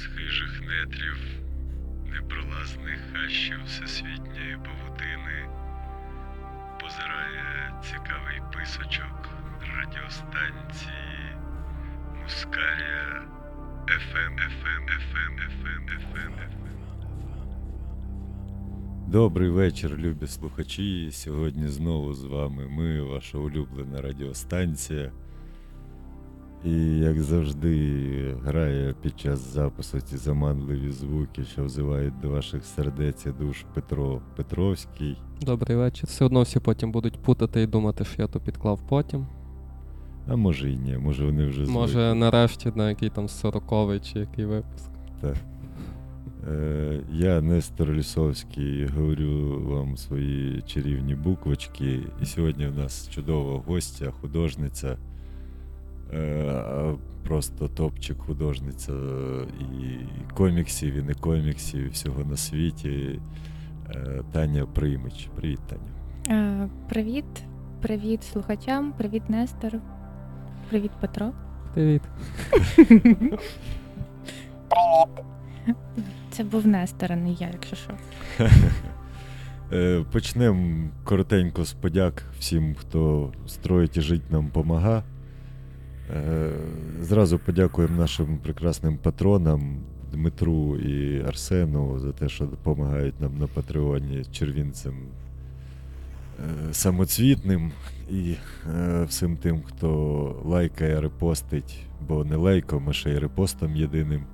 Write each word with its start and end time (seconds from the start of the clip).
з 0.00 0.06
хижих 0.06 0.60
нетрів, 0.60 1.18
непролазних 2.12 3.00
хащів 3.12 3.58
всесвітньої 3.66 4.58
павутини, 4.64 5.48
позирає 6.80 7.74
цікавий 7.82 8.40
писочок 8.54 9.28
радіостанції 9.76 11.36
Мускарія 12.22 13.28
FM, 13.86 14.34
FM, 14.54 14.84
FM, 15.04 15.34
FM, 15.52 15.82
FM. 16.02 16.32
Добрий 19.08 19.50
вечір, 19.50 19.98
любі 19.98 20.26
слухачі. 20.26 21.08
Сьогодні 21.12 21.68
знову 21.68 22.14
з 22.14 22.24
вами 22.24 22.68
ми, 22.68 23.02
ваша 23.02 23.38
улюблена 23.38 24.00
радіостанція. 24.00 25.12
І, 26.64 26.98
як 26.98 27.22
завжди, 27.22 28.36
грає 28.44 28.94
під 29.02 29.20
час 29.20 29.54
запису 29.54 30.00
ці 30.00 30.16
заманливі 30.16 30.90
звуки, 30.90 31.44
що 31.44 31.64
взивають 31.64 32.20
до 32.20 32.28
ваших 32.28 32.64
сердець 32.64 33.26
і 33.26 33.30
душ 33.30 33.64
Петро 33.74 34.20
Петровський. 34.36 35.16
Добрий 35.40 35.76
вечір. 35.76 36.06
Все 36.06 36.24
одно 36.24 36.42
всі 36.42 36.60
потім 36.60 36.92
будуть 36.92 37.22
путати 37.22 37.62
і 37.62 37.66
думати, 37.66 38.04
що 38.04 38.22
я 38.22 38.28
то 38.28 38.40
підклав 38.40 38.80
потім. 38.88 39.26
А 40.28 40.36
може 40.36 40.70
і 40.70 40.76
ні, 40.76 40.96
може 40.96 41.24
вони 41.24 41.46
вже 41.46 41.64
звикли. 41.64 41.80
Може, 41.80 42.14
нарешті 42.14 42.72
на 42.74 42.88
який 42.88 43.10
там 43.10 43.28
40 43.28 44.02
чи 44.02 44.18
який 44.18 44.44
випуск. 44.44 44.90
Так. 45.20 45.36
Е, 46.48 47.00
я, 47.12 47.40
Нестор 47.40 47.92
Лісовський, 47.92 48.86
говорю 48.86 49.62
вам 49.64 49.96
свої 49.96 50.62
чарівні 50.62 51.14
буквочки. 51.14 52.00
І 52.22 52.26
сьогодні 52.26 52.66
в 52.66 52.76
нас 52.76 53.08
чудова 53.08 53.62
гостя, 53.66 54.10
художниця. 54.20 54.96
Е, 56.12 56.94
просто 57.24 57.68
топчик 57.68 58.18
художниця 58.18 58.92
і 59.60 59.98
коміксів, 60.34 60.94
і 60.94 61.02
не 61.02 61.14
коміксів, 61.14 61.80
і 61.86 61.88
всього 61.88 62.24
на 62.24 62.36
світі. 62.36 63.20
Е, 63.90 64.22
Таня 64.32 64.66
Приймич. 64.66 65.28
Привіт, 65.36 65.60
Таня. 65.66 65.90
Е, 66.62 66.68
Привіт, 66.88 67.24
привіт 67.82 68.24
слухачам, 68.24 68.92
привіт, 68.92 69.30
Нестор. 69.30 69.72
Привіт, 70.68 70.90
Петро. 71.00 71.32
Привіт. 71.74 72.02
Привіт. 72.74 73.40
Це 76.30 76.44
був 76.44 76.66
Нестор, 76.66 77.12
а 77.12 77.16
не 77.16 77.32
я, 77.32 77.50
якщо 77.52 77.76
що. 77.76 77.92
Е, 79.72 80.04
Почнемо 80.12 80.88
коротенько 81.04 81.64
з 81.64 81.72
подяк 81.72 82.22
всім, 82.38 82.74
хто 82.74 83.32
строїть 83.46 83.96
і 83.96 84.00
жить 84.00 84.30
нам 84.30 84.48
помага. 84.48 85.02
Е, 86.16 86.50
Зразу 87.00 87.38
подякуємо 87.38 87.96
нашим 87.96 88.38
прекрасним 88.38 88.96
патронам 88.96 89.76
Дмитру 90.12 90.76
і 90.76 91.22
Арсену 91.22 91.98
за 91.98 92.12
те, 92.12 92.28
що 92.28 92.44
допомагають 92.44 93.20
нам 93.20 93.38
на 93.38 93.46
Патреоні 93.46 94.24
червінцям 94.32 94.94
е, 94.94 96.74
самоцвітним 96.74 97.72
і 98.10 98.34
е, 98.74 99.04
всім 99.04 99.36
тим, 99.36 99.62
хто 99.62 100.42
лайкає, 100.44 101.00
репостить, 101.00 101.78
бо 102.08 102.24
не 102.24 102.36
лайком, 102.36 102.88
а 102.88 102.92
ще 102.92 103.10
й 103.10 103.18
репостом 103.18 103.76
єдиним. 103.76 104.24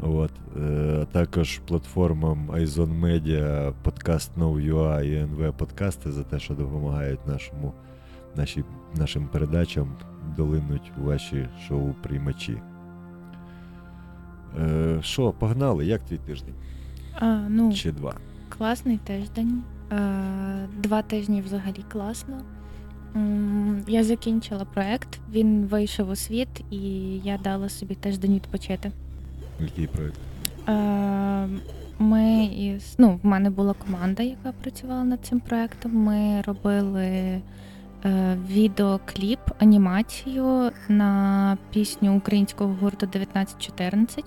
От, 0.00 0.30
а 0.56 1.04
також 1.12 1.60
платформам 1.66 2.50
iZone 2.50 3.00
Media, 3.00 3.72
подкаст 3.82 4.30
Know.ua 4.38 5.02
і 5.02 5.14
НВ 5.14 5.52
Подкасти 5.56 6.12
за 6.12 6.22
те, 6.22 6.38
що 6.38 6.54
допомагають 6.54 7.26
нашому, 7.26 7.72
наші, 8.36 8.64
нашим 8.94 9.26
передачам 9.26 9.96
долинуть 10.36 10.92
ваші 10.98 11.48
шоу-приймачі. 11.68 12.56
Е, 14.60 14.98
Що, 15.02 15.32
погнали? 15.32 15.86
Як 15.86 16.02
твій 16.02 16.16
тиждень? 16.18 16.54
А, 17.20 17.26
ну, 17.48 17.72
Чи 17.72 17.92
два? 17.92 18.14
класний 18.48 18.96
тиждень. 18.98 19.62
Е, 19.92 20.68
Два 20.82 21.02
тижні 21.02 21.40
взагалі 21.40 21.84
класно. 21.92 22.40
Я 23.88 24.04
закінчила 24.04 24.64
проект, 24.64 25.20
він 25.32 25.64
вийшов 25.66 26.08
у 26.10 26.16
світ, 26.16 26.48
і 26.70 26.78
я 27.18 27.38
дала 27.38 27.68
собі 27.68 27.94
тиждень 27.94 28.34
відпочити. 28.34 28.92
Який 29.60 29.86
проєкт? 29.86 30.18
Е, 30.68 31.48
Ми 31.98 32.44
із 32.44 32.94
ну, 32.98 33.20
в 33.22 33.26
мене 33.26 33.50
була 33.50 33.72
команда, 33.74 34.22
яка 34.22 34.52
працювала 34.52 35.04
над 35.04 35.24
цим 35.26 35.40
проектом. 35.40 35.92
Ми 35.96 36.40
робили 36.46 37.40
відеокліп, 38.48 39.40
анімацію 39.58 40.70
на 40.88 41.58
пісню 41.70 42.16
українського 42.16 42.76
гурту 42.80 43.06
1914. 43.06 44.24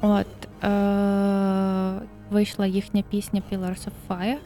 От 0.00 0.64
е, 0.64 2.00
вийшла 2.30 2.66
їхня 2.66 3.02
пісня 3.02 3.42
Pillars 3.52 3.88
of 3.88 3.92
Fire 4.08 4.38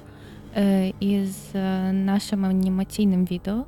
е, 0.57 0.93
із 1.01 1.51
е, 1.55 1.93
нашим 1.93 2.45
анімаційним 2.45 3.25
відео. 3.25 3.65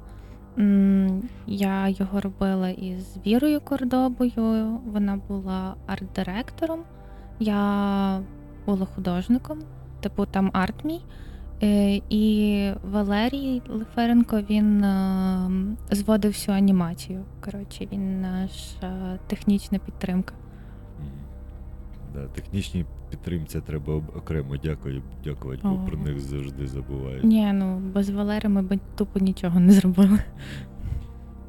Я 1.47 1.89
його 1.89 2.21
робила 2.21 2.69
із 2.69 3.17
Вірою 3.27 3.61
Кордобою. 3.61 4.81
Вона 4.87 5.21
була 5.29 5.75
арт-директором. 5.87 6.81
Я 7.41 8.21
була 8.67 8.87
художником, 8.87 9.59
типу 10.01 10.27
там 10.27 10.51
арт 10.53 10.85
мій. 10.85 11.01
Е, 11.65 12.01
І 12.11 12.73
Валерій 12.91 13.63
Леференко 13.69 14.41
він 14.51 14.85
е, 14.85 15.51
зводив 15.91 16.31
всю 16.31 16.57
анімацію. 16.57 17.25
Коротше, 17.45 17.89
він 17.93 18.21
наша 18.21 19.19
технічна 19.27 19.79
підтримка. 19.79 20.35
Да, 22.15 22.27
технічній 22.27 22.85
підтримці 23.11 23.61
треба 23.61 23.95
окремо 23.95 24.57
дякую, 24.57 25.03
дякувати, 25.25 25.61
бо 25.65 25.77
про 25.87 25.99
них 25.99 26.21
завжди 26.21 26.67
забувають. 26.67 27.25
Ні, 27.25 27.53
ну 27.53 27.79
без 27.79 28.11
Валери 28.11 28.49
ми 28.49 28.63
б 28.63 28.79
тупо 28.97 29.19
нічого 29.19 29.61
не 29.61 29.73
зробили. 29.73 30.19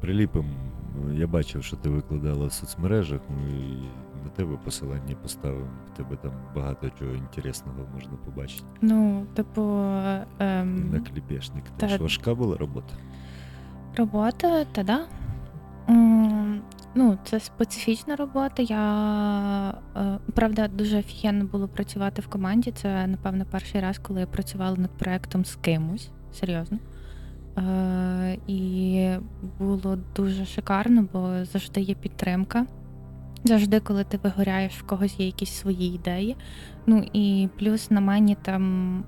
Приліпим. 0.00 0.44
Я 1.14 1.26
бачив, 1.26 1.64
що 1.64 1.76
ти 1.76 1.88
викладала 1.88 2.46
в 2.46 2.52
соцмережах. 2.52 3.20
Ми 3.30 3.52
на 3.52 4.05
тебе 4.36 4.56
посилання 4.64 5.16
поставимо. 5.22 5.66
В 5.92 5.96
тебе 5.96 6.16
там 6.16 6.32
багато 6.56 6.90
чого 6.98 7.12
інтересного 7.12 7.78
можна 7.94 8.10
побачити. 8.24 8.64
Ну, 8.80 9.26
типу, 9.34 9.62
ем, 10.38 10.90
на 10.90 11.00
кліпешник. 11.00 11.64
та- 11.76 11.86
Тож 11.88 12.00
важка 12.00 12.34
була 12.34 12.56
робота. 12.56 12.94
Робота, 13.96 14.64
та 14.64 14.82
да. 14.82 15.00
М, 15.88 16.62
Ну, 16.98 17.18
це 17.24 17.40
специфічна 17.40 18.16
робота. 18.16 18.62
Я 18.62 19.74
е, 19.96 20.18
правда 20.34 20.68
дуже 20.68 20.98
офігенно 20.98 21.44
було 21.44 21.68
працювати 21.68 22.22
в 22.22 22.26
команді. 22.28 22.70
Це, 22.72 23.06
напевно, 23.06 23.44
перший 23.50 23.80
раз, 23.80 23.98
коли 23.98 24.20
я 24.20 24.26
працювала 24.26 24.76
над 24.76 24.90
проектом 24.90 25.44
з 25.44 25.54
кимось. 25.56 26.10
Серйозно. 26.32 26.78
Е, 27.58 28.38
І 28.46 29.10
було 29.58 29.98
дуже 30.16 30.44
шикарно, 30.44 31.06
бо 31.12 31.44
завжди 31.44 31.80
є 31.80 31.94
підтримка. 31.94 32.66
Завжди, 33.46 33.80
коли 33.80 34.04
ти 34.04 34.18
вигоряєш, 34.22 34.72
в 34.72 34.82
когось 34.82 35.20
є 35.20 35.26
якісь 35.26 35.52
свої 35.52 35.94
ідеї. 35.94 36.36
Ну 36.86 37.04
і 37.12 37.48
плюс 37.58 37.90
на 37.90 38.00
мені 38.00 38.36
там 38.42 39.04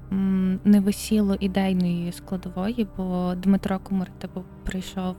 не 0.64 0.80
висіло 0.80 1.36
ідейної 1.40 2.12
складової, 2.12 2.86
бо 2.96 3.34
Дмитро 3.34 3.78
Кумир 3.78 4.10
типу, 4.18 4.44
прийшов 4.64 5.16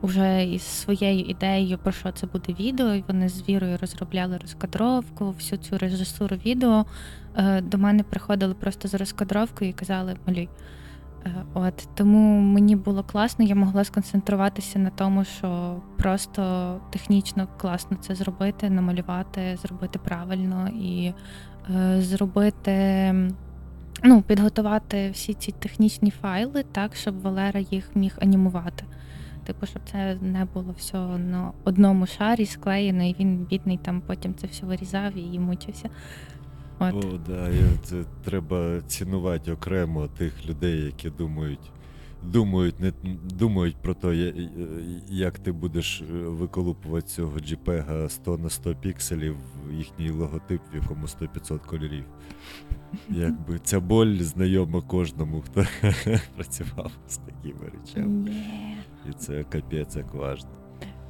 уже 0.00 0.44
із 0.44 0.62
своєю 0.62 1.24
ідеєю, 1.24 1.78
про 1.78 1.92
що 1.92 2.12
це 2.12 2.26
буде 2.26 2.52
відео, 2.60 2.94
і 2.94 3.04
вони 3.08 3.28
з 3.28 3.48
вірою 3.48 3.78
розробляли 3.80 4.38
розкадровку, 4.38 5.30
всю 5.30 5.58
цю 5.58 5.78
режисуру 5.78 6.36
відео. 6.46 6.86
Е, 7.36 7.60
До 7.60 7.78
мене 7.78 8.02
приходили 8.02 8.54
просто 8.54 8.88
з 8.88 8.94
розкадровкою 8.94 9.70
і 9.70 9.72
казали 9.72 10.16
малюй. 10.26 10.48
Е, 11.26 11.44
От 11.54 11.88
тому 11.94 12.40
мені 12.40 12.76
було 12.76 13.02
класно, 13.02 13.44
я 13.44 13.54
могла 13.54 13.84
сконцентруватися 13.84 14.78
на 14.78 14.90
тому, 14.90 15.24
що 15.24 15.76
просто 15.98 16.80
технічно 16.90 17.48
класно 17.58 17.96
це 18.00 18.14
зробити, 18.14 18.70
намалювати, 18.70 19.58
зробити 19.62 19.98
правильно 19.98 20.68
і 20.68 21.12
е, 21.70 22.02
зробити, 22.02 23.14
ну, 24.04 24.22
підготувати 24.22 25.10
всі 25.10 25.34
ці 25.34 25.52
технічні 25.52 26.10
файли 26.10 26.64
так, 26.72 26.96
щоб 26.96 27.22
Валера 27.22 27.60
їх 27.60 27.96
міг 27.96 28.16
анімувати. 28.20 28.84
Типу, 29.44 29.66
щоб 29.66 29.82
це 29.92 30.16
не 30.20 30.44
було 30.44 30.74
все 30.78 30.98
на 31.18 31.52
одному 31.64 32.06
шарі 32.06 32.46
склеєно, 32.46 33.04
і 33.04 33.16
він 33.20 33.36
бідний 33.36 33.76
там 33.76 34.02
потім 34.06 34.34
це 34.34 34.46
все 34.46 34.66
вирізав 34.66 35.16
і 35.16 35.38
мучився. 35.38 35.90
От. 36.80 37.04
О, 37.04 37.18
да, 37.26 37.50
це 37.82 38.04
треба 38.24 38.80
цінувати 38.86 39.52
окремо 39.52 40.08
тих 40.08 40.46
людей, 40.46 40.84
які 40.84 41.10
думають. 41.10 41.72
Думають, 42.22 42.80
не 42.80 42.92
думають 43.24 43.76
про 43.76 43.94
те, 43.94 44.32
як 45.08 45.38
ти 45.38 45.52
будеш 45.52 46.00
е, 46.00 46.04
виколупувати 46.14 47.06
цього 47.06 47.36
JPEG 47.36 48.08
100 48.08 48.38
на 48.38 48.50
100 48.50 48.74
пікселів, 48.74 49.36
їхній 49.72 50.10
логотип, 50.10 50.60
в 50.72 50.76
якому 50.76 51.06
100-500 51.06 51.58
кольорів. 51.66 52.04
Якби 53.08 53.58
ця 53.58 53.80
боль 53.80 54.16
знайома 54.16 54.80
кожному, 54.80 55.40
хто 55.40 55.64
працював 56.36 56.92
з 57.08 57.16
такими 57.16 57.70
речами. 57.72 58.32
І 59.10 59.12
це 59.12 59.44
капець 59.44 59.96
як 59.96 60.14
важно. 60.14 60.59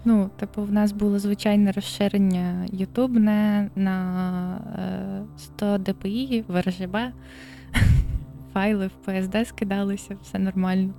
Ну, 0.05 0.31
типу, 0.37 0.63
в 0.63 0.73
нас 0.73 0.93
було 0.93 1.19
звичайне 1.19 1.73
розширення 1.73 2.67
YouTube 2.73 3.19
не 3.19 3.71
на 3.77 5.25
100 5.37 5.67
е, 5.67 5.79
dpi 5.79 6.45
в 6.49 6.57
RGB, 6.57 7.11
файли 8.53 8.87
в 8.87 9.09
PSD 9.09 9.45
скидалися, 9.45 10.17
все 10.23 10.39
нормально. 10.39 10.95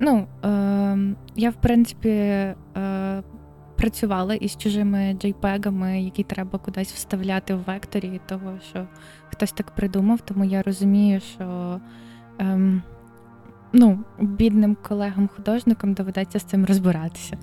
Ну, 0.00 0.26
е, 0.44 1.14
я, 1.36 1.50
в 1.50 1.54
принципі, 1.54 2.08
е, 2.08 2.54
працювала 3.76 4.34
із 4.34 4.56
чужими 4.56 4.98
JPEG-ами, 4.98 6.04
які 6.04 6.22
треба 6.22 6.58
кудись 6.58 6.92
вставляти 6.92 7.54
в 7.54 7.62
векторі, 7.66 8.20
того, 8.26 8.58
що 8.70 8.86
хтось 9.28 9.52
так 9.52 9.70
придумав, 9.70 10.20
тому 10.20 10.44
я 10.44 10.62
розумію, 10.62 11.20
що 11.20 11.80
е, 12.40 12.80
ну, 13.72 13.98
бідним 14.20 14.76
колегам-художникам 14.82 15.94
доведеться 15.94 16.38
з 16.38 16.42
цим 16.42 16.64
розбиратися. 16.64 17.38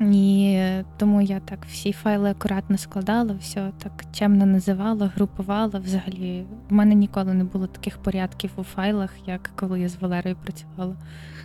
І 0.00 0.58
тому 0.96 1.22
я 1.22 1.40
так 1.40 1.58
всі 1.70 1.92
файли 1.92 2.30
акуратно 2.30 2.78
складала, 2.78 3.34
все 3.40 3.72
так 3.82 4.04
чемно 4.12 4.46
називала, 4.46 5.06
групувала. 5.06 5.78
Взагалі, 5.78 6.44
в 6.70 6.72
мене 6.72 6.94
ніколи 6.94 7.34
не 7.34 7.44
було 7.44 7.66
таких 7.66 7.98
порядків 7.98 8.50
у 8.56 8.62
файлах, 8.62 9.10
як 9.26 9.50
коли 9.56 9.80
я 9.80 9.88
з 9.88 10.00
Валерою 10.00 10.36
працювала. 10.42 10.96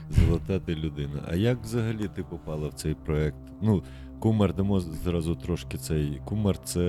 Золота 0.10 0.60
ти 0.60 0.75
людина. 0.75 1.19
А 1.28 1.36
як 1.36 1.63
взагалі 1.63 2.10
ти 2.16 2.24
попала 2.24 2.68
в 2.68 2.74
цей 2.74 2.94
проект? 2.94 3.38
Ну, 3.62 3.84
Кумар, 4.19 4.56
дамо 4.56 4.80
зразу 4.80 5.36
трошки 5.36 5.78
цей. 5.78 6.22
Кумар 6.25 6.58
це 6.63 6.81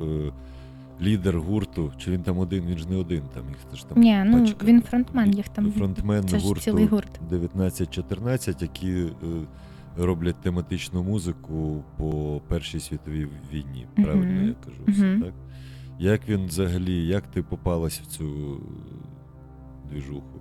е, 0.00 0.32
лідер 1.02 1.38
гурту. 1.38 1.92
Чи 1.98 2.10
він 2.10 2.22
там 2.22 2.38
один? 2.38 2.64
Він 2.66 2.78
ж 2.78 2.88
не 2.88 2.96
один, 2.96 3.22
там 3.34 3.42
їх 3.48 3.78
ж 3.78 3.86
там. 3.86 3.98
Ні, 3.98 4.22
ну 4.26 4.44
він 4.64 4.82
фронтмен, 4.82 5.34
їх 5.34 5.48
там 5.48 5.72
фронтмен 5.72 6.28
це 6.28 6.38
гурту 6.38 6.62
цілий 6.62 6.86
гурт. 6.86 7.20
1914, 7.26 8.62
які. 8.62 9.06
Роблять 9.96 10.36
тематичну 10.36 11.02
музику 11.02 11.84
по 11.96 12.40
Першій 12.48 12.80
світовій 12.80 13.28
війні. 13.52 13.86
Правильно 13.94 14.40
uh-huh. 14.40 14.48
я 14.48 14.54
кажу 14.64 14.82
все, 14.88 15.02
uh-huh. 15.02 15.22
так? 15.22 15.34
Як 15.98 16.28
він 16.28 16.46
взагалі, 16.46 17.06
як 17.06 17.26
ти 17.26 17.42
попалась 17.42 18.00
в 18.00 18.06
цю 18.06 18.60
двіжуху? 19.90 20.40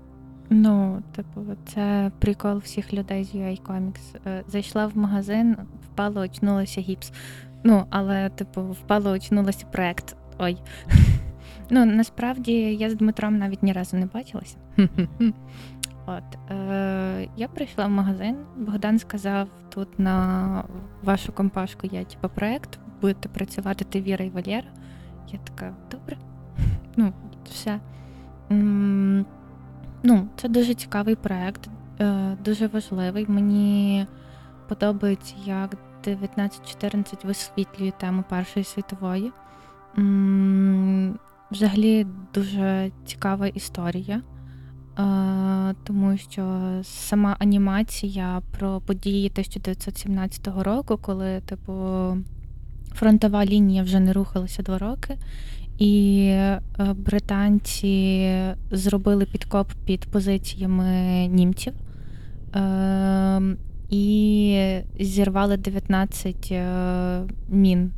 Ну, 0.50 1.04
типу, 1.16 1.42
це 1.66 2.12
прикол 2.20 2.58
всіх 2.58 2.94
людей 2.94 3.24
з 3.24 3.36
UA 3.36 3.62
Comics. 3.62 4.18
Е, 4.26 4.44
зайшла 4.48 4.88
в 4.88 4.98
магазин, 4.98 5.58
впало, 5.86 6.22
очнулася 6.22 6.82
гіпс. 6.82 7.12
Ну, 7.64 7.86
але, 7.90 8.30
типу, 8.30 8.62
впало, 8.62 9.12
очнулася 9.12 9.66
проект. 9.66 10.16
Ой. 10.40 10.58
Ну, 11.74 11.86
насправді 11.86 12.54
я 12.54 12.90
з 12.90 12.96
Дмитром 12.96 13.38
навіть 13.38 13.64
ні 13.64 13.74
разу 13.74 13.98
не 13.98 14.06
бачилася. 14.06 14.58
От 16.18 16.52
е, 16.52 17.28
я 17.38 17.48
прийшла 17.48 17.88
в 17.88 17.90
магазин. 17.90 18.36
Богдан 18.58 19.00
сказав: 19.00 19.48
тут 19.70 20.00
на 20.00 20.64
вашу 21.04 21.32
компашку 21.32 21.88
є 21.88 22.04
типу, 22.04 22.30
проект, 22.30 22.80
будете 23.02 23.30
працювати 23.30 23.86
ти 23.86 24.02
Віра 24.02 24.26
і 24.26 24.30
Валєра. 24.30 24.68
Я 25.28 25.40
така, 25.40 25.74
добре. 25.92 26.18
Ну, 26.96 27.14
все. 27.50 27.80
Ну, 30.04 30.28
Це 30.36 30.50
дуже 30.50 30.74
цікавий 30.74 31.16
проект, 31.16 31.70
е, 32.00 32.38
дуже 32.46 32.68
важливий. 32.68 33.26
Мені 33.30 34.08
подобається, 34.68 35.36
як 35.46 35.74
1914 36.02 37.26
висвітлює 37.26 37.92
тему 37.92 38.24
Першої 38.30 38.64
світової. 38.64 39.32
Взагалі 41.52 42.08
дуже 42.34 42.92
цікава 43.06 43.48
історія 43.48 44.22
тому 45.84 46.18
що 46.18 46.62
сама 46.84 47.36
анімація 47.40 48.42
про 48.52 48.82
події 48.82 49.30
1917 49.30 50.48
року, 50.58 51.00
коли, 51.02 51.42
типу, 51.46 51.74
фронтова 52.94 53.46
лінія 53.46 53.84
вже 53.84 54.00
не 54.00 54.14
рухалася 54.14 54.64
два 54.64 54.78
роки, 54.78 55.18
і 55.78 56.26
е, 56.30 56.62
британці 56.96 58.28
зробили 58.72 59.26
підкоп 59.26 59.72
під 59.86 60.06
позиціями 60.06 61.28
німців. 61.28 61.74
Ем, 62.54 63.58
і 63.90 64.80
зірвали 65.00 65.58
19 65.58 66.48
е, 66.52 67.22
мін. 67.50 67.92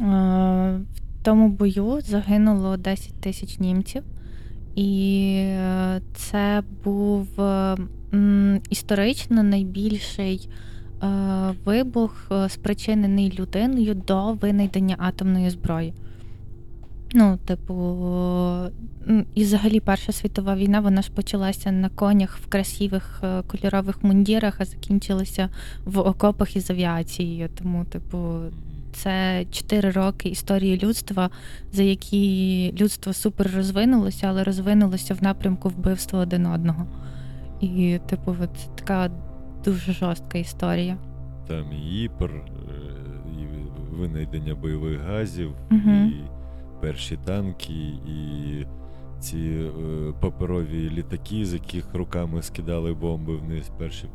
Е, 0.00 0.04
в 0.04 1.24
тому 1.24 1.48
бою 1.48 2.00
загинуло 2.00 2.76
10 2.76 3.20
тисяч 3.20 3.58
німців. 3.58 4.02
І 4.74 5.34
е, 5.38 6.00
це 6.14 6.62
був 6.84 7.40
е, 7.40 7.76
історично 8.70 9.42
найбільший 9.42 10.48
е, 11.02 11.06
вибух, 11.64 12.30
спричинений 12.48 13.38
людиною 13.38 13.94
до 13.94 14.32
винайдення 14.32 14.96
атомної 14.98 15.50
зброї. 15.50 15.94
Ну, 17.14 17.38
типу, 17.44 17.74
і 19.34 19.42
взагалі 19.42 19.80
Перша 19.80 20.12
світова 20.12 20.56
війна 20.56 20.80
вона 20.80 21.02
ж 21.02 21.12
почалася 21.12 21.72
на 21.72 21.88
конях 21.88 22.38
в 22.38 22.46
красивих 22.46 23.22
кольорових 23.46 24.04
мундірах, 24.04 24.60
а 24.60 24.64
закінчилася 24.64 25.48
в 25.84 25.98
окопах 25.98 26.56
із 26.56 26.70
авіацією. 26.70 27.48
Тому, 27.58 27.84
типу, 27.84 28.40
це 28.92 29.44
4 29.50 29.90
роки 29.90 30.28
історії 30.28 30.78
людства, 30.82 31.30
за 31.72 31.82
які 31.82 32.74
людство 32.80 33.12
супер 33.12 33.50
розвинулося, 33.56 34.26
але 34.26 34.44
розвинулося 34.44 35.14
в 35.14 35.22
напрямку 35.22 35.68
вбивства 35.68 36.20
один 36.20 36.46
одного. 36.46 36.86
І, 37.60 37.98
типу, 38.06 38.36
це 38.40 38.68
така 38.74 39.10
дуже 39.64 39.92
жорстка 39.92 40.38
історія. 40.38 40.96
Там 41.48 41.72
і 41.72 42.02
іпр, 42.02 42.30
е, 42.30 42.42
і 43.40 43.46
винайдення 43.94 44.54
бойових 44.54 45.00
газів, 45.00 45.54
угу. 45.70 45.90
і 45.90 46.14
перші 46.80 47.18
танки, 47.24 47.72
і 48.08 48.66
ці 49.22 49.38
е, 49.38 49.70
паперові 50.20 50.90
літаки, 50.90 51.44
з 51.44 51.52
яких 51.52 51.94
руками 51.94 52.42
скидали 52.42 52.92
бомби 52.92 53.36
вниз, 53.36 53.70
перші 53.78 54.06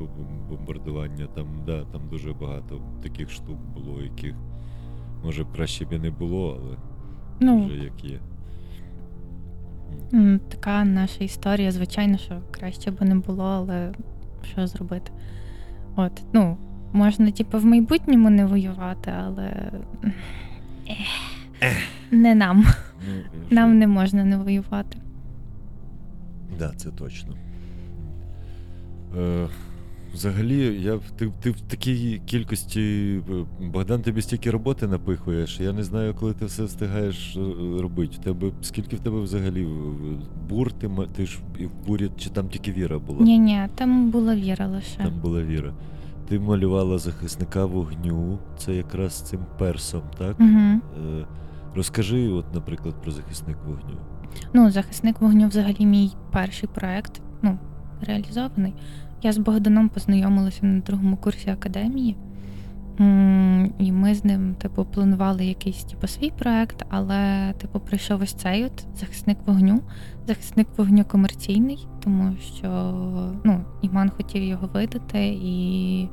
бомбардування. 0.49 1.27
Там 1.35 1.63
да, 1.65 1.83
там 1.85 2.09
дуже 2.09 2.33
багато 2.33 2.81
таких 3.03 3.31
штук 3.31 3.57
було, 3.75 4.01
яких 4.01 4.35
Може, 5.23 5.45
краще 5.55 5.85
б 5.85 5.93
і 5.93 5.99
не 5.99 6.11
було, 6.11 6.59
але 6.61 6.77
ну, 7.39 7.65
вже 7.65 7.75
як 7.75 8.03
є. 8.03 8.19
Така 10.49 10.85
наша 10.85 11.23
історія, 11.23 11.71
звичайно, 11.71 12.17
що 12.17 12.41
краще 12.51 12.91
б 12.91 13.01
не 13.01 13.15
було, 13.15 13.43
але 13.43 13.93
що 14.43 14.67
зробити? 14.67 15.11
От, 15.95 16.23
ну, 16.33 16.57
можна, 16.93 17.31
типу, 17.31 17.59
в 17.59 17.65
майбутньому 17.65 18.29
не 18.29 18.45
воювати, 18.45 19.13
але 19.17 19.71
не 22.11 22.35
нам. 22.35 22.65
Ну, 23.07 23.23
Нам 23.49 23.79
не 23.79 23.87
можна 23.87 24.23
не 24.23 24.37
воювати. 24.37 24.97
Так, 26.49 26.59
да, 26.59 26.69
це 26.69 26.91
точно. 26.91 27.33
Е, 29.17 29.47
Взагалі, 30.17 30.81
я 30.81 30.99
ти 31.17 31.31
ти 31.41 31.51
в 31.51 31.61
такій 31.61 32.21
кількості. 32.25 32.81
Е, 33.29 33.65
Богдан 33.65 34.01
тобі 34.01 34.21
стільки 34.21 34.51
роботи 34.51 34.87
напихуєш. 34.87 35.59
Я 35.59 35.73
не 35.73 35.83
знаю, 35.83 36.13
коли 36.13 36.33
ти 36.33 36.45
все 36.45 36.63
встигаєш 36.63 37.37
е, 37.37 37.41
робити. 37.81 38.17
В 38.21 38.23
тебе 38.23 38.51
скільки 38.61 38.95
в 38.95 38.99
тебе 38.99 39.19
взагалі 39.19 39.67
бур? 40.49 40.71
Ти 40.71 40.89
ти 41.15 41.25
ж 41.25 41.39
і 41.59 41.65
в 41.65 41.71
бурі, 41.87 42.11
чи 42.17 42.29
там 42.29 42.49
тільки 42.49 42.71
віра 42.71 42.99
була? 42.99 43.19
Ні, 43.21 43.39
ні, 43.39 43.67
там 43.75 44.11
була 44.11 44.35
віра 44.35 44.67
лише. 44.67 44.97
Там 44.97 45.19
була 45.21 45.43
віра. 45.43 45.73
Ти 46.27 46.39
малювала 46.39 46.97
захисника 46.97 47.65
вогню, 47.65 48.39
це 48.57 48.73
якраз 48.75 49.21
цим 49.21 49.39
персом, 49.59 50.01
так? 50.17 50.39
Угу. 50.39 50.81
Розкажи, 51.75 52.29
от, 52.29 52.53
наприклад, 52.53 53.01
про 53.01 53.11
захисник 53.11 53.57
вогню. 53.67 53.97
Ну, 54.53 54.71
захисник 54.71 55.21
вогню 55.21 55.47
взагалі 55.47 55.85
мій 55.85 56.11
перший 56.31 56.69
проект, 56.73 57.21
ну, 57.41 57.57
реалізований. 58.01 58.73
Я 59.23 59.33
з 59.33 59.37
Богданом 59.37 59.89
познайомилася 59.89 60.65
на 60.65 60.79
другому 60.79 61.17
курсі 61.17 61.49
академії, 61.49 62.15
і 63.79 63.91
ми 63.91 64.15
з 64.15 64.25
ним, 64.25 64.55
типу, 64.55 64.85
планували 64.85 65.45
якийсь 65.45 65.83
типу, 65.83 66.07
свій 66.07 66.31
проект, 66.31 66.85
але, 66.89 67.53
типу, 67.57 67.79
прийшов 67.79 68.21
ось 68.21 68.33
цей 68.33 68.65
от 68.65 68.85
захисник 68.95 69.37
вогню, 69.45 69.81
захисник 70.27 70.67
вогню 70.77 71.05
комерційний, 71.05 71.87
тому 72.03 72.35
що 72.57 72.69
ну, 73.43 73.65
Іман 73.81 74.09
хотів 74.09 74.43
його 74.43 74.69
видати, 74.73 75.27
і 75.27 76.09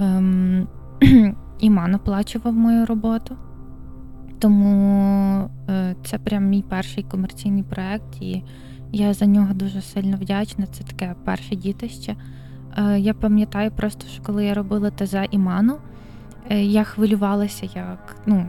ем, 0.00 0.68
Іман 1.60 1.94
оплачував 1.94 2.54
мою 2.54 2.86
роботу. 2.86 3.36
Тому 4.38 5.50
е, 5.68 5.96
це 6.04 6.18
прям 6.18 6.44
мій 6.44 6.64
перший 6.68 7.04
комерційний 7.04 7.62
проект. 7.62 8.22
і 8.22 8.42
я 8.92 9.14
за 9.14 9.26
нього 9.26 9.54
дуже 9.54 9.82
сильно 9.82 10.16
вдячна. 10.16 10.66
Це 10.66 10.84
таке 10.84 11.14
перше 11.24 11.56
дітище. 11.56 12.16
Е, 12.78 12.98
я 12.98 13.14
пам'ятаю 13.14 13.70
просто, 13.70 14.06
що 14.06 14.22
коли 14.22 14.44
я 14.44 14.54
робила 14.54 14.90
ТЗ 14.90 15.14
Іману, 15.30 15.78
е, 16.50 16.62
я 16.64 16.84
хвилювалася, 16.84 17.68
як 17.74 18.16
ну, 18.26 18.46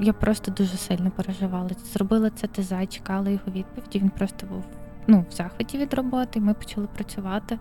я 0.00 0.12
просто 0.12 0.50
дуже 0.50 0.76
сильно 0.76 1.10
переживала. 1.10 1.70
Зробила 1.92 2.30
це 2.30 2.48
ТЗ, 2.48 2.72
чекала 2.88 3.30
його 3.30 3.44
відповіді. 3.46 3.98
Він 3.98 4.10
просто 4.10 4.46
був 4.46 4.64
ну, 5.06 5.24
в 5.30 5.34
захваті 5.34 5.78
від 5.78 5.94
роботи, 5.94 6.40
ми 6.40 6.54
почали 6.54 6.86
працювати. 6.86 7.58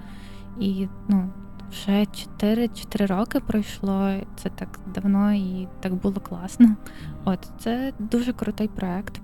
І 0.60 0.88
ну, 1.08 1.30
вже 1.72 2.06
4 2.06 2.68
4 2.68 3.06
роки 3.06 3.40
пройшло. 3.40 4.14
Це 4.36 4.50
так 4.50 4.80
давно 4.94 5.34
і 5.34 5.68
так 5.80 5.94
було 5.94 6.16
класно. 6.16 6.76
От 7.26 7.50
це 7.60 7.94
дуже 8.00 8.34
крутий 8.34 8.68
проект. 8.68 9.22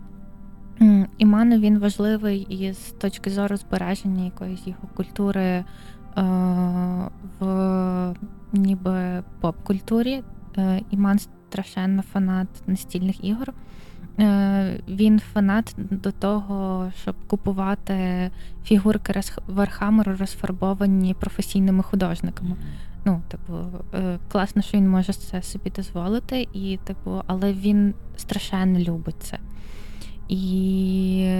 Іману 1.18 1.60
він 1.60 1.80
важливий 1.80 2.40
і 2.40 2.74
з 2.74 2.92
точки 2.92 3.30
зору 3.30 3.58
збереження 3.58 4.26
якоїсь 4.26 4.68
його 4.68 4.90
культури 4.96 5.42
е, 5.42 5.64
в 7.40 8.16
ніби 8.54 9.24
поп-культурі. 9.42 10.24
Е, 10.58 10.82
Іман 10.92 11.20
страшенно 11.20 12.02
фанат 12.02 12.48
настільних 12.68 13.24
ігор. 13.24 13.54
Е, 14.20 14.82
Він 14.88 15.20
фанат 15.20 15.76
до 15.78 16.12
того, 16.12 16.92
щоб 17.02 17.16
купувати 17.28 18.32
фігурки 18.64 19.22
Вархаммеру 19.48 20.16
розфарбовані 20.16 21.14
професійними 21.14 21.84
художниками. 21.84 22.56
Ну, 23.06 23.22
типу, 23.28 23.54
е, 23.94 24.20
класно, 24.32 24.62
що 24.62 24.78
він 24.78 24.90
може 24.90 25.14
це 25.14 25.42
собі 25.42 25.70
дозволити, 25.70 26.48
і, 26.54 26.80
типу, 26.84 27.22
але 27.28 27.54
він 27.54 27.94
страшенно 28.18 28.80
любить 28.80 29.16
це. 29.20 29.40
І 30.30 31.40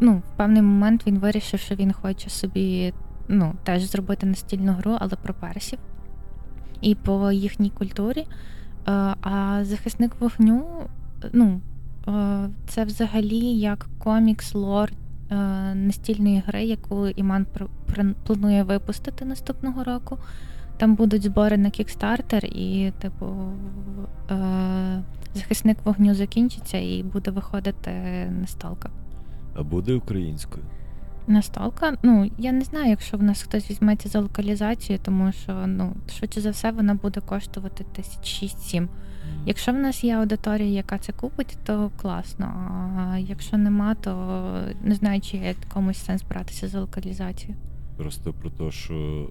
ну, 0.00 0.22
в 0.34 0.36
певний 0.36 0.62
момент 0.62 1.06
він 1.06 1.18
вирішив, 1.18 1.60
що 1.60 1.74
він 1.74 1.92
хоче 1.92 2.30
собі 2.30 2.94
ну, 3.28 3.54
теж 3.64 3.82
зробити 3.82 4.26
настільну 4.26 4.72
гру, 4.72 4.96
але 5.00 5.16
про 5.22 5.34
персів. 5.34 5.78
І 6.80 6.94
по 6.94 7.32
їхній 7.32 7.70
культурі. 7.70 8.26
Е, 8.88 9.14
А 9.22 9.60
захисник 9.64 10.12
вогню, 10.20 10.66
ну, 11.32 11.60
е, 12.08 12.48
це 12.68 12.84
взагалі 12.84 13.38
як 13.58 13.86
комікс 13.98 14.54
лор 14.54 14.92
е, 15.30 15.34
настільної 15.74 16.42
гри, 16.46 16.64
яку 16.64 17.08
Іман 17.08 17.46
планує 18.26 18.62
випустити 18.62 19.24
наступного 19.24 19.84
року. 19.84 20.18
Там 20.76 20.94
будуть 20.94 21.22
збори 21.22 21.56
на 21.56 21.68
Kickstarter, 21.68 22.44
і, 22.44 22.92
типу, 22.98 23.26
захисник 25.34 25.78
вогню 25.84 26.14
закінчиться 26.14 26.78
і 26.78 27.02
буде 27.02 27.30
виходити 27.30 27.90
настолка. 28.40 28.90
А 29.54 29.62
буде 29.62 29.94
українською? 29.94 30.64
Настолка, 31.26 31.96
ну 32.02 32.30
я 32.38 32.52
не 32.52 32.64
знаю, 32.64 32.90
якщо 32.90 33.16
в 33.16 33.22
нас 33.22 33.42
хтось 33.42 33.70
візьметься 33.70 34.08
за 34.08 34.20
локалізацію, 34.20 34.98
тому 35.04 35.32
що 35.32 35.66
ну 35.66 35.96
швидше 36.18 36.40
за 36.40 36.50
все 36.50 36.70
вона 36.70 36.94
буде 36.94 37.20
коштувати 37.20 37.84
тисяч 37.84 38.26
шість-сім. 38.26 38.88
Якщо 39.46 39.72
в 39.72 39.74
нас 39.74 40.04
є 40.04 40.16
аудиторія, 40.16 40.68
яка 40.68 40.98
це 40.98 41.12
купить, 41.12 41.58
то 41.64 41.90
класно. 42.02 42.46
А 42.98 43.18
якщо 43.18 43.58
нема, 43.58 43.94
то 43.94 44.12
не 44.82 44.94
знаю, 44.94 45.20
чи 45.20 45.36
є 45.36 45.54
комусь 45.74 46.04
сенс 46.04 46.22
братися 46.22 46.68
за 46.68 46.80
локалізацію. 46.80 47.54
Просто 47.96 48.32
про 48.32 48.50
те, 48.50 48.70
що 48.70 49.28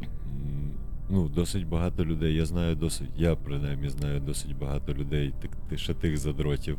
ну, 1.10 1.30
досить 1.30 1.68
багато 1.68 2.06
людей. 2.06 2.36
Я 2.36 2.46
знаю 2.46 2.76
досить, 2.76 3.10
я 3.18 3.36
принаймні 3.36 3.90
знаю 3.90 4.20
досить 4.20 4.58
багато 4.58 4.94
людей, 4.94 5.34
тих, 5.42 5.52
ти- 5.70 5.78
ще 5.78 5.94
тих 5.94 6.18
задротів. 6.18 6.78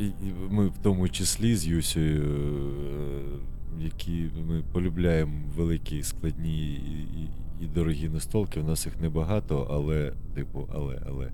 Е, 0.00 0.12
ми 0.50 0.66
в 0.66 0.78
тому 0.82 1.08
числі 1.08 1.56
з 1.56 1.66
Юсею, 1.66 2.22
е, 2.22 3.84
які 3.84 4.30
ми 4.48 4.62
полюбляємо 4.72 5.32
великі, 5.56 6.02
складні 6.02 6.72
і, 6.74 7.28
і, 7.60 7.66
дорогі 7.66 8.08
настолки. 8.08 8.60
У 8.60 8.64
нас 8.64 8.86
їх 8.86 9.00
небагато, 9.00 9.68
але, 9.70 10.12
типу, 10.34 10.68
але, 10.74 10.98
але. 11.06 11.30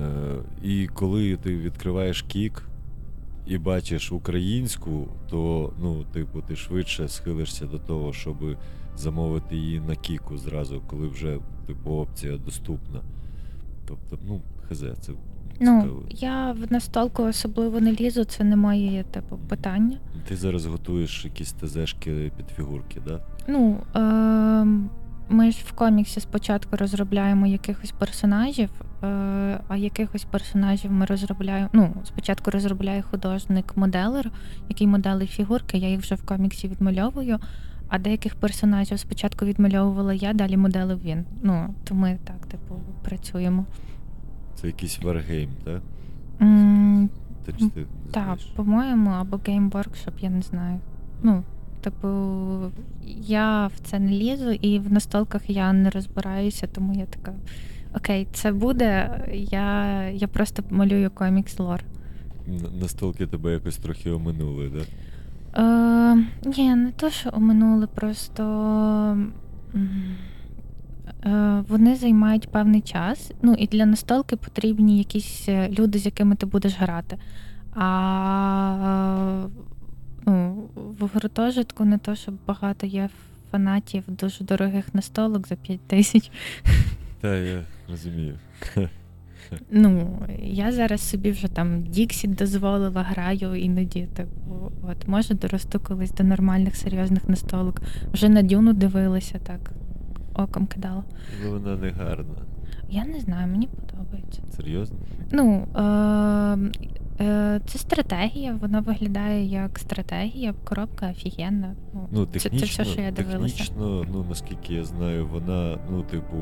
Е, 0.00 0.36
і 0.62 0.86
коли 0.86 1.36
ти 1.36 1.56
відкриваєш 1.56 2.22
кік 2.22 2.68
і 3.46 3.58
бачиш 3.58 4.12
українську, 4.12 5.08
то 5.30 5.72
ну, 5.82 6.04
типу, 6.12 6.42
ти 6.42 6.56
швидше 6.56 7.08
схилишся 7.08 7.66
до 7.66 7.78
того, 7.78 8.12
щоб 8.12 8.36
замовити 9.02 9.56
її 9.56 9.80
на 9.80 9.96
кіку 9.96 10.38
зразу, 10.38 10.82
коли 10.86 11.08
вже 11.08 11.38
типу 11.66 11.90
опція 11.90 12.36
доступна. 12.36 13.00
Тобто, 13.88 14.18
ну, 14.28 14.40
хз, 14.68 14.78
це 15.00 15.12
Ну 15.60 15.82
цікаво. 15.82 16.02
я 16.10 16.52
в 16.52 16.72
настолку 16.72 17.22
особливо 17.22 17.80
не 17.80 17.92
лізу, 17.92 18.24
це 18.24 18.44
не 18.44 18.56
моє 18.56 19.02
типу 19.04 19.38
питання. 19.48 19.96
Ти 20.28 20.36
зараз 20.36 20.66
готуєш 20.66 21.24
якісь 21.24 21.52
ТЗшки 21.52 22.32
під 22.36 22.46
фігурки, 22.56 23.00
да? 23.06 23.20
Ну 23.48 23.76
е, 23.96 24.00
ми 25.28 25.50
ж 25.50 25.58
в 25.66 25.72
коміксі 25.72 26.20
спочатку 26.20 26.76
розробляємо 26.76 27.46
якихось 27.46 27.92
персонажів, 27.98 28.70
е, 29.02 29.06
а 29.68 29.76
якихось 29.76 30.24
персонажів 30.24 30.92
ми 30.92 31.06
розробляємо. 31.06 31.68
Ну, 31.72 31.94
спочатку 32.04 32.50
розробляє 32.50 33.02
художник-моделер, 33.02 34.30
який 34.68 34.86
моделить 34.86 35.30
фігурки, 35.30 35.78
я 35.78 35.88
їх 35.88 36.00
вже 36.00 36.14
в 36.14 36.26
коміксі 36.26 36.68
відмальовую. 36.68 37.38
А 37.94 37.98
деяких 37.98 38.34
персонажів 38.34 38.98
спочатку 38.98 39.44
відмальовувала 39.44 40.14
я, 40.14 40.32
далі 40.32 40.56
моделив 40.56 41.00
він. 41.04 41.24
Ну, 41.42 41.74
то 41.84 41.94
ми 41.94 42.18
так, 42.24 42.46
типу, 42.46 42.74
працюємо. 43.02 43.66
Це 44.54 44.66
якийсь 44.66 45.02
варгейм, 45.02 45.50
так? 45.64 45.82
Чи 47.58 47.68
ти 47.68 47.86
Так, 48.10 48.38
по-моєму, 48.56 49.10
або 49.10 49.36
Game 49.36 49.70
Workshop, 49.70 50.12
я 50.20 50.30
не 50.30 50.42
знаю. 50.42 50.80
Ну, 51.22 51.42
типу, 51.80 52.08
я 53.26 53.66
в 53.66 53.72
це 53.82 53.98
не 53.98 54.10
лізу, 54.10 54.50
і 54.50 54.78
в 54.78 54.92
настолках 54.92 55.50
я 55.50 55.72
не 55.72 55.90
розбираюся, 55.90 56.66
тому 56.66 56.94
я 56.94 57.06
така. 57.06 57.34
Окей, 57.94 58.28
це 58.32 58.52
буде. 58.52 59.20
Я, 59.32 60.02
я 60.08 60.28
просто 60.28 60.62
малюю 60.70 61.10
комікс 61.10 61.58
лор. 61.58 61.84
Настолки 62.80 63.26
тебе 63.26 63.52
якось 63.52 63.76
трохи 63.76 64.10
оминули, 64.10 64.68
да? 64.68 64.80
Е, 65.56 66.16
ні, 66.44 66.74
не 66.74 66.92
то, 66.92 67.10
що 67.10 67.30
оминули, 67.32 67.86
просто 67.86 68.42
е, 71.24 71.64
вони 71.68 71.96
займають 71.96 72.48
певний 72.48 72.80
час. 72.80 73.32
Ну, 73.42 73.54
і 73.58 73.66
для 73.66 73.86
настолки 73.86 74.36
потрібні 74.36 74.98
якісь 74.98 75.48
е, 75.48 75.68
люди, 75.78 75.98
з 75.98 76.06
якими 76.06 76.36
ти 76.36 76.46
будеш 76.46 76.78
грати. 76.78 77.18
А 77.74 79.46
ну, 80.26 80.68
в 80.74 81.10
гуртожитку 81.14 81.84
не 81.84 81.98
то, 81.98 82.14
щоб 82.14 82.34
багато 82.46 82.86
є 82.86 83.08
фанатів 83.50 84.04
дуже 84.08 84.44
дорогих 84.44 84.94
настолок 84.94 85.48
за 85.48 85.56
5 85.56 85.80
тисяч. 85.80 86.30
Та, 87.20 87.36
я 87.36 87.62
розумію. 87.90 88.38
Ну, 89.70 90.18
я 90.42 90.72
зараз 90.72 91.00
собі 91.00 91.30
вже 91.30 91.48
там 91.48 91.82
Діксіт 91.82 92.34
дозволила, 92.34 93.02
граю 93.02 93.54
іноді. 93.54 94.08
Типу, 94.16 94.72
от 94.82 95.08
може 95.08 95.34
доросту 95.34 95.80
колись 95.80 96.12
до 96.12 96.24
нормальних 96.24 96.76
серйозних 96.76 97.28
настолок. 97.28 97.82
Вже 98.12 98.28
на 98.28 98.42
дюну 98.42 98.72
дивилася 98.72 99.38
так, 99.38 99.72
оком 100.34 100.66
кидала. 100.66 101.04
Ну, 101.44 101.50
вона 101.50 101.76
не 101.76 101.90
гарна. 101.90 102.42
Я 102.90 103.04
не 103.04 103.20
знаю, 103.20 103.48
мені 103.48 103.68
подобається. 103.68 104.42
Серйозно? 104.56 104.96
Ну, 105.32 105.66
е, 105.76 106.72
це 107.66 107.78
стратегія, 107.78 108.58
вона 108.60 108.80
виглядає 108.80 109.44
як 109.46 109.78
стратегія, 109.78 110.54
коробка 110.64 111.10
офігенна. 111.10 111.74
Ну, 112.12 112.26
це, 112.26 112.32
технічно, 112.32 112.58
це 112.68 112.82
все, 112.82 112.84
що 112.84 113.00
я 113.00 113.10
дивилася. 113.10 113.56
технічно, 113.56 114.06
ну 114.12 114.24
наскільки 114.28 114.74
я 114.74 114.84
знаю, 114.84 115.26
вона, 115.26 115.78
ну, 115.90 116.02
типу, 116.02 116.36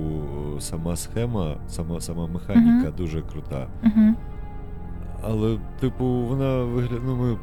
сама 0.61 0.97
схема, 0.97 1.57
сама, 1.69 2.01
сама 2.01 2.27
механіка 2.27 2.87
Мгм. 2.89 2.93
дуже 2.97 3.23
крута. 3.23 3.69
Угу. 3.85 4.15
Але, 5.23 5.59
типу, 5.81 6.05
вона 6.05 6.63
виглядає. 6.65 7.01
Ну, 7.05 7.17
ми 7.17 7.39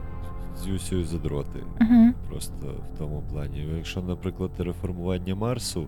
з 0.63 0.67
Юсею 0.67 1.05
задроти. 1.05 1.59
Угу. 1.81 2.13
Просто 2.29 2.75
в 2.93 2.97
тому 2.97 3.23
плані. 3.31 3.67
Якщо, 3.77 4.01
наприклад, 4.01 4.51
реформування 4.59 5.35
Марсу, 5.35 5.87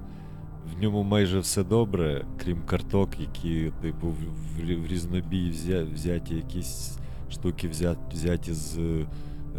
в 0.77 0.81
ньому 0.81 1.03
майже 1.03 1.39
все 1.39 1.63
добре, 1.63 2.25
крім 2.43 2.61
карток, 2.65 3.09
які, 3.19 3.71
типу, 3.81 4.07
в, 4.07 4.11
в, 4.11 4.81
в 4.81 4.87
різнобій 4.87 5.49
взя, 5.49 5.83
взяті 5.93 6.35
якісь 6.35 6.99
штуки 7.29 7.67
взя, 7.67 7.95
взяті 8.13 8.53
з, 8.53 8.77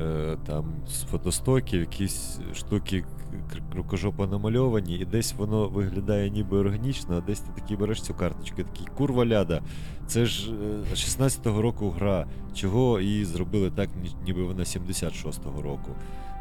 е, 0.00 0.36
там, 0.46 0.72
з 0.88 1.02
фотостоків, 1.02 1.80
якісь 1.80 2.40
штуки 2.54 3.04
рукожопа 3.76 4.26
намальовані, 4.26 4.94
і 4.94 5.04
десь 5.04 5.34
воно 5.34 5.68
виглядає 5.68 6.30
ніби 6.30 6.58
органічно, 6.58 7.16
а 7.16 7.20
десь 7.20 7.40
ти 7.40 7.60
такий 7.60 7.76
береш 7.76 8.02
цю 8.02 8.14
карточку, 8.14 8.60
і 8.60 8.64
такий 8.64 8.86
курва 8.96 9.26
ляда. 9.26 9.62
Це 10.06 10.26
ж 10.26 10.52
е, 10.92 10.94
16-го 10.94 11.62
року 11.62 11.90
гра. 11.90 12.26
Чого 12.54 13.00
її 13.00 13.24
зробили 13.24 13.70
так, 13.70 13.88
ніби 14.26 14.44
вона 14.44 14.62
76-го 14.64 15.62
року. 15.62 15.90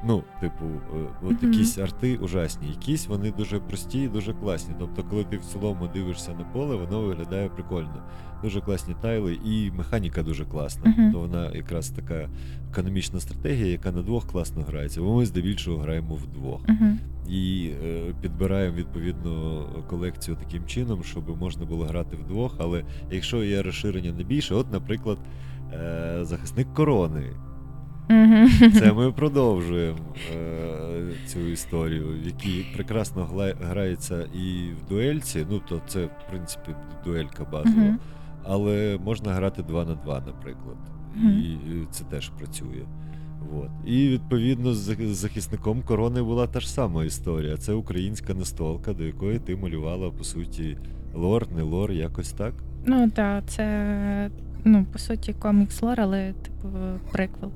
Ну, 0.06 0.24
типу, 0.42 0.66
е, 0.66 1.06
от 1.24 1.44
Мгм. 1.44 1.52
якісь 1.54 1.78
арти 1.78 2.18
ужасні, 2.18 2.68
якісь 2.68 3.08
вони 3.08 3.32
дуже 3.32 3.60
прості 3.60 4.02
і 4.02 4.08
дуже 4.08 4.34
класні. 4.34 4.76
Тобто, 4.80 5.04
коли 5.04 5.24
ти 5.24 5.38
в 5.38 5.46
цілому 5.46 5.88
дивишся 5.94 6.32
на 6.32 6.44
поле, 6.44 6.76
воно 6.76 7.02
виглядає 7.02 7.50
прикольно. 7.50 8.04
Дуже 8.44 8.62
класні 8.62 8.96
тайли, 9.02 9.40
і 9.46 9.72
механіка 9.72 10.24
дуже 10.24 10.46
класна. 10.46 10.90
Мгм. 10.98 11.12
То 11.12 11.20
вона 11.20 11.52
якраз 11.52 11.90
така 11.90 12.30
економічна 12.72 13.20
стратегія, 13.20 13.68
яка 13.68 13.92
на 13.92 14.02
двох 14.02 14.28
класно 14.28 14.62
грається. 14.64 15.02
Бо 15.02 15.16
ми 15.16 15.26
здебільшого 15.26 15.78
граємо 15.78 16.16
вдвох 16.16 16.62
Угу. 16.70 16.86
і 17.30 17.70
е, 17.86 18.14
підбираємо 18.22 18.76
відповідно 18.78 19.66
колекцію 19.90 20.38
таким 20.44 20.66
чином, 20.66 21.04
щоб 21.04 21.38
можна 21.40 21.66
було 21.66 21.86
грати 21.86 22.16
вдвох. 22.16 22.56
Але 22.60 22.84
якщо 23.12 23.44
є 23.44 23.62
розширення 23.62 24.12
не 24.12 24.24
більше, 24.24 24.56
от, 24.56 24.72
наприклад, 24.72 25.18
е, 25.74 26.20
захисник 26.22 26.74
корони. 26.74 27.24
Це 28.80 28.94
ми 28.94 29.12
продовжуємо 29.12 29.98
е, 30.36 31.12
цю 31.28 31.40
історію, 31.40 32.08
в 32.24 32.26
якій 32.26 32.66
прекрасно 32.76 33.30
гла- 33.34 33.56
грається 33.62 34.22
і 34.22 34.70
в 34.86 34.90
дуельці. 34.90 35.46
Ну, 35.50 35.62
то 35.70 35.82
це, 35.88 36.06
в 36.06 36.30
принципі, 36.30 36.72
дуелька 37.06 37.44
базова. 37.52 37.82
Але 38.44 39.00
можна 39.06 39.34
грати 39.34 39.64
2 39.64 39.86
на 39.86 39.96
2, 39.96 40.24
наприклад. 40.28 40.78
І 41.38 41.58
це 41.92 42.04
теж 42.04 42.30
працює. 42.30 42.86
От. 43.58 43.70
І 43.86 44.08
відповідно 44.08 44.74
з 44.74 44.96
захисником 45.16 45.82
корони 45.82 46.22
була 46.24 46.48
та 46.48 46.60
ж 46.60 46.72
сама 46.72 47.04
історія. 47.06 47.58
Це 47.58 47.74
українська 47.74 48.34
настолка, 48.34 48.94
до 48.94 49.04
якої 49.04 49.40
ти 49.40 49.56
малювала, 49.56 50.12
по 50.12 50.24
суті, 50.24 50.78
лор, 51.16 51.48
не 51.56 51.62
лор, 51.62 51.92
якось 51.92 52.32
так. 52.32 52.54
Ну 52.86 53.10
так, 53.10 53.44
це 53.48 54.30
ну, 54.64 54.86
по 54.94 55.00
суті 55.00 55.34
комікс 55.34 55.82
лор, 55.82 56.02
але 56.02 56.34
типу 56.34 56.68
приквел. 57.12 57.52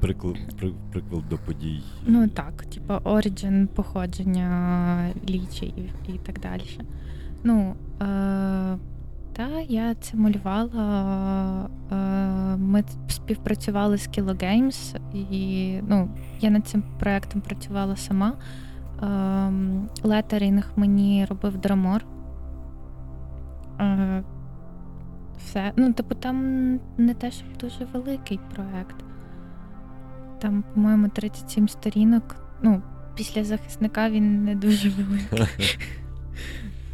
Прикл, 0.00 0.30
при, 0.58 0.72
приквел 0.92 1.22
до 1.30 1.38
подій. 1.38 1.82
Ну 2.06 2.28
так, 2.28 2.64
типу 2.64 2.94
оріджин 2.94 3.68
походження 3.74 5.10
лічі 5.28 5.66
і, 5.66 6.12
і 6.12 6.18
так 6.18 6.40
далі. 6.40 6.80
Ну, 7.44 7.74
е, 8.02 8.78
та, 9.32 9.48
я 9.68 9.94
це 9.94 10.16
малювала. 10.16 11.70
Е, 11.92 11.96
ми 12.56 12.84
співпрацювали 13.08 13.98
з 13.98 14.08
Kilo 14.08 14.44
Games, 14.44 14.96
і 15.14 15.80
ну, 15.88 16.08
я 16.40 16.50
над 16.50 16.66
цим 16.66 16.82
проєктом 16.98 17.40
працювала 17.40 17.96
сама. 17.96 18.32
Летерінг 20.02 20.72
мені 20.76 21.24
робив 21.24 21.58
Драмор. 21.58 22.04
Все. 25.38 25.72
Ну, 25.76 25.92
типу, 25.92 26.14
там 26.14 26.80
не 26.98 27.14
те, 27.14 27.30
щоб 27.30 27.48
дуже 27.60 27.84
великий 27.92 28.40
проєкт. 28.54 28.96
Там, 30.38 30.64
по-моєму, 30.74 31.08
37 31.08 31.68
сторінок. 31.68 32.36
Ну, 32.62 32.82
після 33.16 33.44
захисника 33.44 34.10
він 34.10 34.44
не 34.44 34.54
дуже 34.54 34.90
великий. 34.90 35.46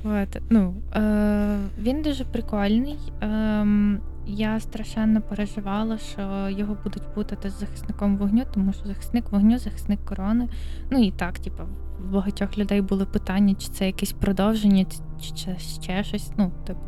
От, 0.05 0.43
ну, 0.51 0.75
е, 0.95 1.59
він 1.79 2.03
дуже 2.03 2.25
прикольний. 2.25 2.99
Е, 3.23 3.67
я 4.27 4.61
страшенно 4.61 5.21
переживала, 5.21 5.99
що 5.99 6.49
його 6.51 6.77
будуть 6.85 7.15
путати 7.15 7.51
з 7.51 7.61
захисником 7.61 8.17
вогню, 8.17 8.45
тому 8.55 8.73
що 8.73 8.87
захисник 8.87 9.33
вогню, 9.33 9.59
захисник 9.59 10.05
корони. 10.05 10.49
Ну 10.91 10.99
і 11.05 11.11
так, 11.11 11.39
типу, 11.39 11.63
в 12.01 12.13
багатьох 12.13 12.59
людей 12.59 12.81
були 12.81 13.07
питання, 13.07 13.55
чи 13.55 13.69
це 13.69 13.87
якесь 13.87 14.13
продовження, 14.13 14.87
чи 15.21 15.35
це 15.35 15.59
ще 15.59 16.05
щось. 16.05 16.33
Ну, 16.39 16.53
типу. 16.67 16.81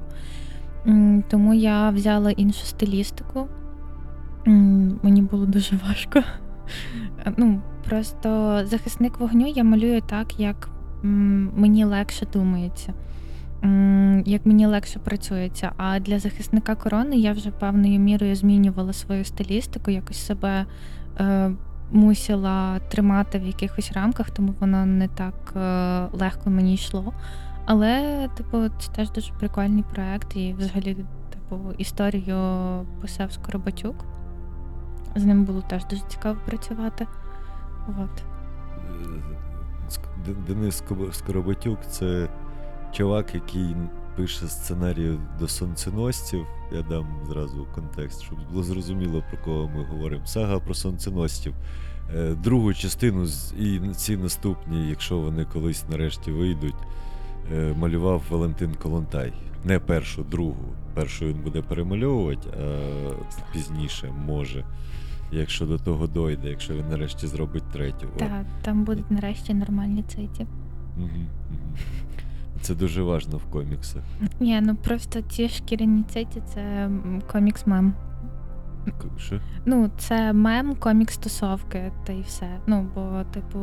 Тому 1.28 1.54
я 1.54 1.90
взяла 1.90 2.30
іншу 2.30 2.66
стилістику. 2.66 3.48
Мені 5.02 5.22
було 5.22 5.46
дуже 5.46 5.78
важко. 5.88 6.18
Е, 7.26 7.32
Ну, 7.36 7.60
просто 7.88 8.60
захисник 8.64 9.20
вогню 9.20 9.46
я 9.46 9.64
малюю 9.64 10.00
так, 10.00 10.40
як 10.40 10.68
мені 11.02 11.84
легше 11.84 12.26
думається, 12.32 12.92
як 14.26 14.46
мені 14.46 14.66
легше 14.66 14.98
працюється. 14.98 15.72
А 15.76 15.98
для 15.98 16.18
захисника 16.18 16.74
корони 16.74 17.16
я 17.16 17.32
вже 17.32 17.50
певною 17.50 18.00
мірою 18.00 18.34
змінювала 18.34 18.92
свою 18.92 19.24
стилістику, 19.24 19.90
якось 19.90 20.26
себе 20.26 20.66
е, 21.20 21.50
мусила 21.92 22.78
тримати 22.78 23.38
в 23.38 23.46
якихось 23.46 23.92
рамках, 23.92 24.30
тому 24.30 24.54
воно 24.60 24.86
не 24.86 25.08
так 25.08 25.52
е, 25.56 26.16
легко 26.18 26.50
мені 26.50 26.74
йшло. 26.74 27.12
Але, 27.64 28.28
типу, 28.36 28.68
це 28.78 28.92
теж 28.92 29.10
дуже 29.10 29.32
прикольний 29.32 29.84
проект, 29.94 30.36
і 30.36 30.54
взагалі, 30.58 30.96
типу, 31.30 31.60
історію 31.78 32.36
писав 33.00 33.32
Скоробатюк. 33.32 34.04
З 35.16 35.24
ним 35.24 35.44
було 35.44 35.62
теж 35.62 35.84
дуже 35.84 36.02
цікаво 36.08 36.38
працювати. 36.46 37.06
От. 37.88 38.24
Денис 40.46 40.82
Скоробатюк 41.12 41.78
це 41.86 42.28
чувак, 42.92 43.34
який 43.34 43.76
пише 44.16 44.46
сценарії 44.48 45.20
до 45.38 45.48
сонценосців. 45.48 46.46
Я 46.72 46.82
дам 46.82 47.06
зразу 47.28 47.66
контекст, 47.74 48.22
щоб 48.22 48.38
було 48.50 48.62
зрозуміло, 48.62 49.22
про 49.30 49.38
кого 49.44 49.68
ми 49.68 49.84
говоримо. 49.84 50.26
Сага 50.26 50.58
про 50.58 50.74
сонценосців. 50.74 51.54
Е, 52.14 52.34
Другу 52.34 52.74
частину 52.74 53.26
і 53.58 53.80
ці 53.94 54.16
наступні, 54.16 54.88
якщо 54.88 55.18
вони 55.18 55.44
колись 55.44 55.84
нарешті 55.88 56.32
вийдуть, 56.32 56.74
малював 57.76 58.22
Валентин 58.30 58.74
Колонтай. 58.74 59.32
Не 59.64 59.78
першу, 59.78 60.22
другу. 60.24 60.64
Першу 60.94 61.24
він 61.26 61.36
буде 61.42 61.62
перемальовувати, 61.62 62.48
а 62.50 63.52
пізніше 63.52 64.12
може. 64.26 64.64
Якщо 65.32 65.66
до 65.66 65.78
того 65.78 66.06
дойде, 66.06 66.48
якщо 66.48 66.74
він 66.74 66.88
нарешті 66.90 67.26
зробить 67.26 67.64
третю. 67.72 68.06
От. 68.12 68.18
Та, 68.18 68.44
там 68.62 68.84
будуть 68.84 69.10
нарешті 69.10 69.54
нормальні 69.54 70.02
циті. 70.02 70.46
Це 72.60 72.74
дуже 72.74 73.02
важливо 73.02 73.38
в 73.38 73.50
коміксах. 73.52 74.02
Ні, 74.40 74.60
ну 74.60 74.74
просто 74.76 75.20
ті 75.20 75.48
шкіряні 75.48 76.02
циті 76.08 76.42
це 76.54 76.90
комікс-мем. 77.32 77.92
К- 78.84 79.18
Що? 79.18 79.40
Ну, 79.66 79.90
це 79.98 80.32
мем, 80.32 80.74
комікс 80.74 81.18
тусовки, 81.18 81.92
та 82.04 82.12
й 82.12 82.20
все. 82.22 82.58
Ну, 82.66 82.86
бо, 82.94 83.22
типу, 83.32 83.58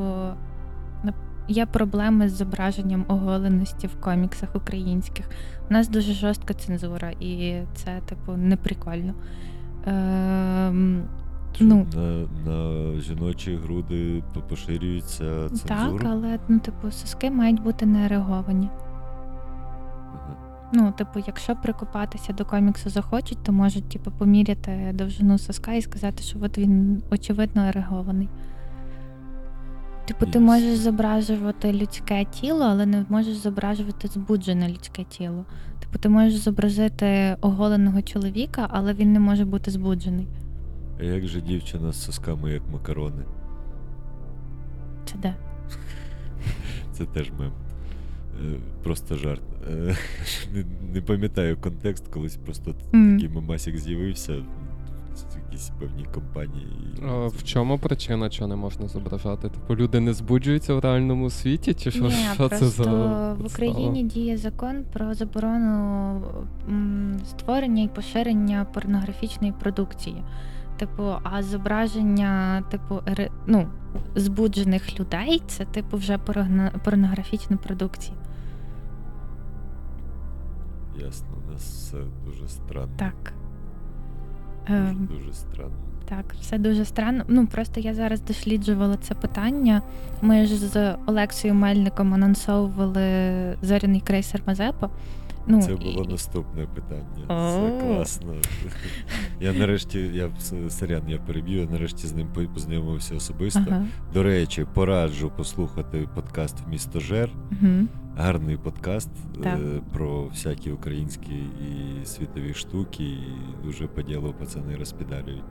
є 1.49 1.65
проблеми 1.65 2.29
з 2.29 2.33
зображенням 2.33 3.05
оголеності 3.07 3.87
в 3.87 4.01
коміксах 4.01 4.55
українських. 4.55 5.29
У 5.69 5.73
нас 5.73 5.87
дуже 5.89 6.13
жорстка 6.13 6.53
цензура, 6.53 7.09
і 7.19 7.61
це, 7.75 7.99
типу, 8.05 8.31
неприкольно. 8.31 9.13
Ем, 9.85 11.03
Що 11.55 11.65
Ну. 11.65 11.87
на, 11.95 12.27
на 12.51 13.01
жіночі 13.01 13.55
груди 13.55 14.23
поширюється 14.49 15.49
цензура? 15.49 15.75
так, 15.75 16.05
але 16.05 16.39
ну, 16.47 16.59
типу, 16.59 16.91
соски 16.91 17.31
мають 17.31 17.61
бути 17.63 17.85
не 17.85 18.05
ереговані. 18.05 18.69
Ага. 20.13 20.35
Ну, 20.73 20.91
типу, 20.97 21.19
якщо 21.27 21.55
прикопатися 21.55 22.33
до 22.33 22.45
коміксу 22.45 22.89
захочуть, 22.89 23.43
то 23.43 23.51
можуть 23.51 23.89
типу, 23.89 24.11
поміряти 24.11 24.91
довжину 24.93 25.37
соска 25.37 25.73
і 25.73 25.81
сказати, 25.81 26.23
що 26.23 26.39
от 26.41 26.57
він 26.57 27.03
очевидно 27.11 27.65
ерегований. 27.65 28.29
Типу, 30.09 30.25
ти 30.25 30.39
можеш 30.39 30.77
зображувати 30.77 31.73
людське 31.73 32.25
тіло, 32.25 32.63
але 32.63 32.85
не 32.85 33.05
можеш 33.09 33.35
зображувати 33.37 34.07
збуджене 34.07 34.69
людське 34.69 35.03
тіло. 35.03 35.45
Типу, 35.79 35.97
ти 35.99 36.09
можеш 36.09 36.39
зобразити 36.39 37.37
оголеного 37.41 38.01
чоловіка, 38.01 38.67
але 38.69 38.93
він 38.93 39.13
не 39.13 39.19
може 39.19 39.45
бути 39.45 39.71
збуджений. 39.71 40.27
А 40.99 41.03
як 41.03 41.27
же 41.27 41.41
дівчина 41.41 41.91
з 41.91 42.03
сосками, 42.03 42.51
як 42.51 42.61
макарони? 42.73 43.23
Це 45.05 45.15
де? 45.17 45.35
Це 46.91 47.05
теж 47.05 47.31
мем. 47.39 47.51
Е, 48.41 48.55
Просто 48.83 49.15
жарт. 49.15 49.43
Е, 49.71 49.95
Не, 50.93 51.01
пам'ятаю 51.01 51.57
контекст, 51.57 52.07
колись 52.07 52.35
просто 52.35 52.73
такий 52.73 53.29
мемасик 53.29 53.77
з'явився 53.77 54.43
в 55.59 55.61
якійсь 55.61 55.71
певній 55.79 56.05
компанії. 56.13 56.95
А 57.09 57.27
в 57.27 57.43
чому 57.43 57.77
причина, 57.77 58.29
що 58.29 58.47
не 58.47 58.55
можна 58.55 58.87
зображати? 58.87 59.49
Типу, 59.49 59.75
люди 59.75 59.99
не 59.99 60.13
збуджуються 60.13 60.73
в 60.75 60.79
реальному 60.79 61.29
світі, 61.29 61.73
чи 61.73 61.91
що, 61.91 62.03
Ні, 62.03 62.13
що 62.33 62.49
це 62.49 62.67
за 62.67 62.83
в? 63.33 63.45
Україні 63.45 64.03
діє 64.03 64.37
закон 64.37 64.85
про 64.93 65.13
заборону 65.13 66.21
створення 67.25 67.83
і 67.83 67.87
поширення 67.87 68.65
порнографічної 68.73 69.53
продукції. 69.59 70.23
Типу, 70.77 71.03
а 71.23 71.43
зображення, 71.43 72.63
типу, 72.71 72.99
ну, 73.47 73.67
збуджених 74.15 74.99
людей 74.99 75.41
це, 75.47 75.65
типу, 75.65 75.97
вже 75.97 76.17
порогна- 76.17 76.79
порнографічна 76.83 77.57
продукція. 77.57 78.17
Ясно, 80.99 81.27
у 81.47 81.51
нас 81.51 81.61
все 81.61 81.97
дуже 82.25 82.47
странно. 82.47 82.91
Так. 82.97 83.33
Дуже, 84.69 84.81
Ем, 84.81 85.09
дуже 85.19 85.33
странно. 85.33 85.71
Так, 86.09 86.25
все 86.41 86.57
дуже 86.57 86.85
странно. 86.85 87.23
Ну 87.27 87.47
просто 87.47 87.79
я 87.79 87.93
зараз 87.93 88.21
досліджувала 88.21 88.97
це 88.97 89.15
питання. 89.15 89.81
Ми 90.21 90.45
ж 90.45 90.55
з 90.57 90.95
Олексією 91.05 91.59
Мельником 91.59 92.13
анонсовували 92.13 93.03
зоряний 93.61 94.01
крейсер 94.01 94.41
Мазепа. 94.45 94.89
Ну, 95.47 95.61
Це 95.61 95.73
і- 95.73 95.75
було 95.75 96.05
наступне 96.05 96.65
питання. 96.65 97.25
Це 97.27 97.81
класно. 97.87 98.33
Я 99.41 99.53
нарешті, 99.53 99.99
я 99.99 100.29
с- 100.39 100.69
сорян, 100.69 101.03
я 101.09 101.17
переб'ю, 101.17 101.59
я 101.61 101.65
нарешті 101.69 102.07
з 102.07 102.13
ним 102.13 102.27
познайомився 102.53 103.15
особисто. 103.15 103.63
Ага. 103.67 103.85
До 104.13 104.23
речі, 104.23 104.65
пораджу 104.73 105.31
послухати 105.37 106.07
подкаст 106.15 106.55
Місто 106.69 106.99
Жер. 106.99 107.29
Угу. 107.51 107.71
Гарний 108.17 108.57
подкаст 108.57 109.09
Так. 109.43 109.59
е, 109.59 109.81
про 109.93 110.23
всякі 110.25 110.71
українські 110.71 111.31
і 111.61 112.05
світові 112.05 112.53
штуки, 112.53 113.03
і 113.03 113.19
дуже 113.63 113.87
по 113.87 114.01
ділу 114.01 114.33
пацани 114.39 114.75
розпідалюють. 114.75 115.43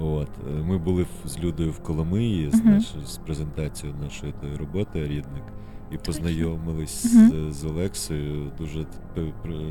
От. 0.00 0.28
е, 0.50 0.62
Ми 0.62 0.78
були 0.78 1.02
в- 1.02 1.28
з 1.28 1.38
Людою 1.38 1.70
в 1.72 1.78
Коломиї 1.82 2.50
з, 2.50 2.64
наш, 2.64 2.84
з 3.06 3.16
презентацією 3.16 3.98
нашої 4.04 4.34
роботи 4.58 5.02
рідник. 5.04 5.44
І 5.92 5.96
познайомились 5.96 7.14
Мгм. 7.14 7.50
з, 7.50 7.54
з 7.60 7.64
Олексою. 7.64 8.50
Дуже 8.58 8.84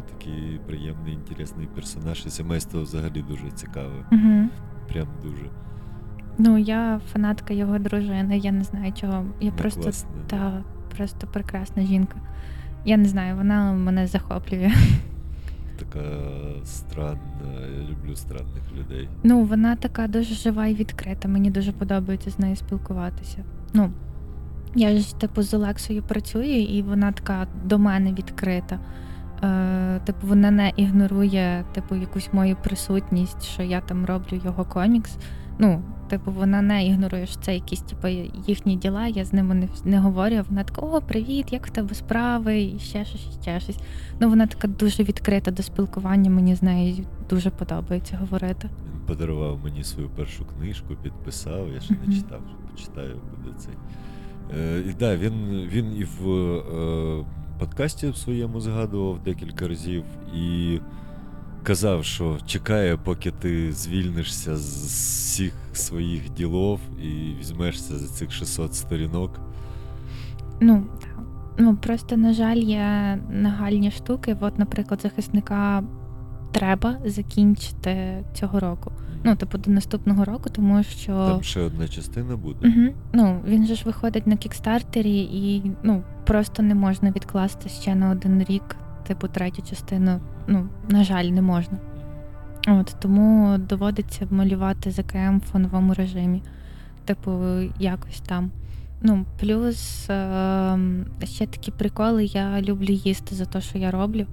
такий 0.10 0.60
приємний, 0.68 1.14
інтересний 1.14 1.68
персонаж. 1.76 2.24
І 2.26 2.30
сімейство 2.30 2.82
взагалі 2.82 3.24
дуже 3.30 3.52
цікаве. 3.52 4.06
Угу. 4.12 4.50
Прям 4.94 5.08
дуже. 5.24 5.50
Ну, 6.38 6.58
я 6.58 7.02
фанатка 7.14 7.54
його 7.54 7.80
дружини, 7.80 8.38
я 8.38 8.52
не 8.52 8.64
знаю 8.64 8.94
чого. 8.94 9.26
Я 9.42 9.50
Ну, 9.52 9.58
просто 9.58 9.82
класно, 9.82 10.10
да. 10.30 10.38
та 10.38 10.64
просто 10.98 11.28
прекрасна 11.28 11.84
жінка. 11.84 12.18
Я 12.86 12.98
не 12.98 13.06
знаю, 13.06 13.36
вона 13.36 13.74
мене 13.74 14.08
захоплює. 14.08 14.72
Така 15.80 16.04
странна. 16.64 17.20
Я 17.78 17.90
люблю 17.90 18.16
странних 18.16 18.64
людей. 18.80 19.10
Ну, 19.24 19.44
вона 19.44 19.76
така 19.76 20.08
дуже 20.08 20.36
жива 20.36 20.68
і 20.68 20.74
відкрита. 20.76 21.28
Мені 21.28 21.52
дуже 21.52 21.72
подобається 21.72 22.30
з 22.32 22.40
нею 22.40 22.56
спілкуватися. 22.56 23.44
Ну, 23.74 23.90
я 24.76 24.98
ж 24.98 25.16
типу 25.16 25.42
з 25.42 25.54
Олексою 25.54 26.04
працюю, 26.04 26.64
і 26.64 26.82
вона 26.82 27.12
така 27.12 27.48
до 27.64 27.80
мене 27.80 28.14
відкрита. 28.14 28.80
Е, 29.44 30.00
типу, 30.06 30.28
вона 30.28 30.52
не 30.52 30.74
ігнорує 30.76 31.66
типу, 31.74 31.96
якусь 31.96 32.30
мою 32.34 32.56
присутність, 32.56 33.44
що 33.44 33.64
я 33.64 33.82
там 33.82 34.06
роблю 34.06 34.42
його 34.46 34.66
комікс. 34.66 35.18
Ну, 35.60 35.82
типу, 36.10 36.32
вона 36.32 36.62
не 36.62 36.88
ігнорує, 36.88 37.26
що 37.26 37.40
це 37.40 37.54
якісь 37.54 37.82
типу, 37.82 38.08
їхні 38.48 38.76
діла, 38.76 39.08
я 39.08 39.26
з 39.26 39.34
ними 39.34 39.56
не, 39.56 39.68
не 39.86 40.00
говорю. 40.00 40.44
Вона 40.50 40.64
така, 40.64 40.82
о, 40.82 41.02
привіт, 41.02 41.54
як 41.54 41.68
в 41.68 41.70
тебе 41.70 41.96
справи? 41.96 42.62
І 42.62 42.80
ще 42.80 43.06
щось, 43.06 43.28
і 43.28 43.42
ще 43.42 43.60
щось. 43.60 43.80
Ну, 44.20 44.30
вона 44.30 44.48
така 44.48 44.68
дуже 44.68 45.04
відкрита 45.04 45.52
до 45.52 45.64
спілкування, 45.64 46.30
мені 46.30 46.56
з 46.56 46.64
нею 46.64 47.06
дуже 47.30 47.50
подобається 47.50 48.18
говорити. 48.18 48.70
Він 48.94 49.02
подарував 49.08 49.60
мені 49.64 49.84
свою 49.84 50.10
першу 50.10 50.46
книжку, 50.46 50.96
підписав, 51.04 51.74
я 51.74 51.80
ще 51.80 51.96
не 52.08 52.16
читав, 52.16 52.42
почитаю, 52.72 53.16
буде 53.38 53.58
цей. 53.58 53.74
Е, 54.56 54.84
да, 55.00 55.18
він, 55.18 55.68
він 55.72 55.98
і 55.98 56.04
в 56.04 56.30
е, 56.30 57.26
подкасті 57.60 58.14
своєму 58.14 58.60
згадував 58.60 59.20
декілька 59.24 59.68
разів 59.68 60.04
і 60.36 60.80
казав, 61.64 62.06
що 62.06 62.38
чекає, 62.46 62.98
поки 62.98 63.32
ти 63.32 63.72
звільнишся 63.72 64.58
з 64.58 64.86
всіх 64.86 65.54
своїх 65.74 66.34
ділов 66.34 66.80
і 67.02 67.40
візьмешся 67.40 67.98
за 67.98 68.08
цих 68.08 68.32
600 68.32 68.76
сторінок. 68.76 69.40
Ну. 70.62 70.84
Ну, 71.60 71.76
просто, 71.76 72.18
на 72.18 72.34
жаль, 72.34 72.58
є 72.58 73.20
нагальні 73.30 73.92
штуки. 73.92 74.38
От, 74.40 74.60
наприклад, 74.60 75.02
захисника 75.02 75.84
треба 76.52 76.98
закінчити 77.06 78.24
цього 78.34 78.60
року. 78.60 78.92
Ну, 79.24 79.36
типу, 79.36 79.58
до 79.58 79.72
наступного 79.72 80.26
року, 80.26 80.50
тому 80.50 80.84
що. 80.84 81.12
Там 81.12 81.44
ще 81.44 81.62
одна 81.62 81.88
частина 81.88 82.36
буде. 82.36 82.68
Угу. 82.68 82.96
Ну, 83.14 83.42
він 83.48 83.66
же 83.68 83.76
ж 83.76 83.84
виходить 83.86 84.28
на 84.28 84.38
кікстартері, 84.38 85.20
і 85.20 85.72
ну, 85.84 86.04
просто 86.26 86.64
не 86.64 86.76
можна 86.76 87.12
відкласти 87.12 87.70
ще 87.70 87.96
на 87.96 88.10
один 88.10 88.44
рік, 88.44 88.76
типу, 89.08 89.28
третю 89.28 89.62
частину. 89.70 90.20
Ну, 90.48 90.68
на 90.90 91.04
жаль, 91.04 91.26
не 91.26 91.42
можна. 91.42 91.78
От, 92.68 92.96
тому 93.00 93.58
доводиться 93.58 94.28
малювати 94.32 94.92
ЗКМ 94.92 95.38
в 95.38 95.42
фоновому 95.52 95.94
режимі. 95.94 96.42
Типу, 97.06 97.32
якось 97.80 98.20
там. 98.20 98.52
Ну, 99.02 99.26
плюс 99.40 100.10
е- 100.10 100.80
ще 101.24 101.48
такі 101.48 101.72
приколи, 101.72 102.26
я 102.26 102.62
люблю 102.62 102.92
їсти 102.94 103.36
за 103.36 103.46
те, 103.46 103.62
що 103.62 103.78
я 103.78 103.92
роблю. 103.92 104.26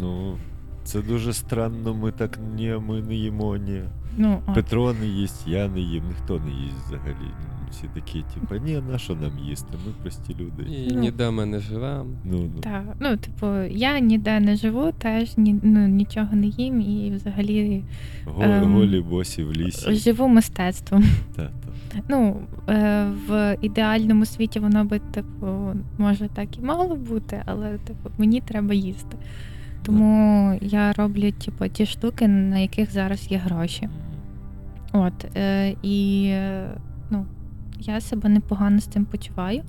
Ну, 0.00 0.38
це 0.84 1.02
дуже 1.02 1.32
странно, 1.32 1.94
ми 1.94 2.12
так 2.12 2.38
ні, 2.56 2.76
ми 2.88 3.02
не 3.02 3.14
їмо, 3.14 3.56
ні. 3.56 3.82
Ну, 4.16 4.42
от. 4.46 4.54
Петро 4.54 4.92
не 4.92 5.06
їсть, 5.06 5.44
я 5.46 5.68
не 5.68 5.80
їм, 5.80 6.02
ніхто 6.08 6.34
не 6.34 6.50
їсть 6.50 6.86
взагалі. 6.86 7.30
Всі 7.70 7.84
такі, 7.94 8.24
типу, 8.34 8.54
ні, 8.64 8.82
на 8.92 8.98
що 8.98 9.14
нам 9.14 9.30
їсти? 9.48 9.68
Ми 9.86 9.92
прості 10.02 10.36
люди. 10.40 10.62
І 10.72 10.92
Ну. 10.94 11.00
ніде 11.00 11.30
ми 11.30 11.46
не 11.46 11.58
живемо. 11.58 12.06
Ну, 12.24 12.50
ну. 12.54 12.60
Так, 12.60 12.84
ну, 13.00 13.16
типу, 13.16 13.46
я 13.70 13.98
ніде 13.98 14.40
не 14.40 14.56
живу, 14.56 14.92
теж 14.98 15.36
ні, 15.38 15.60
ну, 15.62 15.88
нічого 15.88 16.28
не 16.36 16.46
їм 16.46 16.80
і 16.80 17.10
взагалі 17.16 17.82
Го- 18.24 18.42
Ем, 18.42 18.72
голі 18.72 19.00
босі 19.00 19.44
в 19.44 19.52
лісі. 19.52 19.94
живу 19.94 20.28
мистецтвом. 20.28 21.04
Та, 21.36 21.42
та. 21.92 21.98
Ну, 22.08 22.40
е, 22.68 23.06
в 23.28 23.56
ідеальному 23.62 24.24
світі 24.26 24.60
воно 24.60 24.84
би, 24.84 24.98
типу, 24.98 25.46
може 25.98 26.28
так 26.28 26.58
і 26.58 26.60
мало 26.60 26.96
бути, 26.96 27.42
але 27.46 27.78
типу, 27.78 28.10
мені 28.18 28.40
треба 28.40 28.74
їсти. 28.74 29.16
Тому 29.82 30.58
я 30.62 30.92
роблю 30.92 31.32
типу, 31.32 31.68
ті 31.68 31.86
штуки, 31.86 32.28
на 32.28 32.58
яких 32.58 32.92
зараз 32.92 33.30
є 33.30 33.38
гроші. 33.38 33.88
От, 34.92 35.36
е, 35.36 35.74
і 35.82 36.34
ну, 37.10 37.26
я 37.80 38.00
себе 38.00 38.28
непогано 38.28 38.80
з 38.80 38.84
цим 38.84 39.04
почуваю. 39.04 39.62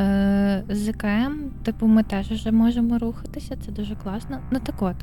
Е, 0.00 0.64
з 0.68 0.84
ЗКМ, 0.84 1.32
типу, 1.62 1.86
ми 1.86 2.02
теж 2.02 2.30
вже 2.30 2.52
можемо 2.52 2.98
рухатися, 2.98 3.56
це 3.56 3.72
дуже 3.72 3.96
класно. 3.96 4.38
Ну 4.50 4.58
так 4.62 4.82
от, 4.82 4.96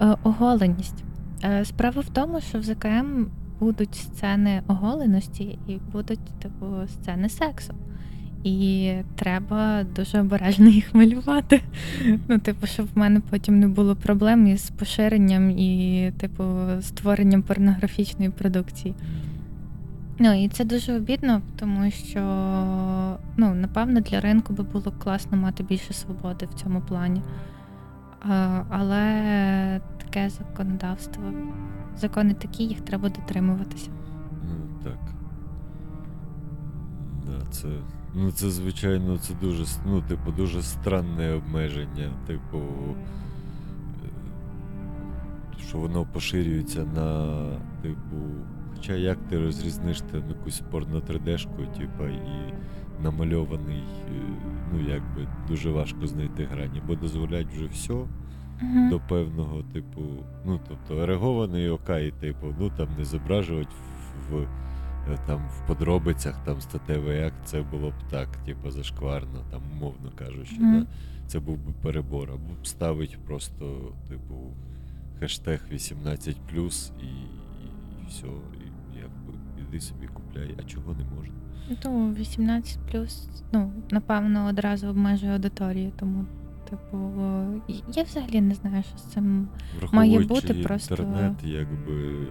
е, 0.00 0.16
оголеність. 0.22 1.04
Е, 1.44 1.64
справа 1.64 2.00
в 2.00 2.08
тому, 2.08 2.40
що 2.40 2.58
в 2.58 2.62
ЗКМ 2.62 3.26
будуть 3.60 3.94
сцени 3.94 4.62
оголеності 4.68 5.58
і 5.66 5.78
будуть, 5.92 6.24
типу, 6.38 6.66
сцени 6.88 7.28
сексу. 7.28 7.74
І 8.44 8.92
треба 9.16 9.84
дуже 9.96 10.20
обережно 10.20 10.68
їх 10.68 10.94
малювати. 10.94 11.60
Ну, 12.28 12.38
типу, 12.38 12.66
щоб 12.66 12.86
в 12.94 12.98
мене 12.98 13.20
потім 13.30 13.60
не 13.60 13.68
було 13.68 13.96
проблем 13.96 14.46
із 14.46 14.70
поширенням 14.70 15.50
і, 15.50 16.12
типу, 16.18 16.44
створенням 16.80 17.42
порнографічної 17.42 18.30
продукції. 18.30 18.94
Ну 20.18 20.44
і 20.44 20.48
це 20.48 20.64
дуже 20.64 20.96
обідно, 20.96 21.42
тому 21.56 21.90
що 21.90 22.20
ну, 23.36 23.54
напевно 23.54 24.00
для 24.00 24.20
ринку 24.20 24.52
би 24.52 24.64
було 24.64 24.92
класно 24.98 25.36
мати 25.36 25.62
більше 25.62 25.92
свободи 25.92 26.46
в 26.46 26.54
цьому 26.54 26.80
плані. 26.80 27.22
Але 28.68 29.80
таке 30.04 30.30
законодавство. 30.30 31.22
Закони 31.96 32.34
такі, 32.34 32.64
їх 32.64 32.80
треба 32.80 33.08
дотримуватися. 33.08 33.90
Так. 34.84 34.98
Да, 37.26 37.46
це, 37.50 37.68
ну, 38.14 38.32
це, 38.32 38.50
звичайно, 38.50 39.18
це 39.18 39.34
дуже, 39.40 39.64
ну, 39.86 40.02
типу, 40.02 40.32
дуже 40.32 40.62
странне 40.62 41.34
обмеження. 41.34 42.10
Типу, 42.26 42.58
е, 44.04 44.08
що 45.68 45.78
воно 45.78 46.06
поширюється 46.12 46.84
на, 46.84 47.36
типу. 47.82 48.16
Хоча 48.74 48.94
як 48.94 49.18
ти 49.28 49.38
розрізниш 49.38 50.00
там 50.00 50.22
якусь 50.28 50.62
порно 50.70 51.00
3D-шку, 51.00 51.78
типу, 51.78 52.04
і 52.04 52.54
намальований, 53.02 53.82
е, 54.08 54.22
ну, 54.72 54.80
якби 54.88 55.28
дуже 55.48 55.70
важко 55.70 56.06
знайти 56.06 56.44
грані, 56.44 56.82
бо 56.86 56.94
дозволяють 56.94 57.48
вже 57.48 57.66
все 57.66 57.94
Мгм. 58.62 58.90
до 58.90 59.00
певного, 59.00 59.62
типу, 59.72 60.00
ну, 60.44 60.60
тобто, 60.68 61.02
ерегований 61.02 61.68
окей, 61.68 62.12
типу, 62.20 62.54
ну 62.60 62.70
там 62.76 62.88
не 62.98 63.04
зображувати 63.04 63.70
в, 64.30 64.34
в, 64.34 64.46
там, 65.26 65.48
в 65.48 65.66
подробицях 65.66 66.44
там 66.44 66.60
статевий 66.60 67.22
акт, 67.22 67.36
це 67.44 67.62
було 67.62 67.90
б 67.90 67.94
так, 68.10 68.28
типу, 68.36 68.70
зашкварно, 68.70 69.44
там, 69.50 69.62
умовно 69.72 70.10
кажучи, 70.14 70.56
Мгм. 70.58 70.80
да? 70.80 70.86
це 71.26 71.40
був 71.40 71.58
би 71.58 71.72
перебор, 71.82 72.30
або 72.30 72.54
б 72.62 72.66
ставить 72.66 73.18
просто, 73.26 73.92
типу, 74.08 74.34
хештег 75.20 75.60
18 75.72 76.36
і, 77.02 77.06
і 77.06 78.08
все, 78.08 78.26
і 78.26 78.96
якби 78.96 79.38
іди 79.68 79.80
собі 79.80 80.06
купляй, 80.06 80.54
а 80.58 80.62
чого 80.62 80.94
не 80.94 81.04
можна. 81.16 81.34
Ну, 81.84 82.14
18 82.14 82.78
ну, 83.52 83.72
напевно, 83.90 84.46
одразу 84.46 84.88
обмежує 84.88 85.32
аудиторію, 85.32 85.92
тому, 85.98 86.24
типу, 86.72 87.12
я 87.94 88.02
взагалі 88.02 88.40
не 88.40 88.54
знаю, 88.54 88.82
що 88.88 88.98
з 88.98 89.02
цим. 89.02 89.48
Враховуючи 89.80 90.26
бути 90.26 90.54
просто- 90.54 90.94
інтернет, 90.94 91.32
якби 91.44 92.26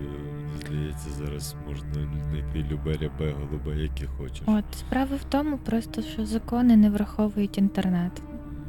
здається, 0.66 1.10
зараз 1.10 1.56
можна 1.68 1.94
знайти 2.30 2.66
любе 2.72 2.94
рябе 2.98 3.34
голубе, 3.40 3.82
яке 3.82 4.06
хочеш. 4.18 4.42
От 4.46 4.64
справа 4.80 5.16
в 5.16 5.24
тому, 5.24 5.58
просто 5.58 6.02
що 6.02 6.26
закони 6.26 6.78
не 6.78 6.90
враховують 6.90 7.58
інтернет. 7.58 8.22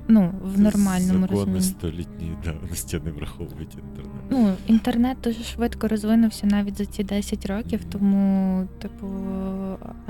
Ну, 0.08 0.32
в 0.44 0.56
Це 0.56 0.60
нормальному 0.62 1.20
закони 1.20 1.26
розумінні. 1.26 1.60
столітньої 1.62 2.36
давності 2.44 3.00
не 3.04 3.10
враховують 3.10 3.74
інтернет. 3.74 4.22
Ну, 4.30 4.52
інтернет 4.66 5.18
дуже 5.24 5.44
швидко 5.44 5.88
розвинувся 5.88 6.46
навіть 6.46 6.78
за 6.78 6.86
ці 6.86 7.04
10 7.04 7.46
років, 7.46 7.84
тому, 7.84 8.66
типу, 8.78 9.06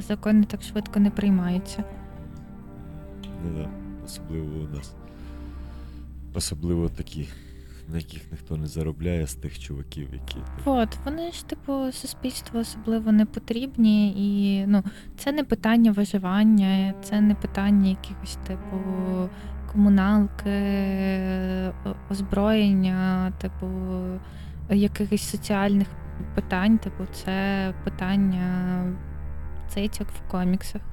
закони 0.08 0.44
так 0.44 0.62
швидко 0.62 1.00
не 1.00 1.10
приймаються. 1.10 1.84
Ну, 3.44 3.50
да. 3.58 3.68
Особливо 4.04 4.46
у 4.64 4.76
нас. 4.76 4.94
Особливо 6.34 6.88
такі, 6.88 7.28
на 7.88 7.96
яких 7.96 8.22
ніхто 8.32 8.56
не 8.56 8.66
заробляє 8.66 9.26
з 9.26 9.34
тих 9.34 9.58
чуваків, 9.58 10.08
які. 10.12 10.38
От, 10.64 10.88
вони 11.04 11.32
ж, 11.32 11.46
типу, 11.46 11.92
суспільству 11.92 12.60
особливо 12.60 13.12
не 13.12 13.26
потрібні, 13.26 14.12
і 14.16 14.66
ну, 14.66 14.82
це 15.16 15.32
не 15.32 15.44
питання 15.44 15.92
виживання, 15.92 16.94
це 17.02 17.20
не 17.20 17.34
питання 17.34 17.88
якихось, 17.88 18.38
типу, 18.46 18.76
комуналки, 19.72 20.52
озброєння, 22.10 23.32
типу, 23.40 23.66
якихось 24.70 25.30
соціальних 25.30 25.88
питань, 26.34 26.78
типу, 26.78 27.04
це 27.12 27.74
питання 27.84 28.84
цицьок 29.68 30.08
в 30.08 30.30
коміксах. 30.30 30.91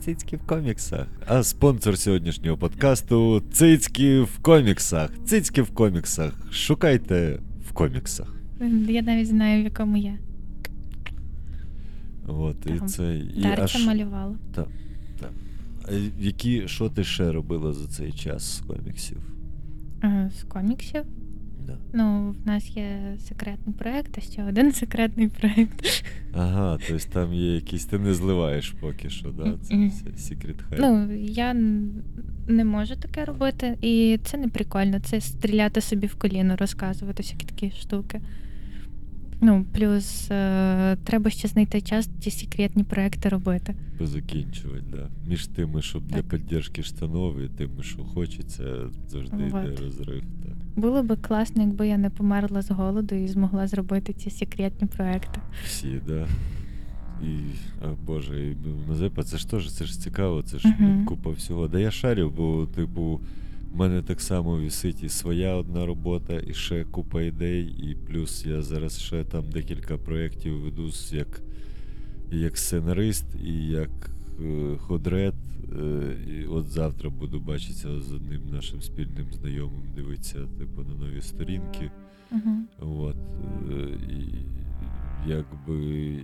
Цицьки 0.00 0.36
в 0.36 0.40
коміксах. 0.46 1.06
А 1.26 1.42
спонсор 1.42 1.98
сьогоднішнього 1.98 2.56
подкасту 2.56 3.42
Цицьки 3.52 4.20
в 4.20 4.38
коміксах. 4.38 5.10
Цицьки 5.24 5.62
в 5.62 5.70
коміксах. 5.70 6.32
Шукайте 6.52 7.40
в 7.68 7.72
коміксах. 7.72 8.34
Я 8.88 9.02
навіть 9.02 9.28
знаю, 9.28 9.60
в 9.62 9.64
якому 9.64 9.96
є. 9.96 10.18
От, 12.26 12.56
і 12.66 12.86
це, 12.86 13.16
і 13.16 13.44
аж, 13.58 13.86
малювала. 13.86 14.34
А 15.88 15.92
які, 16.18 16.68
що 16.68 16.88
ти 16.88 17.04
ще 17.04 17.32
робила 17.32 17.72
за 17.72 17.88
цей 17.88 18.12
час 18.12 18.56
з 18.56 18.60
коміксів? 18.60 19.18
Е, 20.04 20.30
З 20.40 20.42
коміксів. 20.42 21.02
Да. 21.66 21.78
Ну, 21.92 22.34
в 22.44 22.46
нас 22.46 22.76
є 22.76 23.16
секретний 23.28 23.74
проєкт, 23.78 24.18
а 24.18 24.20
ще 24.20 24.44
один 24.44 24.72
секретний 24.72 25.28
проєкт. 25.28 26.04
Ага, 26.32 26.78
тобто 26.88 27.04
там 27.12 27.34
є 27.34 27.54
якісь, 27.54 27.84
ти 27.84 27.98
не 27.98 28.14
зливаєш 28.14 28.74
поки 28.80 29.10
що, 29.10 29.28
да? 29.28 29.54
Це, 29.62 29.74
Secret 29.74 30.56
High. 30.70 30.76
Ну, 30.78 31.14
я 31.14 31.54
не 32.48 32.64
можу 32.64 32.96
таке 32.96 33.24
робити, 33.24 33.78
і 33.80 34.18
це 34.24 34.38
не 34.38 34.48
прикольно. 34.48 35.00
Це 35.00 35.20
стріляти 35.20 35.80
собі 35.80 36.06
в 36.06 36.14
коліно, 36.14 36.56
розказувати 36.56 37.22
всякі 37.22 37.46
такі 37.46 37.70
штуки. 37.70 38.20
Ну, 39.40 39.66
плюс 39.74 40.30
е, 40.30 40.96
треба 41.04 41.30
ще 41.30 41.48
знайти 41.48 41.80
час 41.80 42.10
ті 42.20 42.30
секретні 42.30 42.84
проекти 42.84 43.28
робити. 43.28 43.74
Позакінчувати, 43.98 44.84
да. 44.90 45.08
Між 45.28 45.46
тими, 45.46 45.80
для 46.00 46.16
Так. 46.16 46.28
підтримки 46.28 46.82
штанов, 46.82 47.40
і 47.40 47.48
тими, 47.48 47.82
що 47.82 48.04
хочеться, 48.04 48.64
завжди 49.08 49.46
йде 49.46 49.76
розрив. 49.82 50.22
Так. 50.42 50.65
Було 50.76 51.02
би 51.02 51.16
класно, 51.16 51.62
якби 51.62 51.88
я 51.88 51.98
не 51.98 52.10
померла 52.10 52.62
з 52.62 52.70
голоду 52.70 53.14
і 53.14 53.28
змогла 53.28 53.66
зробити 53.66 54.12
ці 54.12 54.30
секретні 54.30 54.88
проекти. 54.88 55.40
Всі, 55.64 56.00
да. 56.06 56.26
І, 57.22 57.38
а 57.82 57.86
Боже, 58.06 58.46
і 58.46 58.56
Мазепа, 58.88 59.22
це 59.22 59.36
ж 59.36 59.50
теж 59.50 59.72
це 59.72 59.84
ж 59.84 60.00
цікаво, 60.00 60.42
це 60.42 60.58
ж 60.58 60.74
блін, 60.78 61.04
купа 61.04 61.30
всього. 61.30 61.68
Да 61.68 61.78
я 61.78 61.90
шарю, 61.90 62.32
бо, 62.36 62.66
типу, 62.74 63.20
в 63.72 63.76
мене 63.76 64.02
так 64.02 64.20
само 64.20 64.56
висить 64.56 65.02
і 65.02 65.08
своя 65.08 65.54
одна 65.54 65.86
робота, 65.86 66.40
і 66.46 66.54
ще 66.54 66.84
купа 66.84 67.22
ідей, 67.22 67.64
і 67.64 67.94
плюс 67.94 68.46
я 68.46 68.62
зараз 68.62 68.98
ще 68.98 69.24
там 69.24 69.44
декілька 69.50 69.96
проєктів 69.96 70.60
веду 70.60 70.90
як, 71.10 71.40
як 72.30 72.58
сценарист, 72.58 73.26
і 73.44 73.66
як 73.66 74.10
е, 74.40 74.76
ходред. 74.78 75.34
Е, 75.80 76.16
і 76.26 76.46
от 76.46 76.68
завтра 76.68 77.10
буду 77.10 77.40
бачитися 77.40 78.00
з 78.00 78.12
одним 78.12 78.40
нашим 78.52 78.82
спільним 78.82 79.32
знайомим, 79.32 79.82
дивитися, 79.94 80.38
типу, 80.58 80.82
на 80.82 80.94
нові 80.94 81.22
сторінки. 81.22 81.90
Угу. 82.32 83.00
От, 83.00 83.16
е, 83.70 83.88
і 84.12 84.46
якби. 85.26 86.20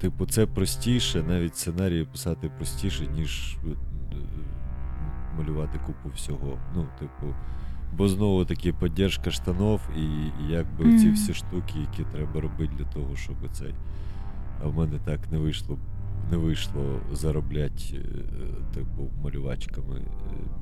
Типу, 0.00 0.26
це 0.26 0.46
простіше, 0.46 1.22
навіть 1.22 1.56
сценарії 1.56 2.04
писати 2.04 2.50
простіше, 2.58 3.06
ніж 3.06 3.58
малювати 5.38 5.78
купу 5.86 6.08
всього. 6.14 6.58
Ну, 6.74 6.86
типу, 6.98 7.34
бо 7.96 8.08
знову 8.08 8.44
таки 8.44 8.72
підтримка 8.72 9.30
штанов 9.30 9.80
і, 9.96 10.00
і 10.00 10.50
якби 10.50 10.98
ці 10.98 11.10
всі 11.10 11.34
штуки, 11.34 11.74
які 11.80 12.02
треба 12.12 12.40
робити 12.40 12.72
для 12.78 12.84
того, 12.84 13.16
щоб 13.16 13.36
цей. 13.52 13.74
А 14.62 14.66
в 14.66 14.76
мене 14.76 14.98
так 15.04 15.32
не 15.32 15.38
вийшло. 15.38 15.78
Не 16.30 16.36
вийшло 16.36 17.00
заробляти, 17.12 17.94
е, 17.94 18.74
типу, 18.74 19.10
малювачками 19.22 19.96
е, 19.96 20.04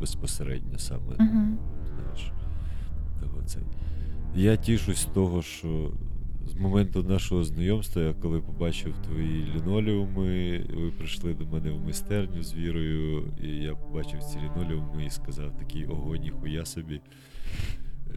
безпосередньо 0.01 0.79
саме. 0.79 1.15
Угу. 1.21 1.59
Знаєш, 1.87 2.33
того 3.21 3.43
цей. 3.47 3.63
Я 4.35 4.57
тішусь 4.57 4.99
з 4.99 5.05
того, 5.05 5.43
що 5.43 5.93
з 6.47 6.55
моменту 6.55 7.03
нашого 7.03 7.45
знайомства, 7.45 8.03
я 8.03 8.13
коли 8.13 8.41
побачив 8.41 8.95
твої 9.07 9.53
лінолеуми, 9.57 10.65
ви 10.75 10.91
прийшли 10.91 11.35
до 11.35 11.47
мене 11.47 11.71
в 11.71 11.85
майстерню 11.85 12.43
з 12.43 12.55
вірою, 12.55 13.33
і 13.43 13.49
я 13.49 13.75
побачив 13.75 14.23
ці 14.23 14.39
лінолеуми 14.39 15.07
і 15.07 15.11
сказав 15.11 15.57
такий 15.59 15.87
ого, 15.87 16.17
ніхуя 16.17 16.65
собі. 16.65 17.01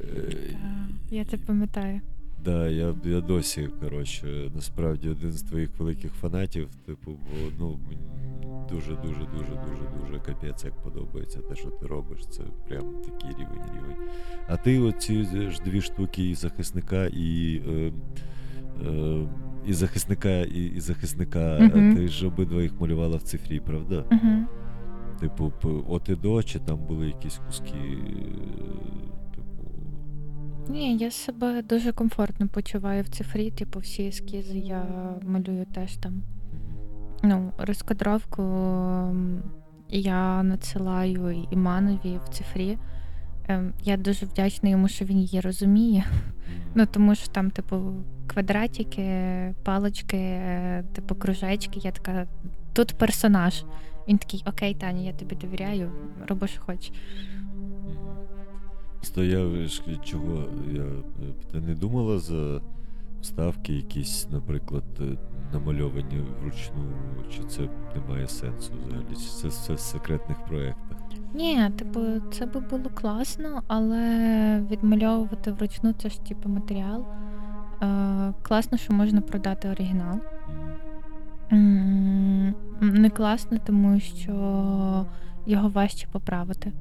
Е, 0.02 0.58
Я 1.12 1.26
це 1.26 1.38
пам'ятаю. 1.38 2.02
Да, 2.46 2.70
я, 2.70 2.96
я 3.06 3.22
досі, 3.22 3.70
коротше, 3.82 4.52
насправді 4.56 5.10
один 5.10 5.32
з 5.32 5.42
твоїх 5.42 5.80
великих 5.80 6.14
фанатів, 6.14 6.70
типу, 6.86 7.12
бо 7.12 7.52
ну 7.60 7.80
мені 7.90 8.02
дуже, 8.70 8.96
дуже, 8.96 9.20
дуже, 9.20 9.52
дуже, 10.02 10.20
капець, 10.20 10.64
як 10.64 10.74
подобається 10.84 11.40
те, 11.40 11.56
що 11.56 11.70
ти 11.70 11.88
робиш. 11.88 12.28
Це 12.30 12.44
прям 12.68 12.96
такий 13.06 13.30
рівень 13.30 13.66
рівень. 13.76 14.10
А 14.48 14.58
ти 14.58 14.80
оці 14.80 15.24
ж 15.24 15.62
дві 15.66 15.82
штуки 15.82 16.30
і 16.30 16.36
захисника, 16.36 17.06
і. 17.06 17.62
Е, 17.68 17.92
е, 18.86 19.28
і 19.68 19.74
захисника, 19.74 20.40
і, 20.40 20.66
і 20.66 20.80
захисника, 20.80 21.58
Мгм. 21.60 21.96
ти 21.96 22.08
ж 22.08 22.28
обидва 22.28 22.62
їх 22.62 22.82
малювала 22.82 23.18
в 23.18 23.22
цифрі, 23.22 23.60
правда? 23.60 24.06
Угу. 24.12 24.46
Типу, 25.20 25.54
от 25.88 26.10
і 26.10 26.16
до, 26.16 26.44
чи 26.44 26.60
там 26.60 26.78
були 26.78 27.08
якісь 27.08 27.40
куски, 27.48 27.74
е. 27.74 27.98
Ні, 30.70 30.98
я 30.98 31.12
себе 31.12 31.62
дуже 31.62 31.92
комфортно 31.92 32.48
почуваю 32.48 33.04
в 33.04 33.08
цифрі, 33.08 33.52
типу 33.52 33.80
всі 33.80 34.08
ескізи 34.08 34.58
я 34.58 34.86
малюю 35.28 35.66
теж 35.66 35.98
там. 35.98 36.24
Ну, 37.24 37.52
розкадровку 37.58 38.44
я 39.90 40.44
надсилаю 40.44 41.48
Іманові 41.52 42.20
в 42.26 42.30
цифрі. 42.30 42.78
Ем, 43.48 43.74
Я 43.84 43.98
дуже 43.98 44.26
вдячна 44.26 44.70
йому, 44.70 44.88
що 44.88 45.06
він 45.06 45.20
її 45.20 45.42
розуміє. 45.42 46.06
Ну, 46.76 46.86
тому 46.86 47.16
що 47.16 47.28
там, 47.28 47.52
типу, 47.52 47.94
квадратики, 48.28 49.04
палочки, 49.64 50.18
е, 50.18 50.84
типу, 50.94 51.16
кружечки. 51.16 51.80
Я 51.84 51.92
така, 51.92 52.28
тут 52.74 52.98
персонаж. 52.98 53.64
Він 54.08 54.18
такий, 54.18 54.44
окей, 54.46 54.74
Таня, 54.74 55.02
я 55.02 55.14
тобі 55.14 55.36
довіряю, 55.36 55.92
роби, 56.28 56.48
що 56.48 56.62
хочеш. 56.62 56.92
Стояв, 59.02 59.52
чого 60.04 60.44
я 60.72 60.84
е, 60.84 61.34
ти 61.52 61.60
не 61.62 61.74
думала 61.76 62.20
за 62.20 62.62
вставки 63.22 63.74
якісь, 63.74 64.28
наприклад, 64.32 64.84
е, 65.02 65.04
намальовані 65.54 66.26
вручну, 66.42 66.84
чи 67.32 67.44
це 67.44 67.62
не 67.62 68.02
має 68.10 68.28
сенсу 68.28 68.74
взагалі? 68.86 69.06
Чи 69.10 69.16
це 69.42 69.48
все 69.48 69.74
в 69.74 69.80
секретних 69.80 70.38
проєктах? 70.46 70.98
Ні, 71.34 71.70
типу, 71.78 72.00
це 72.32 72.46
би 72.46 72.60
було 72.60 72.90
класно, 72.94 73.62
але 73.68 74.64
відмальовувати 74.72 75.52
вручну 75.52 75.94
це 75.94 76.10
ж 76.10 76.22
типу 76.26 76.50
матеріал. 76.50 77.06
Е, 77.84 78.34
класно, 78.42 78.78
що 78.78 78.94
можна 78.94 79.22
продати 79.22 79.70
оригінал. 79.70 80.20
М, 81.52 82.56
Не 82.82 83.10
класно, 83.10 83.58
тому 83.66 84.00
що 84.00 85.06
його 85.46 85.70
важче 85.70 86.08
поправити. 86.12 86.72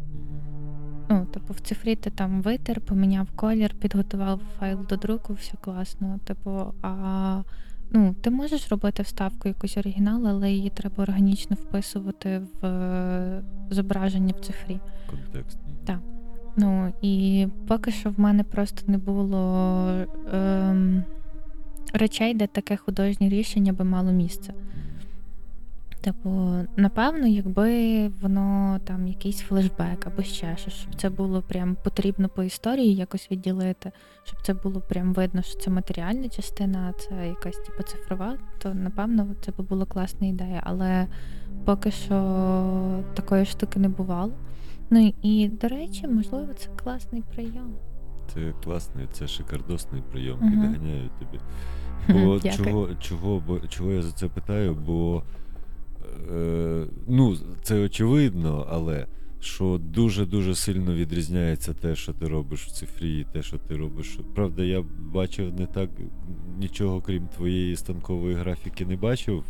Ну, 1.09 1.27
типу, 1.27 1.53
в 1.53 1.61
цифрі 1.61 1.97
ти 1.97 2.11
там 2.11 2.43
витер, 2.43 2.81
поміняв 2.81 3.29
колір, 3.37 3.75
підготував 3.81 4.41
файл 4.59 4.87
до 4.89 4.97
друку, 4.97 5.35
все 5.35 5.53
класно. 5.61 6.19
Типу, 6.25 6.75
а 6.83 7.43
ну, 7.91 8.15
ти 8.21 8.31
можеш 8.31 8.69
робити 8.69 9.03
вставку 9.03 9.49
якусь 9.49 9.77
оригінал, 9.77 10.29
але 10.29 10.51
її 10.51 10.71
треба 10.71 11.03
органічно 11.03 11.57
вписувати 11.57 12.39
в 12.39 12.67
е, 12.67 13.43
зображення 13.71 14.35
в 14.39 14.45
цифрі. 14.45 14.81
Контекст. 15.11 15.59
Так. 15.85 15.99
Ну 16.57 16.93
і 17.03 17.47
поки 17.67 17.91
що 17.91 18.11
в 18.11 18.21
мене 18.21 18.45
просто 18.45 18.93
не 18.93 18.99
було 18.99 19.89
ем, 20.33 21.05
речей, 21.93 22.35
де 22.35 22.47
таке 22.47 22.77
художнє 22.77 23.29
рішення 23.29 23.73
би 23.73 23.85
мало 23.85 24.13
місце. 24.13 24.55
Типу, 26.07 26.31
напевно, 26.77 27.27
якби 27.27 28.09
воно 28.09 28.81
там 28.85 29.09
якийсь 29.09 29.41
флешбек 29.41 30.07
або 30.07 30.23
ще 30.23 30.57
щось, 30.57 30.75
щоб 30.75 30.95
це 30.95 31.11
було 31.11 31.43
прям 31.43 31.77
потрібно 31.85 32.29
по 32.29 32.43
історії 32.43 32.95
якось 32.95 33.31
відділити, 33.31 33.93
щоб 34.25 34.43
це 34.43 34.55
було 34.55 34.81
прям 34.81 35.13
видно, 35.13 35.43
що 35.43 35.59
це 35.59 35.71
матеріальна 35.71 36.29
частина, 36.29 36.91
а 36.95 37.01
це 37.01 37.29
якась 37.29 37.57
типу 37.57 37.83
цифрова, 37.83 38.39
то 38.59 38.75
напевно 38.75 39.27
це 39.41 39.53
би 39.53 39.65
була 39.65 39.85
класна 39.85 40.27
ідея. 40.27 40.63
Але 40.65 41.07
поки 41.65 41.91
що 41.91 43.05
такої 43.15 43.45
штуки 43.45 43.81
не 43.81 43.89
бувало. 43.89 44.33
Ну 44.91 45.13
і 45.23 45.49
до 45.49 45.69
речі, 45.69 46.09
можливо, 46.09 46.55
це 46.55 46.69
класний 46.77 47.23
прийом. 47.35 47.75
Це 48.35 48.53
класний, 48.65 49.07
це 49.13 49.29
шикардосний 49.29 50.03
прийом, 50.13 50.39
підганяю 50.39 51.11
тобі. 51.19 51.41
Бо 52.09 52.41
чого, 52.57 52.89
чого, 52.95 53.43
бо, 53.47 53.59
чого 53.59 53.91
я 53.91 54.03
за 54.03 54.13
це 54.13 54.29
питаю? 54.29 54.75
Бо 54.75 55.23
ну, 57.09 57.37
це 57.63 57.81
очевидно, 57.81 58.67
але 58.71 59.07
що 59.41 59.81
дуже-дуже 59.85 60.55
сильно 60.55 60.95
відрізняється 60.95 61.75
те, 61.75 61.97
що 61.97 62.13
ти 62.13 62.29
робиш 62.29 62.67
в 62.67 62.71
цифрі, 62.71 63.21
і 63.21 63.27
те, 63.33 63.43
що 63.43 63.59
ти 63.59 63.77
робиш. 63.77 64.19
Правда, 64.35 64.63
я 64.65 64.85
бачив 65.13 65.55
не 65.61 65.67
так 65.67 65.91
нічого, 66.59 67.01
крім 67.01 67.27
твоєї 67.29 67.77
станкової 67.77 68.35
графіки, 68.35 68.87
не 68.87 68.97
бачив. 68.97 69.45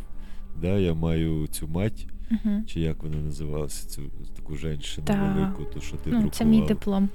Да, 0.61 0.79
я 0.79 0.95
маю 0.95 1.47
цю 1.47 1.69
мать, 1.69 2.07
Угу. 2.31 2.63
чи 2.67 2.81
як 2.81 3.03
вона 3.03 3.17
називалася, 3.17 3.89
цю 3.89 4.03
таку 4.37 4.57
женщину 4.57 5.07
Та. 5.07 5.33
велику, 5.35 5.65
ту, 5.65 5.81
що 5.81 5.91
ти 5.97 6.03
Ну, 6.05 6.11
друкував. 6.11 6.35
це 6.35 6.45
мій 6.45 6.63
диплом. 6.67 7.09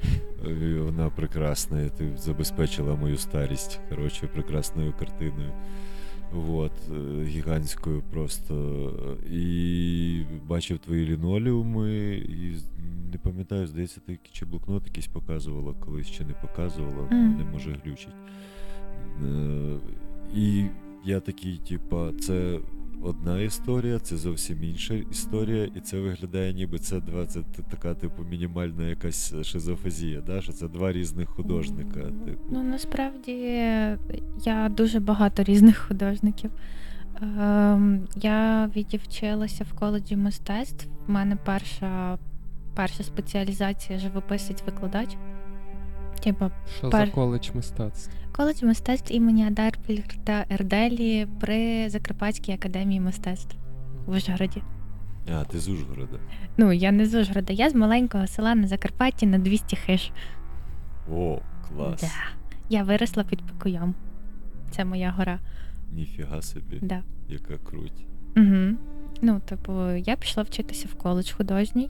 Е, 0.48 0.80
Вона 0.82 1.10
прекрасна, 1.10 1.82
і 1.82 1.90
ти 1.90 2.12
забезпечила 2.18 2.96
мою 2.96 3.18
старість, 3.18 3.80
коротше, 3.90 4.28
прекрасною 4.28 4.94
картиною. 5.00 5.52
Вот, 6.34 6.72
е, 6.92 7.24
гігантською 7.24 8.04
просто. 8.12 8.56
І 9.32 10.24
бачив 10.48 10.80
твої 10.80 11.06
лінолеуми, 11.06 12.14
і 12.16 12.56
не 13.12 13.18
пам'ятаю, 13.18 13.68
здається, 13.68 14.02
ти 14.06 14.20
чи 14.32 14.46
блокнот 14.46 14.86
якийсь 14.86 15.08
показувала, 15.08 15.74
колись 15.74 16.12
чи 16.12 16.26
не 16.26 16.34
показувала, 16.34 17.08
mm. 17.08 17.38
не 17.38 17.44
може 17.52 17.80
глючить. 17.84 18.14
Е, 19.24 19.78
І 20.36 20.66
я 21.06 21.20
такий, 21.20 21.58
типа, 21.58 22.12
це 22.14 22.60
одна 23.04 23.42
історія, 23.42 24.00
це 24.00 24.18
зовсім 24.18 24.64
інша 24.64 24.94
історія, 24.94 25.70
і 25.76 25.80
це 25.80 26.00
виглядає, 26.00 26.54
ніби 26.54 26.80
це 26.80 27.00
два 27.00 27.26
це 27.26 27.40
така, 27.72 27.94
типу, 27.94 28.24
мінімальна 28.24 28.84
якась 28.84 29.34
шизофазія, 29.44 30.22
да? 30.22 30.42
що 30.42 30.52
це 30.52 30.68
два 30.68 30.92
різних 30.92 31.30
художника. 31.30 32.00
Типу. 32.00 32.42
Ну 32.52 32.64
насправді 32.64 33.32
я 34.46 34.70
дуже 34.70 35.00
багато 35.00 35.44
різних 35.44 35.78
художників. 35.78 36.52
Ем, 37.22 38.08
Я 38.16 38.70
відівчилася 38.76 39.64
в 39.64 39.80
коледжі 39.80 40.16
мистецтв. 40.16 40.88
У 41.08 41.12
мене 41.12 41.38
перша 41.46 42.18
перша 42.76 43.04
спеціалізація 43.04 44.00
живописець 44.00 44.64
викладач. 44.66 45.18
Типа, 46.24 46.52
Що 46.78 46.90
пер... 46.90 47.06
за 47.06 47.12
коледж 47.12 47.50
мистецтв? 47.54 48.12
Коледж 48.32 48.64
мистецтв 48.64 49.12
імені 49.14 49.46
Адарпільта 49.48 50.46
Ерделі 50.50 51.28
при 51.40 51.90
Закарпатській 51.90 52.52
академії 52.52 53.00
мистецтв 53.00 53.56
в 54.06 54.12
Ужгороді. 54.12 54.62
А, 55.36 55.44
ти 55.44 55.60
з 55.60 55.68
Ужгорода. 55.68 56.18
Ну, 56.58 56.72
я 56.72 56.92
не 56.92 57.06
з 57.06 57.16
Ужгорода, 57.22 57.54
я 57.54 57.70
з 57.70 57.76
маленького 57.76 58.28
села 58.28 58.56
на 58.56 58.68
Закарпатті 58.68 59.26
на 59.26 59.38
200 59.40 59.76
хиш. 59.76 60.12
О, 61.12 61.40
клас. 61.68 62.02
Да. 62.02 62.08
Я 62.70 62.84
виросла 62.84 63.24
під 63.24 63.42
Пекуйом. 63.42 63.96
Це 64.72 64.86
моя 64.86 65.12
гора. 65.12 65.40
Ніфіга 65.92 66.42
собі, 66.42 66.80
Да. 66.82 67.04
яка 67.30 67.58
круть. 67.58 68.06
Угу. 68.38 68.78
Ну, 69.22 69.40
типу, 69.40 69.92
я 69.92 70.16
пішла 70.16 70.44
вчитися 70.44 70.88
в 70.92 70.96
коледж 70.96 71.32
художній. 71.32 71.90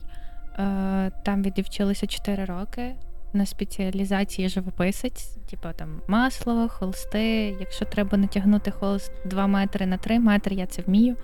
Е, 0.58 1.10
Там 1.24 1.42
відівчилася 1.42 2.06
4 2.06 2.44
роки 2.44 2.94
на 3.32 3.46
спеціалізації 3.46 4.48
живописець, 4.48 5.36
типу 5.50 5.68
там 5.76 5.88
масло, 6.08 6.68
холсти. 6.68 7.56
Якщо 7.60 7.84
треба 7.84 8.18
натягнути 8.18 8.70
холст 8.70 9.12
2 9.24 9.46
метри 9.46 9.86
на 9.86 9.96
3 9.96 10.18
метри, 10.18 10.56
я 10.56 10.66
це 10.66 10.82
вмію. 10.82 11.16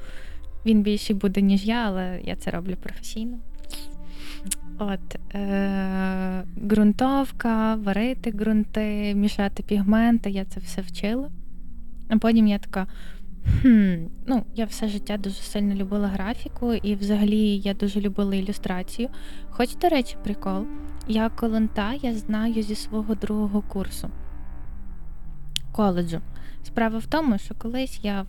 Він 0.66 0.83
більший 0.83 1.16
буде, 1.16 1.42
ніж 1.42 1.64
я, 1.64 1.87
але 1.87 2.21
я 2.25 2.37
це 2.37 2.51
роблю 2.51 2.77
професійно. 2.83 3.38
От, 4.79 5.35
е- 5.35 6.44
ґрунтовка, 6.64 7.75
варити 7.75 8.31
ґрунти, 8.31 9.14
мішати 9.14 9.62
пігменти, 9.62 10.31
я 10.31 10.44
це 10.44 10.61
все 10.61 10.83
вчила. 10.83 11.31
А 12.09 12.18
потім 12.18 12.47
я 12.47 12.59
така. 12.59 12.87
Хм, 13.62 14.08
Ну, 14.26 14.44
я 14.54 14.64
все 14.64 14.88
життя 14.88 15.16
дуже 15.16 15.34
сильно 15.34 15.74
любила 15.74 16.08
графіку, 16.08 16.74
і 16.74 16.94
взагалі 16.94 17.56
я 17.56 17.74
дуже 17.74 18.00
любила 18.00 18.34
ілюстрацію. 18.34 19.08
Хоч, 19.50 19.76
до 19.76 19.88
речі, 19.88 20.16
прикол, 20.24 20.66
я 21.08 21.28
колонта 21.28 21.94
я 22.02 22.14
знаю 22.14 22.62
зі 22.62 22.74
свого 22.74 23.14
другого 23.14 23.62
курсу 23.62 24.11
коледжу. 25.72 26.20
Справа 26.62 26.98
в 26.98 27.06
тому, 27.06 27.38
що 27.38 27.54
колись 27.54 28.00
я 28.02 28.26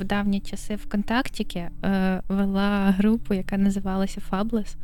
в 0.00 0.04
давні 0.04 0.40
часи 0.40 0.76
ВКонтактіки 0.76 1.58
е, 1.58 2.22
вела 2.28 2.90
групу, 2.90 3.34
яка 3.34 3.58
називалася 3.58 4.20
Fables. 4.30 4.76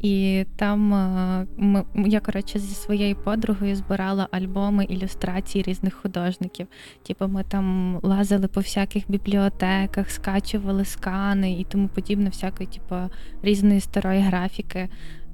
І 0.00 0.44
там 0.56 0.94
е, 0.94 1.46
ми, 1.56 1.84
я 1.94 2.20
коротше 2.20 2.58
зі 2.58 2.74
своєю 2.74 3.16
подругою 3.16 3.76
збирала 3.76 4.28
альбоми 4.30 4.84
ілюстрацій 4.84 5.62
різних 5.62 5.94
художників. 5.94 6.66
Типу, 7.06 7.28
ми 7.28 7.44
там 7.44 7.98
лазили 8.02 8.48
по 8.48 8.60
всяких 8.60 9.10
бібліотеках, 9.10 10.10
скачували 10.10 10.84
скани 10.84 11.52
і 11.52 11.64
тому 11.64 11.88
подібне, 11.88 12.30
всякої, 12.30 12.68
типу, 12.68 12.96
різної 13.42 13.80
старої 13.80 14.20
графіки. 14.20 14.88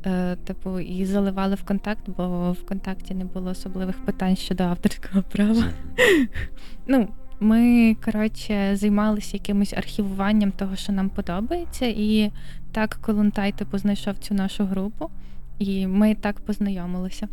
Е, 0.07 0.37
типу, 0.37 0.81
і 0.81 1.05
заливали 1.05 1.55
в 1.55 1.62
контакт, 1.64 2.09
бо 2.16 2.52
в 2.52 2.66
контакті 2.66 3.14
не 3.14 3.24
було 3.24 3.50
особливих 3.50 4.05
питань 4.05 4.37
щодо 4.37 4.64
авторського 4.64 5.22
права. 5.22 5.64
Ну, 6.88 7.09
ми, 7.40 7.96
коротше, 8.05 8.76
займалися 8.76 9.31
якимось 9.37 9.72
архівуванням 9.72 10.52
того, 10.52 10.76
що 10.76 10.92
нам 10.92 11.09
подобається, 11.09 11.87
і 11.87 12.33
так 12.77 12.99
Колунтай 13.01 13.53
типу, 13.53 13.79
знайшов 13.79 14.19
цю 14.19 14.35
нашу 14.35 14.65
групу, 14.65 15.11
і 15.59 15.87
ми 15.87 16.15
так 16.15 16.41
познайомилися. 16.41 17.29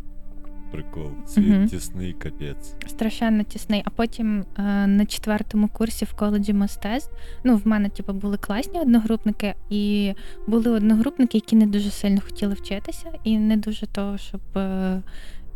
Прикол, 0.72 1.12
світ 1.28 1.46
uh 1.46 1.68
тісний 1.68 2.14
капець. 2.14 2.76
Страшенно 2.88 3.44
тісний. 3.44 3.82
А 3.86 3.90
потім 3.90 4.46
е, 4.58 4.64
на 4.88 5.06
четвертому 5.06 5.68
курсі 5.68 6.06
в 6.06 6.14
коледжі 6.14 6.54
мистецтв. 6.54 7.14
Ну, 7.44 7.58
в 7.58 7.68
мене 7.68 7.90
типу, 7.90 8.14
були 8.14 8.38
класні 8.38 8.80
одногрупники, 8.80 9.56
і 9.70 10.14
були 10.48 10.72
одногрупники, 10.72 11.38
які 11.38 11.56
не 11.56 11.68
дуже 11.68 11.90
сильно 11.90 12.22
хотіли 12.22 12.54
вчитися, 12.54 13.12
і 13.24 13.38
не 13.38 13.58
дуже 13.58 13.88
того, 13.88 14.18
щоб 14.18 14.42
е, 14.58 15.02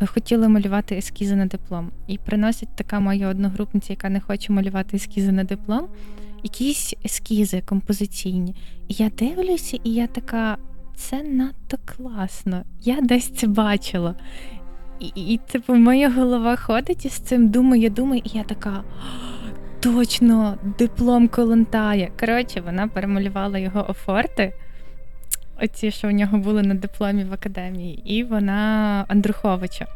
хотіли 0.06 0.48
малювати 0.48 0.98
ескізи 0.98 1.36
на 1.36 1.46
диплом. 1.46 1.92
І 2.08 2.18
приносить 2.18 2.70
така 2.76 3.00
моя 3.00 3.28
одногрупниця, 3.28 3.94
яка 3.94 4.10
не 4.10 4.20
хоче 4.20 4.54
малювати 4.54 4.98
ескізи 4.98 5.32
на 5.32 5.44
диплом, 5.44 5.88
якісь 6.44 6.94
ескізи 7.06 7.62
композиційні. 7.66 8.56
І 8.88 8.94
я 8.94 9.10
дивлюся, 9.10 9.78
і 9.84 9.94
я 9.94 10.08
така. 10.08 10.58
Це 10.96 11.24
надто 11.24 11.78
класно. 11.86 12.64
Я 12.82 13.02
десь 13.02 13.30
це 13.30 13.48
бачила. 13.48 14.16
І, 15.00 15.08
і, 15.16 15.40
типу, 15.52 15.76
моя 15.76 16.10
голова 16.10 16.56
ходить 16.56 17.06
і 17.06 17.10
з 17.10 17.14
цим 17.14 17.50
думає, 17.50 17.90
думає, 17.90 18.22
і 18.26 18.38
я 18.38 18.44
така. 18.44 18.84
Точно, 19.80 20.58
диплом 20.80 21.28
Колонтая. 21.28 22.12
Коротше, 22.20 22.62
вона 22.62 22.88
перемалювала 22.88 23.58
його 23.58 23.90
офорти, 23.90 24.54
оці, 25.62 25.92
що 25.92 26.08
у 26.08 26.12
нього 26.12 26.38
були 26.38 26.62
на 26.62 26.74
дипломі 26.74 27.24
в 27.24 27.34
академії, 27.34 28.02
і 28.06 28.24
вона 28.24 29.06
Андруховича. 29.08 29.88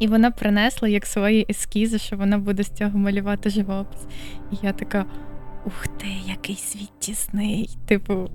І 0.00 0.06
вона 0.06 0.30
принесла 0.30 0.88
як 0.88 1.06
свої 1.06 1.46
ескізи, 1.50 1.98
що 1.98 2.16
вона 2.16 2.38
буде 2.38 2.62
з 2.62 2.70
цього 2.70 2.98
малювати 2.98 3.50
живопис. 3.50 4.00
І 4.52 4.56
я 4.62 4.72
така: 4.72 5.04
ух 5.66 5.86
ти, 5.86 6.06
який 6.26 6.56
світ 6.56 6.90
тісний. 6.98 7.78
Типу, 7.86 8.30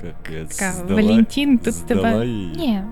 Капець. 0.00 0.56
така, 0.56 0.72
здала, 0.72 1.02
Валентін, 1.02 1.58
тут 1.58 1.74
здала 1.74 2.02
тебе. 2.02 2.26
її. 2.26 2.52
Ні. 2.56 2.82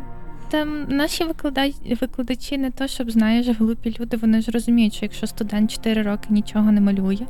Там 0.51 0.87
наші 0.89 1.25
викладач... 1.25 1.75
викладачі 2.01 2.59
не 2.59 2.71
то, 2.71 2.87
щоб 2.87 3.11
знаєш, 3.11 3.49
глупі 3.49 3.97
люди, 4.01 4.17
вони 4.17 4.41
ж 4.41 4.51
розуміють, 4.51 4.95
що 4.95 5.05
якщо 5.05 5.27
студент 5.27 5.71
4 5.73 6.03
роки 6.03 6.27
нічого 6.31 6.73
не 6.73 6.81
малює, 6.81 7.27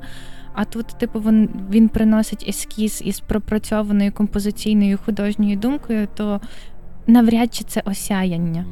а 0.55 0.64
тут, 0.64 0.87
типу, 0.87 1.20
він, 1.20 1.51
він 1.70 1.88
приносить 1.88 2.44
ескіз 2.49 3.03
із 3.05 3.20
пропрацьованою 3.20 4.12
композиційною 4.12 4.99
художньою 5.05 5.57
думкою, 5.57 6.09
то 6.14 6.40
навряд 7.07 7.55
чи 7.55 7.64
це 7.64 7.83
осяяння. 7.85 8.66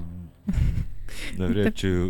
Навряд 1.39 1.79
чи 1.79 2.07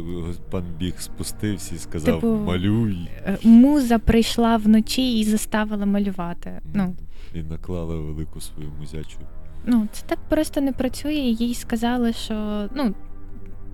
пан 0.50 0.64
біг 0.78 0.94
спустився 0.98 1.74
і 1.74 1.78
сказав 1.78 2.14
Типу, 2.14 2.26
малюй. 2.26 3.08
Е, 3.26 3.38
Муза 3.42 3.98
прийшла 3.98 4.56
вночі 4.56 5.18
і 5.20 5.24
заставила 5.24 5.86
малювати. 5.86 6.60
Ну, 6.74 6.94
І 7.34 7.42
наклала 7.42 7.96
велику 7.96 8.40
свою 8.40 8.68
музячу. 8.80 9.18
ну 9.66 9.88
це 9.92 10.02
так 10.06 10.18
просто 10.28 10.60
не 10.60 10.72
працює. 10.72 11.14
Їй 11.14 11.54
сказали, 11.54 12.12
що 12.12 12.68
ну, 12.74 12.94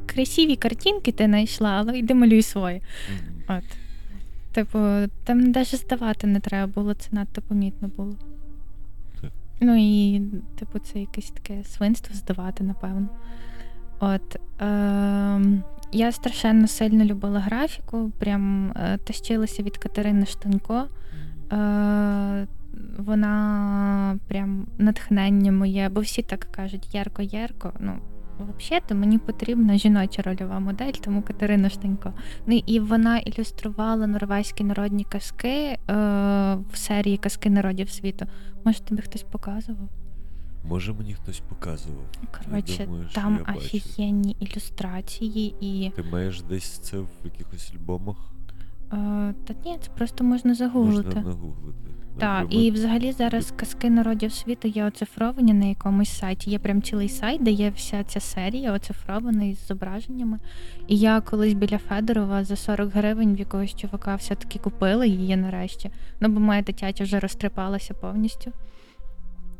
красиві 0.07 0.57
картинки 0.57 1.13
ти 1.13 1.25
знайшла, 1.25 1.71
але 1.71 1.99
йди 1.99 2.15
малюй 2.15 2.43
свої. 2.43 2.83
Мгм. 3.47 3.59
От. 3.59 3.65
Типу, 4.53 4.79
там 5.25 5.41
навіть 5.41 5.77
здавати 5.77 6.27
не 6.27 6.41
треба 6.41 6.73
було, 6.73 6.95
це 6.95 7.09
надто 7.13 7.43
помітно 7.43 7.91
було. 7.97 8.15
Хе. 9.21 9.31
Ну 9.61 9.77
і, 9.79 10.23
типу, 10.59 10.79
це 10.79 11.01
якесь 11.01 11.31
таке 11.31 11.65
свинство 11.65 12.15
здавати, 12.15 12.65
напевно. 12.65 13.09
От. 14.05 14.37
Е- 14.63 15.63
я 15.93 16.13
страшенно 16.13 16.67
сильно 16.67 17.05
любила 17.05 17.41
графіку, 17.41 18.13
прям 18.19 18.71
е- 18.71 18.99
тащилася 19.05 19.63
від 19.63 19.77
Катерини 19.77 20.27
Штанько. 20.27 20.85
Е- 21.53 22.47
вона 22.99 24.19
прям 24.29 24.67
натхнення 24.79 25.53
моє, 25.53 25.89
бо 25.89 26.01
всі 26.01 26.23
так 26.23 26.41
кажуть 26.41 26.95
ярко-ярко. 26.95 27.73
Ну, 27.81 27.99
взагалі-то 28.59 28.95
мені 28.95 29.19
потрібна 29.19 29.79
жіноча 29.79 30.23
рольова 30.23 30.61
модель, 30.61 30.93
тому 30.93 31.23
Катерина 31.23 31.69
Штанько. 31.69 32.13
Ну 32.47 32.63
і 32.67 32.81
вона 32.81 33.19
ілюструвала 33.19 34.07
норвезькі 34.07 34.65
народні 34.65 35.05
казки 35.05 35.49
е, 35.49 35.79
в 36.73 36.77
серії 36.77 37.17
Казки 37.17 37.51
народів 37.51 37.91
світу. 37.91 38.27
Може, 38.65 38.81
тобі 38.81 39.03
хтось 39.03 39.23
показував? 39.23 39.89
Може 40.65 40.93
мені 40.93 41.15
хтось 41.15 41.41
показував. 41.41 42.05
Коротше, 42.45 42.85
думаю, 42.85 43.09
там 43.15 43.45
я 43.49 43.55
офігенні 43.55 44.37
ілюстрації 44.41 45.55
і. 45.61 45.91
Ти 45.97 46.03
маєш 46.03 46.43
десь 46.43 46.79
це 46.79 46.99
в 46.99 47.09
якихось 47.25 47.73
альбомах? 47.75 48.17
Е, 48.93 49.35
та 49.45 49.55
ні, 49.65 49.79
це 49.81 49.91
просто 49.97 50.25
можна 50.25 50.55
загуглити. 50.55 51.07
Можна 51.07 51.23
нагуглити. 51.23 51.91
Так, 52.19 52.47
і 52.55 52.71
взагалі 52.71 53.13
зараз 53.13 53.53
казки 53.57 53.91
народів 53.91 54.33
світу 54.33 54.69
є 54.69 54.85
оцифровані 54.85 55.55
на 55.55 55.65
якомусь 55.65 56.19
сайті. 56.19 56.51
Є 56.51 56.59
прям 56.59 56.83
цілий 56.83 57.09
сайт, 57.09 57.43
де 57.43 57.51
є 57.51 57.71
вся 57.71 58.05
ця 58.05 58.21
серія 58.21 58.73
оцифрована 58.73 59.45
із 59.45 59.67
зображеннями. 59.67 60.39
І 60.89 60.99
я 60.99 61.21
колись 61.21 61.53
біля 61.53 61.79
Федорова 61.79 62.45
за 62.45 62.57
40 62.57 62.95
гривень 62.95 63.35
в 63.35 63.39
якогось 63.39 63.75
чувака 63.75 64.15
все-таки 64.15 64.59
купила 64.59 65.05
її 65.05 65.37
нарешті. 65.37 65.91
Ну, 66.21 66.29
бо 66.29 66.41
моя 66.41 66.63
дитяча 66.63 67.05
вже 67.05 67.21
розтрипалася 67.21 67.95
повністю. 67.95 68.53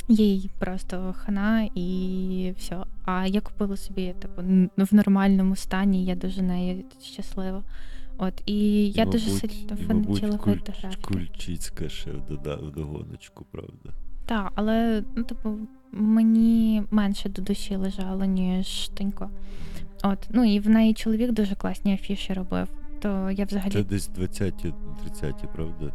Їй 0.09 0.51
просто 0.59 1.15
хана 1.19 1.69
і 1.75 2.55
все. 2.59 2.85
А 3.05 3.27
я 3.27 3.41
купила 3.41 3.77
собі, 3.77 4.15
типу, 4.19 4.43
в 4.77 4.95
нормальному 4.95 5.57
стані, 5.57 6.05
я 6.05 6.15
дуже 6.15 6.43
нею 6.43 6.85
щаслива. 7.03 7.63
От, 8.19 8.43
і 8.47 8.91
я 8.91 9.03
І, 9.03 9.07
дуже 9.07 9.27
мабуть- 9.27 9.51
сильно 9.53 9.77
фанатіла 9.77 10.37
куль- 10.39 10.59
фотографії. 10.59 11.03
Кульчицька 11.03 11.89
ще 11.89 12.11
дода- 12.11 12.67
вдогоночку, 12.69 13.45
правда. 13.51 13.91
Так, 14.27 14.53
але 14.55 15.05
ну, 15.17 15.25
типу, 15.25 15.59
мені 15.93 16.83
менше 16.91 17.29
до 17.29 17.43
душі 17.43 17.77
лежало, 17.77 18.25
ніж 18.25 18.89
Танько. 18.89 19.31
От, 20.03 20.19
ну 20.31 20.45
і 20.55 20.61
в 20.61 20.69
неї 20.69 20.95
чоловік 20.95 21.33
дуже 21.33 21.55
класні 21.55 21.95
афіші 21.95 22.33
робив. 22.33 22.69
То 23.03 23.31
я 23.31 23.45
взагалі 23.45 23.73
Це 23.73 23.83
десь 23.85 24.11
20-ті, 24.19 24.75
30-ті, 25.05 25.47
правда? 25.55 25.93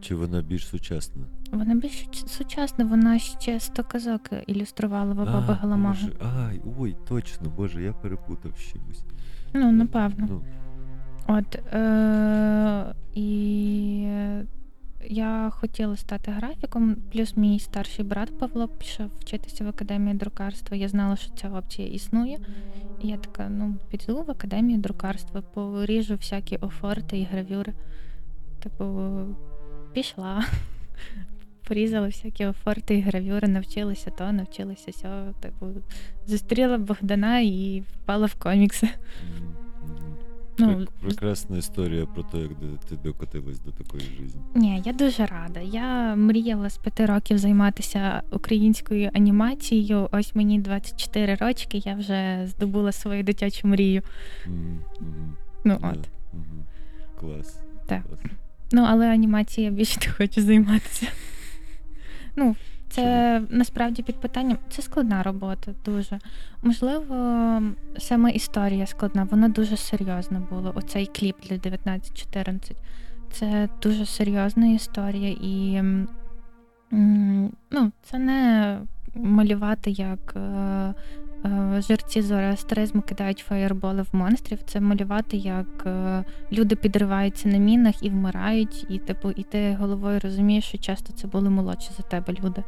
Чи 0.00 0.14
вона 0.14 0.42
більш 0.42 0.66
сучасна? 0.66 1.22
Вона 1.54 1.74
більш 1.74 2.08
сучасна, 2.26 2.84
вона 2.84 3.18
ще 3.18 3.60
100 3.60 3.84
казок 3.84 4.20
ілюструвала 4.46 5.12
в 5.12 5.16
Баби 5.16 5.44
А, 5.48 5.52
Галамага. 5.52 5.94
Боже, 5.94 6.12
Ай, 6.38 6.60
ой, 6.78 6.96
точно, 7.08 7.52
боже, 7.56 7.82
я 7.82 7.92
перепутав 7.92 8.52
з 8.56 8.72
чимось. 8.72 9.04
Ну, 9.52 9.72
напевно. 9.72 10.26
Ну, 10.30 10.42
От 11.26 11.74
е- 11.74 12.94
і 13.14 14.08
я 15.08 15.50
хотіла 15.50 15.96
стати 15.96 16.30
графіком, 16.30 16.96
плюс 17.12 17.36
мій 17.36 17.58
старший 17.58 18.04
брат 18.04 18.38
Павло 18.38 18.68
пішов 18.68 19.06
вчитися 19.20 19.64
в 19.64 19.68
академію 19.68 20.16
друкарства. 20.16 20.76
Я 20.76 20.88
знала, 20.88 21.16
що 21.16 21.34
ця 21.34 21.50
опція 21.50 21.88
існує. 21.88 22.38
І 23.02 23.08
я 23.08 23.16
така: 23.16 23.48
ну, 23.48 23.74
піду 23.90 24.22
в 24.22 24.30
академію 24.30 24.78
друкарства, 24.78 25.40
поріжу 25.40 26.14
всякі 26.14 26.56
офорти 26.56 27.18
і 27.18 27.24
гравюри. 27.24 27.72
Типу, 28.62 29.12
пішла. 29.92 30.44
Порізала 31.68 32.06
всякі 32.06 32.46
офорти 32.46 32.94
і 32.94 33.00
гравюри, 33.00 33.48
навчилася 33.48 34.10
то, 34.10 34.32
навчилася 34.32 34.92
сьо. 34.92 35.34
Типу, 35.40 35.66
зустріла 36.26 36.78
Богдана 36.78 37.40
і 37.40 37.82
впала 37.94 38.26
в 38.26 38.34
комікси. 38.34 38.88
Ну, 40.58 40.86
Прекрасна 41.00 41.58
історія 41.58 42.06
про 42.06 42.22
те, 42.22 42.38
як 42.38 42.50
ти 42.88 42.96
докотилась 43.04 43.60
до 43.60 43.70
такої 43.70 44.02
житті. 44.02 44.38
Ні, 44.54 44.82
я 44.84 44.92
дуже 44.92 45.26
рада. 45.26 45.60
Я 45.60 46.14
мріяла 46.16 46.70
з 46.70 46.76
п'яти 46.76 47.06
років 47.06 47.38
займатися 47.38 48.22
українською 48.30 49.10
анімацією. 49.14 50.08
Ось 50.12 50.34
мені 50.34 50.58
24 50.60 51.34
рочки, 51.34 51.78
я 51.84 51.94
вже 51.94 52.46
здобула 52.46 52.92
свою 52.92 53.22
дитячу 53.22 53.68
мрію. 53.68 54.02
Мгм, 54.46 54.78
Ну 55.64 55.78
да, 55.80 55.88
от. 55.88 56.08
мгм. 56.32 56.64
Клас. 57.20 57.60
Так. 57.86 58.02
клас. 58.08 58.20
Ну, 58.72 58.84
але 58.88 59.08
анімацією 59.10 59.72
я 59.72 59.78
більше 59.78 60.00
не 60.06 60.12
хочу 60.12 60.42
займатися. 60.42 61.06
Ну, 62.36 62.56
це 62.88 63.42
насправді 63.50 64.02
під 64.02 64.20
питанням. 64.20 64.58
Це 64.70 64.82
складна 64.82 65.22
робота, 65.22 65.72
дуже. 65.84 66.18
Можливо, 66.62 67.62
саме 67.98 68.30
історія 68.30 68.86
складна, 68.86 69.28
вона 69.30 69.48
дуже 69.48 69.76
серйозна 69.76 70.42
була. 70.50 70.70
Оцей 70.70 71.06
кліп 71.06 71.36
для 71.42 71.56
1914. 71.56 72.76
Це 73.32 73.68
дуже 73.82 74.06
серйозна 74.06 74.66
історія, 74.66 75.36
і 75.40 75.82
ну, 77.70 77.92
це 78.02 78.18
не 78.18 78.78
малювати 79.14 79.90
як. 79.90 80.34
е, 80.36 80.94
е, 81.44 81.80
Жерці 81.88 82.22
зороастризму 82.22 83.02
кидають 83.02 83.38
фаєрболи 83.48 84.02
в 84.02 84.08
монстрів. 84.12 84.58
Це 84.66 84.80
малювати, 84.80 85.36
як 85.36 85.66
е, 85.86 86.24
люди 86.52 86.76
підриваються 86.76 87.48
на 87.48 87.58
мінах 87.58 88.02
і 88.02 88.10
вмирають, 88.10 88.86
і 88.88 88.98
типу, 88.98 89.30
і 89.30 89.42
ти 89.42 89.76
головою 89.80 90.20
розумієш, 90.20 90.64
що 90.64 90.78
часто 90.78 91.12
це 91.12 91.26
були 91.26 91.50
молодші 91.50 91.90
за 91.96 92.02
тебе 92.02 92.34
люди. 92.44 92.62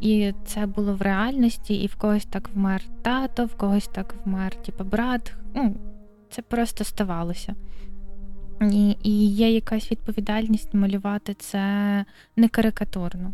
І 0.00 0.32
це 0.44 0.66
було 0.66 0.94
в 0.94 1.02
реальності, 1.02 1.74
і 1.74 1.86
в 1.86 1.96
когось 1.96 2.24
так 2.24 2.50
вмер 2.54 2.82
тато, 3.02 3.46
в 3.46 3.54
когось 3.54 3.88
так 3.88 4.14
вмер, 4.24 4.54
типу, 4.54 4.84
брат. 4.84 5.34
Ну, 5.54 5.76
це 6.30 6.42
просто 6.42 6.84
ставалося. 6.84 7.54
І, 8.60 8.96
і 9.02 9.26
є 9.26 9.50
якась 9.50 9.90
відповідальність 9.90 10.74
малювати 10.74 11.34
це 11.34 12.04
не 12.36 12.48
карикатурно. 12.48 13.32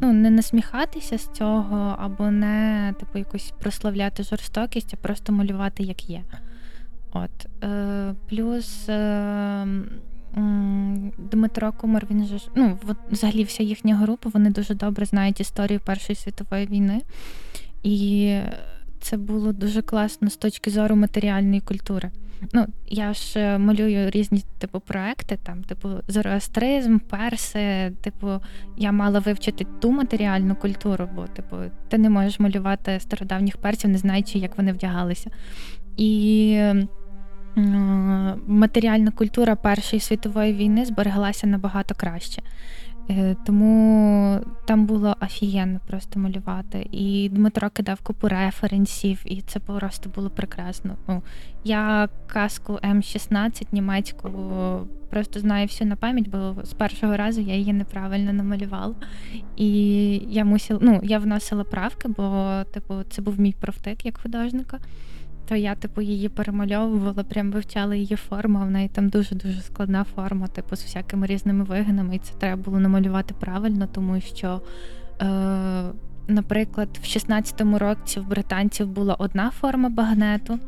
Ну, 0.00 0.12
не 0.12 0.30
насміхатися 0.30 1.18
з 1.18 1.28
цього, 1.32 1.96
або 1.98 2.30
не 2.30 2.94
типу 3.00 3.18
якось 3.18 3.52
прославляти 3.60 4.22
жорстокість, 4.22 4.94
а 4.94 4.96
просто 4.96 5.32
малювати 5.32 5.82
як 5.82 6.10
є. 6.10 6.22
От. 7.12 7.64
Е, 7.64 8.14
плюс 8.28 8.88
е, 8.88 9.66
Дмитро 11.18 11.72
Кумар, 11.72 12.06
він 12.10 12.26
же 12.26 12.38
ж, 12.38 12.48
ну, 12.54 12.78
взагалі 13.10 13.44
вся 13.44 13.62
їхня 13.62 13.96
група, 13.96 14.30
вони 14.34 14.50
дуже 14.50 14.74
добре 14.74 15.06
знають 15.06 15.40
історію 15.40 15.80
Першої 15.80 16.16
світової 16.16 16.66
війни. 16.66 17.00
І 17.82 18.38
це 19.00 19.16
було 19.16 19.52
дуже 19.52 19.82
класно 19.82 20.30
з 20.30 20.36
точки 20.36 20.70
зору 20.70 20.96
матеріальної 20.96 21.60
культури. 21.60 22.10
Ну, 22.52 22.66
я 22.86 23.12
ж 23.12 23.40
е, 23.40 23.58
малюю 23.58 24.10
різні 24.10 24.44
типу 24.58 24.80
проекти, 24.80 25.38
там, 25.42 25.64
типу, 25.64 25.88
зороастризм, 26.08 26.98
перси, 26.98 27.92
типу, 28.00 28.28
я 28.76 28.92
мала 28.92 29.18
вивчити 29.18 29.66
ту 29.80 29.90
матеріальну 29.90 30.54
культуру, 30.54 31.08
бо 31.14 31.26
типу, 31.26 31.56
ти 31.88 31.98
не 31.98 32.10
можеш 32.10 32.40
малювати 32.40 33.00
стародавніх 33.00 33.56
персів, 33.56 33.90
не 33.90 33.98
знаючи, 33.98 34.38
як 34.38 34.58
вони 34.58 34.72
вдягалися. 34.72 35.30
І 35.96 36.52
е, 36.56 36.86
матеріальна 38.46 39.10
культура 39.10 39.56
Першої 39.56 40.00
світової 40.00 40.52
війни 40.52 40.84
збереглася 40.84 41.46
набагато 41.46 41.94
краще. 41.94 42.42
Е, 43.10 43.36
Тому 43.46 44.40
там 44.64 44.86
було 44.86 45.16
офігенно 45.20 45.80
просто 45.86 46.20
малювати. 46.20 46.88
І 46.92 47.28
Дмитро 47.32 47.70
кидав 47.70 48.00
купу 48.00 48.28
референсів, 48.28 49.22
і 49.24 49.40
це 49.40 49.60
просто 49.60 50.10
було 50.10 50.30
прекрасно. 50.30 50.96
Ну, 51.08 51.22
я 51.64 52.08
казку 52.26 52.72
М16 52.72 53.66
німецьку 53.72 54.30
просто 55.10 55.40
знаю 55.40 55.66
всю 55.66 55.88
на 55.88 55.96
пам'ять, 55.96 56.28
бо 56.28 56.54
з 56.64 56.72
першого 56.72 57.16
разу 57.16 57.40
я 57.40 57.54
її 57.54 57.72
неправильно 57.72 58.32
намалювала. 58.32 58.94
І 59.56 59.68
я 60.28 60.44
мусила, 60.44 60.80
ну, 60.82 61.00
я 61.02 61.18
вносила 61.18 61.64
правки, 61.64 62.08
бо 62.08 62.62
типу, 62.72 62.94
це 63.10 63.22
був 63.22 63.40
мій 63.40 63.54
профтик 63.60 64.06
як 64.06 64.18
художника. 64.18 64.78
То 65.48 65.56
я, 65.56 65.74
типу, 65.74 66.00
її 66.00 66.28
перемальовувала, 66.28 67.24
прям 67.24 67.52
вивчала 67.52 67.94
її 67.94 68.16
форму, 68.16 68.58
а 68.62 68.64
в 68.64 68.70
неї 68.70 68.88
там 68.88 69.08
дуже-дуже 69.08 69.60
складна 69.60 70.04
форма, 70.04 70.46
типу, 70.46 70.76
з 70.76 70.82
всякими 70.82 71.26
різними 71.26 71.64
вигинами, 71.64 72.16
і 72.16 72.18
це 72.18 72.34
треба 72.34 72.62
було 72.62 72.80
намалювати 72.80 73.34
правильно, 73.40 73.88
тому 73.92 74.20
що, 74.20 74.60
е, 75.22 75.26
наприклад, 76.28 76.88
в 77.02 77.04
16-му 77.04 77.78
році 77.78 78.20
в 78.20 78.28
британців 78.28 78.88
була 78.88 79.14
одна 79.14 79.50
форма 79.50 79.88
багнету, 79.88 80.58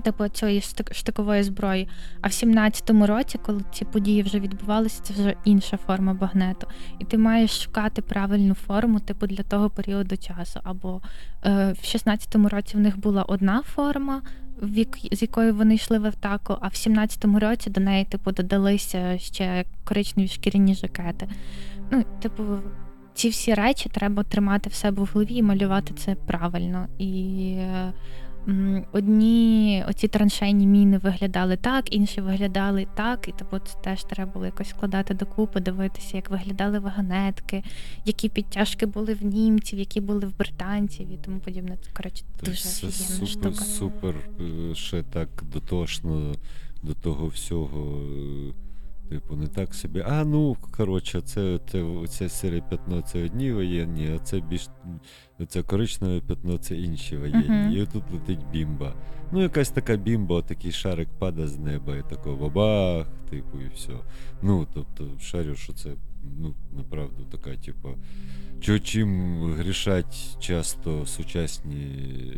типу 0.00 0.28
цієї 0.28 0.60
штикової 0.90 1.42
зброї. 1.42 1.88
А 2.20 2.28
в 2.28 2.30
17-му 2.30 3.06
році, 3.06 3.38
коли 3.46 3.60
ці 3.72 3.84
події 3.84 4.22
вже 4.22 4.40
відбувалися, 4.40 5.02
це 5.02 5.14
вже 5.14 5.34
інша 5.44 5.76
форма 5.76 6.14
багнету. 6.14 6.66
І 6.98 7.04
ти 7.04 7.18
маєш 7.18 7.62
шукати 7.62 8.02
правильну 8.02 8.54
форму, 8.54 9.00
типу, 9.00 9.26
для 9.26 9.42
того 9.42 9.70
періоду 9.70 10.16
часу. 10.16 10.60
Або 10.64 11.00
е, 11.44 11.72
в 11.72 11.84
16-му 11.84 12.48
році 12.48 12.76
в 12.76 12.80
них 12.80 12.98
була 12.98 13.22
одна 13.22 13.62
форма, 13.62 14.22
з 15.12 15.22
якою 15.22 15.54
вони 15.54 15.74
йшли 15.74 15.98
в 15.98 16.06
атаку, 16.06 16.56
а 16.60 16.68
в 16.68 16.72
17-му 16.72 17.38
році 17.38 17.70
до 17.70 17.80
неї, 17.80 18.04
типу, 18.04 18.32
додалися 18.32 19.18
ще 19.18 19.64
коричневі 19.84 20.28
шкіряні 20.28 20.74
жакети. 20.74 21.28
Ну, 21.90 22.04
типу, 22.20 22.42
ці 23.14 23.28
всі 23.28 23.54
речі 23.54 23.88
треба 23.88 24.22
тримати 24.22 24.70
в 24.70 24.74
себе 24.74 25.02
в 25.02 25.10
голові 25.12 25.34
і 25.34 25.42
малювати 25.42 25.94
це 25.94 26.14
правильно. 26.14 26.88
І 26.98 27.54
е, 27.58 27.92
одні 28.92 29.84
оці 29.88 30.08
траншейні 30.08 30.66
міни 30.66 30.98
виглядали 30.98 31.56
так, 31.56 31.94
інші 31.94 32.20
виглядали 32.20 32.86
так, 32.94 33.28
і 33.28 33.34
це 33.38 33.44
теж 33.84 34.04
треба 34.04 34.32
було 34.32 34.46
якось 34.46 34.68
складати 34.68 35.14
докупи, 35.14 35.60
дивитися, 35.60 36.16
як 36.16 36.30
виглядали 36.30 36.78
вагонетки, 36.78 37.62
які 38.04 38.28
підтяжки 38.28 38.86
були 38.86 39.14
в 39.14 39.24
німців, 39.24 39.78
які 39.78 40.00
були 40.00 40.26
в 40.26 40.38
британців 40.38 41.12
і 41.12 41.16
тому 41.16 41.38
подібне. 41.38 41.76
Це 41.82 41.90
коротше 41.92 42.24
дуже 42.44 42.52
офігенна 42.52 43.26
супер, 43.26 43.28
штука. 43.28 43.64
супер, 43.64 44.14
е, 44.40 44.74
ще 44.74 45.02
так 45.02 45.28
дотошно 45.52 46.34
до 46.82 46.94
того 46.94 47.26
всього. 47.26 48.02
Типу, 49.14 49.36
не 49.36 49.46
так 49.46 49.74
собі. 49.74 50.04
А, 50.06 50.24
ну, 50.24 50.56
коротше, 50.70 51.20
це, 51.20 51.60
це, 52.08 52.28
сире 52.28 52.62
п'ятно 52.68 53.02
це 53.02 53.24
одні 53.24 53.52
воєнні, 53.52 54.12
а 54.14 54.18
це 54.18 54.40
більш 54.40 54.68
це 55.48 55.62
коричневе 55.62 56.20
п'ятно 56.20 56.58
це 56.58 56.76
інші 56.76 57.16
воєнні. 57.16 57.48
Мгм. 57.48 57.72
І 57.72 57.82
отут 57.82 58.02
летить 58.12 58.46
бімба. 58.52 58.94
Ну, 59.32 59.42
якась 59.42 59.70
така 59.70 59.96
бімба, 59.96 60.42
такий 60.42 60.72
шарик 60.72 61.08
падає 61.18 61.48
з 61.48 61.58
неба, 61.58 61.96
і 61.96 62.10
такого 62.10 62.36
бабах, 62.36 63.06
типу, 63.30 63.60
і 63.60 63.68
все. 63.74 63.92
Ну, 64.42 64.66
тобто, 64.74 65.08
шарю, 65.20 65.54
що 65.54 65.72
це, 65.72 65.90
ну, 66.40 66.54
направду, 66.76 67.24
така, 67.30 67.56
типу, 67.56 67.88
чим 68.84 69.42
грішать 69.52 70.36
часто 70.40 71.06
сучасні 71.06 71.86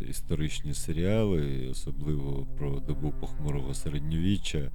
історичні 0.09 0.73
серіали, 0.73 1.67
особливо 1.71 2.47
про 2.57 2.79
добу 2.79 3.13
похмурого 3.19 3.73
середньовіччя, 3.73 4.71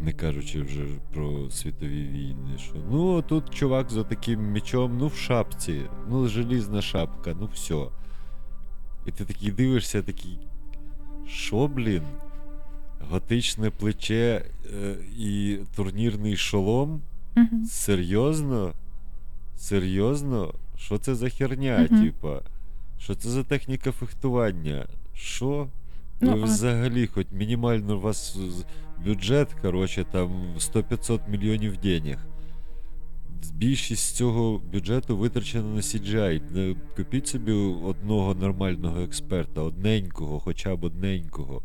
не 0.00 0.12
кажучи 0.12 0.62
вже 0.62 0.86
про 1.14 1.50
світові 1.50 2.02
війни. 2.08 2.58
Що 2.58 2.74
ну 2.90 3.22
тут 3.22 3.54
чувак 3.54 3.90
за 3.90 4.04
таким 4.04 4.52
мечом, 4.52 4.98
ну 4.98 5.06
в 5.06 5.14
шапці, 5.14 5.82
ну 6.08 6.28
желізна 6.28 6.82
шапка, 6.82 7.36
ну 7.40 7.48
все. 7.54 7.86
І 9.06 9.10
ти 9.10 9.24
такий 9.24 9.50
дивишся, 9.50 10.02
такий. 10.02 10.38
Що, 11.26 11.68
блін? 11.68 12.02
готичне 13.10 13.70
плече 13.70 14.44
е, 14.74 14.96
і 15.18 15.58
турнірний 15.76 16.36
шолом. 16.36 17.02
Мгм. 17.36 17.64
Серйозно? 17.64 18.72
Серйозно? 19.56 20.54
Що 20.76 20.98
це 20.98 21.14
за 21.14 21.28
херня, 21.28 21.88
Мгм. 21.90 22.02
типа? 22.02 22.40
Що 22.98 23.14
це 23.14 23.28
за 23.28 23.44
техніка 23.44 23.92
фехтування? 23.92 24.86
Що? 25.14 25.68
Ну, 26.20 26.36
Ви 26.36 26.42
взагалі, 26.42 27.06
хоч 27.06 27.26
мінімально 27.32 27.98
вас 27.98 28.38
бюджет, 29.04 29.54
коротше, 29.62 30.04
там 30.12 30.54
100-500 30.58 31.30
мільйонів 31.30 31.76
денег. 31.76 32.26
Більшість 33.54 34.16
цього 34.16 34.58
бюджету 34.72 35.16
витрачено 35.16 35.74
на 35.74 35.80
CGI. 35.80 36.52
Не 36.52 36.76
Купіть 36.96 37.28
собі 37.28 37.52
одного 37.52 38.34
нормального 38.34 39.00
експерта, 39.00 39.60
одненького, 39.60 40.40
хоча 40.40 40.76
б 40.76 40.84
одненького, 40.84 41.62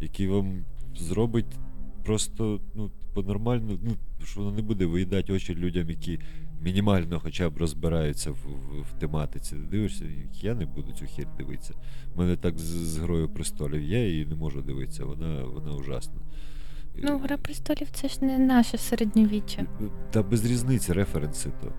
який 0.00 0.28
вам 0.28 0.64
зробить 0.96 1.58
просто 2.04 2.60
ну, 2.74 2.90
по-нормально, 3.14 3.78
ну, 3.82 3.96
що 4.24 4.40
воно 4.40 4.56
не 4.56 4.62
буде 4.62 4.86
виїдати 4.86 5.32
очі 5.32 5.54
людям, 5.54 5.90
які 5.90 6.18
мінімально 6.60 7.20
хоча 7.20 7.50
б 7.50 7.58
розбираються 7.58 8.30
в, 8.30 8.34
в, 8.34 8.82
в 8.82 8.98
тематиці. 8.98 9.56
Дивишся, 9.70 10.04
я 10.40 10.54
не 10.54 10.66
буду 10.66 10.92
цю 10.92 11.04
хір 11.04 11.26
дивитися. 11.38 11.74
У 12.14 12.18
мене 12.18 12.36
так 12.36 12.58
з, 12.58 12.62
з 12.64 12.98
Грою 12.98 13.28
престолів 13.28 13.82
є, 13.82 14.20
і 14.20 14.26
не 14.26 14.34
можу 14.34 14.62
дивитися, 14.62 15.04
вона, 15.04 15.44
вона 15.44 15.72
ужасна. 15.72 16.20
Ну, 16.96 17.18
Гра 17.18 17.36
престолів 17.36 17.88
це 17.92 18.08
ж 18.08 18.24
не 18.24 18.38
наше 18.38 18.78
середньовіччя. 18.78 19.66
Та 20.10 20.22
без 20.22 20.44
різниці 20.44 20.92
референси 20.92 21.50
то. 21.60 21.72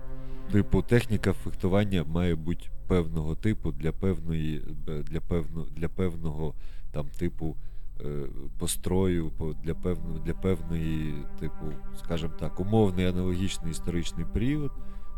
Типу, 0.52 0.82
техніка 0.82 1.32
фехтування 1.32 2.04
має 2.04 2.34
бути 2.34 2.66
певного 2.88 3.34
типу 3.36 3.72
для 3.72 3.92
певної, 3.92 4.62
для 5.10 5.20
певно, 5.20 5.66
для 5.76 5.88
певного 5.88 6.54
там 6.92 7.06
типу 7.18 7.56
е, 8.00 8.26
построю, 8.58 9.30
по- 9.30 9.52
для 9.64 9.74
певного, 9.74 10.18
для 10.18 10.34
певної, 10.34 11.14
типу, 11.40 11.64
скажімо 11.98 12.32
так, 12.40 12.60
умовний 12.60 13.06
аналогічний 13.06 13.70
історичний 13.70 14.26
період 14.32 14.72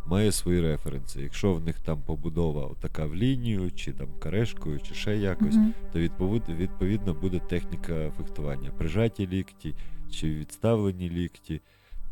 має 0.07 0.33
свої 0.33 0.61
референси. 0.61 1.23
Якщо 1.23 1.55
в 1.55 1.61
них 1.65 1.81
там 1.81 2.03
побудова 2.07 2.71
така 2.81 3.07
в 3.07 3.15
лінію, 3.15 3.71
чи 3.73 3.93
там 3.93 4.07
карешкою, 4.19 4.81
чи 4.81 4.95
ще 4.95 5.17
якось, 5.17 5.55
Мгм. 5.55 5.75
то 5.93 5.99
відповідно, 5.99 6.55
відповідно 6.55 7.15
буде 7.15 7.39
техніка 7.39 8.11
фехтування. 8.17 8.71
Прижаті 8.71 9.27
лікті 9.27 9.75
чи 10.11 10.35
відставлені 10.35 11.11
лікті 11.11 11.61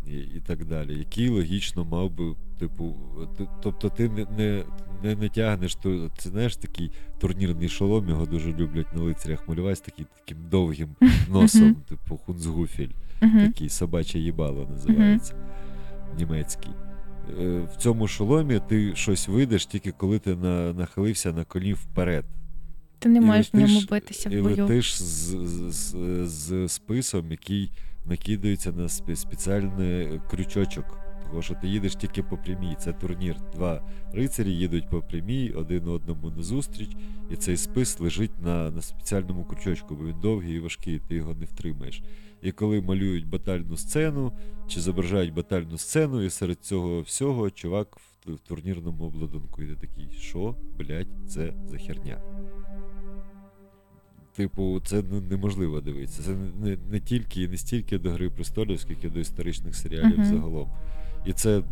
і, 0.07 0.11
і 0.17 0.43
так 0.47 0.65
далі. 0.65 0.99
Який 0.99 1.29
логічно 1.29 1.85
мав 1.85 2.11
би, 2.11 2.35
типу, 2.59 2.95
т- 3.39 3.47
тобто 3.63 3.89
ти 3.89 4.09
не, 4.09 4.27
не, 4.39 4.65
не, 5.03 5.15
не 5.17 5.29
тягнеш 5.29 5.75
ту, 5.75 6.11
це 6.19 6.29
знаєш 6.31 6.57
такий 6.57 6.91
турнірний 7.21 7.69
шолом, 7.69 8.09
його 8.09 8.27
дуже 8.27 8.53
люблять 8.53 8.95
на 8.97 9.03
лицарях 9.03 9.49
малювати 9.49 9.77
з 9.77 9.81
таким, 9.81 10.07
таким 10.19 10.39
довгим 10.51 10.89
носом, 11.31 11.75
типу 11.75 12.17
хунцгуфель, 12.17 12.89
такий 13.47 13.69
собаче 13.69 14.19
їбало 14.19 14.67
називається. 14.71 15.35
Німецький. 16.19 16.71
Е, 17.41 17.61
В 17.73 17.77
цьому 17.77 18.09
шоломі 18.09 18.61
ти 18.69 18.95
щось 18.97 19.29
вийдеш 19.29 19.67
тільки 19.67 19.93
коли 19.93 20.19
ти 20.19 20.37
на, 20.37 20.73
нахилився 20.73 21.33
на 21.33 21.45
колін 21.45 21.75
вперед. 21.75 22.25
Ти 22.99 23.09
не 23.09 23.19
І 23.19 23.21
можеш 23.21 23.55
в 23.55 23.57
ньому 23.57 23.81
битися 23.91 24.29
в 24.29 24.33
і 24.33 24.41
летиш 24.41 25.03
з, 25.03 25.03
з, 25.03 25.71
з, 25.71 25.97
з 26.29 26.69
списом, 26.69 27.31
який 27.31 27.71
накидається 28.07 28.73
на 28.73 28.89
спеціальний 28.89 30.21
крючочок. 30.31 30.99
Тому 31.31 31.43
що 31.43 31.55
ти 31.55 31.69
їдеш 31.69 31.97
тільки 31.97 32.23
по 32.23 32.37
прямій. 32.37 32.77
Це 32.81 32.93
турнір. 32.93 33.37
Два 33.55 33.83
рицарі 34.13 34.51
їдуть 34.51 34.89
по 34.91 35.01
прямій, 35.01 35.51
один 35.51 35.89
одному 35.89 36.31
назустріч, 36.31 36.91
і 37.31 37.37
цей 37.37 37.57
спис 37.57 38.01
лежить 38.01 38.43
на, 38.43 38.71
на 38.71 38.83
спеціальному 38.83 39.45
крючочку, 39.45 39.95
бо 39.95 40.05
він 40.07 40.21
довгий 40.21 40.55
і 40.57 40.61
важкий, 40.61 41.01
ти 41.09 41.15
його 41.15 41.35
не 41.35 41.45
втримаєш. 41.45 42.03
І 42.45 42.53
коли 42.53 42.81
малюють 42.81 43.29
батальну 43.29 43.77
сцену, 43.77 44.33
чи 44.67 44.81
зображають 44.81 45.35
батальну 45.35 45.79
сцену, 45.79 46.23
і 46.23 46.31
серед 46.31 46.61
цього 46.61 47.01
всього 47.01 47.51
чувак 47.51 47.97
в, 47.97 48.33
в 48.33 48.39
турнірному 48.39 49.05
обладунку. 49.05 49.63
Ти 49.63 49.75
такий, 49.75 50.09
що, 50.19 50.57
блядь, 50.79 51.09
це 51.29 51.55
за 51.67 51.79
херня? 51.79 52.23
Типу, 54.37 54.81
це 54.85 55.03
ну, 55.11 55.21
неможливо 55.21 55.81
дивитися. 55.81 56.23
Це 56.23 56.31
не, 56.31 56.71
не, 56.71 56.79
не 56.91 57.01
тільки 57.01 57.43
і 57.43 57.49
не 57.49 57.57
стільки 57.57 57.99
до 57.99 58.11
Гри 58.11 58.31
престолів, 58.31 58.81
скільки 58.81 59.09
до 59.11 59.21
історичних 59.21 59.75
серіалів 59.75 60.19
Мгм. 60.19 60.25
загалом. 60.25 60.69
І 61.27 61.33
це 61.33 61.63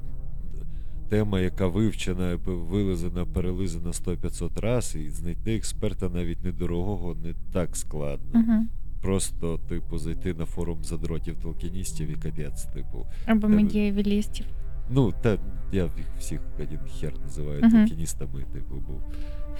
тема, 1.08 1.40
яка 1.40 1.66
вивчена, 1.66 2.38
вилизана, 2.44 3.26
перелизана 3.26 3.90
100-500 3.90 4.60
разів, 4.60 5.02
і 5.02 5.10
знайти 5.10 5.56
експерта 5.56 6.08
навіть 6.08 6.44
недорогого 6.44 7.14
не 7.14 7.34
так 7.52 7.76
складно. 7.76 8.40
Мгм. 8.40 8.68
Просто, 9.02 9.60
типу, 9.68 9.98
зайти 9.98 10.34
на 10.34 10.44
форум 10.46 10.84
задротів 10.84 11.36
толкіністів 11.42 12.10
і 12.10 12.14
капець, 12.14 12.64
типу. 12.64 13.06
Або 13.26 13.40
Тебе- 13.40 13.54
медієвілістів. 13.54 14.46
Ну, 14.90 15.12
та 15.22 15.38
я 15.72 15.82
їх 15.82 16.06
всіх 16.18 16.40
один 16.60 16.78
хер 17.00 17.12
називаю 17.24 17.60
Мгм. 17.60 17.70
толкіністами, 17.70 18.42
типу, 18.52 18.74
був. 18.74 19.02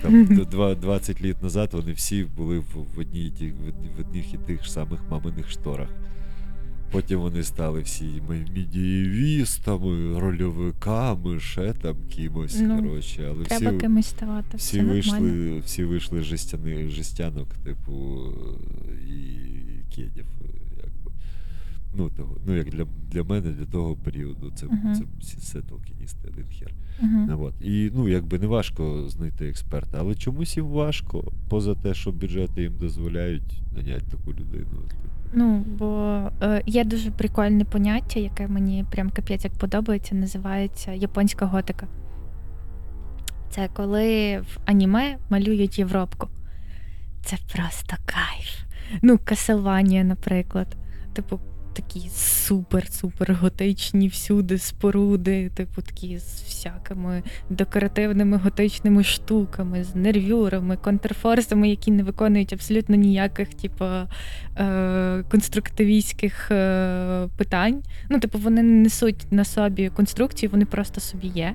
Там 0.03 0.27
20 0.81 1.23
літ 1.23 1.43
назад 1.43 1.71
вони 1.73 1.93
всі 1.93 2.25
були 2.25 2.59
в, 2.59 2.99
одній, 2.99 3.33
в, 3.41 3.97
в 3.97 4.01
одних 4.01 4.35
і 4.35 4.37
тих 4.37 4.65
ж 4.65 4.73
самих 4.73 5.01
маминих 5.11 5.51
шторах. 5.51 5.89
Потім 6.93 7.21
вони 7.21 7.43
стали 7.43 7.81
всі 7.81 8.23
ми- 8.29 8.47
медієвістами, 8.57 10.21
рольовиками, 10.21 11.41
ще 11.41 11.73
там 11.73 11.97
кимось. 12.17 12.57
Ну, 12.61 12.83
коротше, 12.83 13.27
але 13.35 13.45
Треба 13.45 13.71
всі, 13.71 13.81
кимось 13.81 14.07
ставати. 14.07 14.57
всі 14.57 14.67
все 14.67 14.77
нормально. 14.83 14.93
вийшли, 14.95 15.59
всі 15.59 15.85
вийшли 15.85 16.21
жестяни, 16.23 16.89
жестянок, 16.89 17.49
типу, 17.65 18.21
і 19.09 19.95
кедів, 19.95 20.27
якби. 20.77 21.13
Ну, 21.97 22.11
того, 22.11 22.37
ну, 22.47 22.57
як 22.57 22.71
для, 22.71 22.87
для 23.13 23.23
мене, 23.23 23.51
для 23.53 23.65
того 23.67 23.97
періоду, 23.97 24.53
це, 24.55 24.67
Мгм. 24.67 24.95
це 25.23 25.37
все 25.39 25.61
толкіністи, 25.63 26.29
один 26.29 26.45
хер. 26.59 26.73
Ну, 27.03 27.43
От. 27.43 27.55
І 27.63 27.91
ну, 27.95 28.09
якби 28.09 28.39
не 28.39 28.47
важко 28.47 29.09
знайти 29.09 29.49
експерта, 29.49 29.97
але 30.01 30.15
чомусь 30.15 30.57
їм 30.57 30.67
важко, 30.67 31.33
поза 31.49 31.75
те, 31.75 31.95
що 31.95 32.13
бюджети 32.13 32.63
їм 32.63 32.73
дозволяють 32.81 33.63
наняти 33.77 34.05
таку 34.11 34.31
людину. 34.33 34.83
Ну, 35.33 35.65
бо 35.79 36.21
е, 36.43 36.63
є 36.67 36.85
дуже 36.85 37.11
прикольне 37.11 37.65
поняття, 37.65 38.21
яке 38.21 38.49
мені 38.49 38.85
прям 38.91 39.11
капець 39.11 39.45
як 39.45 39.53
подобається, 39.53 40.15
називається 40.15 40.93
японська 40.93 41.47
готика. 41.47 41.87
Це 43.51 43.69
коли 43.75 44.39
в 44.39 44.59
аніме 44.65 45.17
малюють 45.31 45.79
Європку. 45.79 46.29
Це 47.25 47.37
просто 47.55 47.97
кайф. 48.07 48.63
Ну, 49.03 49.19
Каселванія, 49.25 50.05
наприклад. 50.05 50.77
Типу, 51.13 51.41
такі 51.73 52.01
супер-супер 52.09 53.35
готичні 53.35 54.09
всюди 54.09 54.59
споруди, 54.59 55.51
типу, 55.55 55.83
такі 55.83 56.19
з 56.19 56.43
всякими 56.43 57.23
декоративними 57.51 58.37
готичними 58.37 59.05
штуками, 59.05 59.85
з 59.85 59.95
нервюрами, 59.95 60.77
контрфорсами, 60.77 61.69
які 61.69 61.91
не 61.91 62.03
виконують 62.03 62.53
абсолютно 62.53 62.97
ніяких, 62.97 63.55
типу, 63.55 63.85
е, 63.85 65.25
конструктивістських 65.31 66.51
е, 66.51 67.29
питань. 67.37 67.83
Ну, 68.11 68.21
типу, 68.21 68.39
вони 68.39 68.63
не 68.63 68.83
несуть 68.83 69.27
на 69.31 69.45
собі 69.45 69.89
конструкції, 69.89 70.51
вони 70.51 70.65
просто 70.65 71.01
собі 71.01 71.27
є. 71.27 71.55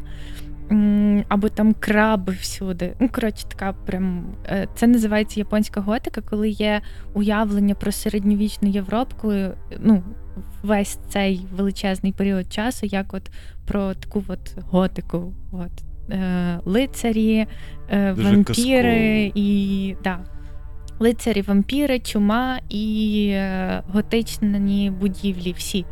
Або 1.27 1.49
там 1.49 1.73
краби 1.73 2.33
всюди. 2.33 2.93
Ну, 2.99 3.09
коротше, 3.09 3.45
така 3.47 3.73
прям 3.73 4.35
е, 4.45 4.67
це 4.75 4.87
називається 4.87 5.39
японська 5.39 5.81
готика, 5.81 6.21
коли 6.21 6.49
є 6.49 6.81
уявлення 7.13 7.75
про 7.75 7.91
середньовічну 7.91 8.69
Європку, 8.69 9.31
е, 9.31 9.53
ну, 9.79 10.03
весь 10.63 10.99
цей 11.09 11.45
величезний 11.51 12.11
період 12.11 12.53
часу, 12.53 12.85
як 12.85 13.13
от 13.13 13.31
про 13.65 13.93
таку 13.93 14.23
от 14.27 14.55
готику. 14.69 15.33
От. 15.51 15.71
Е, 16.11 16.59
лицарі, 16.65 17.47
Дуже 17.89 18.13
вампіри 18.13 18.43
казково. 18.43 19.45
і. 19.45 19.95
Да. 20.03 20.19
Лицарі, 20.99 21.41
вампіри, 21.41 21.99
чума 21.99 22.59
і 22.69 23.39
готичні 23.87 24.91
будівлі 24.99 25.53
всі. 25.57 25.85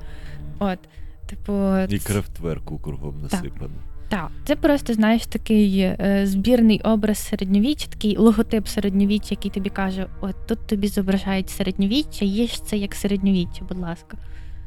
От, 0.59 0.79
типу, 1.25 1.77
І 1.89 1.99
крафтверку 1.99 2.79
кругом 2.79 3.21
насипано. 3.21 3.84
Так, 4.09 4.31
це 4.45 4.55
просто 4.55 4.93
знаєш 4.93 5.25
такий 5.25 5.79
е, 5.79 6.21
збірний 6.23 6.81
образ 6.81 7.17
середньовіччя, 7.17 7.87
такий 7.87 8.17
логотип 8.17 8.67
середньовіччя, 8.67 9.27
який 9.29 9.51
тобі 9.51 9.69
каже: 9.69 10.07
от 10.21 10.35
тут 10.47 10.67
тобі 10.67 10.87
зображають 10.87 11.49
середньовіччя, 11.49 12.25
їж 12.25 12.61
це 12.61 12.77
як 12.77 12.95
середньовіччя, 12.95 13.65
будь 13.69 13.79
ласка. 13.79 14.17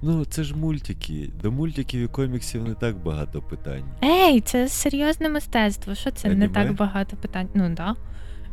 Ну, 0.03 0.24
це 0.24 0.45
ж 0.45 0.57
мультики. 0.57 1.30
До 1.43 1.53
мультиків 1.53 2.01
і 2.01 2.07
коміксів 2.07 2.68
не 2.68 2.74
так 2.74 2.97
багато 3.03 3.43
питань. 3.43 3.84
Ей, 4.05 4.41
це 4.41 4.68
серйозне 4.68 5.28
мистецтво. 5.28 5.95
Що 5.95 6.11
це 6.11 6.28
не 6.34 6.49
так 6.49 6.74
багато 6.74 7.16
питань? 7.16 7.49
Ну 7.55 7.74
да. 7.76 7.95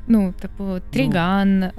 Ну, 0.07 0.33
типу, 0.39 0.63
Тріган, 0.89 1.63
е, 1.63 1.71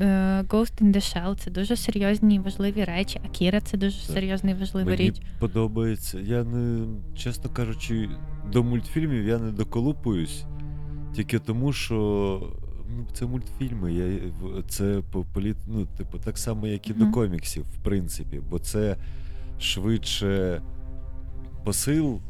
е, 0.00 0.44
Ghost 0.48 0.82
in 0.82 0.92
the 0.92 0.96
Shell 0.96 1.36
це 1.36 1.50
дуже 1.50 1.76
серйозні 1.76 2.34
і 2.34 2.38
важливі 2.38 2.84
речі. 2.84 3.20
Акіра 3.24 3.60
це 3.60 3.76
дуже 3.78 3.96
серйозна 4.00 4.50
і 4.50 4.54
важлива 4.54 4.90
Мені 4.90 5.02
річ. 5.02 5.22
подобається. 5.38 6.18
Я 6.20 6.44
не, 6.44 6.86
чесно 7.16 7.50
кажучи, 7.50 8.08
до 8.52 8.62
мультфільмів 8.62 9.26
я 9.26 9.38
не 9.38 9.50
доколупуюсь. 9.52 10.44
Тільки 11.14 11.38
тому, 11.38 11.72
що 11.72 11.96
ну, 12.96 13.06
це 13.12 13.26
мультфільми. 13.26 13.92
Я, 13.92 14.18
Це 14.68 15.02
політ, 15.34 15.56
ну, 15.66 15.86
типу, 15.86 16.18
так 16.18 16.38
само, 16.38 16.66
як 16.66 16.88
і 16.88 16.92
Мгм. 16.92 17.06
до 17.06 17.12
коміксів, 17.12 17.62
в 17.62 17.82
принципі, 17.84 18.40
бо 18.50 18.58
це 18.58 18.96
швидше 19.58 20.62
посил, 21.64 22.20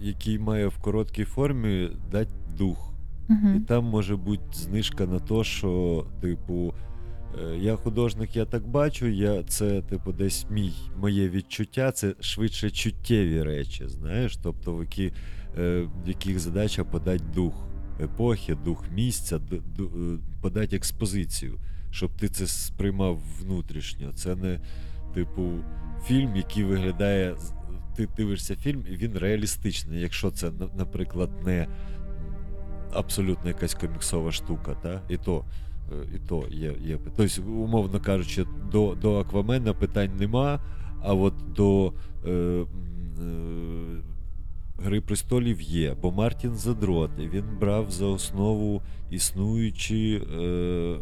який 0.00 0.38
має 0.38 0.66
в 0.66 0.78
короткій 0.78 1.24
формі 1.24 1.90
дати 2.12 2.30
дух. 2.58 2.92
І 3.28 3.32
Угу. 3.32 3.60
там 3.68 3.84
може 3.84 4.16
бути 4.16 4.42
знижка 4.52 5.06
на 5.06 5.18
те, 5.20 5.44
що, 5.44 6.04
типу, 6.20 6.74
е, 7.52 7.56
я 7.58 7.76
художник, 7.76 8.36
я 8.36 8.44
так 8.44 8.68
бачу, 8.68 9.06
я, 9.06 9.42
це, 9.42 9.82
типу, 9.82 10.12
десь 10.12 10.46
мій, 10.50 10.72
моє 10.96 11.28
відчуття, 11.28 11.92
це 11.92 12.14
швидше 12.20 12.70
чуттєві 12.70 13.42
речі, 13.42 13.88
знаєш, 13.88 14.36
тобто, 14.36 14.76
в, 14.76 14.80
які, 14.80 15.12
е, 15.58 15.88
в 16.04 16.08
яких 16.08 16.38
задача 16.38 16.84
подати 16.84 17.24
дух 17.34 17.68
епохи, 18.00 18.54
дух 18.64 18.84
місця, 18.94 19.36
ду- 19.38 19.62
ду- 19.76 20.14
е, 20.14 20.18
подати 20.42 20.76
експозицію, 20.76 21.58
щоб 21.90 22.10
ти 22.16 22.28
це 22.28 22.46
сприймав 22.46 23.20
внутрішньо. 23.40 24.12
Це 24.12 24.36
не, 24.36 24.60
типу, 25.14 25.50
фільм, 26.06 26.36
який 26.36 26.64
виглядає. 26.64 27.36
Ти 27.98 28.08
дивишся 28.16 28.56
фільм, 28.56 28.84
і 28.90 28.96
він 28.96 29.18
реалістичний, 29.18 30.00
якщо 30.00 30.30
це, 30.30 30.50
наприклад, 30.76 31.30
не 31.44 31.66
абсолютно 32.92 33.48
якась 33.48 33.74
коміксова 33.74 34.32
штука, 34.32 34.74
та? 34.82 35.02
і 35.08 35.16
то. 35.16 35.44
е, 35.92 36.06
І 36.14 36.18
то 36.28 36.44
є, 36.50 36.74
є. 36.84 36.98
Тобто, 37.16 37.42
умовно 37.42 38.00
кажучи, 38.00 38.44
до, 38.72 38.94
до 38.94 39.18
Аквамена 39.18 39.74
питань 39.74 40.16
нема, 40.16 40.60
а 41.02 41.14
от 41.14 41.34
до 41.56 41.92
е, 42.26 42.30
е, 42.30 42.64
Гри 44.78 45.00
престолів 45.00 45.60
є, 45.62 45.96
бо 46.02 46.12
Мартін 46.12 46.54
задрот, 46.54 47.10
він 47.18 47.44
брав 47.60 47.90
за 47.90 48.06
основу 48.06 48.82
існуючі 49.10 50.22
е, 50.38 50.96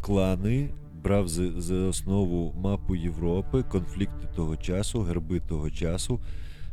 клани, 0.00 0.70
брав 1.08 1.28
за, 1.28 1.60
за 1.60 1.74
основу 1.74 2.54
мапу 2.60 2.96
Європи, 2.96 3.62
конфлікти 3.62 4.28
того 4.36 4.56
часу, 4.56 5.00
герби 5.02 5.40
того 5.40 5.70
часу. 5.70 6.20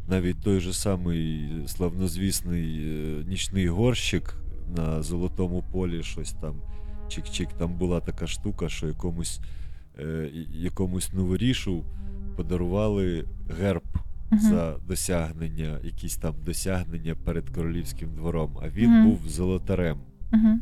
Навіть 0.08 0.42
той 0.44 0.60
же 0.60 0.74
самий 0.74 1.50
славнозвісний 1.68 2.80
е, 2.80 3.24
нічний 3.28 3.68
горщик 3.68 4.36
на 4.78 5.02
Золотому 5.02 5.64
полі, 5.72 6.04
щось 6.04 6.34
там 6.34 6.56
чик-чик, 7.08 7.48
там 7.58 7.74
була 7.78 8.00
така 8.00 8.28
штука, 8.28 8.70
що 8.70 8.88
якомусь, 8.88 9.40
е, 10.00 10.30
якомусь 10.54 11.14
новорішу 11.14 11.84
подарували 12.38 13.26
герб 13.60 13.84
Угу. 14.32 14.42
за 14.42 14.76
досягнення, 14.88 15.80
якісь 15.84 16.18
там 16.18 16.34
досягнення 16.46 17.16
перед 17.26 17.50
королівським 17.50 18.10
двором, 18.16 18.58
а 18.62 18.70
він 18.70 18.90
Мгм. 18.92 19.06
був 19.10 19.20
золотарем. 19.28 19.98
Угу. 20.34 20.60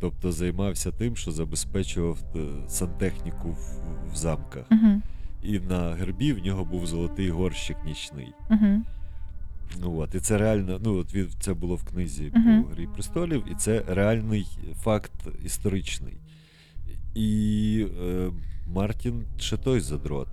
Тобто 0.00 0.32
займався 0.32 0.92
тим, 0.92 1.16
що 1.16 1.30
забезпечував 1.32 2.18
е, 2.36 2.38
сантехніку 2.68 3.48
в, 3.48 3.78
в 4.12 4.16
замках. 4.16 4.64
Угу. 4.70 5.02
І 5.42 5.60
на 5.60 5.94
гербі 5.94 6.32
в 6.32 6.44
нього 6.44 6.64
був 6.64 6.86
золотий 6.86 7.30
горщик 7.30 7.76
нічний. 7.86 8.32
Угу. 8.50 8.82
Ну 9.80 9.98
от, 9.98 10.14
і 10.14 10.20
це 10.20 10.38
реально, 10.38 10.80
ну 10.84 10.94
от 10.94 11.14
він 11.14 11.28
це 11.40 11.54
було 11.54 11.74
в 11.74 11.84
книзі 11.84 12.32
Мгм. 12.34 12.64
по 12.64 12.70
Грі 12.70 12.86
престолів, 12.86 13.44
і 13.52 13.54
це 13.54 13.82
реальний 13.88 14.46
факт 14.74 15.12
історичний. 15.44 16.16
І 17.14 17.86
е, 18.02 18.30
Мартін 18.66 19.24
ще 19.36 19.56
той 19.56 19.80
задрот. 19.80 20.28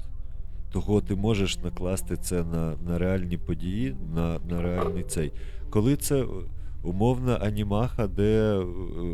Того 0.72 1.02
ти 1.02 1.16
можеш 1.16 1.60
накласти 1.60 2.18
це 2.18 2.44
на, 2.44 2.76
на 2.88 2.98
реальні 2.98 3.38
події, 3.38 3.96
на, 4.16 4.40
на 4.50 4.62
реальний 4.62 5.04
цей. 5.04 5.32
Коли 5.70 5.96
це 5.96 6.26
умовна 6.86 7.36
анімаха, 7.36 8.08
де 8.08 8.58
е, 8.58 8.64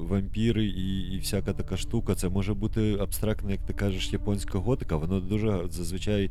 вампіри 0.09 0.65
і, 0.65 0.99
і 1.15 1.19
всяка 1.19 1.53
така 1.53 1.77
штука, 1.77 2.15
це 2.15 2.29
може 2.29 2.53
бути 2.53 2.97
абстрактна, 3.01 3.51
як 3.51 3.61
ти 3.61 3.73
кажеш, 3.73 4.13
японська 4.13 4.59
готика. 4.59 4.95
Воно 4.95 5.19
дуже 5.19 5.61
зазвичай 5.69 6.29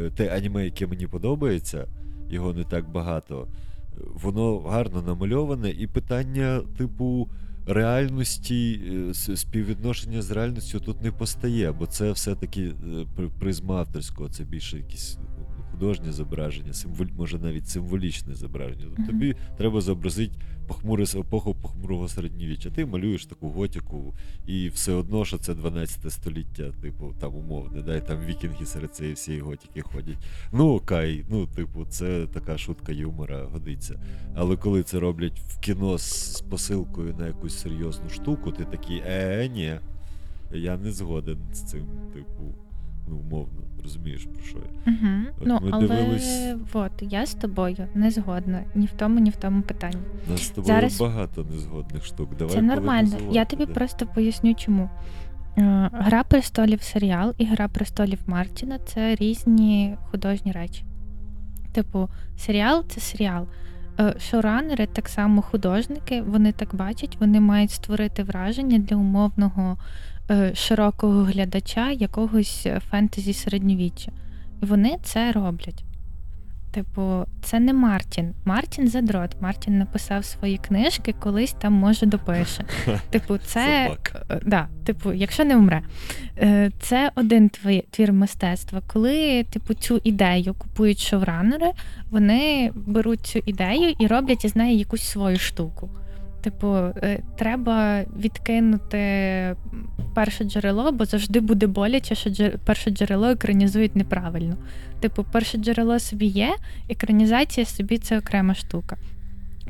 е, 0.00 0.10
те 0.10 0.36
аніме, 0.36 0.64
яке 0.64 0.86
мені 0.86 1.06
подобається, 1.06 1.86
його 2.30 2.52
не 2.52 2.64
так 2.64 2.90
багато. 2.90 3.48
Воно 4.14 4.58
гарно 4.58 5.02
намальоване, 5.02 5.70
і 5.70 5.86
питання, 5.86 6.60
типу, 6.78 7.28
реальності, 7.66 8.80
е, 9.10 9.14
співвідношення 9.36 10.22
з 10.22 10.30
реальністю 10.30 10.80
тут 10.80 11.02
не 11.02 11.12
постає, 11.12 11.72
бо 11.72 11.86
це 11.86 12.12
все-таки 12.12 12.72
призма 13.38 13.74
авторського, 13.74 14.28
це 14.28 14.44
більше 14.44 14.76
якісь 14.76 15.18
художнє 15.82 16.12
зображення, 16.12 16.72
символь, 16.72 17.06
може 17.16 17.38
навіть 17.38 17.68
символічне 17.68 18.34
зображення. 18.34 18.84
Тобто. 18.96 19.12
Тобі 19.12 19.34
треба 19.56 19.80
зобразити 19.80 20.32
похмуре 20.66 21.04
епоху 21.04 21.54
похмурого 21.54 22.08
середньовіччя. 22.08 22.70
Ти 22.70 22.86
малюєш 22.86 23.26
таку 23.26 23.50
готику, 23.50 24.14
і 24.46 24.68
все 24.68 24.92
одно, 24.92 25.24
що 25.24 25.38
це 25.38 25.54
12 25.54 26.12
століття, 26.12 26.72
типу, 26.82 27.14
там 27.20 27.34
умовне, 27.34 27.82
да, 27.82 27.96
і 27.96 28.06
там 28.06 28.18
вікінги 28.26 28.66
серед 28.66 28.94
цієї 28.94 29.14
всієї 29.14 29.42
готики 29.42 29.80
ходять. 29.80 30.18
Ну, 30.52 30.74
окей, 30.74 31.24
ну, 31.28 31.46
типу, 31.46 31.84
це 31.84 32.26
така 32.26 32.58
шутка 32.58 32.92
юмора 32.92 33.44
годиться. 33.44 34.00
Але 34.34 34.56
коли 34.56 34.82
це 34.82 35.00
роблять 35.00 35.40
в 35.40 35.60
кіно 35.60 35.98
з 35.98 36.40
посилкою 36.50 37.14
на 37.18 37.26
якусь 37.26 37.58
серйозну 37.58 38.08
штуку, 38.08 38.52
ти 38.52 38.64
такий, 38.64 39.02
е, 39.06 39.48
ні, 39.48 39.78
я 40.52 40.76
не 40.76 40.92
згоден 40.92 41.38
з 41.52 41.62
цим, 41.62 41.86
типу, 42.14 42.54
ну, 43.08 43.16
умовно, 43.16 43.62
розумієш 43.82 44.24
про 44.24 44.42
що 44.44 44.58
я. 44.58 44.92
Угу. 44.92 45.24
От 45.40 45.46
Ну, 45.46 45.58
ми 45.62 45.68
але 45.72 45.86
дивились- 45.88 46.54
от, 46.72 46.92
я 47.00 47.26
з 47.26 47.34
тобою 47.34 47.76
не 47.94 48.10
згодна 48.10 48.64
ні 48.74 48.86
в 48.86 48.92
тому, 48.92 49.18
ні 49.18 49.30
в 49.30 49.36
тому 49.36 49.62
питанні. 49.62 50.02
У 50.28 50.30
нас 50.30 50.42
з 50.42 50.50
тобою 50.50 50.74
Зараз- 50.74 51.00
багато 51.00 51.44
незгодних 51.44 52.04
штук. 52.04 52.36
Давай 52.36 52.54
Це 52.54 52.62
нормально. 52.62 53.16
Я 53.30 53.44
тобі 53.44 53.66
да. 53.66 53.72
просто 53.72 54.06
поясню, 54.06 54.54
чому. 54.54 54.90
Е, 55.58 55.90
Гра 55.92 56.22
престолів 56.24 56.82
серіал 56.82 57.34
і 57.38 57.44
Гра 57.44 57.68
престолів 57.68 58.18
Мартіна 58.26 58.78
це 58.78 59.14
різні 59.14 59.96
художні 60.10 60.52
речі. 60.52 60.84
Типу, 61.72 62.08
серіал 62.36 62.84
це 62.88 63.00
серіал. 63.00 63.46
Е, 64.00 64.14
Шоуранери, 64.20 64.86
так 64.86 65.08
само 65.08 65.42
художники, 65.42 66.22
вони 66.22 66.52
так 66.52 66.74
бачать, 66.74 67.16
вони 67.20 67.40
мають 67.40 67.70
створити 67.70 68.22
враження 68.22 68.78
для 68.78 68.96
умовного 68.96 69.76
широкого 70.54 71.22
глядача 71.22 71.90
якогось 71.90 72.62
е, 72.66 72.80
фентезі 72.90 73.32
середньовіччя. 73.32 74.12
І 74.62 74.66
вони 74.66 74.98
це 75.02 75.32
роблять. 75.32 75.84
Типу, 76.72 77.24
це 77.42 77.60
не 77.60 77.72
Мартін. 77.72 78.34
Мартін 78.44 78.88
задрот. 78.88 79.36
Мартін 79.40 79.78
написав 79.78 80.24
свої 80.24 80.58
книжки, 80.58 81.14
колись 81.20 81.52
там 81.52 81.72
може 81.72 82.06
допише. 82.06 82.64
Типу, 83.10 83.38
це 83.38 83.96
е, 84.30 84.40
да, 84.46 84.68
типу, 84.84 85.12
якщо 85.12 85.44
не 85.44 85.56
умре. 85.56 85.82
Е, 86.38 86.70
Це 86.80 87.10
один 87.14 87.50
твір 87.90 88.12
мистецтва. 88.12 88.82
Коли 88.86 89.44
типу 89.44 89.74
цю 89.74 90.00
ідею 90.04 90.54
купують 90.54 90.98
шоуранери, 90.98 91.70
вони 92.10 92.72
беруть 92.74 93.26
цю 93.26 93.38
ідею 93.46 93.94
і 93.98 94.06
роблять 94.06 94.44
із 94.44 94.56
неї 94.56 94.78
якусь 94.78 95.02
свою 95.02 95.38
штуку. 95.38 95.90
Типу, 96.42 96.76
е, 96.76 97.22
треба 97.36 98.02
відкинути 98.18 98.98
перше 100.14 100.44
джерело, 100.44 100.92
бо 100.92 101.04
завжди 101.04 101.40
буде 101.40 101.66
боляче, 101.66 102.14
що 102.14 102.30
джер- 102.30 102.58
перше 102.64 102.90
джерело 102.90 103.26
екранізують 103.28 103.96
неправильно. 103.96 104.56
Типу, 105.00 105.24
перше 105.32 105.58
джерело 105.58 105.98
собі 105.98 106.26
є, 106.26 106.54
екранізація 106.88 107.66
собі 107.66 107.98
це 107.98 108.18
окрема 108.18 108.54
штука. 108.54 108.96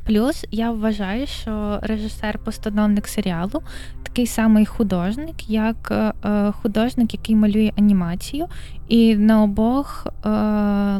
Плюс 0.06 0.46
я 0.50 0.70
вважаю, 0.70 1.26
що 1.26 1.78
режисер-постановник 1.82 3.06
серіалу 3.06 3.62
такий 4.02 4.26
самий 4.26 4.66
художник, 4.66 5.50
як 5.50 5.88
е, 5.90 6.12
е, 6.28 6.52
художник, 6.52 7.14
який 7.14 7.36
малює 7.36 7.72
анімацію, 7.78 8.46
і 8.88 9.16
на 9.16 9.42
обох 9.42 10.06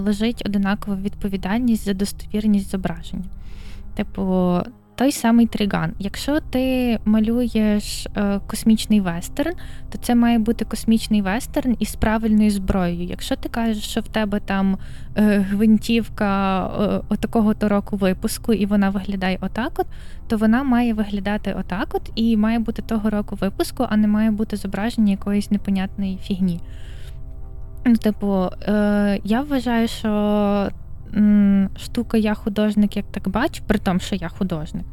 лежить 0.07 0.43
одинакова 0.47 0.97
відповідальність 0.97 1.85
за 1.85 1.93
достовірність 1.93 2.71
зображення. 2.71 3.25
Типу, 3.95 4.59
той 5.03 5.13
самий 5.13 5.47
триган. 5.47 5.93
Якщо 5.99 6.41
ти 6.41 6.99
малюєш 7.05 8.07
е, 8.07 8.41
космічний 8.47 9.01
вестерн, 9.01 9.55
то 9.91 9.99
це 9.99 10.15
має 10.15 10.39
бути 10.39 10.65
космічний 10.65 11.23
вестерн 11.23 11.77
із 11.79 11.95
правильною 11.95 12.51
зброєю. 12.51 13.05
Якщо 13.05 13.37
ти 13.37 13.49
кажеш, 13.49 13.85
що 13.85 14.01
в 14.01 14.09
тебе 14.09 14.41
там 14.41 14.79
е, 15.17 15.39
гвинтівка 15.51 16.67
е, 16.67 17.01
отакого 17.09 17.55
то 17.55 17.69
року 17.69 17.97
випуску, 17.97 18.53
і 18.53 18.67
вона 18.67 18.91
виглядає 18.91 19.39
отак, 19.41 19.73
от, 19.77 19.87
то 20.29 20.37
вона 20.37 20.63
має 20.63 20.95
виглядати 20.95 21.57
отак, 21.59 21.89
от, 21.93 22.11
і 22.15 22.37
має 22.37 22.59
бути 22.59 22.83
того 22.83 23.11
року 23.11 23.39
випуску, 23.41 23.87
а 23.91 23.97
не 23.97 24.09
має 24.09 24.31
бути 24.31 24.57
зображення 24.57 25.11
якоїсь 25.11 25.51
непонятної 25.51 26.19
фігні. 26.23 26.61
Ну, 27.87 27.97
типу, 27.97 28.49
е, 28.69 29.21
я 29.25 29.41
вважаю, 29.41 29.89
що 29.89 30.71
штука 31.77 32.17
я 32.17 32.35
художник, 32.35 32.97
як 32.97 33.07
так 33.13 33.29
бачу, 33.29 33.63
при 33.67 33.79
тому, 33.79 34.01
що 34.01 34.15
я 34.15 34.29
художник, 34.29 34.85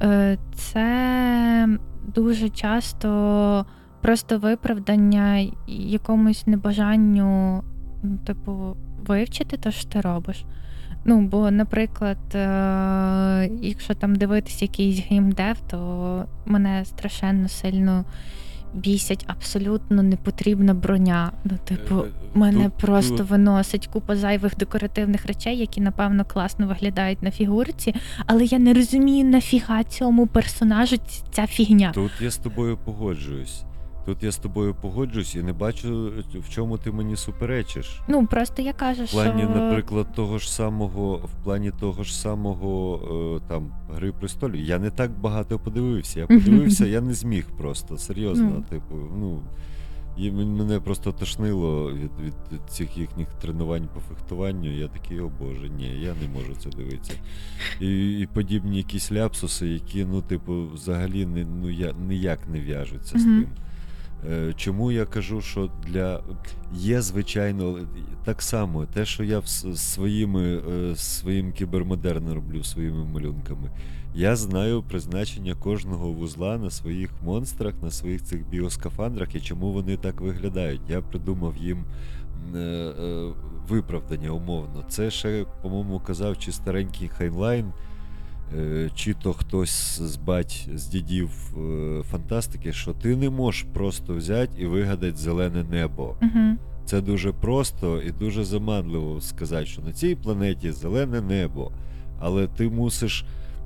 е, 0.00 0.38
це 0.54 1.68
дуже 2.14 2.48
часто 2.48 3.66
просто 4.00 4.38
виправдання 4.38 5.46
якомусь 5.66 6.46
небажанню, 6.46 7.62
типу, 8.26 8.76
вивчити 9.06 9.56
те, 9.56 9.72
що 9.72 9.88
ти 9.88 10.00
робиш. 10.00 10.44
Ну, 11.04 11.20
бо, 11.20 11.50
наприклад, 11.50 12.34
е- 12.34 13.50
якщо 13.62 13.94
там 13.94 14.14
дивитися 14.14 14.64
якийсь 14.64 15.00
геймдев, 15.10 15.60
то 15.70 16.24
мене 16.46 16.84
страшенно 16.84 17.48
сильно 17.48 18.04
бісять 18.74 19.24
абсолютно 19.26 20.02
непотрібна 20.02 20.74
броня. 20.74 21.32
Ну, 21.44 21.58
типу, 21.64 21.94
Е, 22.00 22.04
мене 22.34 22.64
тут- 22.64 22.72
просто 22.74 23.24
виносить 23.24 23.86
купа 23.86 24.16
зайвих 24.16 24.56
декоративних 24.56 25.26
речей, 25.26 25.58
які, 25.58 25.80
напевно, 25.80 26.24
класно 26.24 26.66
виглядають 26.66 27.22
на 27.22 27.30
фігурці, 27.30 27.94
але 28.26 28.44
я 28.44 28.58
не 28.58 28.74
розумію, 28.74 29.24
нафіга 29.24 29.84
цьому 29.84 30.26
персонажу 30.26 30.96
ця 31.32 31.46
фігня. 31.46 31.92
Тут 31.94 32.10
я 32.20 32.30
з 32.30 32.36
тобою 32.36 32.78
погоджуюсь. 32.84 33.62
Тут 34.06 34.22
я 34.22 34.30
з 34.30 34.36
тобою 34.38 34.74
погоджуюсь 34.74 35.34
і 35.34 35.42
не 35.42 35.52
бачу, 35.52 36.12
в 36.34 36.48
чому 36.50 36.78
ти 36.78 36.92
мені 36.92 37.16
суперечиш. 37.16 38.00
Ну, 38.08 38.26
просто 38.26 38.62
я 38.62 38.72
кажу, 38.72 39.04
В 39.04 39.10
плані, 39.10 39.42
що... 39.42 39.50
наприклад, 39.50 40.06
того 40.14 40.38
ж 40.38 40.52
самого, 40.52 41.16
в 41.16 41.44
плані 41.44 41.70
того 41.80 42.02
ж 42.04 42.20
самого 42.20 43.00
е, 43.36 43.48
там 43.48 43.72
Гри 43.90 44.12
престолів, 44.12 44.64
я 44.64 44.78
не 44.78 44.90
так 44.90 45.10
багато 45.10 45.58
подивився. 45.58 46.20
Я 46.20 46.26
подивився, 46.26 46.86
я 46.86 47.00
не 47.00 47.14
зміг 47.14 47.46
просто. 47.58 47.98
Серйозно. 47.98 48.52
Ну. 48.56 48.62
Типу, 48.68 48.94
ну. 48.94 49.42
І 50.16 50.30
мен- 50.30 50.56
мене 50.56 50.80
просто 50.80 51.12
тошнило 51.12 51.92
від, 51.92 52.10
від, 52.26 52.34
від 52.52 52.60
цих 52.68 52.98
їхніх 52.98 53.28
тренувань 53.28 53.88
по 53.94 54.00
фехтуванню. 54.00 54.78
Я 54.78 54.88
такий, 54.88 55.20
о 55.20 55.30
Боже, 55.40 55.68
ні, 55.68 56.00
я 56.00 56.14
не 56.22 56.28
можу 56.38 56.54
це 56.58 56.70
дивитися. 56.70 57.12
І, 57.80 58.18
і 58.18 58.26
подібні 58.26 58.76
якісь 58.76 59.12
ляпсуси, 59.12 59.68
які, 59.68 60.04
ну, 60.04 60.22
типу, 60.22 60.68
взагалі 60.74 61.26
не, 61.26 61.44
ну, 61.44 61.70
я, 61.70 61.92
ніяк 62.08 62.48
не 62.48 62.60
в'яжуться 62.60 63.18
з 63.18 63.22
тим. 63.22 63.46
Е, 64.28 64.52
Чому 64.56 64.92
я 64.92 65.06
кажу, 65.06 65.40
що 65.40 65.70
для 65.86 66.22
є, 66.72 67.02
звичайно, 67.02 67.78
так 68.24 68.42
само 68.42 68.86
те, 68.86 69.04
що 69.04 69.24
я 69.24 69.42
своїми, 69.74 70.62
е, 70.70 70.96
своїм 70.96 71.52
кібермодерном 71.52 72.34
роблю 72.34 72.64
своїми 72.64 73.04
малюнками. 73.04 73.70
Я 74.14 74.36
знаю 74.36 74.82
призначення 74.82 75.54
кожного 75.54 76.12
вузла 76.12 76.58
на 76.58 76.70
своїх 76.70 77.10
монстрах, 77.22 77.74
на 77.82 77.90
своїх 77.90 78.22
цих 78.22 78.48
біоскафандрах 78.48 79.34
і 79.34 79.40
чому 79.40 79.72
вони 79.72 79.96
так 79.96 80.20
виглядають. 80.20 80.80
Я 80.88 81.00
придумав 81.00 81.56
їм 81.56 81.84
е, 82.56 82.92
виправдання 83.68 84.30
умовно. 84.30 84.84
Це 84.88 85.10
ще, 85.10 85.46
по-моєму, 85.62 86.00
казав 86.00 86.38
чи 86.38 86.52
старенький 86.52 87.08
Хайнлайн, 87.08 87.72
чи 88.94 89.14
то 89.14 89.32
хтось 89.32 90.00
з 90.00 90.16
бать, 90.16 90.68
з 90.74 90.86
дідів 90.86 91.30
е, 91.56 92.02
фантастики, 92.02 92.72
що 92.72 92.92
ти 92.92 93.16
не 93.16 93.30
можеш 93.30 93.66
просто 93.72 94.14
взяти 94.14 94.62
і 94.62 94.66
вигадати 94.66 95.16
зелене 95.16 95.64
небо. 95.64 96.16
Угу. 96.22 96.56
Це 96.84 97.00
дуже 97.00 97.32
просто 97.32 98.02
і 98.02 98.10
дуже 98.10 98.44
заманливо 98.44 99.20
сказати, 99.20 99.66
що 99.66 99.82
на 99.82 99.92
цій 99.92 100.14
планеті 100.14 100.72
зелене 100.72 101.20
небо. 101.20 101.72
Але 102.18 102.46
ти 102.46 102.68
мусиш, 102.68 103.24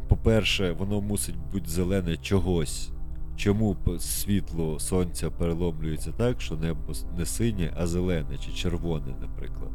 по-перше, 0.08 0.72
воно 0.72 1.00
мусить 1.00 1.36
бути 1.52 1.70
зелене 1.70 2.16
чогось. 2.16 2.90
Чому 3.36 3.76
світло 3.98 4.80
сонця 4.80 5.30
переломлюється 5.30 6.12
так, 6.12 6.40
що 6.40 6.56
небо 6.56 6.92
не 7.18 7.26
синє, 7.26 7.72
а 7.76 7.86
зелене 7.86 8.38
чи 8.46 8.52
червоне, 8.52 9.14
наприклад. 9.20 9.70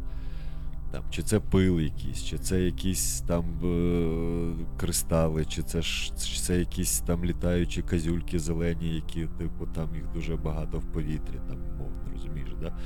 Там, 0.92 1.04
чи 1.10 1.24
це 1.24 1.40
пил 1.40 1.80
якийсь, 1.80 2.24
чи 2.24 2.38
це 2.38 2.62
якісь 2.62 3.22
там 3.22 3.46
е- 3.64 4.66
кристали, 4.80 5.46
чи 5.46 5.64
це, 5.64 5.82
чи 5.82 6.40
це 6.40 6.60
якісь 6.60 7.00
там 7.00 7.26
літаючі 7.26 7.82
казюльки 7.82 8.40
зелені, 8.40 8.96
які, 8.96 9.28
типу, 9.38 9.66
там 9.76 9.96
їх 9.96 10.12
дуже 10.14 10.36
багато 10.36 10.78
в 10.78 10.84
повітрі, 10.84 11.36
там, 11.48 11.58
мовно, 11.78 12.12
розумієш, 12.14 12.50
да? 12.62 12.78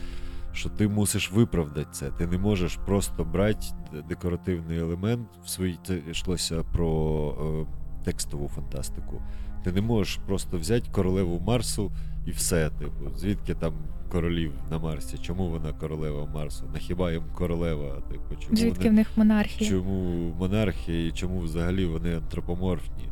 що 0.53 0.69
ти 0.69 0.87
мусиш 0.87 1.31
виправдати 1.31 1.87
це. 1.91 2.09
Ти 2.09 2.27
не 2.27 2.37
можеш 2.37 2.75
просто 2.75 3.23
брати 3.23 3.67
декоративний 4.09 4.79
елемент 4.79 5.27
в 5.43 5.49
своїй 5.49 5.79
це 5.83 5.99
йшлося 6.11 6.63
про 6.63 7.65
е, 7.69 8.03
текстову 8.03 8.47
фантастику. 8.47 9.21
Ти 9.63 9.71
не 9.71 9.81
можеш 9.81 10.15
просто 10.15 10.57
взяти 10.57 10.91
королеву 10.91 11.39
Марсу 11.39 11.91
і 12.25 12.31
все. 12.31 12.69
Типу, 12.69 13.15
звідки 13.15 13.55
там 13.55 13.73
королів 14.13 14.51
на 14.71 14.79
Марсі? 14.79 15.17
Чому 15.17 15.49
вона 15.49 15.73
королева 15.73 16.25
Марсу? 16.33 16.65
На 16.73 16.79
хіба 16.79 17.11
їм 17.11 17.23
королева? 17.35 18.01
Типу, 18.11 18.35
чому 18.43 18.57
Звідки 18.57 18.77
вони- 18.77 18.89
в 18.89 18.93
них 18.93 19.07
монархія? 19.15 19.69
Чому 19.69 20.33
монархія 20.39 21.07
і 21.07 21.11
чому 21.11 21.39
взагалі 21.39 21.85
вони 21.85 22.15
антропоморфні? 22.15 23.09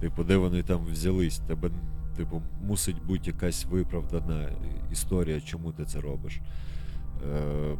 Типу, 0.00 0.24
де 0.24 0.36
вони 0.36 0.62
там 0.62 0.84
взялись? 0.84 1.38
Тебе, 1.38 1.70
типу, 2.16 2.42
мусить 2.66 3.04
бути 3.06 3.30
якась 3.30 3.64
виправдана 3.64 4.48
історія, 4.92 5.40
чому 5.40 5.72
ти 5.72 5.84
це 5.84 6.00
робиш. 6.00 6.40
Е, 7.34 7.76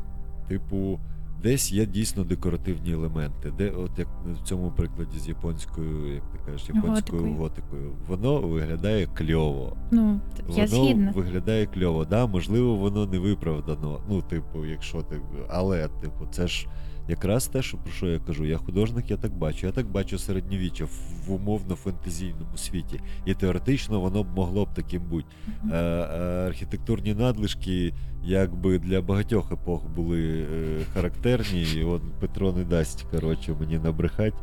типу, 0.48 1.00
десь 1.42 1.72
є 1.72 1.86
дійсно 1.86 2.24
декоративні 2.24 2.92
елементи. 2.92 3.52
Де, 3.58 3.70
от 3.70 3.98
як 3.98 4.08
в 4.26 4.42
цьому 4.48 4.70
прикладі 4.70 5.18
з 5.18 5.28
японською, 5.28 6.14
як 6.14 6.22
ти 6.32 6.38
кажеш, 6.46 6.68
японською 6.68 7.22
Готикою. 7.22 7.34
готикою, 7.34 7.92
воно 8.08 8.40
виглядає 8.40 9.06
кльово. 9.06 9.76
Ну, 9.90 10.20
я 10.48 10.54
Воно 10.66 10.66
згідна. 10.66 11.12
виглядає 11.16 11.66
кльово. 11.66 12.04
Да, 12.04 12.26
можливо, 12.26 12.76
воно 12.76 13.06
не 13.06 13.18
виправдано. 13.18 14.00
Ну, 14.08 14.22
типу, 14.22 14.64
якщо 14.66 15.02
ти. 15.02 15.20
Але, 15.50 15.88
типу, 15.88 16.26
це 16.30 16.48
ж 16.48 16.66
якраз 17.08 17.46
те, 17.46 17.62
що 17.62 17.76
про 17.78 17.92
що 17.92 18.06
я 18.06 18.18
кажу. 18.18 18.46
Я 18.46 18.56
художник, 18.56 19.10
я 19.10 19.16
так 19.16 19.32
бачу. 19.32 19.66
Я 19.66 19.72
так 19.72 19.86
бачу 19.86 20.18
середньовіччя 20.18 20.84
в, 20.84 21.32
умовно 21.32 21.74
фентезійному 21.74 22.56
світі. 22.56 23.00
І 23.26 23.34
теоретично 23.34 24.00
воно 24.00 24.22
б 24.22 24.26
могло 24.36 24.64
б 24.64 24.74
таким 24.74 25.02
бути. 25.02 25.26
Е, 25.72 25.76
е, 25.76 26.46
архітектурні 26.46 27.14
надлишки, 27.14 27.94
якби 28.24 28.78
для 28.78 29.00
багатьох 29.00 29.52
епох 29.52 29.88
були 29.88 30.46
е, 30.52 30.80
характерні, 30.94 31.62
і 31.62 31.84
от 31.84 32.02
Петро 32.20 32.52
не 32.52 32.64
дасть 32.64 33.06
коротше, 33.10 33.54
мені 33.60 33.78
набрехать. 33.78 34.34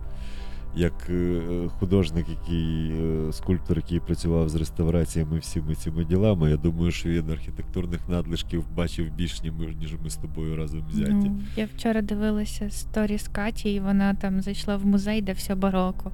Як 0.76 0.94
е, 1.10 1.42
художник, 1.80 2.26
який 2.30 2.92
е, 2.92 3.34
скульптор, 3.34 3.78
який 3.78 4.00
працював 4.00 4.50
з 4.50 4.56
реставраціями 4.56 5.40
всіми 5.40 5.76
цими 5.76 6.06
ділами, 6.06 6.50
я 6.50 6.58
думаю, 6.58 6.92
що 6.92 7.10
він 7.10 7.30
архітектурних 7.30 8.10
надлишків 8.10 8.64
бачив 8.76 9.12
більш, 9.16 9.44
ніж 9.44 9.54
ніж 9.80 9.96
ми 10.04 10.10
з 10.10 10.16
тобою 10.16 10.56
разом 10.56 10.84
взяті. 10.90 11.12
Ну, 11.12 11.42
я 11.56 11.66
вчора 11.76 12.02
дивилася 12.02 12.70
сторіс 12.70 13.28
Каті, 13.28 13.74
і 13.74 13.80
вона 13.80 14.14
там 14.14 14.42
зайшла 14.42 14.78
в 14.78 14.86
музей, 14.86 15.22
де 15.22 15.32
все 15.32 15.56
бароко. 15.56 16.12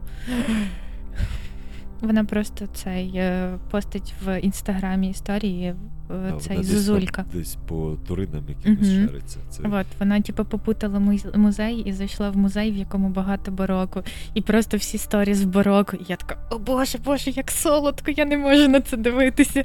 Вона 2.01 2.23
просто 2.25 2.67
цей 2.67 3.11
е, 3.15 3.57
постить 3.71 4.13
в 4.25 4.39
інстаграмі 4.39 5.09
історії 5.09 5.63
е, 5.65 5.75
А, 6.09 6.39
цей 6.39 6.57
вона 6.57 6.69
Зузулька. 6.69 7.23
там 7.23 7.25
Десь 7.33 7.57
по 7.67 7.97
туринам 8.07 8.43
якимось 8.49 8.87
Мгм. 8.89 9.07
шариться. 9.07 9.39
Це 9.49 9.63
От 9.63 9.85
вона, 9.99 10.21
типу, 10.21 10.45
попутала 10.45 10.99
музей 11.35 11.75
і 11.85 11.93
зайшла 11.93 12.29
в 12.29 12.37
музей, 12.37 12.71
в 12.71 12.75
якому 12.77 13.09
багато 13.09 13.51
бароко. 13.51 14.03
І 14.33 14.41
просто 14.41 14.77
всі 14.77 14.97
сторіс 14.97 15.43
в 15.43 15.47
бароко. 15.47 15.97
І 15.97 16.05
я 16.07 16.15
така, 16.15 16.37
о 16.51 16.59
боже, 16.59 16.97
боже, 17.05 17.31
як 17.31 17.51
солодко, 17.51 18.11
я 18.11 18.25
не 18.25 18.37
можу 18.37 18.67
на 18.67 18.81
це 18.81 18.97
дивитися. 18.97 19.63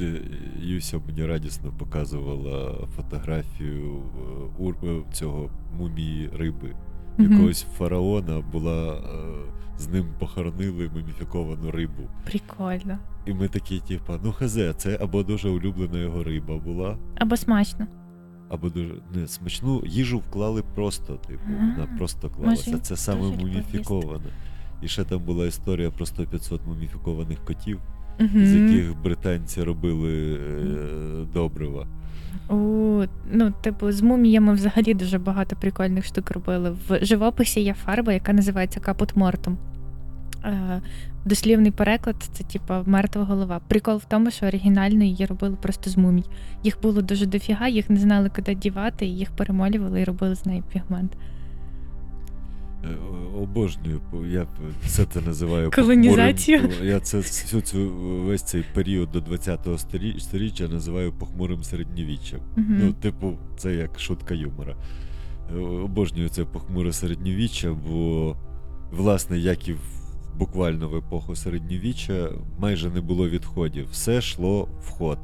Е, 0.00 0.20
Юся 0.62 1.00
мені 1.06 1.26
радісно 1.26 1.72
показувала 1.78 2.88
фотографію 2.96 4.02
цього 5.12 5.50
мумії 5.78 6.30
риби. 6.38 6.74
Якогось 7.18 7.66
фараона 7.78 8.40
була. 8.52 8.94
е, 8.94 9.00
З 9.78 9.88
ним 9.88 10.04
похоронили 10.18 10.90
муміфіковану 10.94 11.70
рибу. 11.70 12.02
Прикольно. 12.24 12.98
І 13.26 13.32
ми 13.34 13.48
такі, 13.48 13.78
типа, 13.80 14.18
ну 14.24 14.32
хазе, 14.32 14.74
це 14.76 14.98
або 15.02 15.22
дуже 15.22 15.48
улюблена 15.48 15.98
його 15.98 16.22
риба 16.24 16.56
була, 16.58 16.96
Або 17.18 17.36
смачно. 17.36 17.86
або 18.48 18.68
дуже 18.68 18.94
не 19.14 19.28
смачну 19.28 19.82
їжу 19.86 20.18
вклали 20.18 20.62
просто, 20.74 21.14
типу, 21.14 21.42
вона 21.46 21.88
А, 21.94 21.98
просто 21.98 22.30
клалася. 22.30 22.70
може, 22.70 22.82
Це 22.82 22.96
саме 22.96 23.36
муміфікована. 23.36 24.30
І 24.82 24.88
ще 24.88 25.04
там 25.04 25.22
була 25.22 25.46
історія 25.46 25.90
про 25.90 26.04
100-500 26.06 26.60
муміфікованих 26.66 27.38
котів, 27.44 27.80
Мгм. 28.20 28.46
з 28.46 28.54
яких 28.54 29.02
британці 29.02 29.62
робили 29.62 30.34
е, 30.34 31.26
добрива. 31.34 31.86
У, 32.48 32.54
ну, 33.32 33.52
типу, 33.60 33.92
з 33.92 34.02
муміями 34.02 34.54
взагалі 34.54 34.94
дуже 34.94 35.18
багато 35.18 35.56
прикольних 35.56 36.04
штук 36.04 36.30
робили. 36.30 36.76
В 36.88 37.04
живописі 37.04 37.60
є 37.60 37.74
фарба, 37.74 38.12
яка 38.12 38.32
називається 38.32 38.80
капут 38.80 39.16
мортом. 39.16 39.58
Е, 40.44 40.80
дослівний 41.24 41.70
переклад 41.70 42.16
це 42.32 42.44
типу 42.44 42.74
мертва 42.86 43.24
голова. 43.24 43.60
Прикол 43.68 43.96
в 43.96 44.04
тому, 44.04 44.30
що 44.30 44.46
оригінально 44.46 45.04
її 45.04 45.26
робили 45.26 45.56
просто 45.62 45.90
з 45.90 45.96
мумій. 45.96 46.24
Їх 46.62 46.80
було 46.82 47.02
дуже 47.02 47.26
дофіга, 47.26 47.68
їх 47.68 47.90
не 47.90 47.96
знали, 47.96 48.30
куди 48.36 48.54
дівати, 48.54 49.06
їх 49.06 49.30
перемолювали 49.30 50.00
і 50.00 50.04
робили 50.04 50.34
з 50.34 50.46
неї 50.46 50.62
пігмент. 50.72 51.12
Е, 52.84 52.96
Обожнюю, 53.38 54.00
я 54.30 54.46
все 54.84 55.04
це 55.04 55.20
називаю 55.20 55.70
Колонізацію? 55.70 56.58
похмурим- 56.58 56.84
Я 56.84 57.00
це 57.00 57.16
всю 57.16 57.62
цю 57.62 57.88
весь 58.26 58.42
цей 58.42 58.64
період 58.74 59.12
до 59.12 59.18
20-го 59.20 59.78
сторіччя 60.18 60.68
називаю 60.68 61.12
похмурим 61.12 61.62
середньовіччям. 61.64 62.40
Мгм. 62.56 62.78
Ну, 62.82 62.92
типу, 62.92 63.32
це 63.56 63.74
як 63.74 64.00
шутка 64.00 64.34
юмора. 64.34 64.76
Е, 65.54 65.58
Обожнюю 65.58 66.28
це 66.28 66.44
похмуре 66.44 66.92
середньовіччя, 66.92 67.76
бо, 67.88 68.36
власне, 68.92 69.38
як 69.38 69.68
і 69.68 69.72
в 69.72 69.80
буквально 70.38 70.88
в 70.88 70.96
епоху 70.96 71.36
середньовіччя, 71.36 72.28
майже 72.58 72.90
не 72.90 73.00
було 73.00 73.28
відходів. 73.28 73.86
Все 73.90 74.16
йшло 74.16 74.68
в 74.82 74.88
ход. 74.90 75.18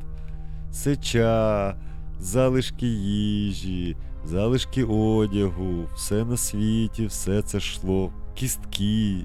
Сеча, 0.72 1.76
залишки 2.20 2.86
їжі, 2.86 3.96
залишки 4.25 4.85
одягу, 4.85 5.85
все 5.95 6.25
на 6.25 6.37
світі, 6.37 7.07
все 7.07 7.43
це 7.43 7.59
йшло, 7.59 8.12
кістки, 8.35 9.25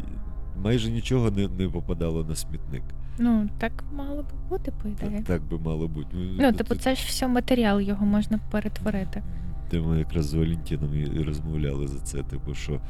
майже 0.64 0.92
нічого 0.92 1.32
не, 1.32 1.48
не 1.48 1.70
попадало 1.70 2.24
на 2.24 2.36
смітник. 2.36 2.84
Ну, 3.18 3.50
так 3.58 3.84
мало 3.94 4.24
би 4.24 4.30
бути, 4.50 4.74
по 4.84 4.90
ідеї. 4.90 5.12
Так, 5.12 5.24
так 5.24 5.44
би 5.44 5.58
мало 5.58 5.88
бути. 5.88 6.10
Ну, 6.40 6.54
типу, 6.54 6.76
це 6.76 6.96
ж 6.96 7.04
все 7.08 7.28
матеріал, 7.28 7.82
його 7.82 8.06
можна 8.06 8.40
перетворити. 8.52 9.24
Де 9.72 9.82
ми 9.82 10.00
якраз 10.00 10.26
з 10.26 10.34
Валентином 10.34 10.96
і 10.96 11.24
розмовляли 11.24 11.88
за 11.88 12.00
це, 12.00 12.24
типу, 12.24 12.54
що 12.54 12.82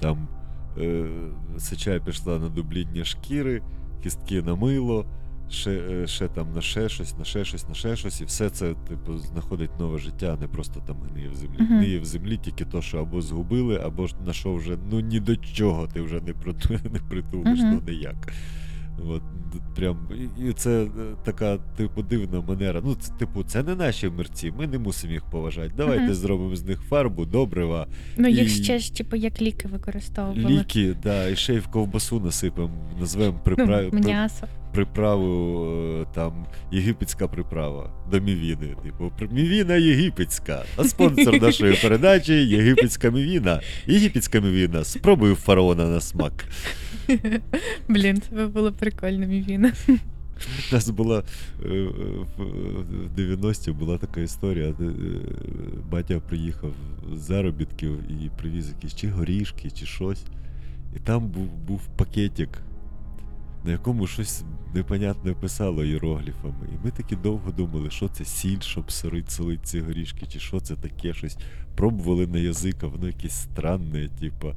там 0.00 0.28
е, 0.78 1.06
сеча 1.58 1.98
пішла 1.98 2.38
на 2.38 2.48
дубління 2.48 3.04
шкіри, 3.04 3.62
кістки 4.02 4.42
на 4.42 4.54
мило, 4.54 5.06
ще, 5.52 5.70
е, 5.70 6.06
ще 6.06 6.28
там 6.28 6.52
на 6.54 6.60
ще 6.60 6.88
щось, 6.88 7.18
на 7.18 7.24
ще 7.24 7.44
щось, 7.44 7.68
на 7.68 7.74
ще 7.74 7.96
щось, 7.96 8.20
і 8.20 8.24
все 8.24 8.50
це, 8.50 8.74
типу, 8.88 9.18
знаходить 9.18 9.70
нове 9.80 9.98
життя, 9.98 10.36
а 10.38 10.40
не 10.40 10.48
просто 10.48 10.80
там 10.86 10.96
гниє 11.10 11.28
в 11.28 11.34
землі. 11.34 11.56
Мгм. 11.60 11.76
Гниє 11.78 11.98
в 12.00 12.04
землі 12.04 12.36
тільки 12.44 12.64
то, 12.64 12.82
що 12.82 12.98
або 12.98 13.20
згубили, 13.22 13.80
або 13.84 14.06
ж 14.06 14.14
на 14.26 14.32
що 14.32 14.54
вже 14.54 14.78
ну 14.90 15.00
ні 15.00 15.20
до 15.20 15.36
чого 15.36 15.86
ти 15.86 16.00
вже 16.00 16.14
не, 16.20 16.32
не 16.92 16.98
притулиш, 17.10 17.60
Мгм. 17.60 17.70
ну 17.86 17.92
ніяк. 17.92 18.32
От, 19.06 19.22
прям, 19.76 20.08
і- 20.48 20.52
це 20.52 20.82
е, 20.84 20.88
така, 21.24 21.58
типу, 21.58 22.02
дивна 22.02 22.40
манера. 22.40 22.80
Ну, 22.84 22.94
це, 22.94 23.12
типу, 23.12 23.42
це 23.42 23.62
не 23.62 23.74
наші 23.74 24.08
мерці, 24.08 24.52
ми 24.58 24.66
не 24.66 24.78
мусимо 24.78 25.12
їх 25.12 25.24
поважати. 25.24 25.72
Давайте 25.76 26.04
Мгм. 26.04 26.14
зробимо 26.14 26.56
з 26.56 26.64
них 26.64 26.80
фарбу, 26.80 27.24
добрива, 27.24 27.86
Ну, 28.16 28.28
їх 28.28 28.46
І- 28.58 28.62
ще 28.62 28.78
ж, 28.78 28.94
типу, 28.94 29.16
як 29.16 29.42
ліки 29.42 29.68
використовували. 29.68 30.54
ліки, 30.54 30.96
да, 31.02 31.28
і 31.28 31.36
ще 31.36 31.54
й 31.54 31.58
в 31.58 31.66
ковбасу 31.66 32.20
насипемо, 32.20 32.70
назвемо 33.00 33.40
Ну, 33.46 33.90
м'ясо. 33.92 34.46
Приправу 34.72 35.64
е, 36.00 36.06
там 36.14 36.46
єгипетська 36.70 37.28
приправа 37.28 37.90
до 38.10 38.20
мівіни. 38.20 38.76
Типу, 38.82 39.12
мівіна 39.30 39.76
єгипетська. 39.76 40.64
А 40.76 40.84
спонсор 40.84 41.42
нашої 41.42 41.76
передачі 41.82 42.32
єгипетська 42.32 43.10
мівіна. 43.10 43.60
Єгипетська 43.86 44.40
мівіна. 44.40 44.84
Спробую 44.84 45.34
фараона 45.34 45.88
на 45.88 46.00
смак. 46.00 46.44
Блін, 47.88 48.22
це 48.30 48.46
було 48.46 48.72
прикольно, 48.72 49.26
Мівіна. 49.26 49.72
У 50.70 50.74
нас 50.74 50.90
була 50.90 51.22
е, 51.64 51.68
е, 51.68 51.82
в 52.36 52.44
в 53.16 53.20
90-ті 53.20 53.72
була 53.72 53.98
така 53.98 54.20
історія. 54.20 54.74
Батя 55.90 56.20
приїхав 56.20 56.72
з 57.14 57.18
заробітків 57.18 57.98
і 58.10 58.30
привіз 58.38 58.68
якісь 58.68 58.94
чи 58.94 59.08
горішки, 59.08 59.70
чи 59.70 59.86
щось. 59.86 60.24
І 60.96 60.98
там 60.98 61.28
був, 61.28 61.46
був 61.66 61.80
пакетик, 61.96 62.48
на 63.64 63.70
якому 63.70 64.06
щось 64.06 64.42
непонятне 64.74 65.32
писало 65.32 65.84
іерогліфами. 65.84 66.68
І 66.68 66.84
ми 66.84 66.90
таки 66.90 67.16
довго 67.16 67.50
думали, 67.50 67.90
що 67.90 68.08
це 68.08 68.24
сіль, 68.24 68.60
щоб 68.60 68.92
сорить 68.92 69.30
солить 69.30 69.66
ці 69.66 69.80
горішки, 69.80 70.26
чи 70.26 70.40
що 70.40 70.60
це 70.60 70.76
таке 70.76 71.14
щось. 71.14 71.38
Пробували 71.76 72.26
на 72.26 72.38
язик, 72.38 72.76
а 72.82 72.86
воно 72.86 73.06
якесь 73.06 73.42
странне, 73.42 74.08
типа. 74.20 74.54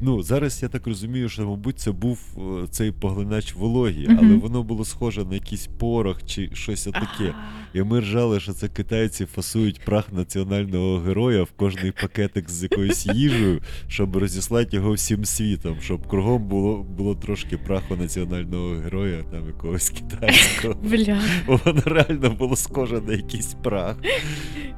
Ну, 0.00 0.22
зараз 0.22 0.62
я 0.62 0.68
так 0.68 0.86
розумію, 0.86 1.28
що, 1.28 1.46
мабуть, 1.48 1.78
це 1.78 1.92
був 1.92 2.18
е, 2.38 2.66
цей 2.70 2.92
поглинач 2.92 3.54
вологі, 3.54 4.06
але 4.18 4.34
воно 4.34 4.62
було 4.62 4.84
схоже 4.84 5.24
на 5.24 5.34
якийсь 5.34 5.66
порох 5.66 6.26
чи 6.26 6.50
щось 6.52 6.84
таке. 6.84 7.34
І 7.74 7.82
ми 7.82 8.00
ржали, 8.00 8.40
що 8.40 8.52
це 8.52 8.68
китайці 8.68 9.26
фасують 9.26 9.80
прах 9.84 10.12
національного 10.12 10.98
героя 10.98 11.42
в 11.42 11.50
кожний 11.50 11.92
пакетик 11.92 12.50
з 12.50 12.62
якоюсь 12.62 13.06
їжею, 13.06 13.60
щоб 13.88 14.16
розіслати 14.16 14.76
його 14.76 14.92
всім 14.92 15.24
світом, 15.24 15.76
щоб 15.80 16.06
кругом 16.06 16.42
було, 16.48 16.82
було 16.82 17.14
трошки 17.14 17.56
праху 17.56 17.96
національного 17.96 18.68
героя, 18.74 19.22
там 19.30 19.46
якогось 19.46 19.90
китайського. 19.90 20.74
Бля, 20.82 21.20
Воно 21.46 21.82
реально 21.84 22.30
було 22.30 22.56
схоже 22.56 23.00
на 23.00 23.12
якийсь 23.12 23.54
прах. 23.62 23.96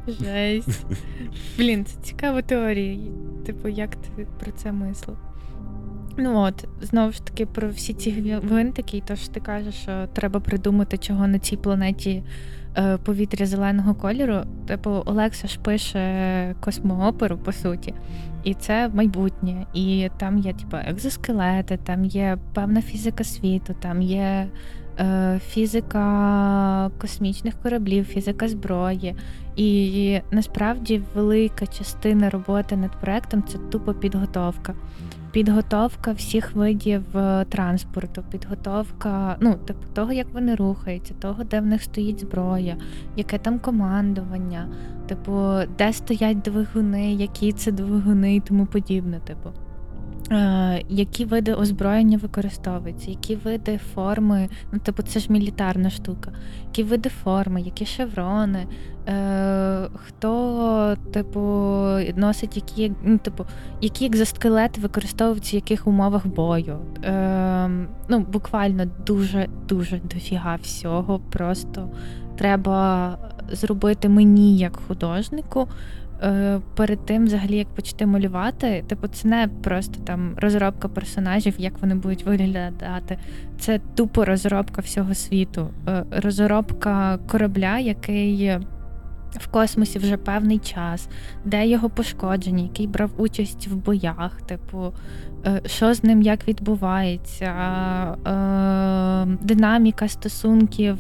жесть. 0.09 0.87
Блін, 1.59 1.85
це 1.85 2.01
цікава 2.03 2.43
теорія. 2.43 2.99
Типу, 3.47 3.69
як 3.69 3.97
ти 3.97 4.27
про 4.41 4.53
це 4.53 4.73
мислив? 4.73 5.10
Ну 6.21 6.39
от, 6.39 6.69
знову 6.83 7.13
ж 7.13 7.25
таки, 7.25 7.47
про 7.47 7.69
всі 7.69 7.95
ці 7.95 8.11
гвинтики, 8.45 8.97
і 8.97 9.01
то 9.01 9.17
що 9.17 9.33
ти 9.33 9.41
кажеш, 9.41 9.75
що 9.75 10.07
треба 10.13 10.41
придумати, 10.41 10.99
чого 10.99 11.27
на 11.27 11.39
цій 11.39 11.57
планеті 11.57 12.23
е, 12.77 12.97
повітря 12.97 13.47
зеленого 13.47 13.95
кольору. 13.95 14.41
Типу, 14.67 14.91
Олекса 14.91 15.49
ж 15.49 15.61
пише 15.61 16.55
космооперу, 16.61 17.39
по 17.39 17.53
суті. 17.53 17.95
І 18.45 18.55
це 18.55 18.89
майбутнє. 18.89 19.67
І 19.75 20.11
там 20.17 20.39
є, 20.39 20.53
типу, 20.53 20.77
екзоскелети, 20.77 21.79
там 21.85 22.05
є 22.05 22.39
певна 22.55 22.83
фізика 22.83 23.25
світу, 23.25 23.75
там 23.81 24.03
є 24.03 24.47
е, 24.99 25.41
фізика 25.47 26.91
космічних 27.01 27.55
кораблів, 27.63 28.05
фізика 28.05 28.49
зброї. 28.49 29.15
І 29.57 30.21
насправді 30.31 31.03
велика 31.15 31.67
частина 31.67 32.31
роботи 32.31 32.77
над 32.77 33.01
проектом 33.01 33.43
це 33.49 33.59
тупо 33.59 33.95
підготовка. 33.95 34.75
Підготовка 35.33 36.13
всіх 36.13 36.55
видів 36.55 37.17
е, 37.17 37.45
транспорту, 37.45 38.25
підготовка, 38.31 39.37
ну, 39.41 39.55
типу, 39.55 39.81
того, 39.95 40.13
як 40.13 40.27
вони 40.33 40.55
рухаються, 40.55 41.15
того, 41.15 41.45
де 41.45 41.61
в 41.61 41.67
них 41.67 41.83
стоїть 41.83 42.21
зброя, 42.21 42.77
яке 43.17 43.39
там 43.39 43.59
командування, 43.59 44.69
типу, 45.07 45.51
де 45.79 45.93
стоять 45.93 46.41
двигуни, 46.41 47.15
які 47.15 47.53
це 47.53 47.73
двигуни 47.73 48.37
і 48.37 48.41
тому 48.41 48.67
подібне. 48.67 49.21
Типу. 49.21 49.51
Е, 50.33 50.83
які 50.89 51.25
види 51.25 51.55
озброєння 51.55 52.19
використовуються, 52.19 53.11
які 53.11 53.37
види 53.37 53.81
форми, 53.95 54.49
ну, 54.73 54.79
типу, 54.79 55.03
це 55.03 55.21
ж 55.21 55.33
мілітарна 55.33 55.91
штука, 55.91 56.33
які 56.65 56.83
види 56.83 57.09
форми, 57.09 57.61
які 57.61 57.87
шеврони, 57.87 58.67
е, 59.09 59.89
хто, 59.95 60.97
типу, 61.13 61.41
носить 62.17 62.57
які, 62.57 62.93
ну, 63.05 63.19
типу, 63.19 63.45
які 63.81 64.07
екзоскелети 64.07 64.81
використовуються 64.81 65.53
в 65.53 65.55
яких 65.55 65.87
умовах 65.87 66.27
бою. 66.27 66.79
Е, 67.05 67.71
ну, 68.09 68.19
буквально 68.19 68.85
дуже-дуже 69.07 70.01
дофіга 70.15 70.57
всього. 70.63 71.21
Просто 71.31 71.89
треба 72.37 73.19
зробити 73.53 74.09
мені 74.09 74.59
як 74.59 74.77
художнику. 74.77 75.69
Е, 76.23 76.61
Перед 76.77 77.07
тим, 77.07 77.25
взагалі, 77.25 77.57
як 77.57 77.69
почати 77.69 78.07
малювати, 78.07 78.85
типу, 78.87 79.09
це 79.09 79.29
не 79.29 79.49
просто 79.63 80.01
там 80.05 80.35
розробка 80.37 80.89
персонажів, 80.89 81.55
як 81.59 81.73
вони 81.81 81.95
будуть 81.95 82.27
виглядати. 82.27 83.19
Це 83.59 83.81
тупо 83.95 84.25
розробка 84.25 84.83
всього 84.83 85.15
світу, 85.15 85.69
Е, 85.89 86.05
розробка 86.11 87.19
корабля, 87.29 87.79
який 87.79 88.59
в 89.39 89.47
космосі 89.47 89.99
вже 89.99 90.17
певний 90.17 90.59
час, 90.59 91.09
де 91.45 91.67
його 91.67 91.91
пошкодження, 91.91 92.63
який 92.63 92.87
брав 92.87 93.11
участь 93.17 93.67
в 93.67 93.75
боях, 93.75 94.41
типу, 94.43 94.93
е, 95.47 95.63
що 95.67 95.95
з 95.95 96.05
ним 96.05 96.23
як 96.23 96.49
відбувається, 96.49 97.53
динаміка 99.43 100.09
стосунків 100.09 100.99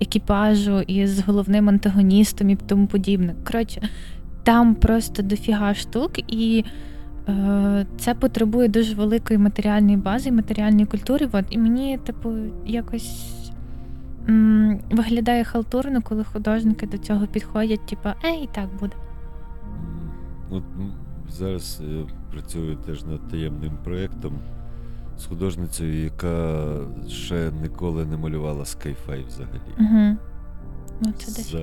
екіпажу 0.00 0.80
із 0.80 1.20
головним 1.20 1.68
антагоністом 1.68 2.50
і 2.50 2.56
тому 2.56 2.86
подібне. 2.86 3.34
Коротше, 3.46 3.82
там 4.42 4.74
просто 4.74 5.22
дофіга 5.22 5.74
штук, 5.74 6.10
і 6.32 6.64
е, 7.28 7.86
це 7.98 8.14
потребує 8.14 8.68
дуже 8.68 8.94
великої 8.94 9.38
матеріальної 9.38 9.96
бази, 9.96 10.32
матеріальної 10.32 10.86
культури. 10.86 11.28
От, 11.32 11.44
і 11.50 11.58
мені, 11.58 11.98
типу, 11.98 12.32
якось. 12.66 13.32
м, 14.28 14.80
Виглядає 14.90 15.44
халтурно, 15.44 16.02
коли 16.02 16.24
художники 16.24 16.86
до 16.86 16.98
цього 16.98 17.26
підходять, 17.26 17.86
типу, 17.86 18.08
е, 18.24 18.34
і 18.42 18.48
так 18.52 18.68
буде. 18.80 18.96
От 20.50 20.62
зараз 21.28 21.82
я 21.88 22.04
працюю 22.32 22.76
теж 22.76 23.04
над 23.04 23.28
таємним 23.28 23.72
проєктом 23.84 24.32
з 25.18 25.24
художницею, 25.26 26.04
яка 26.04 26.66
ще 27.08 27.50
ніколи 27.62 28.04
не 28.04 28.16
малювала 28.16 28.62
Skyfi 28.64 29.26
взагалі. 29.26 29.60
Угу. 29.78 30.16
Ну, 31.00 31.12
це 31.18 31.26
десь. 31.26 31.54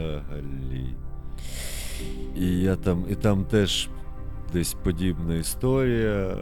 І 2.39 2.45
я 2.45 2.75
там, 2.75 3.05
і 3.09 3.15
там 3.15 3.45
теж 3.45 3.89
десь 4.53 4.73
подібна 4.73 5.35
історія. 5.35 6.37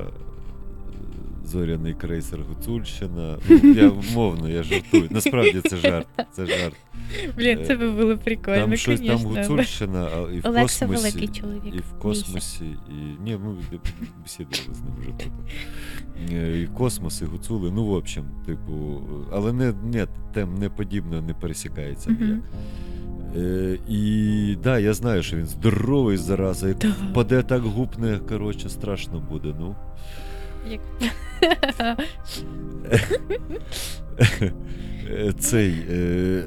Зоряний 1.46 1.94
крейсер 1.94 2.40
Гуцульщина. 2.50 3.38
Ну, 3.50 3.74
я 3.74 3.90
умовно, 4.12 4.50
я 4.50 4.64
жартую. 4.64 5.08
Насправді 5.10 5.62
це 5.62 5.78
жарт. 5.78 6.08
Це 6.32 6.46
жарт. 6.46 6.76
Блін, 7.38 7.60
це 7.68 7.76
би 7.76 7.92
було 7.92 8.18
прикольно, 8.18 8.60
Там 8.62 8.76
щось 8.76 9.02
там. 9.02 9.18
Гуцульщина, 9.18 10.08
а 10.16 10.32
і 10.32 10.40
в 10.40 10.48
Олекса 10.48 10.88
космосі. 10.88 11.18
великий 11.18 11.28
чоловік. 11.42 11.76
І 11.76 11.78
в 11.78 12.00
космосі, 12.00 12.66
і. 12.66 13.24
Ні, 13.24 13.38
ми 13.38 13.56
бесідували 14.24 14.74
з 14.74 14.82
ним 14.82 14.94
вже 15.00 15.10
тут. 15.10 15.32
Е, 16.34 16.60
І 16.62 16.68
космос, 16.68 17.22
і 17.22 17.26
гуцули. 17.26 17.72
Ну, 17.72 17.86
в 17.86 17.92
общем, 17.92 18.26
типу, 18.46 19.02
але 19.32 19.54
не, 19.54 19.74
не, 19.84 20.08
тем 20.34 20.56
не 20.56 20.70
подібно 20.70 21.22
не 21.22 21.34
пересікається 21.34 22.12
ніяк. 22.12 22.40
Е, 23.38 23.78
і 23.90 24.58
да, 24.64 24.80
я 24.80 24.94
знаю, 24.94 25.24
що 25.24 25.38
він 25.38 25.46
здоровий 25.46 26.18
зараза, 26.18 26.68
як 26.68 26.78
Да. 26.78 26.88
впаде 27.12 27.44
так 27.44 27.62
гупне, 27.62 28.20
коротше, 28.30 28.70
страшно 28.70 29.20
буде. 29.30 29.56
Ну. 29.60 29.76
Як... 30.72 30.82
Е, 35.10 35.34
Цей. 35.40 35.76
Е, 35.90 36.44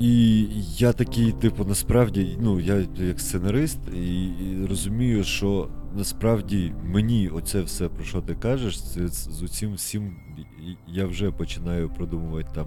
І 0.00 0.46
я 0.76 0.92
такий, 0.92 1.32
типу, 1.32 1.64
насправді, 1.64 2.38
ну, 2.40 2.60
я 2.60 2.84
як 2.98 3.20
сценарист, 3.20 3.78
і, 3.96 4.24
і 4.24 4.66
розумію, 4.68 5.24
що 5.24 5.68
насправді 5.96 6.72
мені 6.84 7.28
оце 7.28 7.60
все, 7.62 7.88
про 7.88 8.04
що 8.04 8.20
ти 8.20 8.34
кажеш, 8.34 8.82
це, 8.82 9.08
з 9.08 9.42
усім 9.42 9.74
всім 9.74 10.16
я 10.88 11.06
вже 11.06 11.30
починаю 11.30 11.88
продумувати 11.90 12.48
там 12.54 12.66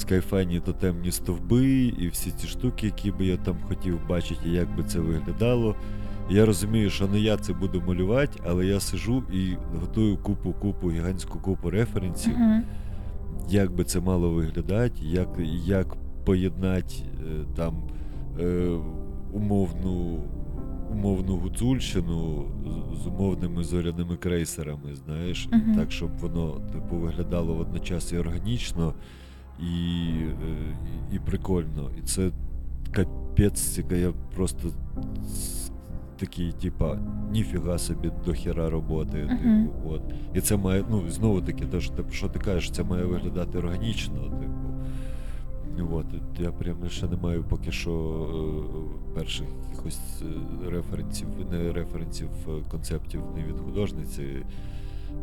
скайфайні 0.00 0.60
тотемні 0.60 1.12
стовби 1.12 1.66
і 1.98 2.08
всі 2.08 2.30
ці 2.30 2.46
штуки, 2.46 2.86
які 2.86 3.10
би 3.10 3.26
я 3.26 3.36
там 3.36 3.56
хотів 3.68 4.08
бачити, 4.08 4.40
і 4.48 4.52
як 4.52 4.76
би 4.76 4.82
це 4.84 4.98
виглядало. 5.00 5.74
Я 6.30 6.46
розумію, 6.46 6.90
що 6.90 7.06
не 7.08 7.20
я 7.20 7.36
це 7.36 7.52
буду 7.52 7.82
малювати, 7.86 8.40
але 8.46 8.66
я 8.66 8.80
сижу 8.80 9.22
і 9.32 9.54
готую 9.80 10.16
купу, 10.16 10.52
купу, 10.52 10.90
гігантську 10.90 11.38
купу 11.38 11.70
референсів, 11.70 12.32
Мгм. 12.38 12.62
як 13.48 13.72
би 13.72 13.84
це 13.84 14.00
мало 14.00 14.30
виглядати, 14.30 14.94
як, 15.02 15.28
як 15.64 15.96
поєднати 16.24 16.94
е, 16.98 17.44
там 17.56 17.74
е, 18.40 18.70
умовну, 19.32 20.18
умовну 20.92 21.36
гуцульщину 21.36 22.44
з, 22.96 23.02
з 23.02 23.06
умовними 23.06 23.64
зоряними 23.64 24.16
крейсерами, 24.16 24.94
знаєш, 24.94 25.48
Мгм. 25.52 25.74
так, 25.76 25.92
щоб 25.92 26.10
воно 26.18 26.50
типу, 26.72 26.96
виглядало 26.96 27.54
водночас 27.54 28.12
і 28.12 28.18
органічно, 28.18 28.94
і, 29.62 30.10
е, 30.22 30.76
і, 31.12 31.18
прикольно. 31.18 31.90
І 31.98 32.02
це 32.02 32.30
капець, 32.90 33.78
яка 33.78 33.94
я 33.94 34.12
просто 34.34 34.68
такий, 36.16 36.52
типа, 36.52 36.98
ніфіга 37.32 37.78
собі 37.78 38.10
до 38.26 38.32
хіра 38.32 38.70
роботи. 38.70 39.38
Типу, 39.42 39.90
от. 39.90 40.02
І 40.34 40.40
це 40.40 40.56
має, 40.56 40.84
ну, 40.90 41.10
знову 41.10 41.40
таки, 41.40 41.66
те, 41.66 41.80
що 41.80 41.92
ти, 41.92 42.04
що 42.10 42.28
ти 42.28 42.38
кажеш, 42.38 42.70
це 42.70 42.82
має 42.82 43.04
виглядати 43.04 43.58
органічно, 43.58 44.22
типу. 44.22 44.70
От, 45.92 46.06
я 46.38 46.52
прямо 46.52 46.88
ще 46.88 47.06
не 47.06 47.16
маю 47.16 47.44
поки 47.44 47.72
що 47.72 47.92
е, 47.94 49.14
перших 49.14 49.46
якихось 49.70 50.22
е, 50.22 50.70
референсів, 50.70 51.26
не 51.50 51.72
референсів, 51.72 52.28
концептів 52.70 53.22
не 53.36 53.42
від 53.42 53.60
художниці. 53.60 54.22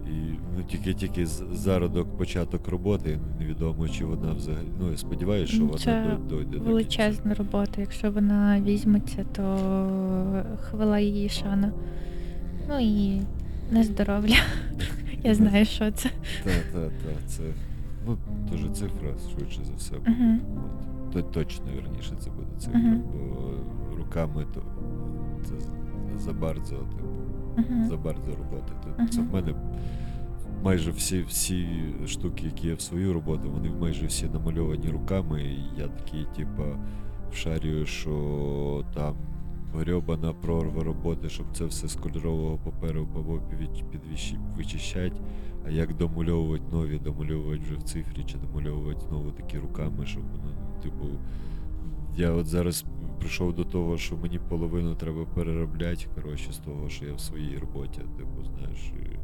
І 0.10 0.40
ну, 0.58 0.64
тільки 0.68 0.94
тільки 0.94 1.26
з- 1.26 1.44
зародок, 1.54 2.18
початок 2.18 2.68
роботи, 2.68 3.20
невідомо, 3.40 3.90
чи 3.90 4.06
вона 4.06 4.34
взагалі. 4.34 4.68
Ну, 4.80 4.92
я 4.92 4.98
сподіваюся, 4.98 5.54
що 5.54 5.66
вона 5.66 5.78
Це 5.78 6.18
до- 6.30 6.36
дойде 6.36 6.58
до. 6.58 6.64
Величезна 6.64 7.34
робота. 7.34 7.82
Якщо 7.82 8.12
вона 8.12 8.62
візьметься, 8.62 9.26
то 9.36 9.44
хвала 10.62 11.00
її 11.00 11.30
шана. 11.30 11.72
Ну 12.70 12.80
і 12.80 13.22
на 13.72 13.84
здоров'я. 13.84 14.38
Я 15.24 15.36
знаю, 15.36 15.66
що 15.66 15.92
це. 15.92 16.10
Так, 16.44 16.64
так, 16.74 16.92
так. 17.06 17.18
Це 17.28 17.44
ну, 18.08 18.18
дуже 18.52 18.70
цифра, 18.70 19.10
швидше 19.36 19.60
за 19.64 19.74
все. 19.78 19.96
От. 19.96 21.14
То 21.14 21.22
точно 21.22 21.66
вірніше 21.76 22.12
це 22.20 22.30
буде 22.30 22.48
цифра, 22.60 22.80
Мгм. 22.80 23.02
бо 23.14 23.98
руками 23.98 24.46
то 24.54 24.62
це 25.46 25.54
забарзо, 26.20 26.76
типу. 26.76 27.08
Мгм. 27.58 27.88
забарзо 27.90 28.32
роботи. 28.32 28.74
Тобто 28.84 29.14
Це 29.14 29.22
в 29.22 29.34
мене 29.34 29.54
майже 30.64 30.92
всі 30.92 31.22
всі 31.22 31.68
штуки, 32.08 32.46
які 32.46 32.68
є 32.68 32.74
в 32.74 32.82
свою 32.82 33.14
роботу, 33.14 33.52
вони 33.52 33.70
майже 33.70 34.06
всі 34.06 34.26
намальовані 34.26 34.90
руками. 34.90 35.44
І 35.44 35.80
я 35.80 35.88
такий, 35.88 36.26
типа, 36.36 36.64
вшарюю, 37.32 37.86
що 37.86 38.86
там 38.94 39.16
грьобана 39.76 40.34
прорва 40.34 40.84
роботи, 40.84 41.30
щоб 41.30 41.46
це 41.54 41.66
все 41.66 41.88
з 41.88 41.96
кольорового 41.96 42.58
паперу 42.58 43.08
або 43.16 43.42
вичищати. 44.58 45.16
А 45.68 45.70
як 45.70 45.98
домальовувати 45.98 46.64
нові, 46.72 47.00
домальовувати 47.00 47.62
вже 47.62 47.76
в 47.76 47.84
цифрі, 47.84 48.24
чи 48.24 48.38
домальовувати 48.38 49.00
знову 49.10 49.32
такі 49.32 49.58
руками, 49.58 50.06
щоб 50.06 50.24
воно, 50.24 50.54
ну, 50.56 50.82
типу. 50.84 51.06
Я 52.18 52.32
от 52.32 52.46
зараз 52.46 52.86
прийшов 53.20 53.54
до 53.56 53.64
того, 53.64 53.98
що 53.98 54.18
мені 54.18 54.40
половину 54.50 54.96
треба 54.96 55.26
переробляти, 55.26 56.06
коротше, 56.16 56.52
з 56.52 56.58
того, 56.58 56.90
що 56.90 57.06
я 57.06 57.14
в 57.14 57.20
своїй 57.20 57.58
роботі, 57.58 58.02
типу, 58.18 58.44
знаєш. 58.44 58.80
І, 58.80 59.18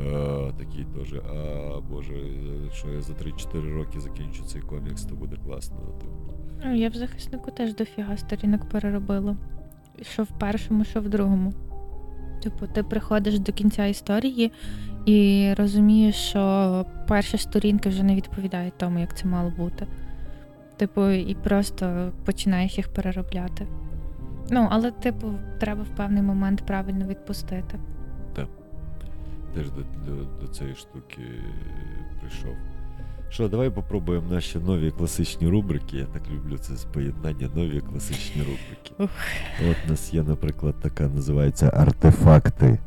е, 0.00 0.52
такий 0.58 0.84
теж, 0.84 1.14
а 1.14 1.80
боже, 1.90 2.14
що 2.72 2.88
я 2.88 3.02
за 3.02 3.12
3-4 3.12 3.74
роки 3.74 4.00
закінчу 4.00 4.44
цей 4.44 4.62
комікс, 4.62 5.04
то 5.04 5.14
буде 5.14 5.36
класно. 5.36 5.76
Типу. 5.76 6.26
Ну, 6.64 6.74
Я 6.74 6.88
в 6.88 6.94
захиснику 6.94 7.50
теж 7.50 7.74
дофіга 7.74 8.16
сторінок 8.16 8.68
переробила. 8.68 9.36
Що 10.02 10.22
в 10.22 10.38
першому, 10.38 10.84
що 10.84 11.00
в 11.00 11.08
другому. 11.08 11.52
Типу, 12.42 12.66
ти 12.66 12.82
приходиш 12.82 13.38
до 13.38 13.52
кінця 13.52 13.86
історії 13.86 14.52
і 15.06 15.50
розумієш, 15.56 16.14
що 16.14 16.86
перші 17.08 17.38
сторінки 17.38 17.88
вже 17.88 18.02
не 18.02 18.14
відповідають 18.14 18.78
тому, 18.78 18.98
як 18.98 19.16
це 19.16 19.26
мало 19.28 19.50
бути. 19.50 19.86
Типу, 20.76 21.10
і 21.10 21.34
просто 21.34 22.12
починаєш 22.24 22.76
їх 22.76 22.88
переробляти. 22.88 23.66
Ну, 24.50 24.68
але, 24.70 24.90
типу, 24.90 25.32
треба 25.60 25.82
в 25.82 25.96
певний 25.96 26.22
момент 26.22 26.66
правильно 26.66 27.06
відпустити. 27.06 27.78
Так. 28.34 28.48
Теж 29.54 29.70
до, 29.70 29.80
до, 29.80 30.24
до 30.40 30.48
цієї 30.48 30.76
штуки 30.76 31.22
прийшов. 32.20 32.56
Що, 33.28 33.48
давай 33.48 33.70
попробуємо 33.70 34.30
наші 34.30 34.58
нові 34.58 34.90
класичні 34.90 35.48
рубрики. 35.48 35.96
Я 35.96 36.04
так 36.04 36.22
люблю 36.30 36.58
це 36.58 36.72
поєднання 36.92 37.48
нові 37.54 37.80
класичні 37.80 38.42
рубрики. 38.42 38.94
Ух. 38.98 39.10
От 39.70 39.76
у 39.86 39.90
нас 39.90 40.14
є, 40.14 40.22
наприклад, 40.22 40.74
така 40.82 41.08
називається 41.08 41.70
артефакти. 41.74 42.78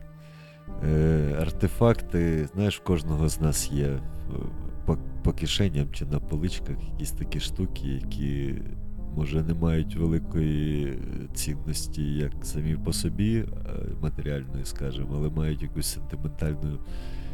Е, 0.84 1.36
артефакти, 1.42 2.50
знаєш, 2.54 2.80
в 2.80 2.84
кожного 2.84 3.30
з 3.30 3.42
нас 3.42 3.72
є 3.72 3.88
е, 3.88 4.00
по, 5.24 5.34
кишеням 5.34 5.88
чи 5.92 6.06
на 6.06 6.20
поличках 6.20 6.76
якісь 6.92 7.12
такі 7.12 7.40
штуки, 7.40 7.88
які, 7.88 8.54
може, 9.16 9.44
не 9.44 9.54
мають 9.54 9.96
великої 9.96 10.98
цінності 11.34 12.04
як 12.14 12.32
самі 12.42 12.76
по 12.76 12.94
собі, 12.94 13.38
е, 13.38 13.46
матеріальної, 14.02 14.66
скажімо, 14.66 15.10
але 15.16 15.30
мають 15.30 15.62
якусь 15.62 15.88
сентиментальну, 15.88 16.80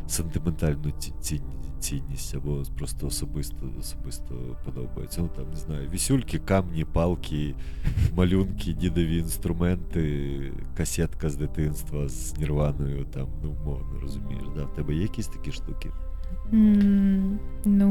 сентиментальну 0.07 0.91
ці- 0.99 1.13
цінність. 1.21 1.51
Цінність 1.79 2.35
або 2.35 2.63
просто 2.77 3.07
особисто 3.07 3.69
особисто 3.79 4.35
подобається. 4.65 5.21
Ну 5.21 5.29
там 5.35 5.49
не 5.49 5.55
знаю, 5.55 5.89
вісюльки, 5.93 6.39
камні, 6.39 6.85
палки, 6.85 7.55
малюнки, 8.15 8.73
дідові 8.73 9.17
інструменти, 9.17 10.31
касетка 10.77 11.29
з 11.29 11.35
дитинства 11.35 12.07
з 12.09 12.37
нірваною, 12.37 13.05
там, 13.05 13.27
ну, 13.43 13.51
умовно, 13.51 13.99
розумієш, 14.01 14.43
да? 14.55 14.63
В 14.63 14.73
тебе 14.75 14.95
є 14.95 15.01
якісь 15.01 15.27
такі 15.27 15.51
штуки? 15.51 15.89
Ну, 17.65 17.89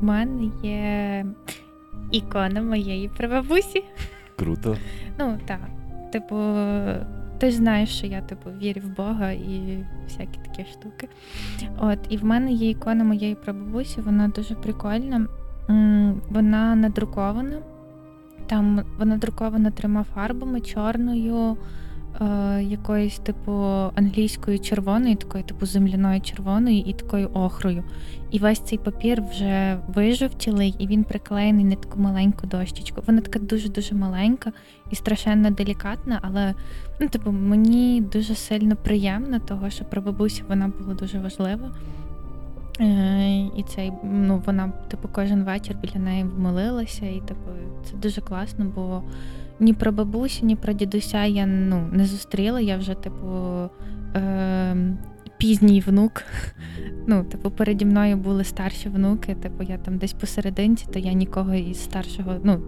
в 0.00 0.04
мене 0.04 0.50
є 0.62 1.24
ікона 2.10 2.62
моєї 2.62 3.08
прабабусі. 3.08 3.84
Круто. 4.36 4.76
Ну, 5.18 5.38
так. 5.46 5.60
Типу, 6.12 6.36
ти 7.38 7.50
ж 7.50 7.56
знаєш, 7.56 7.88
що 7.88 8.06
я 8.06 8.20
типу 8.20 8.50
вірю 8.62 8.80
в 8.84 8.96
Бога 8.96 9.30
і 9.30 9.84
всякі 10.04 10.38
такі 10.46 10.70
штуки. 10.72 11.08
От, 11.78 11.98
і 12.08 12.16
в 12.16 12.24
мене 12.24 12.52
є 12.52 12.70
ікона 12.70 13.04
моєї 13.04 13.34
прабабусі, 13.34 14.00
вона 14.00 14.28
дуже 14.28 14.54
прикольна. 14.54 15.26
Вона 16.28 16.74
надрукована. 16.74 17.58
Там 18.46 18.84
вона 18.98 19.16
друкована 19.16 19.70
трьома 19.70 20.04
фарбами: 20.14 20.60
чорною, 20.60 21.56
е, 22.20 22.62
якоюсь, 22.62 23.18
типу, 23.18 23.52
англійською 23.94 24.58
червоною, 24.58 25.16
такою, 25.16 25.44
типу, 25.44 25.66
земляною 25.66 26.20
червоною 26.20 26.78
і 26.78 26.92
такою 26.92 27.30
охрою. 27.34 27.84
І 28.30 28.38
весь 28.38 28.60
цей 28.60 28.78
папір 28.78 29.22
вже 29.30 29.78
вижовтілий, 29.88 30.74
і 30.78 30.86
він 30.86 31.04
приклеєний 31.04 31.64
на 31.64 31.76
таку 31.76 32.00
маленьку 32.00 32.46
дощечку. 32.46 33.02
Вона 33.06 33.20
така 33.20 33.38
дуже-дуже 33.38 33.94
маленька 33.94 34.52
і 34.90 34.94
страшенно 34.94 35.50
делікатна, 35.50 36.18
але 36.22 36.54
ну, 37.00 37.08
типу, 37.08 37.32
мені 37.32 38.00
дуже 38.12 38.34
сильно 38.34 38.76
приємно, 38.76 39.38
того, 39.38 39.70
що 39.70 39.84
про 39.84 40.02
бабусю 40.02 40.44
вона 40.48 40.72
була 40.78 40.94
дуже 40.94 41.18
важлива. 41.18 41.70
Е, 42.80 43.50
і 43.56 43.64
цей, 43.68 43.92
ну, 44.04 44.42
вона, 44.46 44.72
типу, 44.88 45.08
кожен 45.12 45.44
вечір 45.44 45.76
біля 45.82 46.04
неї 46.04 46.24
молилася, 46.24 47.06
і 47.06 47.20
типу, 47.20 47.50
це 47.84 47.96
дуже 47.96 48.20
класно, 48.20 48.66
бо 48.74 49.02
ні 49.60 49.72
про 49.72 49.92
бабусю, 49.92 50.46
ні 50.46 50.56
про 50.56 50.72
дідуся 50.72 51.24
я 51.24 51.46
ну, 51.46 51.88
не 51.92 52.04
зустріла. 52.04 52.60
Я 52.60 52.76
вже, 52.76 52.94
типу, 52.94 53.26
е, 54.16 54.76
пізній 55.38 55.80
внук. 55.80 56.22
Ну, 57.06 57.24
типу, 57.24 57.50
переді 57.50 57.84
мною 57.84 58.16
були 58.16 58.44
старші 58.44 58.88
внуки, 58.88 59.34
типу, 59.34 59.62
я 59.62 59.78
там 59.78 59.98
десь 59.98 60.12
посерединці, 60.12 60.86
то 60.92 60.98
я 60.98 61.12
нікого 61.12 61.54
із 61.54 61.84
старшого, 61.84 62.36
ну, 62.44 62.60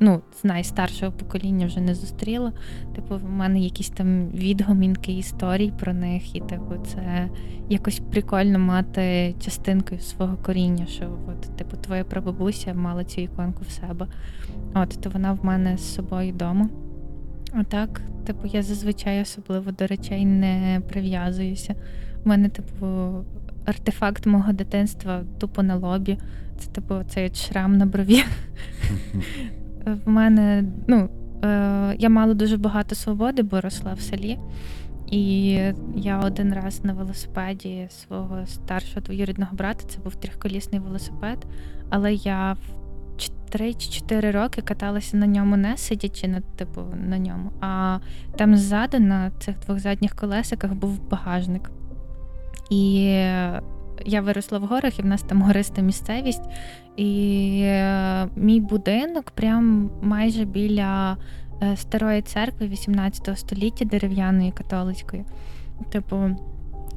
ну, 0.00 0.20
з 0.40 0.44
найстаршого 0.44 1.12
покоління 1.12 1.66
вже 1.66 1.80
не 1.80 1.94
зустріла. 1.94 2.52
Типу, 2.94 3.16
в 3.16 3.30
мене 3.30 3.60
якісь 3.60 3.88
там 3.88 4.28
відгомінки 4.28 5.12
історій 5.12 5.72
про 5.80 5.94
них, 5.94 6.36
і 6.36 6.40
типу, 6.40 6.74
це 6.86 7.28
якось 7.68 8.02
прикольно 8.10 8.58
мати 8.58 9.34
частинкою 9.40 10.00
свого 10.00 10.36
коріння, 10.36 10.86
що 10.86 11.18
от, 11.28 11.56
типу, 11.56 11.76
твоя 11.76 12.04
прабабуся 12.04 12.74
мала 12.74 13.04
цю 13.04 13.20
іконку 13.20 13.64
в 13.68 13.70
себе. 13.70 14.06
От, 14.74 14.88
то 15.00 15.10
вона 15.10 15.32
в 15.32 15.44
мене 15.44 15.78
з 15.78 15.94
собою 15.94 16.32
вдома. 16.32 16.68
Так, 17.68 18.02
типу, 18.26 18.46
я 18.46 18.62
зазвичай 18.62 19.22
особливо 19.22 19.70
до 19.72 19.86
речей 19.86 20.24
не 20.24 20.82
прив'язуюся. 20.88 21.74
У 22.26 22.28
мене, 22.28 22.48
типу, 22.48 22.86
артефакт 23.64 24.26
мого 24.26 24.52
дитинства 24.52 25.24
тупо 25.38 25.62
на 25.62 25.76
лобі. 25.76 26.18
Це 26.58 26.70
типу 26.70 26.94
цей 27.08 27.34
шрам 27.34 27.78
на 27.78 27.86
брові. 27.86 28.22
В 29.84 30.08
мене, 30.08 30.64
ну, 30.86 31.08
е, 31.44 31.96
я 31.98 32.08
мала 32.08 32.34
дуже 32.34 32.56
багато 32.56 32.94
свободи, 32.94 33.42
бо 33.42 33.60
росла 33.60 33.94
в 33.94 34.00
селі. 34.00 34.38
І 35.10 35.50
я 35.96 36.20
один 36.24 36.54
раз 36.54 36.84
на 36.84 36.92
велосипеді 36.92 37.86
свого 37.90 38.46
старшого 38.46 39.00
двоюрідного 39.00 39.56
брата, 39.56 39.84
це 39.88 40.00
був 40.00 40.14
трьохколісний 40.14 40.80
велосипед, 40.80 41.46
але 41.90 42.14
я 42.14 42.52
в 42.52 42.86
3 43.50 43.74
чи 43.74 43.90
4 43.90 44.30
роки 44.30 44.62
каталася 44.62 45.16
на 45.16 45.26
ньому 45.26 45.56
не 45.56 45.76
сидячи 45.76 46.28
на 46.28 46.40
типу 46.40 46.82
на 47.08 47.18
ньому, 47.18 47.52
а 47.60 47.98
там 48.36 48.56
ззаду 48.56 49.00
на 49.00 49.30
цих 49.30 49.58
двох 49.58 49.78
задніх 49.78 50.14
колесиках 50.14 50.74
був 50.74 51.08
багажник. 51.10 51.70
І 52.70 53.04
я 54.04 54.20
виросла 54.20 54.58
в 54.58 54.62
горах, 54.62 54.98
і 54.98 55.02
в 55.02 55.06
нас 55.06 55.22
там 55.22 55.42
гориста 55.42 55.82
місцевість. 55.82 56.42
І 56.96 57.60
е, 57.64 58.28
мій 58.36 58.60
будинок 58.60 59.30
прям 59.30 59.90
майже 60.02 60.44
біля 60.44 61.16
е, 61.62 61.76
старої 61.76 62.22
церкви 62.22 62.66
18 62.66 63.38
століття 63.38 63.84
дерев'яної 63.84 64.52
католицької. 64.52 65.24
Типу, 65.90 66.16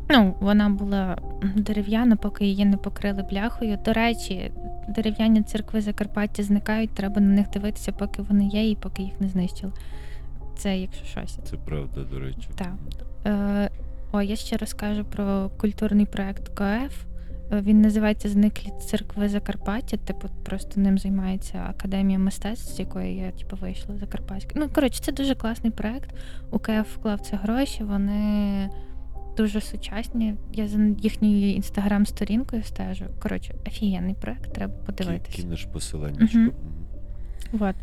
ну, 0.09 0.35
вона 0.39 0.69
була 0.69 1.17
дерев'яна, 1.55 2.15
поки 2.15 2.45
її 2.45 2.65
не 2.65 2.77
покрили 2.77 3.23
бляхою. 3.31 3.77
До 3.85 3.93
речі, 3.93 4.51
дерев'яні 4.87 5.41
церкви 5.41 5.81
Закарпаття 5.81 6.43
зникають, 6.43 6.91
треба 6.91 7.21
на 7.21 7.27
них 7.27 7.49
дивитися, 7.49 7.91
поки 7.91 8.21
вони 8.21 8.47
є, 8.47 8.69
і 8.69 8.75
поки 8.75 9.03
їх 9.03 9.21
не 9.21 9.27
знищили. 9.27 9.71
Це 10.57 10.77
якщо 10.77 11.05
щось. 11.05 11.39
Це 11.43 11.57
правда, 11.57 12.03
до 12.03 12.19
речі. 12.19 12.49
Так. 12.55 12.73
Е, 13.25 13.69
О, 14.11 14.21
я 14.21 14.35
ще 14.35 14.57
розкажу 14.57 15.05
про 15.05 15.49
культурний 15.57 16.05
проект 16.05 16.47
КФ. 16.49 17.05
Е, 17.51 17.61
Він 17.61 17.81
називається 17.81 18.29
Зниклі 18.29 18.71
церкви 18.87 19.29
Закарпаття. 19.29 19.97
Типу, 19.97 20.27
просто 20.45 20.81
ним 20.81 20.97
займається 20.97 21.65
Академія 21.69 22.19
мистецтв, 22.19 22.75
з 22.75 22.79
якої 22.79 23.15
я 23.15 23.31
типу, 23.31 23.55
вийшла 23.55 23.97
Закарпатська. 23.97 24.51
Ну, 24.55 24.69
коротше, 24.69 25.03
це 25.03 25.11
дуже 25.11 25.35
класний 25.35 25.71
проект. 25.71 26.15
У 26.51 26.59
КФ 26.59 26.95
вклав 26.95 27.19
це 27.19 27.35
гроші, 27.35 27.83
вони 27.83 28.69
дуже 29.37 29.61
сучасні. 29.61 30.35
Я 30.53 30.67
за 30.67 30.79
їхньою 30.83 31.53
інстаграм-сторінкою 31.53 32.63
стежу. 32.63 33.05
Коротше, 33.19 33.55
офігенний 33.67 34.15
проект, 34.21 34.53
треба 34.53 34.73
подивитися. 34.85 35.41
Кинеш 35.41 35.65
посиланнячко. 35.65 36.37
Мгм. 36.37 36.51
Мгм. 37.53 37.73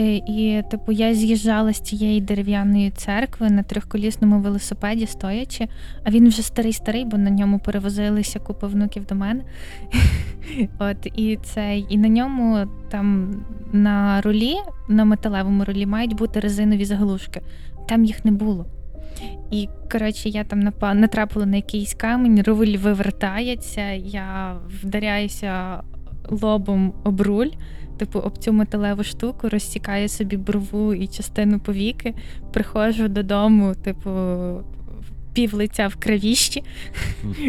Е, 0.00 0.14
І, 0.14 0.62
типу, 0.70 0.92
я 0.92 1.14
з'їжджала 1.14 1.72
з 1.72 1.80
цієї 1.80 2.20
дерев'яної 2.20 2.90
церкви 2.90 3.50
на 3.50 3.62
трьохколісному 3.62 4.40
велосипеді 4.40 5.06
стоячи, 5.06 5.68
а 6.04 6.10
він 6.10 6.28
вже 6.28 6.42
старий-старий, 6.42 7.04
бо 7.04 7.18
на 7.18 7.30
ньому 7.30 7.58
перевозилися 7.58 8.38
купа 8.38 8.66
внуків 8.66 9.06
до 9.06 9.14
мене. 9.14 9.42
От, 10.78 11.06
і, 11.16 11.38
цей, 11.42 11.86
і 11.88 11.98
на 11.98 12.08
ньому 12.08 12.66
там 12.90 13.34
на 13.72 14.20
рулі, 14.20 14.54
на 14.88 15.04
металевому 15.04 15.64
рулі, 15.64 15.86
мають 15.86 16.16
бути 16.16 16.40
резинові 16.40 16.84
заглушки. 16.84 17.40
Там 17.88 18.04
їх 18.04 18.24
не 18.24 18.30
було. 18.30 18.66
І, 19.50 19.68
коротше, 19.92 20.28
я 20.28 20.44
там 20.44 20.72
натрапила 20.94 21.46
на 21.46 21.56
якийсь 21.56 21.94
камінь, 21.94 22.42
руль 22.42 22.76
вивертається, 22.76 23.90
я 23.92 24.56
вдаряюся 24.82 25.82
лобом 26.28 26.92
об 27.04 27.20
руль 27.20 27.50
типу, 28.02 28.18
об 28.18 28.38
цю 28.38 28.52
металеву 28.52 29.04
штуку, 29.04 29.48
розсікаю 29.48 30.08
собі 30.08 30.36
брову 30.36 30.94
і 30.94 31.06
частину 31.06 31.58
повіки, 31.58 32.14
приходжу 32.52 33.08
додому, 33.08 33.74
типу, 33.74 34.10
пів 35.32 35.54
лиця 35.54 35.88
в 35.88 35.96
кровіщі. 35.96 36.62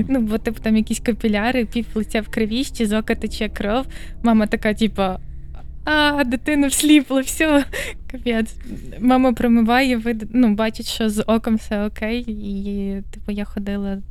Ну, 0.08 0.22
бо 0.22 0.38
типу 0.38 0.60
там 0.60 0.78
якісь 0.78 0.99
капіляри, 0.99 1.66
пів 1.66 1.86
лиця 1.95 2.22
в 2.22 2.28
кровіщі, 2.28 2.86
з 2.86 2.97
ока 2.97 3.16
тече 3.16 3.49
кров. 3.49 3.86
Мама 4.24 4.47
така, 4.47 4.74
типу. 4.74 5.04
А, 5.86 6.24
дитину 6.24 6.68
всліпло, 6.68 7.22
все, 7.22 7.66
капець. 8.12 8.56
Мама 8.99 9.34
промиває, 9.34 9.97
вид... 9.97 10.30
ну, 10.34 10.54
бачить, 10.54 10.88
що 10.88 11.10
з 11.10 11.24
оком 11.28 11.56
все 11.56 11.86
окей, 11.86 12.22
і 12.28 13.01
типу 13.12 13.32
я 13.32 13.45
ходила 13.45 14.01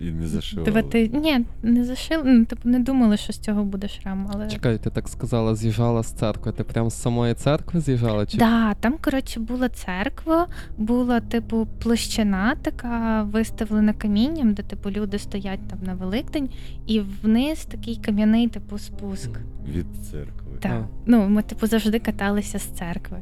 І 0.00 0.04
не 0.04 0.28
зашивала. 0.28 0.64
дивити. 0.64 1.10
Ні, 1.14 1.40
не 1.62 1.84
зашила, 1.84 2.22
ну, 2.26 2.44
типу, 2.44 2.68
не 2.68 2.78
думала, 2.78 3.16
що 3.16 3.32
з 3.32 3.38
цього 3.38 3.64
буде 3.64 3.88
шрам, 3.88 4.30
але. 4.34 4.48
Чекай, 4.48 4.78
ти 4.78 4.90
так 4.90 5.08
сказала, 5.08 5.54
з'їжджала 5.54 6.02
з 6.02 6.12
церкви. 6.12 6.52
Ти 6.52 6.64
прям 6.64 6.90
з 6.90 7.02
самої 7.02 7.34
церкви 7.34 7.80
з'їжджала? 7.80 8.26
Чи 8.26 8.38
Да, 8.38 8.74
там, 8.74 8.94
коротше, 9.04 9.40
була 9.40 9.68
церква, 9.68 10.46
була, 10.78 11.20
типу, 11.20 11.68
площина 11.82 12.54
така 12.62 13.22
виставлена 13.22 13.92
камінням, 13.92 14.54
де, 14.54 14.62
типу, 14.62 14.90
люди 14.90 15.18
стоять 15.18 15.68
там 15.68 15.78
на 15.82 15.94
Великдень, 15.94 16.48
і 16.86 17.00
вниз 17.00 17.64
такий 17.64 17.96
кам'яний, 17.96 18.48
типу, 18.48 18.78
спуск. 18.78 19.30
Від 19.68 19.86
церкви. 20.10 20.56
Так. 20.60 20.72
А. 20.72 20.88
Ну, 21.06 21.28
ми, 21.28 21.42
типу, 21.42 21.66
завжди 21.66 21.98
каталися 21.98 22.58
з 22.58 22.62
церкви. 22.62 23.18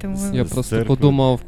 Тому... 0.00 0.16
я 0.32 0.44
просто 0.44 0.62
церкви? 0.62 0.96
подумав, 0.96 1.40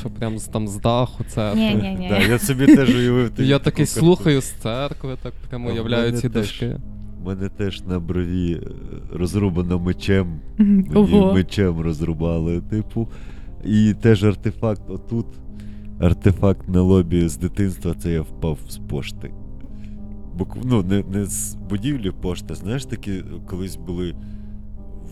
що 0.00 0.10
прям 0.10 0.38
з- 0.38 0.44
там 0.44 0.68
з 0.68 0.76
даху 0.80 1.24
церкви. 1.24 1.60
Ні, 1.60 1.74
ні, 1.74 1.96
ні. 2.00 2.08
Да, 2.10 2.18
я 2.18 2.38
собі 2.38 2.66
теж 2.66 2.94
уявив. 2.94 3.32
І 3.40 3.46
Я 3.46 3.58
такий 3.58 3.86
картину. 3.86 4.06
слухаю 4.06 4.40
з 4.40 4.50
церкви, 4.50 5.16
так 5.22 5.32
прям 5.50 5.66
уявляю 5.66 6.12
ці 6.12 6.28
дошки. 6.28 6.76
У 7.22 7.26
мене 7.26 7.48
теж 7.48 7.82
на 7.82 8.00
брові 8.00 8.52
е, 8.52 8.66
розрубано 9.12 9.78
мечем. 9.78 10.40
Мені 10.58 11.32
мечем 11.34 11.80
розрубали, 11.80 12.60
типу. 12.60 13.08
І 13.64 13.94
теж 14.00 14.24
артефакт 14.24 14.90
отут. 14.90 15.26
Артефакт 16.00 16.68
на 16.68 16.82
лобі 16.82 17.28
з 17.28 17.36
дитинства 17.36 17.94
це 17.94 18.12
я 18.12 18.22
впав 18.22 18.58
з 18.68 18.78
пошти. 18.78 19.30
Ну, 20.64 20.82
не, 20.82 21.02
не 21.12 21.24
з 21.24 21.54
будівлі 21.54 22.10
пошти, 22.10 22.54
знаєш, 22.54 22.84
такі 22.84 23.24
колись 23.46 23.76
були 23.76 24.14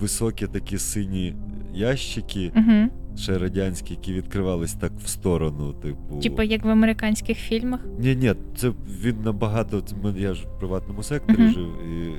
високі 0.01 0.47
такі 0.47 0.79
сині 0.79 1.35
ящики, 1.77 2.53
Угу. 2.57 2.89
ще 3.17 3.39
радянські, 3.39 3.95
які 3.95 4.13
відкривались 4.13 4.75
так 4.75 4.93
в 5.05 5.09
сторону, 5.09 5.73
типу. 5.73 6.21
Типу, 6.23 6.43
як 6.43 6.65
в 6.65 6.69
американських 6.69 7.39
фільмах. 7.39 7.81
Ні, 7.99 8.17
ні, 8.17 8.35
це 8.57 8.73
він 9.03 9.17
набагато. 9.25 9.81
це 9.81 9.95
Я 10.17 10.35
ж 10.35 10.43
в 10.47 10.59
приватному 10.59 11.03
секторі 11.03 11.39
Мгм. 11.43 11.53
жив, 11.53 11.83
і 11.93 12.13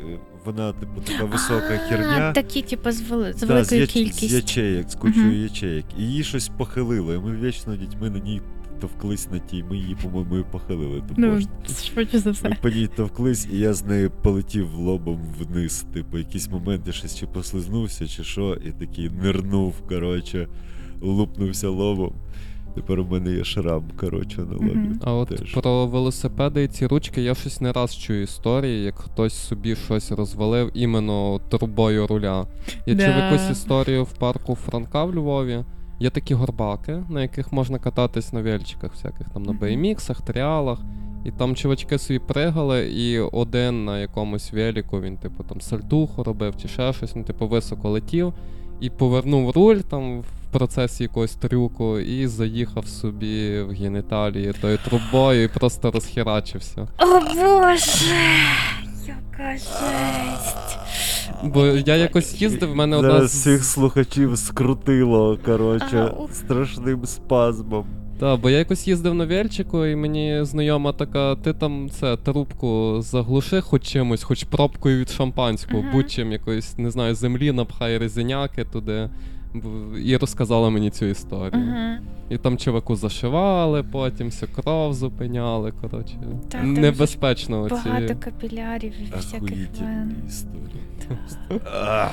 вона, 0.46 0.74
типу, 0.74 1.02
така 1.02 1.24
висока 1.26 1.70
А, 1.86 1.90
херня. 1.90 2.32
Такі, 2.34 2.62
типу, 2.62 2.92
з, 2.92 3.02
вели... 3.10 3.34
з 3.34 3.44
великою 3.44 3.82
да, 3.82 3.88
з 3.88 3.90
кількістю. 3.94 4.36
ячеєк, 4.36 4.90
з 4.90 4.96
кучою 4.96 5.26
Мгм. 5.26 5.42
ячеєк. 5.44 5.86
І 6.00 6.04
її 6.04 6.24
щось 6.24 6.50
похилило. 6.58 7.14
І 7.14 7.20
ми 7.20 7.36
вічно 7.38 7.76
дітьми 7.76 8.10
на 8.10 8.20
ній 8.20 8.42
товклись 8.80 9.32
на 9.32 9.40
тій. 9.40 9.64
Ми 9.70 9.78
її, 9.78 9.98
по-моєму, 10.04 10.46
похилили. 10.52 11.04
Ну, 11.18 11.40
швидше 11.84 12.20
за 12.20 12.30
Ми 12.30 12.34
все. 12.34 12.58
по 12.62 12.70
ній 12.70 12.88
товклись, 12.96 13.48
і 13.54 13.58
я 13.58 13.74
з 13.74 13.86
нею 13.86 14.12
полетів 14.24 14.74
лобом 14.74 15.20
вниз. 15.40 15.86
Типу, 15.94 16.18
якісь 16.18 16.50
моменти 16.50 16.92
щось 16.94 17.16
чи 17.20 17.28
послизнувся, 17.28 18.08
чи 18.08 18.24
що, 18.24 18.58
і 18.66 18.72
такий 18.72 19.10
нирнув, 19.10 19.74
коротше, 19.90 20.48
лупнувся 21.02 21.70
лобом. 21.70 22.14
Тепер 22.76 23.00
у 23.00 23.06
мене 23.06 23.32
є 23.32 23.44
шрам, 23.44 23.84
коротше, 24.00 24.42
на 24.42 24.54
лобі. 24.54 24.66
Мгм. 24.66 25.00
А 25.04 25.14
от 25.14 25.28
Теж. 25.30 25.54
про 25.54 25.88
велосипеди 25.88 26.64
і 26.64 26.68
ці 26.68 26.88
ручки 26.88 27.22
я 27.22 27.36
щось 27.36 27.62
не 27.62 27.72
раз 27.72 27.96
чую 27.96 28.22
історії, 28.22 28.84
як 28.84 29.00
хтось 29.00 29.34
собі 29.34 29.76
щось 29.76 30.12
розвалив 30.12 30.72
іменно 30.74 31.40
трубою 31.50 32.08
руля. 32.08 32.48
Я 32.86 32.96
чув 32.96 33.18
якусь 33.18 33.50
історію 33.52 34.04
в 34.04 34.14
парку 34.14 34.56
Франка 34.56 35.04
в 35.06 35.16
Львові. 35.16 35.64
Є 36.00 36.10
такі 36.10 36.34
горбаки, 36.34 37.04
на 37.10 37.22
яких 37.22 37.52
можна 37.52 37.80
кататись 37.80 38.34
на 38.34 38.42
вельчиках, 38.42 38.92
всяких 38.92 39.30
там 39.30 39.44
на. 39.44 39.52
BMX, 39.52 40.24
тріалах. 40.24 40.80
І 41.26 41.32
там 41.32 41.56
чувачки 41.56 41.98
собі 41.98 42.20
пригали, 42.20 42.90
і 42.92 43.20
один 43.20 43.86
на 43.86 44.00
якомусь 44.00 44.54
веліку, 44.54 45.02
він, 45.02 45.18
типу, 45.18 45.44
там 45.44 45.62
сальтуху 45.62 46.24
робив 46.24 46.56
чи 46.62 46.68
ще 46.68 46.94
щось, 46.94 47.16
він, 47.16 47.24
типу, 47.24 47.48
високо 47.48 47.90
летів 47.90 48.34
і 48.80 48.90
повернув 48.90 49.52
руль 49.52 49.78
там 49.78 50.22
в 50.22 50.52
процесі 50.52 51.04
якогось 51.04 51.36
трюку 51.36 52.00
і 52.00 52.28
заїхав 52.28 52.88
собі 52.88 53.62
в 53.62 53.70
геніталії 53.72 54.54
тою 54.54 54.78
трубою 54.78 55.44
і 55.44 55.48
просто 55.48 55.92
розхерачився. 55.92 56.88
О 57.00 57.20
Боже! 57.20 58.16
Яка 59.08 59.52
жесть! 59.52 60.78
Бо 61.44 61.66
я 61.66 61.96
якось 61.96 62.42
їздив, 62.42 62.72
в 62.72 62.76
мене 62.76 62.96
одна 62.98 63.12
Зараз 63.12 63.32
з... 63.32 63.36
всіх 63.36 63.64
слухачів 63.64 64.38
скрутило, 64.38 65.40
коротше, 65.46 66.12
страшним 66.32 67.06
спазмом. 67.06 67.86
Так, 68.20 68.40
бо 68.40 68.50
я 68.50 68.58
якось 68.58 68.88
їздив 68.88 69.14
на 69.14 69.26
вельчику, 69.26 69.86
і 69.86 69.96
мені 69.96 70.40
знайома 70.42 70.94
така, 70.94 71.36
ти 71.36 71.54
там 71.54 71.90
це 71.90 72.18
трубку 72.18 72.98
заглуши 73.02 73.62
хоч 73.62 73.84
чимось, 73.84 74.24
хоч 74.24 74.44
пробкою 74.44 75.00
від 75.00 75.10
шампанського, 75.10 75.84
будь-чим 75.94 76.32
якоїсь, 76.32 76.78
не 76.78 76.92
знаю, 76.92 77.16
землі, 77.16 77.52
напхай 77.52 77.98
резиняки 77.98 78.64
туди. 78.64 79.10
І 80.04 80.18
розказала 80.18 80.70
мені 80.70 80.90
цю 80.90 81.06
історію. 81.06 81.64
Угу. 81.64 82.08
І 82.30 82.38
там 82.38 82.58
чуваку 82.58 82.96
зашивали, 82.96 83.84
потім 83.84 84.28
всю 84.28 84.52
кров 84.52 84.94
зупиняли. 84.94 85.74
Коротше. 85.82 86.16
Та, 86.50 86.64
Небезпечно 86.64 87.62
оці. 87.62 87.76
Багато 87.86 88.16
капілярів 88.16 88.94
і 89.02 89.16
всяких 89.16 89.58
історії. 90.28 90.84
А, 91.74 92.10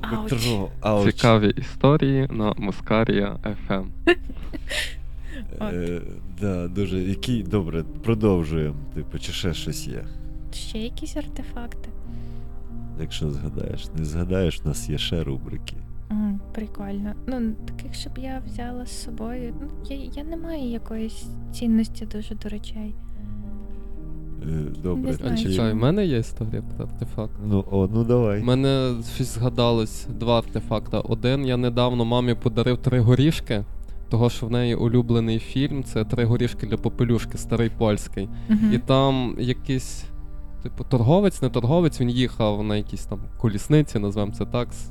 Ауч. 0.00 0.30
Петро, 0.30 0.68
ауч. 0.80 1.14
Цікаві 1.14 1.50
історії 1.50 2.28
на 2.30 2.54
Москарія 2.56 3.36
FM. 3.44 3.86
Е, 5.60 6.00
да, 6.40 6.68
дуже. 6.68 6.98
Який, 6.98 7.42
добре, 7.42 7.84
продовжуємо. 8.04 8.76
Типу, 8.94 9.18
чи 9.18 9.32
ще 9.32 9.54
щось 9.54 9.88
є? 9.88 10.04
ще 10.54 10.78
якісь 10.78 11.16
артефакти. 11.16 11.88
Якщо 13.00 13.30
згадаєш, 13.30 13.88
не 13.98 14.04
згадаєш, 14.04 14.60
у 14.64 14.68
нас 14.68 14.88
є 14.88 14.98
ще 14.98 15.24
рубрики. 15.24 15.76
Прикольно. 16.54 17.12
Ну, 17.26 17.52
таких, 17.66 17.94
щоб 17.94 18.12
я 18.18 18.42
взяла 18.46 18.86
з 18.86 19.02
собою. 19.04 19.54
Ну, 19.60 19.68
я, 19.90 19.96
я 20.16 20.24
не 20.24 20.36
маю 20.36 20.70
якоїсь 20.70 21.26
цінності 21.52 22.06
дуже 22.06 22.34
до 22.34 22.48
речей. 22.48 22.94
Е, 24.42 24.62
Добре, 24.82 25.02
Не 25.02 25.10
А 25.10 25.12
знаю. 25.12 25.36
чи- 25.38 25.50
чекай, 25.52 25.72
в 25.72 25.76
мене 25.76 26.06
є 26.06 26.18
історія 26.18 26.62
про 26.62 26.84
артефакт. 26.84 27.32
Ну, 27.46 27.64
о, 27.70 27.88
ну 27.92 28.04
давай. 28.04 28.40
У 28.42 28.44
мене 28.44 28.94
щось 29.14 29.34
згадалось 29.34 30.06
два 30.20 30.38
артефакта. 30.38 31.00
Один 31.00 31.46
я 31.46 31.56
недавно 31.56 32.04
мамі 32.04 32.34
подарив 32.34 32.78
три 32.78 33.00
горішки, 33.00 33.64
того 34.10 34.30
що 34.30 34.46
в 34.46 34.50
неї 34.50 34.74
улюблений 34.74 35.38
фільм 35.38 35.84
це 35.84 36.04
три 36.04 36.24
горішки 36.24 36.66
для 36.66 36.76
попелюшки, 36.76 37.38
старий 37.38 37.70
польський. 37.78 38.28
Мгм. 38.48 38.72
І 38.72 38.78
там 38.78 39.36
якийсь, 39.38 40.04
типу, 40.62 40.84
торговець, 40.84 41.42
не 41.42 41.48
торговець, 41.48 42.00
він 42.00 42.10
їхав 42.10 42.62
на 42.62 42.76
якійсь 42.76 43.04
там 43.06 43.20
колісниці, 43.38 43.98
назвемо 43.98 44.32
це 44.32 44.44
так, 44.44 44.72
з, 44.72 44.90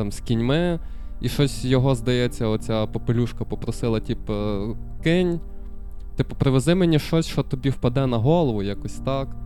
там 0.00 0.12
з 0.12 0.20
кіньми. 0.20 0.78
І 1.20 1.28
щось 1.28 1.64
його, 1.64 1.94
здається, 1.94 2.46
оця 2.46 2.86
попелюшка 2.86 3.44
попросила, 3.44 4.00
типу, 4.00 4.32
кинь. 5.02 5.40
Типу, 6.16 6.36
привези 6.36 6.74
мені 6.74 6.98
щось, 6.98 7.26
що 7.26 7.42
тобі 7.42 7.70
впаде 7.70 8.06
на 8.06 8.16
голову, 8.16 8.62
якось 8.62 8.96
так. 8.96 9.36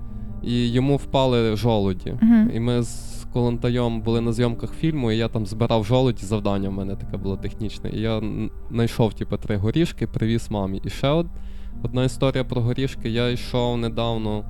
І 0.42 0.68
йому 0.68 0.96
впали 0.96 1.56
жолуді. 1.56 2.14
Мгм. 2.22 2.50
І 2.54 2.60
ми 2.60 2.82
з 2.82 3.26
Колонтайом 3.32 4.00
були 4.00 4.20
на 4.20 4.32
зйомках 4.32 4.72
фільму, 4.72 5.12
і 5.12 5.16
я 5.16 5.28
там 5.28 5.46
збирав 5.46 5.84
жолуді, 5.84 6.26
завдання 6.26 6.68
в 6.68 6.72
мене 6.72 6.96
таке 6.96 7.16
було 7.16 7.36
технічне. 7.36 7.90
І 7.90 8.00
я 8.00 8.22
знайшов, 8.70 9.14
типу, 9.14 9.36
три 9.36 9.56
горішки, 9.56 10.06
привіз 10.06 10.50
мамі. 10.50 10.80
І 10.84 10.90
ще 10.90 11.08
од... 11.08 11.26
одна 11.82 12.04
історія 12.04 12.44
про 12.44 12.60
горішки. 12.60 13.10
Я 13.10 13.28
йшов 13.28 13.78
недавно 13.78 14.44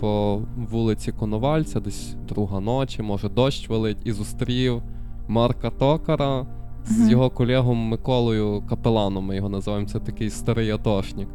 по 0.00 0.42
вулиці 0.56 1.12
Коновальця, 1.12 1.80
десь 1.80 2.16
друга 2.28 2.60
ночі, 2.60 3.02
може 3.02 3.28
дощ 3.28 3.68
велить, 3.68 3.98
і 4.04 4.12
зустрів 4.12 4.82
Марка 5.32 5.70
Токара 5.70 6.46
з 6.84 7.10
його 7.10 7.30
колегом 7.30 7.78
Миколою 7.78 8.62
Капеланом. 8.68 9.24
Ми 9.24 9.36
його 9.36 9.48
називаємо. 9.48 9.88
Це 9.88 9.98
такий 10.00 10.30
старий 10.30 10.70
атошник. 10.70 11.28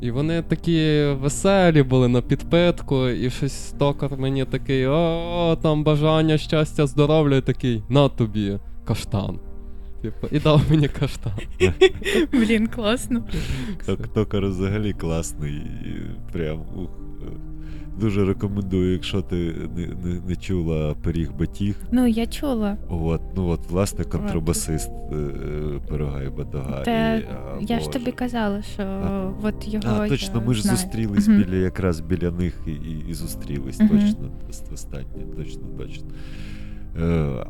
І 0.00 0.10
вони 0.10 0.42
такі 0.42 1.04
веселі 1.20 1.82
були 1.82 2.08
на 2.08 2.22
підпитку, 2.22 3.08
і 3.08 3.30
щось 3.30 3.74
токар 3.78 4.18
мені 4.18 4.44
такий: 4.44 4.86
о, 4.86 5.58
там 5.62 5.84
бажання, 5.84 6.38
щастя, 6.38 6.86
здоров'я, 6.86 7.36
і 7.36 7.40
такий, 7.40 7.82
на 7.88 8.08
тобі, 8.08 8.58
каштан. 8.84 9.38
Типу, 10.02 10.26
і 10.30 10.38
дав 10.38 10.60
мені 10.70 10.88
каштан. 10.88 11.32
Блін, 12.32 12.66
класно. 12.66 13.24
Токар 14.14 14.46
взагалі 14.46 14.92
класний. 14.92 15.62
Прям 16.32 16.60
ух. 16.60 16.90
Дуже 18.00 18.24
рекомендую, 18.24 18.92
якщо 18.92 19.22
ти 19.22 19.54
не, 19.76 19.86
не, 19.86 20.20
не 20.28 20.36
чула 20.36 20.94
пиріг 21.02 21.32
батіг. 21.32 21.76
Ну, 21.92 22.06
я 22.06 22.26
чула. 22.26 22.76
От, 22.88 23.20
ну 23.36 23.48
от, 23.48 23.70
власне, 23.70 24.04
контрабасист 24.04 24.90
е, 25.12 25.16
пирога 25.88 26.22
і 26.22 26.28
батога. 26.28 26.80
Та 26.84 27.14
і, 27.14 27.22
а, 27.30 27.58
Я 27.60 27.80
ж 27.80 27.90
тобі 27.90 28.12
казала, 28.12 28.62
що 28.62 28.82
А. 28.82 29.32
от 29.42 29.68
його. 29.74 29.84
А, 29.88 30.08
точно, 30.08 30.42
ми 30.46 30.54
ж 30.54 30.62
знаю. 30.62 30.76
зустрілись 30.76 31.28
Мгм. 31.28 31.38
біля 31.42 31.56
якраз 31.56 32.00
біля 32.00 32.30
них 32.30 32.54
і, 32.66 32.70
і, 32.70 33.04
і 33.08 33.14
зустрілись. 33.14 33.80
Мгм. 33.80 33.88
Точно, 33.88 34.30
ост- 34.50 34.74
останнє, 34.74 35.04
точно, 35.36 35.62
точно. 35.78 36.06
Е, 37.02 37.44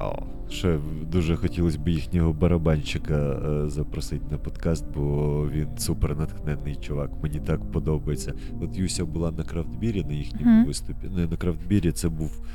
ще 0.48 0.78
дуже 1.12 1.36
хотілося 1.36 1.78
б 1.78 1.88
їхнього 1.88 2.32
барабанщика 2.32 3.14
е, 3.14 3.68
запросити 3.68 4.24
на 4.30 4.38
подкаст, 4.38 4.84
бо 4.94 5.48
він 5.52 5.68
супер 5.78 6.16
натхненний 6.16 6.76
чувак. 6.76 7.10
Мені 7.22 7.40
так 7.40 7.70
подобається. 7.72 8.32
От 8.62 8.76
Юся 8.76 9.04
була 9.04 9.30
на 9.30 9.44
крафтбірі 9.44 10.04
на 10.04 10.12
їхньому 10.12 10.50
Мгм. 10.56 10.66
виступі. 10.66 11.08
Не 11.16 11.26
на 11.26 11.36
крафтбірі, 11.36 11.92
це 11.92 12.08
був 12.08 12.46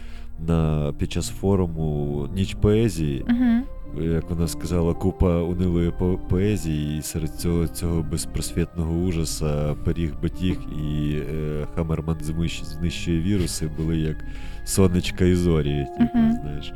на, 0.47 0.93
під 0.97 1.11
час 1.11 1.29
форуму 1.29 2.27
Ніч 2.35 2.53
поезії. 2.53 3.25
Мгм. 3.27 3.63
Як 4.01 4.29
вона 4.29 4.47
сказала, 4.47 4.93
купа 4.93 5.41
унилої 5.41 5.91
по- 5.99 6.19
поезії, 6.29 6.97
і 6.97 7.01
серед 7.01 7.35
цього 7.35 7.67
цього 7.67 8.03
безпросвітного 8.11 8.93
ужаса 8.93 9.75
Пиріг 9.85 10.13
Батіг 10.23 10.57
і 10.83 11.11
е, 11.33 11.67
Хамерман 11.75 12.17
знищує 12.63 13.19
віруси 13.21 13.69
були 13.77 13.97
як 13.97 14.25
сонечка 14.65 15.25
і 15.25 15.35
зорі. 15.35 15.85
Типу, 15.99 16.17
Мгм. 16.17 16.37
знаєш. 16.41 16.73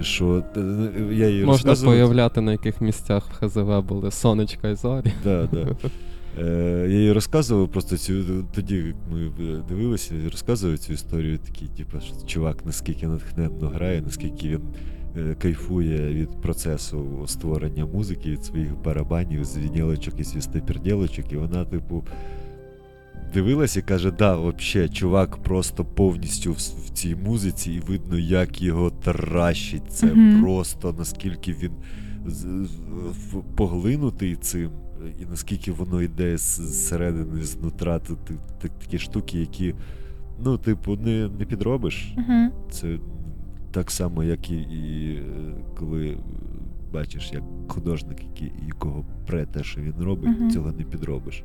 Що 0.00 0.44
е, 0.56 0.60
я 1.12 1.28
їй 1.28 1.44
Можна 1.44 1.70
розказував. 1.70 1.94
появляти, 1.94 2.40
на 2.40 2.52
яких 2.52 2.80
місцях 2.80 3.28
в 3.30 3.34
ХЗВ 3.46 3.82
були 3.82 4.10
сонечка 4.10 4.68
і 4.68 4.74
зорі. 4.74 5.12
Да, 5.24 5.48
да. 5.52 5.76
Е, 6.42 6.86
я 6.90 6.98
їй 6.98 7.12
розказував 7.12 7.68
просто 7.68 7.96
цю. 7.96 8.14
Тоді 8.54 8.74
як 8.76 8.94
ми 9.12 9.20
е, 9.26 9.62
дивилися, 9.68 10.14
розказував 10.30 10.78
цю 10.78 10.92
історію, 10.92 11.38
такий, 11.38 11.68
типу, 11.68 12.00
що 12.00 12.26
чувак, 12.26 12.66
наскільки 12.66 13.06
натхненно 13.06 13.68
грає, 13.68 14.02
наскільки 14.02 14.48
він 14.48 14.60
кайфує 15.38 16.14
від 16.14 16.28
процесу 16.42 17.24
створення 17.26 17.86
музики, 17.86 18.30
від 18.30 18.44
своїх 18.44 18.82
барабанів, 18.84 19.44
звінілочок 19.44 20.20
і 20.20 20.24
свістопірділочок, 20.24 21.32
і 21.32 21.36
вона, 21.36 21.64
типу. 21.64 22.04
Дивилась 23.34 23.76
і 23.76 23.82
каже, 23.82 24.10
да, 24.10 24.36
вообще, 24.36 24.88
чувак 24.88 25.36
просто 25.36 25.84
повністю 25.84 26.52
в, 26.52 26.56
в 26.56 26.90
цій 26.92 27.14
музиці, 27.16 27.72
і 27.72 27.80
видно, 27.80 28.18
як 28.18 28.62
його 28.62 28.90
таращить. 28.90 29.82
Це 29.92 30.06
Мгм. 30.06 30.42
просто 30.42 30.94
наскільки 30.98 31.52
він 31.52 31.72
поглинутий 33.56 34.36
цим, 34.36 34.70
і 35.20 35.26
наскільки 35.30 35.72
воно 35.72 36.02
йде 36.02 36.38
зсередини, 36.38 37.42
знутра, 37.42 38.00
такі 38.80 38.98
штуки, 38.98 39.38
які, 39.38 39.74
ну, 40.44 40.58
типу, 40.58 40.96
не, 40.96 41.28
не 41.38 41.44
підробиш. 41.44 42.14
Мгм. 42.16 42.50
Це 42.70 42.98
так 43.74 43.90
само, 43.90 44.24
як 44.24 44.50
і, 44.50 44.54
і 44.56 45.14
е, 45.16 45.22
коли 45.78 46.16
бачиш, 46.92 47.30
як 47.32 47.42
художник, 47.68 48.18
який, 48.24 48.52
якого 48.68 49.04
пре 49.26 49.46
те, 49.46 49.64
що 49.64 49.80
він 49.80 49.94
робить, 50.00 50.38
Мгм. 50.40 50.50
цього 50.50 50.72
не 50.72 50.84
підробиш. 50.84 51.42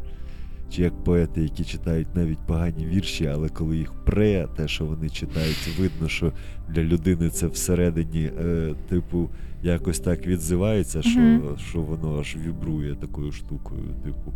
Чи 0.72 0.82
як 0.82 1.04
поети, 1.04 1.42
які 1.42 1.64
читають 1.64 2.08
навіть 2.16 2.48
погані 2.48 2.86
вірші, 2.86 3.26
але 3.28 3.50
коли 3.50 3.78
їх 3.78 3.94
пре, 4.06 4.48
те, 4.56 4.68
що 4.68 4.86
вони 4.86 5.10
читають, 5.10 5.70
видно, 5.80 6.08
що 6.08 6.34
для 6.70 6.84
людини 6.84 7.30
це 7.30 7.48
всередині, 7.48 8.32
е, 8.46 8.74
типу, 8.90 9.30
якось 9.64 10.00
так 10.00 10.28
відзивається, 10.28 11.02
що, 11.02 11.20
Мгм. 11.20 11.42
що 11.70 11.82
воно 11.82 12.20
аж 12.20 12.38
вібрує 12.48 12.96
такою 12.96 13.32
штукою. 13.32 13.82
Типу, 14.04 14.34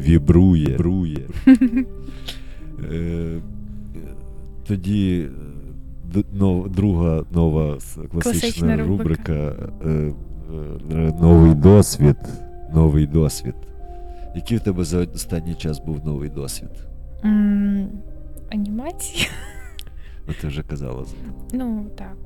вібрує. 0.00 0.66
вібрує. 0.66 1.28
Е, 2.92 3.40
Тоді 4.66 5.28
е, 5.28 5.30
нов- 6.32 6.68
друга 6.70 7.24
нова 7.30 7.72
класична, 7.72 8.20
Класична 8.22 8.76
рубрика. 8.76 9.32
рубрика 9.32 9.68
е, 9.86 10.12
е, 10.92 11.12
Новий 11.20 11.54
досвід. 11.54 12.16
Новий 12.74 13.06
досвід. 13.06 13.54
Який 14.34 14.56
в 14.58 14.60
тебе 14.60 14.84
за 14.84 14.98
останній 14.98 15.54
час 15.54 15.78
був 15.80 16.06
новий 16.06 16.28
досвід? 16.28 16.70
М, 17.24 17.88
Анімація. 18.52 19.26
Ну, 20.28 20.34
ти 20.40 20.46
вже 20.46 20.62
казала. 20.62 21.04
Ну, 21.52 21.86
так. 21.98 22.16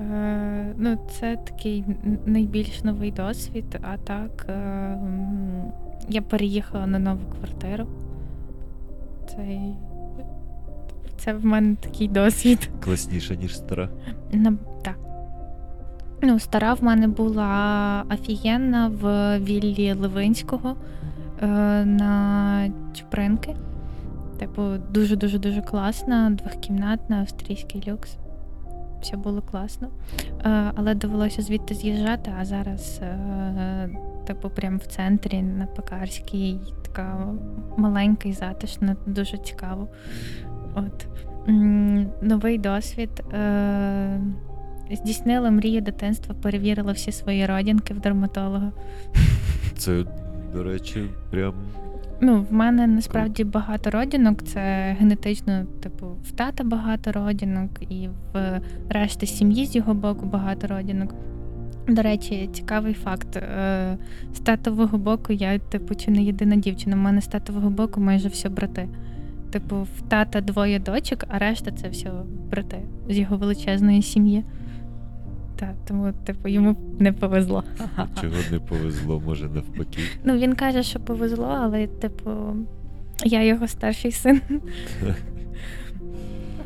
Е, 0.00 0.74
ну, 0.78 0.98
це 1.20 1.36
такий 1.36 1.84
найбільш 2.26 2.84
новий 2.84 3.10
досвід, 3.12 3.78
а 3.82 3.96
так 3.96 4.46
е, 4.48 4.98
я 6.08 6.22
переїхала 6.22 6.86
на 6.86 6.98
нову 6.98 7.20
квартиру. 7.38 7.86
Це, 9.30 9.58
це 11.16 11.32
в 11.32 11.44
мене 11.44 11.76
такий 11.80 12.08
досвід. 12.08 12.70
Класніша, 12.80 13.34
ніж 13.34 13.56
стара. 13.56 13.88
На, 14.32 14.52
так. 14.82 14.96
Ну, 16.22 16.38
стара 16.38 16.74
в 16.74 16.84
мене 16.84 17.08
була 17.08 18.04
офігенна 18.10 18.88
в 18.88 19.38
віллі 19.38 19.92
Левинського 19.92 20.76
е, 21.42 21.46
на 21.84 22.70
Чупринки. 22.94 23.56
Типу, 24.38 24.62
дуже-дуже 24.90 25.38
дуже 25.38 25.62
класна, 25.62 26.30
двохкімнатна, 26.30 27.20
австрійський 27.20 27.82
люкс. 27.88 28.16
Все 29.02 29.16
було 29.16 29.42
класно. 29.42 29.88
Е, 30.44 30.72
але 30.74 30.94
довелося 30.94 31.42
звідти 31.42 31.74
з'їжджати, 31.74 32.32
а 32.40 32.44
зараз, 32.44 33.00
е, 33.02 33.88
типу, 34.26 34.50
прямо 34.50 34.76
в 34.76 34.86
центрі 34.86 35.42
на 35.42 35.66
Пекарській, 35.66 36.58
така 36.82 37.34
маленька 37.76 38.28
і 38.28 38.32
затишна, 38.32 38.96
дуже 39.06 39.38
цікаво. 39.38 39.88
От. 40.76 41.06
Новий 42.22 42.58
досвід. 42.58 43.10
Е, 43.32 44.20
здійснила 44.92 45.50
мрію 45.50 45.80
дитинства, 45.80 46.34
перевірила 46.42 46.92
всі 46.92 47.12
свої 47.12 47.46
родинки 47.46 47.94
в 47.94 48.00
дерматолога. 48.00 48.72
Це, 49.76 50.04
до 50.54 50.62
речі, 50.62 51.04
прям. 51.30 51.54
Ну, 52.20 52.46
в 52.50 52.52
мене 52.52 52.86
насправді 52.86 53.44
багато 53.44 53.90
родинок. 53.90 54.42
Це 54.42 54.60
генетично, 55.00 55.64
типу, 55.82 56.06
в 56.06 56.30
тата 56.32 56.64
багато 56.64 57.12
родинок, 57.12 57.70
і 57.80 58.08
в 58.32 58.60
решти 58.88 59.26
сім'ї 59.26 59.66
з 59.66 59.76
його 59.76 59.94
боку 59.94 60.26
багато 60.26 60.66
родинок. 60.66 61.14
До 61.88 62.02
речі, 62.02 62.50
цікавий 62.52 62.94
факт. 62.94 63.36
е, 63.36 63.98
З 64.34 64.38
татового 64.38 64.98
боку 64.98 65.32
я, 65.32 65.58
типу, 65.58 65.94
чи 65.94 66.10
не 66.10 66.22
єдина 66.22 66.56
дівчина. 66.56 66.96
У 66.96 66.98
мене 66.98 67.20
з 67.20 67.26
татового 67.26 67.70
боку 67.70 68.00
майже 68.00 68.28
всі 68.28 68.48
брати. 68.48 68.88
Типу, 69.50 69.76
в 69.76 70.02
тата 70.08 70.40
двоє 70.40 70.78
дочок, 70.78 71.24
а 71.28 71.38
решта 71.38 71.70
це 71.70 71.88
все 71.88 72.10
брати 72.50 72.82
з 73.08 73.18
його 73.18 73.36
величезної 73.36 74.02
сім'ї. 74.02 74.44
Так, 75.56 75.74
тому, 75.88 76.12
типу, 76.12 76.48
йому 76.48 76.76
не 76.98 77.12
повезло. 77.12 77.64
Чого 78.20 78.34
не 78.50 78.58
повезло, 78.58 79.22
може 79.26 79.48
навпаки. 79.48 80.00
Ну, 80.24 80.36
він 80.36 80.54
каже, 80.54 80.82
що 80.82 81.00
повезло, 81.00 81.58
але, 81.60 81.86
типу, 81.86 82.30
я 83.24 83.44
його 83.44 83.68
старший 83.68 84.12
син. 84.12 84.40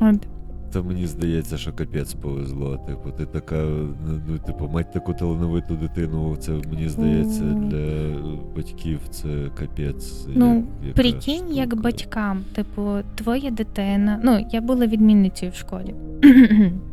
От. 0.01 0.27
То 0.73 0.85
мені 0.85 1.07
здається, 1.07 1.57
що 1.59 1.73
капець 1.73 2.15
повезло. 2.15 2.77
Типу, 2.87 3.11
ти 3.19 3.27
така, 3.27 3.63
ну, 4.07 4.21
ну, 4.29 4.39
типу, 4.39 4.69
мать 4.69 4.93
таку 4.93 5.15
талановиту 5.15 5.75
дитину, 5.77 6.37
це 6.37 6.53
мені 6.73 6.89
здається, 6.89 7.43
для 7.45 8.17
батьків 8.57 9.01
це 9.11 9.29
капець. 9.59 10.27
Ну, 10.35 10.65
як- 10.87 10.95
Прикинь, 10.95 11.53
як 11.55 11.81
батькам, 11.83 12.41
типу, 12.55 12.91
твоя 13.15 13.51
дитина. 13.51 14.21
Ну, 14.25 14.47
я 14.53 14.61
була 14.61 14.87
відмінницею 14.87 15.53
в 15.53 15.55
школі. 15.55 15.95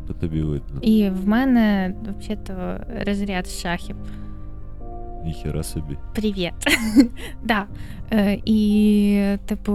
То 0.06 0.14
тобі 0.20 0.42
видно. 0.42 0.80
І 0.82 1.10
в 1.10 1.28
мене 1.28 1.94
взагалі-то 2.20 2.54
розряд 3.06 3.46
шахів. 3.46 3.96
Ніхера 5.24 5.62
собі. 5.62 5.96
Привіт. 6.14 6.52
да. 7.44 7.66
Е, 8.12 8.38
і, 8.44 9.36
типу, 9.46 9.72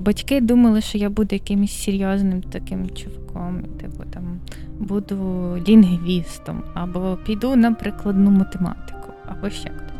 батьки 0.00 0.40
думали, 0.40 0.80
що 0.80 0.98
я 0.98 1.10
буду 1.10 1.28
якимось 1.34 1.82
серйозним 1.82 2.42
таким 2.42 2.90
чуваком. 2.90 3.62
Типу, 3.80 4.04
там 4.10 4.40
буду 4.78 5.16
лінгвістом, 5.68 6.62
або 6.74 7.18
піду 7.26 7.56
на 7.56 7.72
прикладну 7.72 8.30
математику, 8.30 9.12
або 9.28 9.50
ще 9.50 9.68
хтось. 9.70 9.90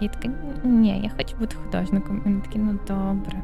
Я 0.00 0.08
така, 0.08 0.28
ні, 0.64 1.00
я 1.04 1.10
хочу 1.16 1.36
бути 1.40 1.56
художником. 1.64 2.22
Вони 2.24 2.40
такі, 2.40 2.58
ну 2.58 2.78
добре. 2.88 3.42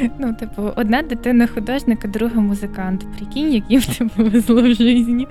Ну, 0.18 0.34
типу, 0.34 0.62
одна 0.76 1.02
дитина 1.02 1.46
художник, 1.46 2.04
а 2.04 2.08
друга 2.08 2.40
музикант. 2.40 3.06
Прикинь, 3.16 3.52
як 3.52 3.70
їм 3.70 3.80
це 3.98 4.04
повезло 4.04 4.62
в 4.62 4.66
житті. 4.66 5.26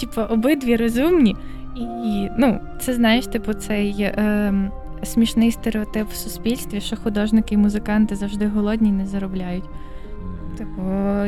Типу, 0.00 0.20
обидві 0.20 0.76
розумні. 0.76 1.36
І 1.76 2.28
ну, 2.38 2.60
це 2.80 2.94
знаєш, 2.94 3.26
типу, 3.26 3.52
цей 3.52 4.02
е, 4.02 4.54
смішний 5.02 5.52
стереотип 5.52 6.08
в 6.08 6.14
суспільстві, 6.14 6.80
що 6.80 6.96
художники 6.96 7.54
і 7.54 7.58
музиканти 7.58 8.16
завжди 8.16 8.46
голодні 8.48 8.88
і 8.88 8.92
не 8.92 9.06
заробляють. 9.06 9.64
Типу, 10.58 10.82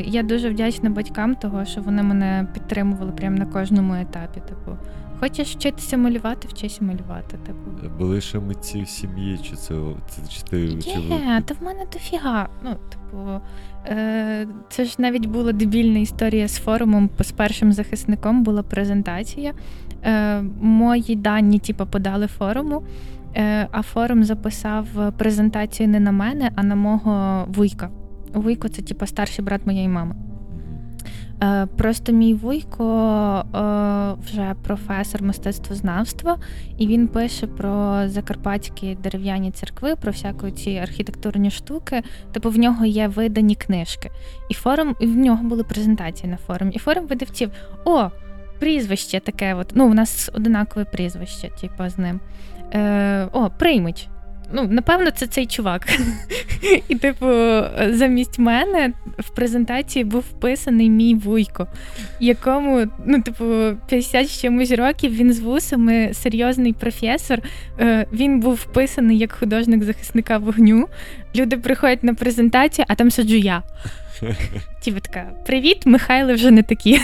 я 0.05 0.23
дуже 0.23 0.51
вдячна 0.51 0.91
батькам 0.91 1.35
того, 1.35 1.65
що 1.65 1.81
вони 1.81 2.03
мене 2.03 2.47
підтримували 2.55 3.13
прямо 3.13 3.37
на 3.37 3.47
кожному 3.47 3.95
етапі. 3.95 4.41
Типу, 4.49 4.77
хочеш 5.21 5.55
вчитися 5.57 5.97
малювати, 5.97 6.49
вчися 6.49 6.85
малювати. 6.85 7.37
Типу, 7.47 7.95
Були 7.99 8.21
ще 8.21 8.39
митці 8.39 8.83
в 8.83 8.89
сім'ї, 8.89 9.39
чи 9.43 9.57
це 9.57 9.75
це- 10.09 10.23
чи 10.29 10.43
ти 10.43 10.83
чи 10.83 10.99
ви- 11.01 11.15
Є, 11.15 11.43
та 11.45 11.55
в 11.55 11.63
мене 11.63 11.81
дофіга. 11.93 12.49
Ну, 12.65 12.71
типу, 12.71 13.41
е, 13.87 14.47
це 14.69 14.85
ж 14.85 14.95
навіть 14.99 15.27
була 15.27 15.53
дебільна 15.53 15.99
історія 15.99 16.49
з 16.49 16.59
форумом. 16.59 17.11
З 17.21 17.33
першим 17.33 17.73
захисником 17.73 18.43
була 18.43 18.63
презентація. 18.63 19.53
Е, 20.05 20.43
мої 20.61 21.17
дані, 21.17 21.59
типу, 21.59 21.87
подали 21.87 22.27
форуму, 22.27 22.83
е, 23.37 23.69
а 23.73 23.83
форум 23.83 24.25
записав 24.25 24.87
презентацію 25.19 25.89
не 25.89 26.01
на 26.01 26.13
мене, 26.13 26.51
а 26.57 26.63
на 26.63 26.75
мого 26.75 27.45
вуйка. 27.49 27.91
Вуйко 28.35 28.69
це, 28.69 28.83
типу, 28.83 29.07
старший 29.07 29.45
брат 29.45 29.67
моєї 29.67 29.89
мами. 29.89 30.15
Е, 31.43 31.67
Просто 31.77 32.13
мій 32.13 32.35
вуйко 32.35 32.85
е, 33.55 34.25
вже 34.25 34.55
професор 34.63 35.23
мистецтвознавства, 35.23 36.39
і 36.79 36.87
він 36.87 37.09
пише 37.09 37.47
про 37.47 38.03
закарпатські 38.09 38.95
дерев'яні 39.03 39.51
церкви, 39.51 39.97
про 39.97 40.13
всяку 40.13 40.51
ці 40.51 40.71
архітектурні 40.71 41.51
штуки. 41.51 42.03
Типу 42.33 42.51
в 42.51 42.59
нього 42.59 42.85
є 42.85 43.09
видані 43.09 43.55
книжки. 43.55 44.11
І 44.51 44.55
форум, 44.55 44.97
і 45.01 45.07
в 45.07 45.17
нього 45.17 45.45
були 45.45 45.65
презентації 45.65 46.31
на 46.31 46.37
форумі. 46.37 46.73
І 46.75 46.79
форум 46.79 47.07
видавців: 47.07 47.51
о, 47.85 48.11
прізвище 48.63 49.21
таке. 49.21 49.55
От. 49.55 49.73
Ну, 49.75 49.87
у 49.87 49.95
нас 49.95 50.31
одинакове 50.35 50.85
прізвище, 50.85 51.51
типу, 51.61 51.89
з 51.89 51.99
ним. 51.99 52.21
Е, 52.75 53.29
О, 53.33 53.51
приймич. 53.59 54.07
Ну, 54.53 54.69
напевно, 54.71 55.11
це 55.11 55.27
цей 55.27 55.47
чувак. 55.47 55.87
І, 56.89 56.95
типу, 56.95 57.27
замість 57.89 58.39
мене 58.39 58.93
в 59.19 59.31
презентації 59.31 60.05
був 60.05 60.21
вписаний 60.21 60.91
мій 60.91 61.15
вуйко, 61.15 61.67
якому, 62.21 62.87
ну, 63.07 63.23
типу, 63.23 63.45
50 63.89 64.29
з 64.29 64.41
чимось 64.41 64.71
років 64.71 65.15
він 65.15 65.33
з 65.33 65.41
вусами, 65.41 66.11
серйозний 66.13 66.73
професор. 66.73 67.39
Е, 67.81 68.07
Він 68.13 68.41
був 68.41 68.55
вписаний 68.55 69.19
як 69.19 69.33
художник 69.33 69.85
захисника 69.85 70.39
вогню. 70.39 70.89
Люди 71.37 71.57
приходять 71.57 72.05
на 72.05 72.15
презентацію, 72.15 72.85
а 72.89 72.95
там 72.95 73.11
сиджу 73.11 73.37
я. 73.37 73.63
Типу 74.85 75.01
така: 75.01 75.21
Привіт, 75.47 75.87
Михайло 75.87 76.35
вже 76.35 76.51
не 76.51 76.63
такі. 76.63 77.01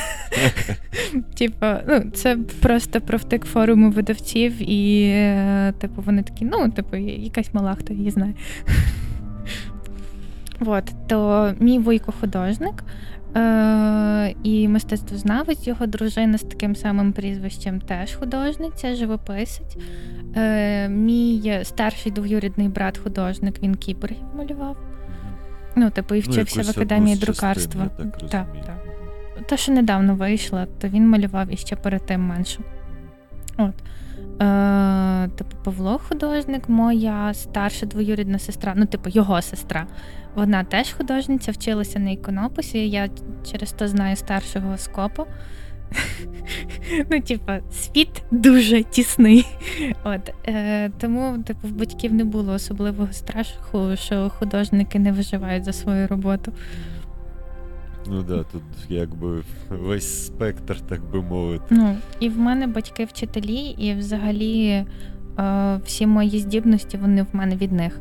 Типу, 1.39 1.66
ну, 1.89 2.01
це 2.14 2.39
просто 2.62 3.01
про 3.01 3.18
втик 3.18 3.44
форуму 3.44 3.90
видавців, 3.90 4.70
і, 4.70 5.02
е, 5.02 5.72
типу, 5.78 6.02
вони 6.02 6.22
такі, 6.22 6.44
ну, 6.44 6.70
типу, 6.70 6.97
якась 6.97 7.55
мала, 7.55 7.74
хто 7.74 7.94
її 7.94 8.10
знає. 8.10 8.35
От, 10.60 10.93
то 11.09 11.52
мій 11.60 11.78
вуйко 11.78 12.12
художник 12.20 12.85
е- 13.36 14.35
і 14.43 14.68
мистецтвознавець, 14.68 15.66
його 15.66 15.86
дружина 15.86 16.39
з 16.39 16.43
таким 16.43 16.76
самим 16.76 17.12
прізвищем 17.12 17.80
теж 17.80 18.14
художниця, 18.14 18.94
живописець. 18.94 19.76
Е- 20.36 20.89
мій 20.89 21.60
старший 21.62 22.12
двоюрідний 22.12 22.68
брат 22.68 22.98
художник, 22.98 23.62
він 23.62 23.74
кіборгів 23.74 24.26
малював. 24.36 24.76
Ну, 25.78 25.90
типу, 25.90 26.14
і 26.14 26.20
вчився 26.20 26.60
ну, 26.60 26.66
в 26.66 26.70
академії 26.70 27.16
друкарства. 27.16 27.82
я 27.82 28.05
так 28.05 28.30
так, 28.30 28.46
так. 28.66 29.46
Те, 29.46 29.56
що 29.56 29.72
недавно 29.72 30.14
вийшла, 30.14 30.66
то 30.80 30.88
він 30.88 31.09
малював 31.09 31.52
іще 31.55 31.76
перед 31.76 32.06
тим 32.06 32.20
менше. 32.20 32.60
От. 33.56 33.74
Е, 34.42 35.28
типу, 35.28 35.56
Павло 35.64 36.00
художник, 36.09 36.68
моя 36.68 37.34
старша 37.34 37.86
двоюрідна 37.86 38.38
сестра, 38.38 38.72
ну, 38.76 38.86
типу, 38.86 39.10
його 39.10 39.42
сестра. 39.42 39.86
Вона 40.34 40.64
теж 40.64 40.92
художниця, 40.92 41.52
вчилася 41.52 41.98
на 41.98 42.10
іконописі. 42.10 42.88
Я 42.88 43.09
через 43.50 43.72
то 43.72 43.88
знаю 43.88 44.16
старшого 44.16 44.78
скопу. 44.78 45.26
Ну, 47.10 47.20
типу, 47.20 47.52
світ 47.73 48.23
дуже 48.31 48.82
тісний. 48.82 49.47
От, 50.05 50.32
е, 50.47 50.90
тому, 51.01 51.39
типу, 51.39 51.69
в 51.69 51.73
батьків 51.73 52.15
не 52.15 52.24
було 52.24 52.52
особливого 52.52 53.12
страху, 53.12 53.97
що 53.97 54.31
художники 54.39 54.98
не 54.98 55.12
виживають 55.12 55.65
за 55.65 55.73
свою 55.73 56.09
роботу. 56.09 56.52
Ну 58.06 58.23
да, 58.23 58.43
тут 58.43 58.62
якби 58.89 59.43
весь 59.69 60.27
спектр, 60.27 60.81
так 60.81 61.10
би 61.10 61.23
мовити. 61.23 61.65
Ну, 61.70 61.97
і 62.20 62.28
в 62.28 62.39
мене 62.39 62.66
батьки 62.66 63.05
вчителі, 63.05 63.60
і 63.78 63.94
взагалі 63.94 64.69
е, 64.69 65.81
всі 65.85 66.06
мої 66.06 66.39
здібності 66.39 66.97
вони 66.97 67.23
в 67.23 67.27
мене 67.32 67.56
від 67.56 67.73
них. 67.73 68.01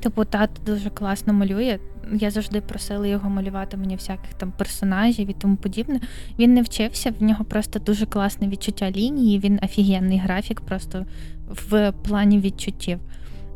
Типу, 0.00 0.24
тато 0.24 0.62
дуже 0.66 0.90
класно 0.90 1.32
малює. 1.32 1.78
Я 2.12 2.30
завжди 2.30 2.60
просила 2.60 3.06
його 3.06 3.30
малювати 3.30 3.76
мені 3.76 3.96
всяких 3.96 4.34
там 4.34 4.52
персонажів 4.52 5.30
і 5.30 5.32
тому 5.32 5.56
подібне. 5.56 6.00
Він 6.38 6.54
не 6.54 6.62
вчився, 6.62 7.14
в 7.20 7.22
нього 7.22 7.44
просто 7.44 7.78
дуже 7.78 8.06
класне 8.06 8.48
відчуття 8.48 8.90
лінії. 8.90 9.38
Він 9.38 9.58
офігенний 9.62 10.18
графік, 10.18 10.60
просто 10.60 11.06
в 11.48 11.92
плані 11.92 12.38
відчуттів. 12.38 12.98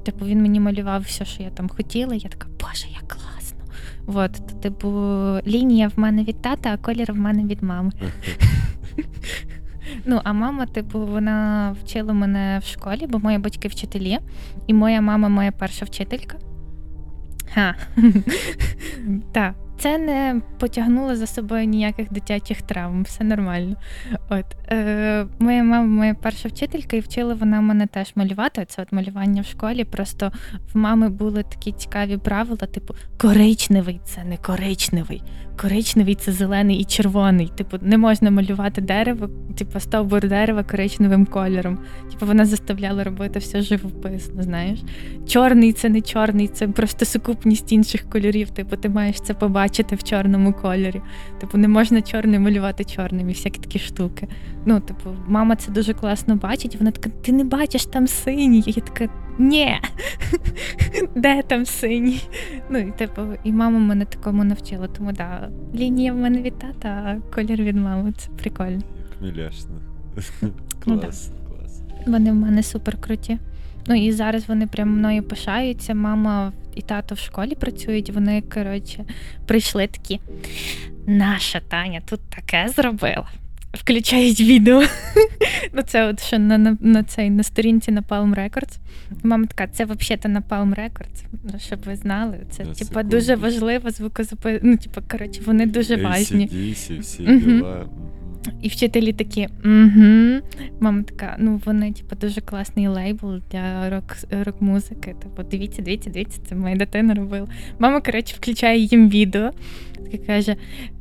Типу, 0.04 0.24
він 0.24 0.42
мені 0.42 0.60
малював 0.60 1.00
все, 1.00 1.24
що 1.24 1.42
я 1.42 1.50
там 1.50 1.68
хотіла. 1.68 2.14
Я 2.14 2.28
така, 2.30 2.48
боже, 2.60 2.86
як 2.94 3.08
класно. 3.08 3.58
От, 4.06 4.32
то, 4.32 4.54
типу, 4.54 4.88
лінія 5.46 5.88
в 5.88 5.98
мене 5.98 6.24
від 6.24 6.42
тата, 6.42 6.72
а 6.72 6.76
колір 6.76 7.12
в 7.12 7.16
мене 7.16 7.44
від 7.44 7.62
мами. 7.62 7.92
Ну, 10.04 10.20
а 10.24 10.32
мама, 10.32 10.66
типу, 10.66 11.06
вона 11.06 11.70
вчила 11.82 12.12
мене 12.12 12.60
в 12.64 12.66
школі, 12.66 13.06
бо 13.08 13.18
мої 13.18 13.38
батьки 13.38 13.68
вчителі, 13.68 14.18
і 14.66 14.74
моя 14.74 15.00
мама 15.00 15.28
моя 15.28 15.52
перша 15.52 15.84
вчителька. 15.84 16.38
Ха. 17.56 17.74
Так, 19.32 19.54
це 19.78 19.98
не 19.98 20.42
потягнуло 20.58 21.16
за 21.16 21.26
собою 21.26 21.64
ніяких 21.64 22.12
дитячих 22.12 22.62
травм, 22.62 23.02
все 23.02 23.24
нормально. 23.24 23.76
От 24.28 24.44
е, 24.72 25.26
моя 25.38 25.62
мама, 25.64 25.86
моя 25.86 26.14
перша 26.14 26.48
вчителька, 26.48 26.96
і 26.96 27.00
вчила 27.00 27.34
вона 27.34 27.60
мене 27.60 27.86
теж 27.86 28.12
малювати. 28.14 28.64
Це 28.64 28.82
от 28.82 28.92
малювання 28.92 29.42
в 29.42 29.46
школі. 29.46 29.84
Просто 29.84 30.32
в 30.72 30.78
мами 30.78 31.08
були 31.08 31.42
такі 31.42 31.72
цікаві 31.72 32.16
правила, 32.16 32.56
типу, 32.56 32.94
коричневий 33.18 34.00
це 34.04 34.24
не 34.24 34.36
коричневий. 34.36 35.22
Коричневий 35.56 36.14
це 36.14 36.32
зелений 36.32 36.76
і 36.76 36.84
червоний. 36.84 37.52
Типу, 37.56 37.76
не 37.80 37.98
можна 37.98 38.30
малювати 38.30 38.80
дерево, 38.80 39.28
типу, 39.58 39.80
стовбур 39.80 40.28
дерева 40.28 40.62
коричневим 40.62 41.26
кольором. 41.26 41.78
Типу, 42.10 42.26
вона 42.26 42.44
заставляла 42.44 43.04
робити 43.04 43.38
все 43.38 43.62
живописно, 43.62 44.42
знаєш. 44.42 44.78
Чорний 45.28 45.72
це 45.72 45.88
не 45.88 46.00
чорний, 46.00 46.48
це 46.48 46.68
просто 46.68 47.04
сукупність 47.04 47.72
інших 47.72 48.10
кольорів. 48.10 48.50
Типу, 48.50 48.76
ти 48.76 48.88
маєш 48.88 49.20
це 49.20 49.34
побачити 49.34 49.96
в 49.96 50.02
чорному 50.02 50.52
кольорі. 50.52 51.00
Типу, 51.40 51.58
не 51.58 51.68
можна 51.68 52.02
чорний 52.02 52.38
малювати 52.38 52.84
чорним 52.84 53.30
і 53.30 53.32
всякі 53.32 53.60
такі 53.60 53.78
штуки. 53.78 54.28
Ну, 54.68 54.80
типу, 54.80 55.10
мама 55.26 55.56
це 55.56 55.72
дуже 55.72 55.94
класно 55.94 56.36
бачить. 56.36 56.76
Вона 56.76 56.90
така, 56.90 57.10
ти 57.22 57.32
не 57.32 57.44
бачиш 57.44 57.86
там 57.86 58.06
синій. 58.06 58.64
Я 58.66 58.82
така, 58.82 59.08
ні, 59.38 59.76
де 61.14 61.42
там 61.42 61.66
синій? 61.66 62.22
Ну, 62.70 62.78
і 62.78 62.92
типу, 62.92 63.22
і 63.44 63.52
мама 63.52 63.78
мене 63.78 64.04
такому 64.04 64.44
навчила, 64.44 64.88
тому 64.88 65.12
да, 65.12 65.50
лінія 65.74 66.12
в 66.12 66.16
мене 66.16 66.42
від 66.42 66.58
тата, 66.58 66.88
а 66.88 67.34
колір 67.34 67.62
від 67.62 67.76
мами. 67.76 68.12
Це 68.16 68.30
прикольно. 68.30 68.82
Хміляшно. 69.18 69.80
Ну, 70.42 71.00
Клас, 71.00 71.30
клас. 71.48 71.82
Вони 72.06 72.32
в 72.32 72.34
мене 72.34 72.62
супер 72.62 73.00
круті. 73.00 73.38
Ну 73.86 73.94
і 73.94 74.12
зараз 74.12 74.48
вони 74.48 74.66
прям 74.66 74.98
мною 74.98 75.22
пишаються. 75.22 75.94
Мама 75.94 76.52
і 76.74 76.82
тато 76.82 77.14
в 77.14 77.18
школі 77.18 77.54
працюють. 77.54 78.10
Вони, 78.10 78.42
коротше, 78.54 79.04
прийшли 79.46 79.86
такі. 79.86 80.20
Наша 81.06 81.60
Таня 81.60 82.00
тут 82.06 82.20
таке 82.20 82.68
зробила. 82.68 83.28
Включають 83.76 84.40
відео. 84.40 84.82
ну, 85.72 85.82
це 85.82 86.06
от 86.08 86.20
що 86.22 86.38
на, 86.38 86.58
на, 86.58 86.76
на 86.80 87.02
цей 87.02 87.30
на 87.30 87.42
сторінці 87.42 87.92
на 87.92 88.02
Palm 88.02 88.34
Records. 88.34 88.78
Мама 89.22 89.46
така, 89.46 89.66
це 89.66 89.84
взагалі 89.84 90.34
на 90.34 90.40
Palm 90.40 90.74
Records, 90.74 91.24
ну, 91.44 91.58
щоб 91.58 91.78
ви 91.86 91.96
знали. 91.96 92.38
Це 92.50 92.64
На 92.64 92.74
типа 92.74 93.02
дуже 93.02 93.34
важлива 93.34 93.90
звукозапис... 93.90 94.60
Ну, 94.62 94.76
типа, 94.76 95.00
коротше, 95.00 95.40
вони 95.46 95.66
дуже 95.66 95.96
важні. 95.96 96.46
AC/DC, 96.46 97.00
всі 97.00 97.22
діла. 97.22 97.86
І 98.62 98.68
вчителі 98.68 99.12
такі, 99.12 99.48
угу. 99.64 100.40
Мама 100.80 101.02
така, 101.02 101.36
ну 101.38 101.60
вони, 101.64 101.92
типу, 101.92 102.16
дуже 102.16 102.40
класний 102.40 102.88
лейбл 102.88 103.40
для 103.52 103.90
рок, 103.90 104.16
рок-музики. 104.44 105.14
Типу, 105.22 105.42
дивіться, 105.50 105.82
дивіться, 105.82 106.10
дивіться, 106.10 106.40
це 106.48 106.54
моя 106.54 106.76
дитина 106.76 107.14
робила. 107.14 107.48
Мама, 107.78 108.00
коротше, 108.00 108.34
включає 108.36 108.78
їм 108.78 109.10
відео. 109.10 109.50
Така 110.04 110.18
каже, 110.26 110.56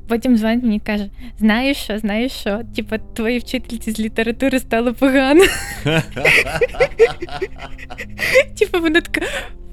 потім 0.08 0.38
дзвонить 0.38 0.64
мені 0.64 0.76
і 0.76 0.80
каже: 0.80 1.10
знаєш 1.40 1.78
що, 1.78 1.98
знаєш 2.00 2.32
що? 2.32 2.62
Типу, 2.76 2.96
твоїй 3.14 3.40
вчительці 3.40 3.92
з 3.92 4.00
літератури 4.00 4.60
стало 4.60 4.94
погано. 4.94 5.44
Типу, 8.60 8.80
вона 8.82 9.02
така. 9.02 9.22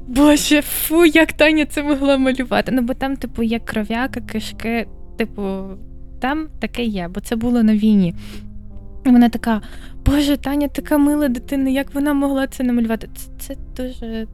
Боже, 0.06 0.62
фу, 0.62 1.04
як 1.04 1.32
Таня 1.32 1.66
це 1.66 1.82
могла 1.82 2.16
малювати. 2.16 2.72
Ну, 2.72 2.82
бо 2.82 2.94
там, 2.94 3.16
типу, 3.16 3.42
є 3.42 3.58
кров'яка, 3.58 4.20
кишки, 4.20 4.86
типу, 5.18 5.64
там 6.20 6.48
таке 6.60 6.84
є, 6.84 7.08
бо 7.14 7.20
це 7.20 7.36
було 7.36 7.62
на 7.62 7.74
війні. 7.74 8.14
І 9.04 9.10
вона 9.10 9.28
така: 9.28 9.60
Боже, 10.06 10.36
Таня 10.36 10.68
така 10.68 10.98
мила 10.98 11.28
дитина, 11.28 11.70
як 11.70 11.94
вона 11.94 12.12
могла 12.12 12.46
це 12.46 12.64
намалювати? 12.64 13.08
Це, 13.14 13.54
це 13.54 13.56
дуже 13.76 14.26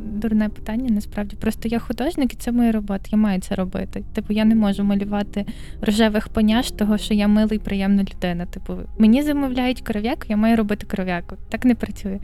дурне 0.00 0.48
питання, 0.48 0.90
насправді. 0.90 1.36
Просто 1.36 1.68
я 1.68 1.78
художник, 1.78 2.32
і 2.32 2.36
це 2.36 2.52
моя 2.52 2.72
робота, 2.72 3.04
я 3.12 3.18
маю 3.18 3.40
це 3.40 3.54
робити. 3.54 4.04
Типу, 4.14 4.32
я 4.32 4.44
не 4.44 4.54
можу 4.54 4.84
малювати 4.84 5.46
рожевих 5.80 6.28
поняш, 6.28 6.70
того, 6.70 6.98
що 6.98 7.14
я 7.14 7.28
мила 7.28 7.50
і 7.52 7.58
приємна 7.58 8.02
людина. 8.02 8.46
Типу, 8.46 8.76
мені 8.98 9.22
замовляють 9.22 9.80
кров'яку, 9.80 10.22
я 10.28 10.36
маю 10.36 10.56
робити 10.56 10.86
кров'яку. 10.86 11.36
Так 11.48 11.64
не 11.64 11.74
працює. 11.74 12.18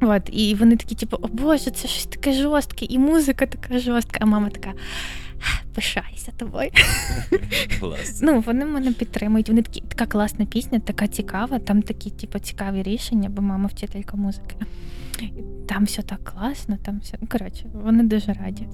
От, 0.00 0.22
і 0.32 0.54
вони 0.54 0.76
такі, 0.76 0.94
типу, 0.94 1.16
о 1.22 1.28
Боже, 1.28 1.70
це 1.70 1.88
щось 1.88 2.06
таке 2.06 2.32
жорстке, 2.32 2.86
і 2.88 2.98
музика 2.98 3.46
така 3.46 3.78
жорстка, 3.78 4.18
а 4.20 4.26
мама 4.26 4.48
така. 4.48 4.72
Пишайся 5.74 6.32
тобою. 6.36 6.70
Клас. 7.80 8.20
Ну, 8.22 8.40
вони 8.40 8.64
мене 8.64 8.92
підтримують. 8.92 9.48
Вони 9.48 9.62
такі, 9.62 9.80
така 9.80 10.06
класна 10.06 10.46
пісня, 10.46 10.78
така 10.78 11.08
цікава, 11.08 11.58
там 11.58 11.82
такі, 11.82 12.10
типу, 12.10 12.38
цікаві 12.38 12.82
рішення, 12.82 13.28
бо 13.28 13.42
мама 13.42 13.66
вчителька 13.66 14.16
музики. 14.16 14.56
Там 15.68 15.84
все 15.84 16.02
так 16.02 16.24
класно, 16.24 16.78
там 16.82 16.98
все. 16.98 17.18
Ну, 17.20 17.28
коротше, 17.30 17.66
вони 17.72 18.02
дуже 18.02 18.32
раді. 18.32 18.68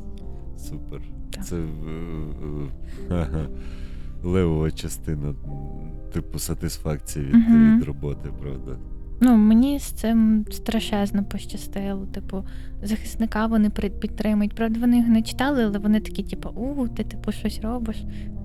Супер. 0.58 1.00
Так. 1.30 1.46
Це 1.46 1.56
е, 1.56 1.66
е, 3.10 3.48
левова 4.22 4.70
частина, 4.70 5.34
типу, 6.12 6.38
сатисфакції 6.38 7.24
від, 7.24 7.76
від 7.76 7.84
роботи, 7.84 8.28
правда? 8.40 8.76
Ну, 9.20 9.36
мені 9.36 9.78
з 9.78 9.82
цим 9.82 10.44
страшезно 10.50 11.24
пощастило. 11.24 12.06
Типу, 12.06 12.44
захисника 12.82 13.46
вони 13.46 13.70
підтримують. 13.70 14.54
Правда, 14.54 14.80
вони 14.80 14.98
його 14.98 15.08
не 15.08 15.22
читали, 15.22 15.64
але 15.64 15.78
вони 15.78 16.00
такі, 16.00 16.22
типу, 16.22 16.48
у, 16.48 16.88
ти 16.88 17.04
типу 17.04 17.32
щось 17.32 17.60
робиш. 17.62 17.96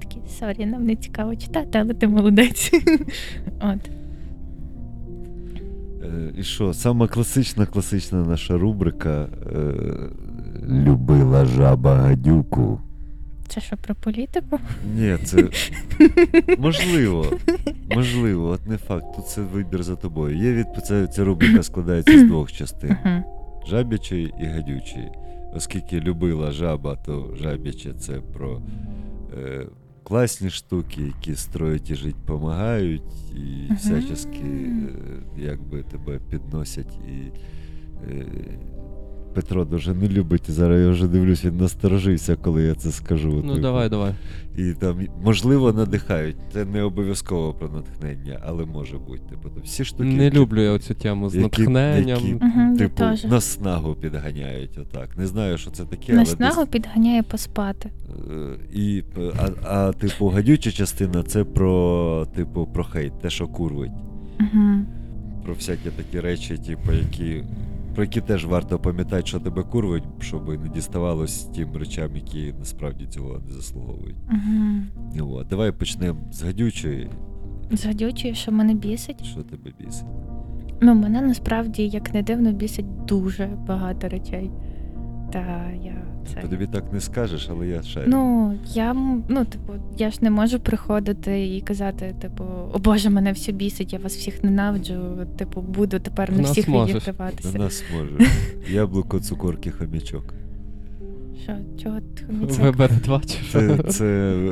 Такі, 0.01 0.17
sorry, 0.39 0.65
нам 0.65 0.85
не 0.85 0.95
цікаво 0.95 1.35
читати, 1.35 1.79
але 1.79 1.93
ти 1.93 2.07
молодець. 2.07 2.71
От. 3.61 3.89
Е, 6.03 6.33
І 6.37 6.43
що, 6.43 6.73
сама 6.73 7.07
класична, 7.07 7.65
класична 7.65 8.23
наша 8.23 8.57
рубрика 8.57 9.27
е, 9.55 9.73
Любила 10.69 11.45
жаба 11.45 11.95
гадюку. 11.95 12.81
Це 13.47 13.61
що 13.61 13.77
про 13.77 13.95
політику? 13.95 14.59
Ні, 14.95 15.17
це 15.23 15.49
можливо. 16.57 17.33
Можливо, 17.95 18.49
от 18.49 18.67
не 18.67 18.77
факт. 18.77 19.05
Тут 19.15 19.27
це 19.27 19.41
вибір 19.41 19.83
за 19.83 19.95
тобою. 19.95 20.37
Є 20.37 20.53
від 20.53 20.67
це, 20.85 21.07
ця 21.07 21.23
рубрика 21.23 21.63
складається 21.63 22.19
з 22.19 22.23
двох 22.27 22.51
частин: 22.51 22.95
жабячої 23.67 24.33
і 24.41 24.45
гадючої. 24.45 25.11
Оскільки 25.55 25.99
любила 25.99 26.51
жаба, 26.51 26.95
то 26.95 27.35
жабяче 27.35 27.93
це 27.93 28.13
про 28.13 28.61
е, 29.37 29.65
класні 30.03 30.49
штуки, 30.49 31.01
які 31.01 31.35
строять 31.35 31.89
і 31.89 31.95
жить 31.95 32.15
допомагають, 32.15 33.31
і 33.35 33.73
всячески 33.73 34.39
е, 34.39 34.89
якби 35.37 35.83
тебе 35.83 36.19
підносять. 36.29 36.99
І, 37.07 37.31
е, 38.11 38.25
Петро 39.35 39.65
дуже 39.65 39.93
не 39.93 40.07
любить, 40.07 40.49
і 40.49 40.51
зараз 40.51 40.81
я 40.81 40.89
вже 40.89 41.07
дивлюсь, 41.07 41.45
він 41.45 41.57
насторожився, 41.57 42.35
коли 42.35 42.63
я 42.63 42.75
це 42.75 42.91
скажу. 42.91 43.31
Ну 43.31 43.41
Типу, 43.41 43.61
давай, 43.61 43.89
давай. 43.89 44.13
І 44.57 44.73
там, 44.73 44.99
можливо, 45.23 45.73
надихають. 45.73 46.35
Це 46.53 46.65
не 46.65 46.81
обов'язково 46.83 47.53
про 47.53 47.69
натхнення, 47.69 48.39
але 48.45 48.65
може 48.65 48.97
бути. 48.97 49.21
Типу, 49.29 49.49
то 49.49 49.61
всі 49.63 49.85
штуки. 49.85 50.03
Не 50.03 50.23
які- 50.23 50.37
люблю 50.37 50.61
я 50.61 50.71
оцю 50.71 50.93
тему 50.93 51.29
з 51.29 51.35
які- 51.35 51.43
натхненням. 51.61 52.07
які, 52.07 52.37
я 52.71 52.75
типу, 52.77 52.95
теж. 52.95 53.23
на 53.25 53.41
снагу 53.41 53.95
підганяють. 53.95 54.77
Отак. 54.77 55.17
Не 55.17 55.27
знаю, 55.27 55.57
що 55.57 55.71
це 55.71 55.83
таке, 55.85 56.13
На 56.13 56.17
але 56.19 56.25
снагу 56.25 56.65
підганяє 56.65 57.23
поспати. 57.23 57.89
е, 58.31 58.55
і, 58.73 59.03
е, 59.17 59.31
а, 59.39 59.49
а, 59.75 59.91
типу, 59.91 60.27
гадюча 60.27 60.71
частина 60.71 61.23
це 61.23 61.43
про, 61.43 62.27
типу, 62.35 62.65
про 62.73 62.83
хейт, 62.83 63.19
те, 63.21 63.29
що 63.29 63.47
курвить. 63.47 63.91
Угу. 64.39 64.75
Про 65.45 65.53
всякі 65.53 65.89
такі 65.89 66.19
речі, 66.19 66.57
типу, 66.57 66.91
які. 66.91 67.43
Про 67.95 68.03
які 68.03 68.21
теж 68.21 68.45
варто 68.45 68.79
пам'ятати, 68.79 69.25
що 69.25 69.39
тебе 69.39 69.63
курвить, 69.63 70.03
щоб 70.19 70.63
не 70.63 70.69
діставалось 70.69 71.43
тим 71.43 71.77
речам, 71.77 72.15
які 72.15 72.53
насправді 72.59 73.05
цього 73.05 73.41
не 73.47 73.51
заслуговують. 73.51 74.15
Угу. 74.29 75.35
От. 75.35 75.47
Давай 75.47 75.71
почнемо 75.71 76.19
з 76.31 76.43
гадючої. 76.43 77.09
З 77.71 77.85
гадючої, 77.85 78.35
що 78.35 78.51
мене 78.51 78.73
бісить. 78.73 79.25
Що 79.25 79.43
тебе 79.43 79.71
бісить? 79.79 80.05
Ну, 80.81 80.95
мене 80.95 81.21
насправді, 81.21 81.87
як 81.87 82.13
не 82.13 82.23
дивно, 82.23 82.51
бісить 82.51 83.05
дуже 83.05 83.45
багато 83.67 84.09
речей. 84.09 84.51
Та 85.31 85.71
я 85.83 86.14
це. 86.33 86.41
Ти 86.41 86.47
тобі 86.47 86.67
так 86.67 86.93
не 86.93 87.01
скажеш, 87.01 87.47
але 87.51 87.67
я 87.67 87.83
шарю. 87.83 88.05
Ну, 88.07 88.53
я 88.73 88.91
м- 88.91 89.23
ну, 89.29 89.45
типу, 89.45 89.73
я 89.97 90.11
ж 90.11 90.17
не 90.21 90.29
можу 90.29 90.59
приходити 90.59 91.55
і 91.55 91.61
казати, 91.61 92.15
типу, 92.21 92.43
о 92.73 92.79
Боже, 92.79 93.09
мене 93.09 93.31
все 93.31 93.51
бісить, 93.51 93.93
я 93.93 93.99
вас 93.99 94.15
всіх 94.17 94.43
ненавиджу. 94.43 95.25
Типу, 95.37 95.61
буду 95.61 95.99
тепер 95.99 96.31
на 96.37 96.43
всіх 96.43 96.67
можеш. 96.67 97.07
На 97.43 97.51
нас 97.59 97.83
може. 97.97 98.29
Яблуко, 98.69 99.19
цукорки, 99.19 99.71
хомячок. 99.71 100.33
Що, 101.43 101.53
чого 101.83 101.99
ти 101.99 102.23
хоміцяк? 102.25 102.63
Вибери 102.63 102.95
два 103.03 103.21
чи 103.21 103.37
що? 103.43 103.59
Це, 103.59 103.83
це 103.83 104.05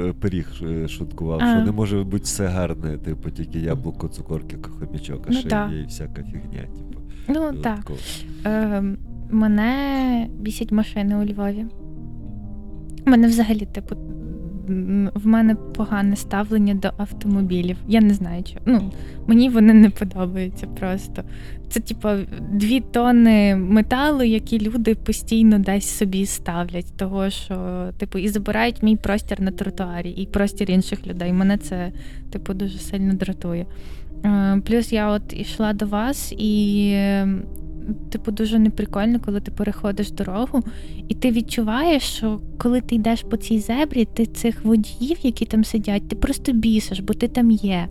е, 0.08 0.14
пиріг 0.20 0.48
е, 0.62 0.88
шуткував, 0.88 1.40
А. 1.44 1.56
що 1.56 1.66
не 1.66 1.72
може 1.72 2.04
бути 2.04 2.24
все 2.24 2.48
гарне, 2.48 2.98
типу, 2.98 3.30
тільки 3.30 3.60
яблуко, 3.60 4.08
цукорки, 4.08 4.58
хомячок, 4.80 5.24
а 5.28 5.32
Ну, 5.34 5.40
ще 5.40 5.50
так. 5.50 5.72
є 5.72 5.82
і 5.82 5.86
всяка 5.86 6.24
фігня, 6.24 6.62
типу. 6.62 7.02
Ну 7.28 7.54
так. 7.54 7.92
Мене 9.34 10.28
бісять 10.40 10.72
машини 10.72 11.16
у 11.16 11.26
Львові. 11.26 11.66
Мене 13.06 13.28
взагалі, 13.28 13.66
типу, 13.66 13.96
в 15.14 15.28
мене 15.28 15.56
погане 15.56 16.16
ставлення 16.16 16.74
до 16.74 16.92
автомобілів. 16.98 17.78
Я 17.88 18.02
не 18.02 18.14
знаю 18.14 18.44
чого. 18.44 18.60
Ну, 18.66 18.92
мені 19.28 19.50
вони 19.50 19.74
не 19.74 19.90
подобаються 19.90 20.68
просто. 20.68 21.24
Це, 21.70 21.80
типу, 21.80 22.10
дві 22.52 22.80
тонни 22.80 23.56
металу, 23.56 24.24
які 24.24 24.60
люди 24.60 24.96
постійно 24.96 25.60
десь 25.60 25.90
собі 25.90 26.26
ставлять, 26.26 26.98
того 26.98 27.30
що, 27.30 27.90
типу, 27.98 28.18
і 28.18 28.28
забирають 28.28 28.84
мій 28.84 28.96
простір 28.96 29.42
на 29.42 29.52
тротуарі, 29.52 30.10
і 30.10 30.26
простір 30.26 30.72
інших 30.72 31.08
людей. 31.08 31.34
Мене 31.34 31.58
це, 31.58 31.92
типу, 32.32 32.54
дуже 32.54 32.78
сильно 32.78 33.14
дратує. 33.14 33.66
Е, 34.26 34.62
Плюс 34.66 34.94
я 34.94 35.10
от 35.10 35.34
ішла 35.34 35.74
до 35.74 35.86
вас 35.86 36.34
і. 36.38 36.96
Типу, 38.12 38.32
дуже 38.32 38.60
неприкольно, 38.60 39.20
коли 39.20 39.40
ти 39.40 39.52
переходиш 39.52 40.12
дорогу, 40.12 40.64
і 41.08 41.16
ти 41.16 41.32
відчуваєш, 41.32 42.04
що 42.04 42.42
коли 42.58 42.82
ти 42.82 42.96
йдеш 42.96 43.22
по 43.22 43.38
цій 43.38 43.60
зебрі, 43.60 44.06
ти 44.06 44.26
цих 44.26 44.66
водіїв, 44.66 45.18
які 45.24 45.46
там 45.46 45.64
сидять, 45.64 46.08
ти 46.08 46.16
просто 46.16 46.52
бісиш, 46.52 47.00
бо 47.00 47.14
ти 47.14 47.28
там 47.28 47.52
є. 47.52 47.88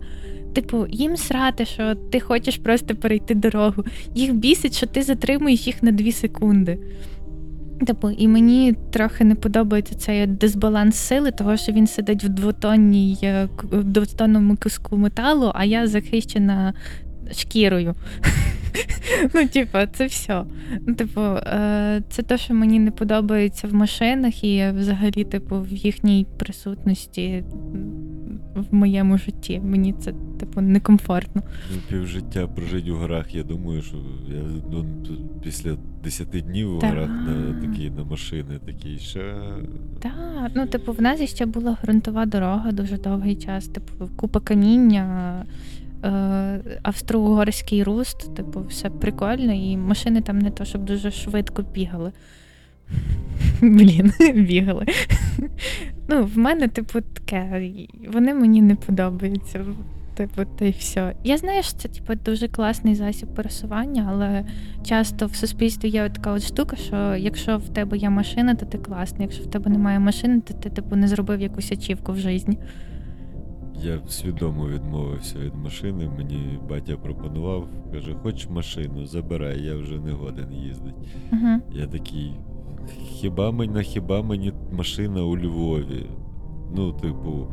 Типу, 0.53 0.85
їм 0.89 1.17
срати, 1.17 1.65
що 1.65 1.95
ти 1.95 2.19
хочеш 2.19 2.57
просто 2.57 2.95
перейти 2.95 3.35
дорогу. 3.35 3.85
Їх 4.15 4.33
бісить, 4.33 4.75
що 4.75 4.87
ти 4.87 5.01
затримуєш 5.01 5.67
їх 5.67 5.83
на 5.83 5.91
дві 5.91 6.11
секунди. 6.11 6.79
Типу, 7.87 8.09
і 8.09 8.27
мені 8.27 8.73
трохи 8.91 9.23
не 9.23 9.35
подобається 9.35 9.95
цей 9.95 10.27
дисбаланс 10.27 10.95
сили, 10.95 11.31
того 11.31 11.57
що 11.57 11.71
він 11.71 11.87
сидить 11.87 12.23
в 12.23 12.29
двотонній 12.29 13.17
е, 13.23 13.49
в 13.71 13.83
двотонному 13.83 14.57
куску 14.63 14.97
металу, 14.97 15.51
а 15.55 15.65
я 15.65 15.87
захищена 15.87 16.73
шкірою. 17.31 17.95
Ну, 19.33 19.47
типу, 19.47 19.77
це 19.93 20.05
все. 20.05 20.43
Ну, 20.87 20.95
типу, 20.95 21.21
е, 21.21 22.01
це 22.09 22.23
те, 22.23 22.37
що 22.37 22.53
мені 22.53 22.79
не 22.79 22.91
подобається 22.91 23.67
в 23.67 23.73
машинах 23.73 24.43
і 24.43 24.71
взагалі, 24.75 25.23
типу, 25.23 25.61
в 25.61 25.71
їхній 25.71 26.25
присутності 26.37 27.43
в 28.55 28.75
моєму 28.75 29.17
житті. 29.17 29.61
Мені 29.63 29.93
це, 29.93 30.13
типу, 30.39 30.61
некомфортно. 30.61 31.41
Ну, 31.71 31.77
півжиття 31.89 32.47
прожить 32.47 32.89
у 32.89 32.95
горах, 32.95 33.35
я 33.35 33.43
думаю, 33.43 33.81
що 33.81 33.97
я 34.27 34.41
ну, 34.71 34.85
після 35.43 35.77
10 36.03 36.27
днів 36.27 36.75
у 36.75 36.79
Так. 36.79 36.89
горах 36.89 37.09
на 37.09 37.53
такі 37.61 37.89
на 37.89 38.03
машини, 38.03 38.59
такі 38.65 38.99
ще. 38.99 39.35
Так, 39.99 40.51
ну, 40.55 40.67
типу, 40.67 40.91
в 40.91 41.01
нас 41.01 41.21
ще 41.21 41.45
була 41.45 41.77
ґрунтова 41.83 42.25
дорога 42.25 42.71
дуже 42.71 42.97
довгий 42.97 43.35
час, 43.35 43.67
типу, 43.67 44.09
купа 44.15 44.39
каміння, 44.39 45.35
австро-угорський 46.83 47.83
руст, 47.83 48.35
типу, 48.35 48.61
все 48.69 48.89
прикольно, 48.89 49.53
і 49.53 49.77
машини 49.77 50.21
там 50.21 50.39
не 50.39 50.51
то, 50.51 50.65
щоб 50.65 50.85
дуже 50.85 51.11
швидко 51.11 51.61
бігали. 51.73 52.11
Блін, 53.61 54.13
бігали. 54.35 54.85
Ну, 56.07 56.25
в 56.25 56.37
мене, 56.37 56.67
типу, 56.67 57.01
таке, 57.01 57.71
вони 58.13 58.33
мені 58.33 58.61
не 58.61 58.75
подобаються. 58.75 59.65
Типу, 60.13 60.41
та 60.57 60.65
й 60.65 60.75
все. 60.79 61.15
Я 61.23 61.37
знаю, 61.37 61.63
що 61.63 61.73
це 61.73 61.87
типу, 61.87 62.13
дуже 62.25 62.47
класний 62.47 62.95
засіб 62.95 63.29
пересування, 63.29 64.07
але 64.09 64.45
часто 64.83 65.25
в 65.25 65.35
суспільстві 65.35 65.89
є 65.89 66.09
така 66.09 66.31
от 66.31 66.43
штука, 66.43 66.75
що 66.75 67.15
якщо 67.15 67.57
в 67.57 67.69
тебе 67.69 67.97
є 67.97 68.09
машина, 68.09 68.55
то 68.55 68.65
ти 68.65 68.77
класний. 68.77 69.21
Якщо 69.21 69.43
в 69.43 69.47
тебе 69.47 69.71
немає 69.71 69.99
машини, 69.99 70.41
то 70.47 70.53
ти 70.53 70.69
типу 70.69 70.95
не 70.95 71.07
зробив 71.07 71.41
якусь 71.41 71.71
ачівку 71.71 72.11
в 72.11 72.17
житті. 72.17 72.57
Я 73.83 73.99
свідомо 74.07 74.67
відмовився 74.67 75.39
від 75.39 75.55
машини. 75.55 76.09
Мені 76.17 76.59
батя 76.69 76.97
пропонував, 76.97 77.67
каже, 77.91 78.15
хоч 78.23 78.49
машину, 78.49 79.05
забирай, 79.05 79.61
я 79.61 79.75
вже 79.75 79.99
не 79.99 80.11
годен 80.11 80.53
їздити. 80.53 80.95
Угу. 81.31 81.61
Я 81.71 81.87
такий, 81.87 82.33
хіба 83.03 83.51
мені, 83.51 83.73
на 83.73 83.81
хіба 83.81 84.21
мені 84.21 84.53
машина 84.71 85.23
у 85.23 85.37
Львові? 85.37 86.05
Ну, 86.75 86.91
типу, 86.93 87.47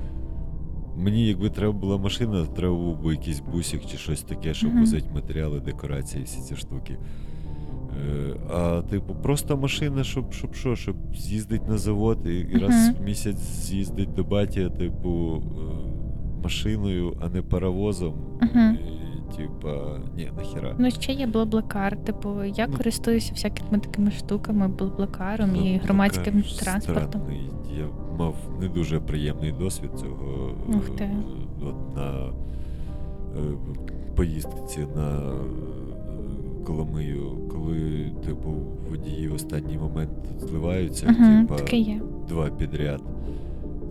мені 0.96 1.26
якби 1.26 1.50
треба 1.50 1.72
була 1.72 1.96
машина, 1.98 2.46
треба 2.46 2.74
був 2.74 3.02
би 3.02 3.10
якийсь 3.12 3.42
бусик 3.52 3.86
чи 3.86 3.96
щось 3.96 4.22
таке, 4.22 4.54
щоб 4.54 4.70
Мгм. 4.70 4.80
возити 4.80 5.06
матеріали, 5.14 5.60
декорації, 5.60 6.24
всі 6.24 6.40
ці 6.40 6.56
штуки. 6.56 6.96
Е, 8.10 8.36
А, 8.54 8.82
типу, 8.90 9.14
просто 9.22 9.56
машина, 9.56 10.04
щоб, 10.04 10.32
щоб 10.32 10.54
що, 10.54 10.76
щоб 10.76 10.96
з'їздити 11.14 11.70
на 11.70 11.78
завод 11.78 12.18
і, 12.26 12.58
раз 12.58 12.88
Мгм. 12.88 12.94
в 13.00 13.04
місяць 13.04 13.40
з'їздити 13.40 14.12
до 14.16 14.24
батя, 14.24 14.68
типу, 14.68 15.42
е, 15.42 15.99
машиною, 16.44 17.16
а 17.20 17.28
не 17.28 17.42
паровозом. 17.42 18.14
І, 18.42 19.36
типа, 19.36 19.98
ні, 20.16 20.28
нахіра. 20.36 20.74
Ну, 20.78 20.90
ще 20.90 21.12
є 21.12 21.26
Блаблакар. 21.26 21.96
Типу, 22.04 22.44
я 22.44 22.66
Ну. 22.70 22.76
користуюся 22.76 23.32
всякими 23.34 23.78
такими 23.78 24.10
штуками, 24.10 24.68
Блаблакаром 24.68 25.56
і 25.56 25.72
Ну, 25.74 25.80
громадським 25.84 26.42
транспортом. 26.42 27.04
странний. 27.20 27.50
Я 27.78 27.86
мав 28.18 28.34
не 28.60 28.68
дуже 28.68 29.00
приємний 29.00 29.52
досвід 29.52 29.90
цього 30.00 30.50
Ух 30.68 30.90
ти. 30.90 31.04
е, 31.04 31.16
от 31.62 31.96
на 31.96 32.26
е, 33.36 33.42
поїздці 34.16 34.86
на 34.96 35.18
е, 35.18 35.32
Коломию, 36.66 37.30
коли, 37.50 38.12
типу, 38.26 38.50
водії 38.90 39.28
в 39.28 39.34
останній 39.34 39.78
момент 39.78 40.10
зливаються, 40.38 41.06
Угу, 41.06 41.56
типа, 41.56 41.96
два 42.28 42.50
підряд. 42.50 43.02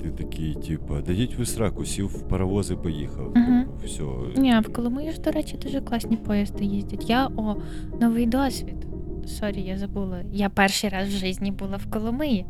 Ти 0.02 0.10
такий, 0.10 0.54
типа, 0.54 1.02
да 1.02 1.12
йдіть 1.12 1.36
ви 1.36 1.43
в 1.43 1.46
сраку, 1.46 1.86
сів 1.86 2.08
в 2.08 2.28
паровоз 2.28 2.72
і 2.72 2.76
поїхав. 2.76 3.32
Мгм. 3.36 3.64
Типу, 3.64 3.86
все. 3.86 4.42
Ні, 4.42 4.52
а 4.54 4.60
в 4.60 4.74
Коломиї 4.74 5.12
ж, 5.12 5.22
до 5.22 5.32
речі, 5.32 5.58
дуже 5.64 5.82
класні 5.82 6.18
поїзди 6.18 6.66
їздять. 6.66 7.10
Я 7.10 7.28
о, 7.36 7.56
новий 8.02 8.26
досвід. 8.26 8.76
Sorry, 9.28 9.62
я 9.62 9.78
забула. 9.78 10.22
Я 10.34 10.50
перший 10.50 10.90
раз 10.90 11.08
в 11.08 11.12
житті 11.12 11.52
була 11.52 11.78
в 11.78 11.86
Коломиї. 11.86 12.46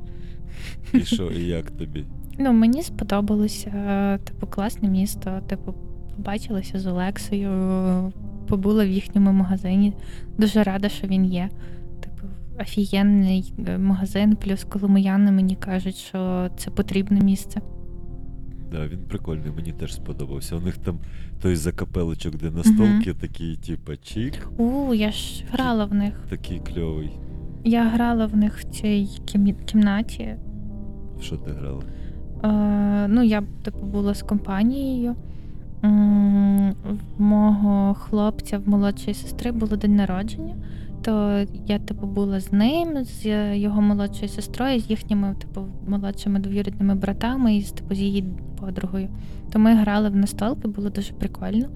І 0.94 1.00
що, 1.00 1.32
і 1.32 1.44
як 1.46 1.72
тобі? 1.72 2.06
Ну, 2.42 2.54
мені 2.54 2.84
сподобалося, 2.84 3.70
е, 3.70 4.18
типу, 4.24 4.48
класне 4.48 4.90
місто. 4.90 5.42
Типу, 5.48 5.74
побачилася 6.16 6.80
з 6.80 6.88
Олексою, 6.88 8.14
побула 8.48 8.86
в 8.86 8.88
їхньому 8.88 9.32
магазині. 9.32 9.94
Дуже 10.38 10.64
рада, 10.64 10.90
що 10.90 11.08
він 11.08 11.26
є. 11.26 11.50
Офігенний 12.60 13.54
е, 13.68 13.78
магазин, 13.78 14.36
плюс 14.36 14.64
коломияни 14.64 15.32
мені 15.32 15.56
кажуть, 15.56 15.96
що 15.96 16.50
це 16.58 16.72
потрібне 16.72 17.20
місце. 17.20 17.62
Да, 18.72 18.88
він 18.88 19.00
прикольний, 19.00 19.52
мені 19.56 19.72
теж 19.72 19.96
сподобався. 19.96 20.56
У 20.56 20.60
них 20.60 20.78
там 20.78 21.00
той 21.42 21.56
закапелочок, 21.56 22.36
де 22.36 22.52
настолки, 22.52 23.14
такий, 23.14 23.56
типа, 23.56 23.96
чик, 23.98 24.48
У, 24.58 24.94
я 24.94 25.12
ж 25.12 25.44
грала 25.52 25.86
в 25.86 25.94
них. 25.94 26.14
такий 26.30 26.60
кльовий. 26.60 27.12
Я 27.64 27.90
грала 27.90 28.26
в 28.26 28.36
них 28.36 28.58
в 28.58 28.64
цій 28.64 29.08
кімнаті. 29.66 30.36
В 31.20 31.24
що 31.24 31.38
ти 31.38 31.52
грала? 31.52 31.84
Е, 32.44 33.08
ну, 33.08 33.24
я 33.24 33.44
типу 33.64 33.86
була 33.86 34.14
з 34.14 34.22
компанією. 34.24 35.16
В 35.82 37.22
мого 37.22 37.94
хлопця, 37.94 38.58
в 38.58 38.70
молодшої 38.70 39.14
сестри 39.14 39.52
було 39.52 39.76
день 39.78 39.96
народження. 39.96 40.56
То 41.02 41.46
я, 41.68 41.80
типу, 41.80 42.08
була 42.08 42.40
з 42.40 42.52
ним, 42.52 43.04
з 43.04 43.56
його 43.56 43.82
молодшою 43.82 44.30
сестрою, 44.30 44.80
з 44.80 44.90
їхніми, 44.90 45.36
типу, 45.42 45.62
молодшими 45.88 46.40
двоюрідними 46.40 46.96
братами 46.96 47.56
і 47.56 47.62
з 47.62 47.72
типу, 47.72 47.96
з 47.96 48.00
її 48.00 48.26
подругою. 48.60 49.10
То 49.52 49.60
ми 49.60 49.76
грали 49.76 50.10
в 50.10 50.16
настолки, 50.16 50.68
було 50.68 50.90
дуже 50.90 51.14
прикольно. 51.14 51.70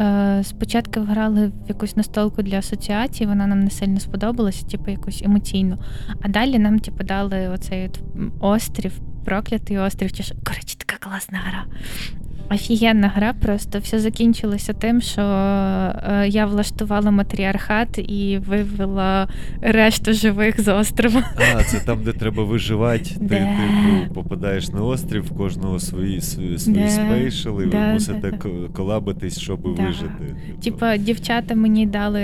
Е, 0.00 0.44
спочатку 0.44 1.00
грали 1.00 1.46
в 1.46 1.68
якусь 1.68 1.96
настолку 1.96 2.42
для 2.42 2.58
асоціації, 2.58 3.26
вона 3.26 3.46
нам 3.46 3.60
не 3.60 3.70
сильно 3.70 4.00
сподобалася, 4.00 4.66
типу, 4.66 4.90
якусь 4.90 5.22
емоційну. 5.22 5.78
А 6.22 6.28
далі 6.28 6.58
нам, 6.58 6.78
типу, 6.78 7.04
дали 7.04 7.48
оцей 7.48 7.86
от 7.86 8.00
острів, 8.40 9.00
проклятий 9.24 9.78
острів. 9.78 10.10
Коротше, 10.44 10.78
така 10.78 10.96
класна 11.08 11.38
гра. 11.38 11.64
Офігенна 12.50 13.08
гра, 13.08 13.32
просто 13.40 13.78
все 13.78 13.98
закінчилося 14.00 14.72
тим, 14.72 15.00
що 15.00 15.22
е, 15.22 16.24
я 16.28 16.46
влаштувала 16.46 17.10
матріархат 17.10 17.98
і 17.98 18.38
вивела 18.46 19.28
решту 19.60 20.12
живих 20.12 20.60
з 20.60 20.72
острова. 20.72 21.22
А, 21.56 21.62
це 21.62 21.80
там, 21.86 22.02
де 22.04 22.12
треба 22.12 22.44
виживати. 22.44 23.04
Ти, 23.04 23.20
Да. 23.20 23.36
типу, 23.36 24.14
попадаєш 24.14 24.68
на 24.68 24.82
острів, 24.82 25.22
в 25.24 25.36
кожного 25.36 25.78
свої, 25.80 26.20
свої, 26.20 26.58
свої 26.58 26.88
спейшали, 26.88 27.66
ви 27.66 27.78
мусите 27.78 28.32
колабитись, 28.72 29.38
щоб 29.38 29.60
вижити. 29.62 30.24
Типу. 30.46 30.62
Типа, 30.64 30.96
дівчата 30.96 31.54
мені 31.54 31.86
дали 31.86 32.20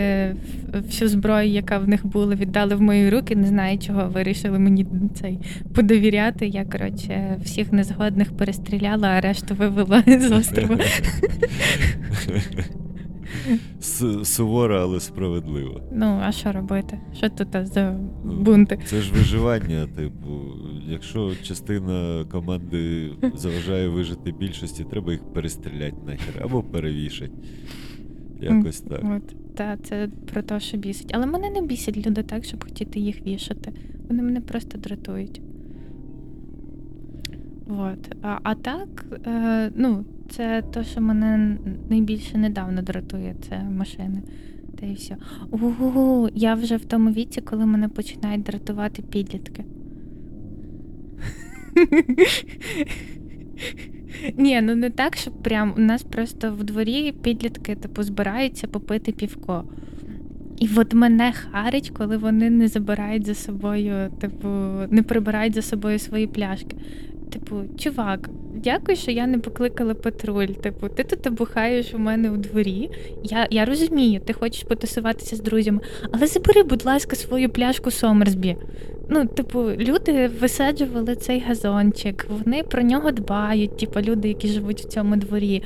всю 0.87 1.09
зброю, 1.09 1.49
яка 1.49 1.79
в 1.79 1.89
них 1.89 2.07
була, 2.07 2.35
віддали 2.35 2.75
в 2.75 2.83
мої 2.83 3.11
руки. 3.11 3.37
Не 3.37 3.47
знаю, 3.47 3.79
чого 3.79 4.09
вирішили 4.09 4.59
мені 4.59 4.87
цей 5.21 5.39
подовіряти. 5.75 6.47
Я 6.47 6.65
коротше 6.65 7.37
всіх 7.45 7.73
незгодних 7.73 8.33
перестріляла, 8.37 9.09
а 9.09 9.21
решту 9.21 9.55
вивела 9.55 10.03
з 10.21 10.33
острова. 10.33 10.79
Суворо, 14.25 14.81
але 14.81 15.01
справедливо. 15.01 15.81
Ну, 15.93 16.21
а 16.23 16.33
що 16.33 16.53
робити? 16.53 16.99
Що 17.17 17.29
тут 17.29 17.49
за 17.67 17.99
бунти? 18.25 18.79
Це 18.87 19.01
ж 19.01 19.13
виживання, 19.13 19.87
типу, 19.97 20.41
якщо 20.89 21.33
частина 21.43 22.25
команди 22.31 23.11
заважає 23.35 23.89
вижити 23.89 24.33
більшості, 24.33 24.85
треба 24.85 25.13
їх 25.13 25.25
перестріляти 25.33 25.97
нахер 26.07 26.43
або 26.43 26.63
перевішати. 26.63 27.33
Якось 28.41 28.81
так. 28.81 29.01
От, 29.17 29.55
та, 29.55 29.77
це 29.77 30.09
про 30.33 30.43
те, 30.43 30.61
що 30.61 30.77
бісить. 30.77 31.11
Але 31.15 31.27
мене 31.27 31.51
не 31.51 31.63
бісять 31.63 32.07
люди 32.07 32.23
так, 32.23 32.45
щоб 32.45 32.65
хотіти 32.65 33.01
їх 33.01 33.27
вішати. 33.27 33.73
Вони 34.09 34.23
мене 34.23 34.41
просто 34.41 34.79
дратують. 34.79 35.41
От. 37.79 38.17
А, 38.23 38.39
а 38.43 38.55
так, 38.55 39.05
е, 39.27 39.71
ну, 39.77 40.05
це 40.31 40.63
те, 40.73 40.85
що 40.85 41.01
мене 41.01 41.59
найбільше 41.91 42.39
недавно 42.39 42.83
дратує, 42.83 43.35
це 43.49 43.63
машини. 43.63 44.23
Та 44.81 44.87
і 44.87 44.95
все. 44.95 45.17
Угу, 45.51 46.29
я 46.35 46.55
вже 46.55 46.77
в 46.77 46.85
тому 46.85 47.11
віці, 47.11 47.41
коли 47.41 47.67
мене 47.67 47.89
починають 47.89 48.43
дратувати 48.43 49.03
підлітки. 49.03 49.65
Ні, 54.37 54.61
ну 54.63 54.75
не 54.75 54.91
так, 54.91 55.17
щоб 55.17 55.43
прям 55.43 55.75
у 55.77 55.81
нас 55.81 56.03
просто 56.03 56.53
в 56.53 56.65
дворі 56.65 57.13
підлітки 57.23 57.75
типу 57.75 58.03
збираються 58.03 58.67
попити 58.67 59.13
півко. 59.13 59.65
І 60.59 60.69
от 60.77 60.95
мене 60.95 61.33
харить, 61.33 61.91
коли 61.91 62.17
вони 62.17 62.51
не 62.51 62.69
забирають 62.69 63.27
за 63.27 63.35
собою, 63.35 64.11
типу, 64.21 64.49
не 64.91 65.03
прибирають 65.03 65.55
за 65.55 65.63
собою 65.63 65.99
свої 65.99 66.27
пляшки. 66.27 66.77
Типу, 67.33 67.57
чувак, 67.79 68.29
дякую, 68.55 68.97
що 68.97 69.11
я 69.11 69.27
не 69.27 69.39
покликала 69.39 69.95
патруль. 69.95 70.47
Типу, 70.47 70.89
ти 70.89 71.05
тут 71.05 71.35
бухаєш 71.35 71.95
у 71.95 71.99
мене 71.99 72.31
у 72.31 72.37
дворі. 72.37 72.91
Я, 73.23 73.49
я 73.51 73.65
розумію, 73.65 74.21
ти 74.21 74.33
хочеш 74.33 74.63
потусуватися 74.63 75.37
з 75.37 75.41
друзями, 75.41 75.81
але 76.13 76.27
забери, 76.27 76.63
будь 76.63 76.85
ласка, 76.85 77.17
свою 77.17 77.49
пляшку 77.49 77.91
Сомерсбі. 77.91 78.57
Ну, 79.09 79.27
типу, 79.27 79.63
люди 79.63 80.31
висаджували 80.41 81.17
цей 81.17 81.41
газончик, 81.41 82.27
вони 82.29 82.63
про 82.63 82.83
нього 82.83 83.11
дбають, 83.11 83.77
типу, 83.77 84.01
люди, 84.01 84.29
які 84.29 84.49
живуть 84.49 84.81
в 84.81 84.89
цьому 84.89 85.17
дворі. 85.17 85.63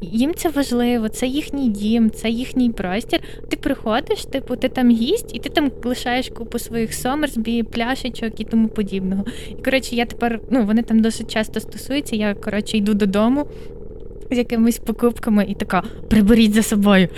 Їм 0.00 0.34
це 0.34 0.48
важливо, 0.48 1.08
це 1.08 1.26
їхній 1.26 1.68
дім, 1.68 2.10
це 2.10 2.30
їхній 2.30 2.70
простір. 2.70 3.20
Ти 3.48 3.56
приходиш, 3.56 4.24
типу, 4.24 4.56
ти 4.56 4.68
там 4.68 4.90
гість, 4.90 5.36
і 5.36 5.38
ти 5.38 5.48
там 5.48 5.70
лишаєш 5.84 6.28
купу 6.28 6.58
своїх 6.58 6.94
сомерсбі, 6.94 7.62
пляшечок 7.62 8.40
і 8.40 8.44
тому 8.44 8.68
подібного. 8.68 9.24
І 9.50 9.62
коротше, 9.62 9.96
я 9.96 10.06
тепер, 10.06 10.40
ну 10.50 10.64
вони 10.64 10.82
там 10.82 11.00
досить 11.00 11.32
часто 11.32 11.60
стосуються. 11.60 12.16
Я 12.16 12.34
коротше 12.34 12.76
йду 12.76 12.94
додому. 12.94 13.46
З 14.30 14.38
якимись 14.38 14.78
покупками 14.78 15.46
і 15.48 15.54
така 15.54 15.82
приберіть 16.08 16.54
за 16.54 16.62
собою. 16.62 17.08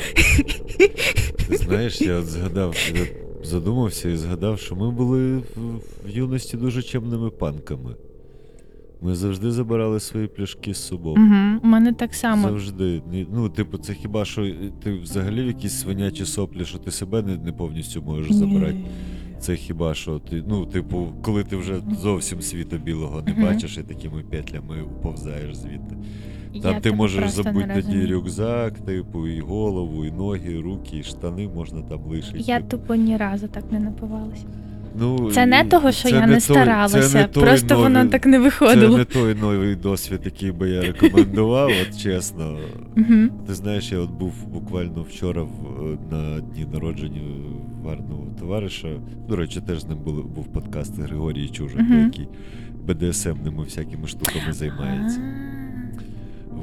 Знаєш, 1.50 2.00
я 2.00 2.18
от 2.18 2.26
згадав, 2.26 2.76
я 2.94 3.06
задумався 3.44 4.08
і 4.08 4.16
згадав, 4.16 4.58
що 4.58 4.74
ми 4.74 4.90
були 4.90 5.36
в, 5.36 5.80
юності 6.08 6.56
дуже 6.56 6.82
чемними 6.82 7.30
панками. 7.30 7.94
Ми 9.02 9.14
завжди 9.14 9.50
забирали 9.50 10.00
свої 10.00 10.26
пляшки 10.26 10.74
з 10.74 10.86
собою. 10.86 11.14
Угу, 11.16 11.60
У 11.62 11.66
мене 11.66 11.92
так 11.92 12.14
само. 12.14 12.48
Завжди. 12.48 13.02
Ну, 13.34 13.48
типу, 13.48 13.78
це 13.78 13.94
хіба 13.94 14.24
що 14.24 14.50
ти 14.82 14.92
взагалі 14.92 15.42
в 15.42 15.46
якісь 15.46 15.80
свинячі 15.80 16.24
соплі, 16.24 16.64
що 16.64 16.78
ти 16.78 16.90
себе 16.90 17.22
не, 17.22 17.36
не 17.36 17.52
повністю 17.52 18.02
можеш 18.02 18.32
забирати. 18.32 18.76
Це 19.40 19.56
хіба 19.56 19.94
що 19.94 20.18
ти, 20.18 20.44
ну, 20.48 20.66
типу, 20.66 21.08
коли 21.22 21.44
ти 21.44 21.56
вже 21.56 21.80
зовсім 22.02 22.42
світа 22.42 22.76
білого 22.76 23.22
не 23.22 23.32
бачиш 23.44 23.78
і 23.78 23.82
такими 23.82 24.22
петлями 24.22 24.82
уповзаєш 24.82 25.56
звідти. 25.56 25.96
Я 26.54 26.62
Там 26.62 26.80
ти 26.80 26.92
можеш 26.92 27.30
забути 27.30 27.82
тоді 27.82 28.06
рюкзак, 28.06 28.78
типу, 28.78 29.28
і 29.28 29.40
голову, 29.40 30.04
і 30.04 30.10
ноги, 30.10 30.52
і 30.52 30.58
руки, 30.58 30.98
і 30.98 31.02
штани 31.02 31.48
можна 31.48 31.82
там 31.82 32.00
лишити. 32.06 32.38
Я 32.38 32.60
тупо 32.60 32.94
ні 32.94 33.16
разу 33.16 33.48
так 33.48 33.72
не 33.72 33.80
напивалася. 33.80 34.46
Ну, 34.98 35.30
Це 35.30 35.46
не 35.46 35.64
того, 35.64 35.92
що 35.92 36.08
я 36.08 36.26
не 36.26 36.32
той- 36.32 36.40
старалася, 36.40 37.02
це 37.02 37.18
не 37.20 37.26
той 37.28 37.42
просто 37.42 37.76
воно 37.76 37.88
новий- 37.88 38.10
так 38.10 38.26
не 38.26 38.38
виходило. 38.38 38.92
Це 38.92 38.98
не 38.98 39.04
той 39.04 39.34
новий 39.34 39.76
досвід, 39.76 40.20
який 40.24 40.52
би 40.52 40.68
я 40.70 40.82
рекомендував, 40.82 41.70
от 41.82 41.98
чесно. 42.02 42.58
Ти 43.46 43.54
знаєш, 43.54 43.92
я 43.92 43.98
от 43.98 44.10
був 44.10 44.46
буквально 44.48 45.02
вчора 45.02 45.46
на 46.10 46.40
дні 46.40 46.66
народження 46.72 47.20
гарного 47.84 48.26
товариша. 48.40 48.88
До 49.28 49.36
речі, 49.36 49.60
теж 49.60 49.80
з 49.80 49.88
ним 49.88 49.98
був, 49.98 50.26
був 50.26 50.46
подкаст 50.52 50.98
Григорій 50.98 51.48
Чужик, 51.48 51.80
який 52.04 52.28
БДСМними 52.86 53.64
всякими 53.64 54.06
штуками 54.08 54.52
займається. 54.52 55.20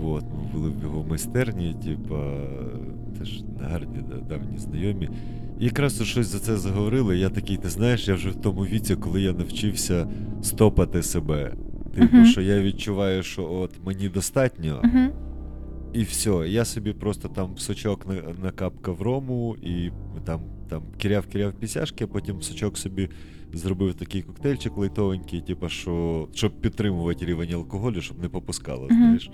Вот, 0.01 0.23
ми 0.23 0.51
були 0.59 0.69
в 0.79 0.83
його 0.83 1.05
майстерні, 1.09 1.75
типа, 1.85 2.33
теж 3.19 3.41
гарні 3.61 3.97
давні 4.29 4.57
знайомі. 4.57 5.09
Якраз 5.59 6.03
щось 6.03 6.27
за 6.27 6.39
це 6.39 6.57
заговорили. 6.57 7.17
Я 7.17 7.29
такий, 7.29 7.57
ти 7.57 7.69
знаєш, 7.69 8.07
я 8.07 8.13
вже 8.15 8.29
в 8.29 8.35
тому 8.35 8.61
віці, 8.61 8.95
коли 8.95 9.21
я 9.21 9.33
навчився 9.33 10.07
стопати 10.41 11.03
себе. 11.03 11.53
Типу, 11.95 12.15
Мгм. 12.17 12.25
що 12.25 12.41
я 12.41 12.61
відчуваю, 12.61 13.23
що 13.23 13.51
от 13.51 13.71
мені 13.85 14.09
достатньо, 14.09 14.81
Угу. 14.83 15.13
і 15.93 16.03
все. 16.03 16.29
Я 16.47 16.65
собі 16.65 16.93
просто 16.93 17.27
там 17.27 17.57
сочок 17.57 18.07
на- 18.07 18.43
накапкав 18.43 19.01
рому 19.01 19.55
і 19.61 19.91
там, 20.25 20.41
там 20.69 20.83
кіряв-кіряв 20.97 21.53
пісяшки, 21.53 22.03
а 22.03 22.07
потім 22.07 22.41
сочок 22.41 22.77
собі 22.77 23.09
зробив 23.53 23.93
такий 23.93 24.21
коктейльчик 24.21 24.77
лайтовенький, 24.77 25.41
типу, 25.41 25.69
що, 25.69 26.27
щоб 26.33 26.61
підтримувати 26.61 27.25
рівень 27.25 27.53
алкоголю, 27.53 28.01
щоб 28.01 28.21
не 28.21 28.29
попускало, 28.29 28.87
Мгм. 28.89 28.97
знаєш. 28.97 29.29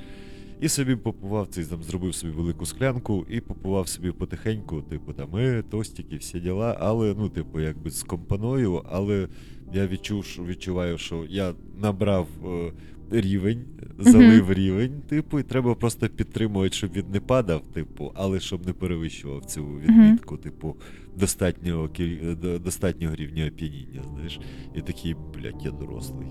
І 0.61 0.69
собі 0.69 0.95
попивав 0.95 1.47
цей 1.47 1.65
там, 1.65 1.83
зробив 1.83 2.15
собі 2.15 2.33
велику 2.33 2.65
склянку 2.65 3.25
і 3.29 3.41
попивав 3.41 3.87
собі 3.87 4.11
потихеньку, 4.11 4.81
типу, 4.81 5.13
там, 5.13 5.35
е, 5.35 5.63
тостики, 5.69 6.17
всі 6.17 6.39
діла, 6.39 6.77
але, 6.79 7.15
ну, 7.17 7.29
типу, 7.29 7.59
якби 7.59 7.89
з 7.91 8.03
компаною, 8.03 8.81
але 8.91 9.27
я 9.73 9.87
відчув, 9.87 10.25
що 10.25 10.43
відчуваю, 10.43 10.97
що 10.97 11.25
я 11.29 11.53
набрав 11.81 12.27
е, 12.45 12.71
рівень, 13.11 13.63
залив 13.99 14.53
рівень, 14.53 15.01
типу, 15.09 15.39
і 15.39 15.43
треба 15.43 15.75
просто 15.75 16.07
підтримувати, 16.09 16.75
щоб 16.75 16.91
він 16.93 17.05
не 17.13 17.19
падав, 17.19 17.61
типу, 17.73 18.11
але 18.15 18.39
щоб 18.39 18.65
не 18.65 18.73
перевищував 18.73 19.45
цю 19.45 19.65
відмітку, 19.65 20.37
типу, 20.37 20.75
достатнього, 21.17 21.87
кіль- 21.89 22.59
достатнього 22.59 23.15
рівня 23.15 23.47
оп'яніння, 23.47 24.03
знаєш. 24.13 24.39
І 24.75 24.81
такий, 24.81 25.15
блядь, 25.33 25.65
я 25.65 25.71
дорослий. 25.71 26.27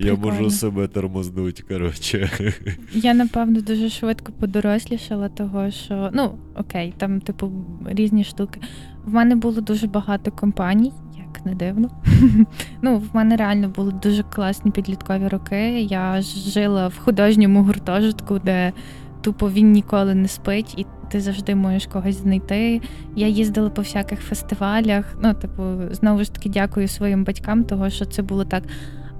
Я 0.00 0.16
можу 0.16 0.50
себе 0.50 0.88
тормознути, 0.88 1.62
коротше. 1.62 2.30
Я 2.94 3.14
напевно 3.14 3.60
дуже 3.60 3.88
швидко 3.88 4.32
подорослішала, 4.32 5.28
того 5.28 5.70
що 5.70 6.10
ну 6.12 6.38
окей, 6.56 6.94
там, 6.96 7.20
типу, 7.20 7.52
різні 7.86 8.24
штуки. 8.24 8.60
В 9.04 9.14
мене 9.14 9.36
було 9.36 9.60
дуже 9.60 9.86
багато 9.86 10.30
компаній, 10.30 10.92
як 11.18 11.46
не 11.46 11.54
дивно. 11.54 11.90
ну, 12.82 12.98
в 12.98 13.16
мене 13.16 13.36
реально 13.36 13.68
були 13.68 13.92
дуже 13.92 14.22
класні 14.22 14.70
підліткові 14.70 15.28
роки. 15.28 15.80
Я 15.80 16.22
жила 16.22 16.88
в 16.88 16.98
художньому 16.98 17.62
гуртожитку, 17.62 18.38
де 18.38 18.72
тупо 19.20 19.50
він 19.50 19.72
ніколи 19.72 20.14
не 20.14 20.28
спить, 20.28 20.74
і 20.78 20.86
ти 21.10 21.20
завжди 21.20 21.54
можеш 21.54 21.86
когось 21.86 22.16
знайти. 22.16 22.80
Я 23.16 23.26
їздила 23.26 23.70
по 23.70 23.82
всяких 23.82 24.20
фестивалях. 24.20 25.04
Ну, 25.22 25.34
типу, 25.34 25.62
знову 25.90 26.24
ж 26.24 26.34
таки, 26.34 26.48
дякую 26.48 26.88
своїм 26.88 27.24
батькам, 27.24 27.64
того 27.64 27.90
що 27.90 28.04
це 28.04 28.22
було 28.22 28.44
так. 28.44 28.62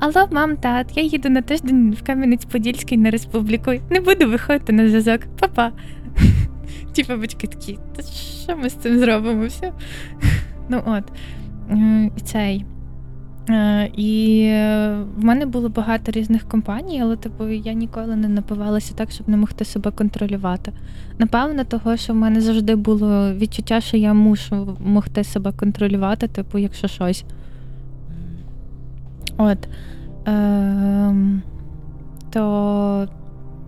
Алло, 0.01 0.28
мам, 0.31 0.56
тат, 0.56 0.97
я 0.97 1.02
їду 1.02 1.28
на 1.28 1.43
тиждень 1.43 1.94
в 2.01 2.02
Кам'янець-Подільський 2.10 2.97
на 2.97 3.10
республіку. 3.10 3.72
Не 3.90 4.01
буду 4.01 4.31
виходити 4.31 4.72
на 4.72 4.89
зв'язок. 4.89 5.20
Па-па. 5.40 5.72
Типа 6.94 7.16
батьки 7.16 7.47
такі, 7.47 7.78
та 7.97 8.02
що 8.02 8.56
ми 8.56 8.70
з 8.70 8.72
цим 8.74 8.98
зробимо? 8.98 9.47
Все. 9.47 9.72
Ну 10.68 10.82
от. 10.86 11.05
Е, 11.70 12.10
цей. 12.24 12.64
Е, 13.51 13.90
І 13.97 14.48
в 15.16 15.24
мене 15.24 15.47
було 15.47 15.68
багато 15.68 16.12
різних 16.12 16.48
компаній, 16.48 17.02
але 17.02 17.16
типу 17.16 17.48
я 17.48 17.72
ніколи 17.72 18.16
не 18.16 18.28
напивалася 18.28 18.94
так, 18.94 19.10
щоб 19.10 19.28
не 19.28 19.36
могти 19.36 19.64
себе 19.64 19.90
контролювати. 19.90 20.72
Напевно, 21.18 21.64
того, 21.64 21.97
що 21.97 22.12
в 22.12 22.16
мене 22.16 22.40
завжди 22.40 22.77
було 22.77 23.35
відчуття, 23.35 23.81
що 23.81 23.97
я 23.97 24.14
мушу 24.14 24.77
могти 24.85 25.24
себе 25.24 25.52
контролювати, 25.52 26.28
типу, 26.28 26.59
якщо 26.59 26.89
щось. 26.89 27.24
От. 29.40 29.68
Ем, 30.26 31.42
то. 32.30 33.08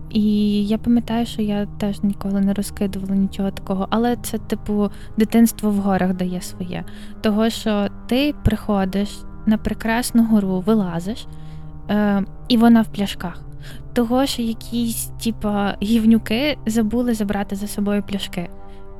І 0.09 0.67
я 0.67 0.77
пам'ятаю, 0.77 1.25
що 1.25 1.41
я 1.41 1.65
теж 1.65 2.03
ніколи 2.03 2.41
не 2.41 2.53
розкидувала 2.53 3.15
нічого 3.15 3.51
такого, 3.51 3.87
але 3.89 4.15
це, 4.15 4.37
типу, 4.37 4.89
дитинство 5.17 5.71
в 5.71 5.75
горах 5.75 6.13
дає 6.13 6.41
своє. 6.41 6.83
Того, 7.21 7.49
що 7.49 7.87
ти 8.07 8.33
приходиш 8.43 9.09
на 9.45 9.57
прекрасну 9.57 10.25
гору, 10.25 10.63
вилазиш, 10.65 11.27
е, 11.89 12.23
і 12.47 12.57
вона 12.57 12.81
в 12.81 12.87
пляшках. 12.87 13.41
Того, 13.93 14.25
що 14.25 14.41
якісь, 14.41 15.11
типа, 15.23 15.75
гівнюки 15.83 16.57
забули 16.65 17.13
забрати 17.13 17.55
за 17.55 17.67
собою 17.67 18.03
пляшки. 18.03 18.49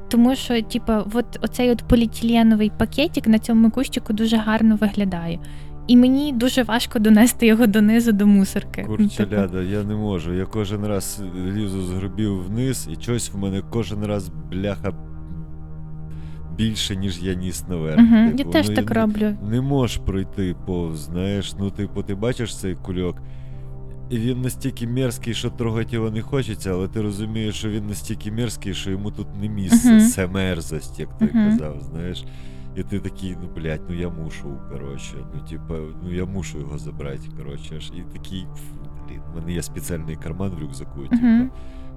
Тому 0.09 0.35
що, 0.35 0.61
типа, 0.61 1.05
от 1.13 1.25
оцей 1.41 1.71
от 1.71 1.83
поліетиленовий 1.83 2.71
пакетик 2.79 3.27
на 3.27 3.39
цьому 3.39 3.71
кущику 3.71 4.13
дуже 4.13 4.37
гарно 4.37 4.75
виглядає. 4.75 5.39
І 5.88 5.97
мені 5.97 6.34
дуже 6.34 6.64
важко 6.64 6.99
донести 6.99 7.47
його 7.47 7.68
донизу 7.68 8.11
до 8.11 8.27
мусорки. 8.27 8.85
Ну, 8.89 8.97
типу, 8.97 9.10
Курчеляда, 9.10 9.61
я 9.61 9.84
не 9.84 9.95
можу. 9.95 10.34
Я 10.34 10.45
кожен 10.45 10.85
раз 10.85 11.22
лізу 11.53 11.81
з 11.81 11.89
гробів 11.91 12.43
вниз, 12.43 12.89
і 12.91 13.01
щось 13.01 13.31
в 13.34 13.38
мене 13.38 13.61
кожен 13.69 14.05
раз 14.05 14.30
бляха 14.51 14.93
більше, 16.57 16.95
ніж 16.95 17.23
я 17.23 17.34
ніс 17.34 17.68
наверх. 17.68 17.99
Угу, 17.99 18.15
я 18.15 18.31
Типу, 18.31 18.51
теж 18.51 18.69
ну, 18.69 18.76
так 18.76 18.89
не- 18.89 19.01
роблю. 19.01 19.35
Не 19.49 19.61
можеш 19.61 19.97
пройти 19.97 20.55
повз, 20.65 20.99
знаєш. 20.99 21.53
Ну, 21.60 21.69
типу, 21.72 22.03
ти 22.03 22.15
бачиш 22.15 22.57
цей 22.57 22.76
кульок, 22.76 23.18
і 24.10 24.18
він 24.18 24.41
настільки 24.41 24.88
мерзкий, 24.88 25.34
що 25.34 25.49
трогати 25.49 25.95
його 25.95 26.11
не 26.11 26.22
хочеться, 26.22 26.72
але 26.72 26.88
ти 26.88 27.01
розумієш, 27.01 27.55
що 27.55 27.69
він 27.69 27.88
настільки 27.88 28.31
мерзкий, 28.31 28.73
що 28.73 28.91
йому 28.91 29.11
тут 29.11 29.27
не 29.41 29.49
місце. 29.49 29.91
Мгм. 29.93 30.07
Це 30.07 30.27
мерзость, 30.27 30.99
як 30.99 31.18
ти 31.18 31.26
Мгм. 31.26 31.49
казав, 31.49 31.81
знаєш. 31.91 32.26
І 32.75 32.83
ти 32.83 32.99
такий, 32.99 33.37
ну 33.41 33.49
блядь, 33.55 33.81
ну 33.89 33.95
я 33.95 34.09
мушу, 34.09 34.57
коротше. 34.71 35.13
Ну, 35.35 35.41
типа, 35.49 35.73
ну 36.03 36.13
я 36.13 36.25
мушу 36.25 36.59
його 36.59 36.77
забрати, 36.77 37.29
коротше. 37.37 37.79
І 37.97 38.01
такий, 38.17 38.45
блін, 39.07 39.19
в 39.33 39.35
мене 39.35 39.53
є 39.53 39.61
спеціальний 39.63 40.15
карман 40.15 40.51
в 40.51 40.61
рюкзаку, 40.61 41.01
типу, 41.01 41.15
Мгм. 41.25 41.49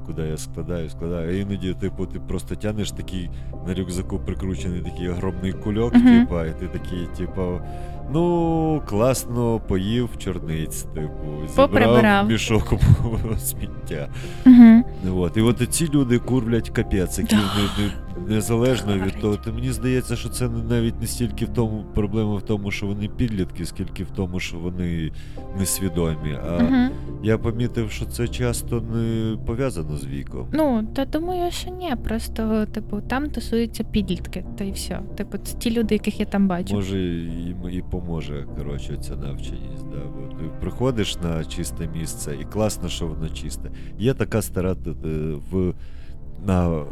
куди 0.07 0.23
я 0.23 0.36
складаю, 0.36 0.89
складаю. 0.90 1.28
А 1.31 1.32
іноді, 1.32 1.74
типу, 1.74 2.07
ти 2.07 2.20
просто 2.20 2.55
тянеш 2.55 2.90
такий 2.90 3.31
на 3.66 3.74
рюкзаку 3.74 4.19
прикручений 4.19 4.81
такий 4.81 5.09
огромний 5.09 5.53
кульок, 5.53 5.94
Мгм. 5.94 6.20
типа, 6.20 6.47
і 6.47 6.59
ти 6.59 6.66
такий, 6.69 7.07
типу, 7.16 7.61
ну, 8.12 8.82
класно 8.86 9.61
поїв 9.69 10.09
чорниць, 10.19 10.82
типу, 10.82 11.24
зібрав 11.48 11.69
Поприбирав. 11.70 12.28
мішок 12.28 12.74
сміття. 13.39 14.09
Угу. 14.47 15.20
От. 15.23 15.36
І 15.36 15.40
от 15.40 15.69
ці 15.74 15.89
люди 15.89 16.19
курблять 16.19 16.70
капець, 16.70 17.19
які 17.19 17.36
Да. 17.36 17.90
Не, 18.19 18.29
не, 18.29 18.35
незалежно 18.35 18.99
від 18.99 19.21
того. 19.21 19.37
То 19.37 19.53
мені 19.53 19.73
здається, 19.73 20.17
що 20.17 20.29
це 20.29 20.49
навіть 20.49 21.01
не 21.01 21.07
стільки 21.07 21.45
в 21.45 21.49
тому 21.49 21.85
проблема 21.95 22.35
в 22.37 22.43
тому, 22.43 22.71
що 22.71 22.87
вони 22.87 23.09
підлітки, 23.09 23.65
скільки 23.65 24.05
в 24.05 24.11
тому, 24.11 24.41
що 24.41 24.59
вони 24.59 25.13
несвідомі. 25.59 26.39
А 26.51 26.57
Угу. 26.57 26.95
я 27.23 27.39
помітив, 27.39 27.91
що 27.91 28.05
це 28.05 28.29
часто 28.29 28.81
не 28.81 29.37
пов'язано 29.47 29.97
з 29.97 30.07
віком. 30.07 30.49
Ну, 30.53 30.89
та 30.95 31.05
думаю, 31.05 31.51
що 31.51 31.71
ні. 31.71 31.95
Просто, 32.05 32.67
типу, 32.67 33.01
там 33.01 33.31
тусуються 33.31 33.85
підлітки, 33.85 34.45
та 34.59 34.65
й 34.65 34.73
все. 34.73 35.01
Типу, 35.17 35.39
це 35.39 35.59
ті 35.59 35.71
люди, 35.71 35.95
яких 35.95 36.21
я 36.21 36.27
там 36.27 36.49
бачу. 36.49 36.75
Може, 36.75 36.99
і, 37.01 37.57
і 37.71 37.83
допоможе 37.97 38.47
коротше, 38.59 38.97
ця 39.01 39.17
навченість. 39.17 39.89
Да? 39.91 39.99
Бо 40.17 40.37
ти 40.39 40.45
приходиш 40.61 41.17
на 41.17 41.45
чисте 41.45 41.89
місце, 41.95 42.37
і 42.41 42.45
класно, 42.45 42.89
що 42.89 43.07
воно 43.07 43.29
чисте. 43.29 43.71
Є 43.99 44.15
така 44.15 44.43
стара 44.43 44.77
в 45.51 45.73
на 46.47 46.69
е, 46.79 46.85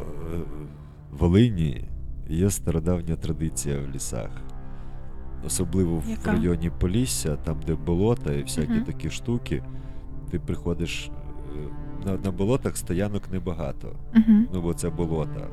Волині 1.18 1.84
є 2.28 2.50
стародавня 2.50 3.16
традиція 3.16 3.78
в 3.80 3.94
лісах. 3.94 4.30
Особливо 5.46 6.02
Яка? 6.08 6.30
в 6.30 6.34
районі 6.34 6.70
Полісся, 6.80 7.36
там, 7.36 7.60
де 7.66 7.74
болота 7.74 8.32
і 8.32 8.42
всякі 8.42 8.72
Мгм. 8.72 8.84
такі 8.84 9.10
штуки. 9.10 9.62
Ти 10.30 10.38
приходиш 10.38 11.10
е, 11.56 12.06
на, 12.06 12.16
на 12.18 12.30
болотах 12.30 12.76
стоянок 12.76 13.32
небагато. 13.32 13.88
Угу. 14.16 14.38
Ну, 14.52 14.62
бо 14.62 14.74
це 14.74 14.90
болота. 14.90 15.48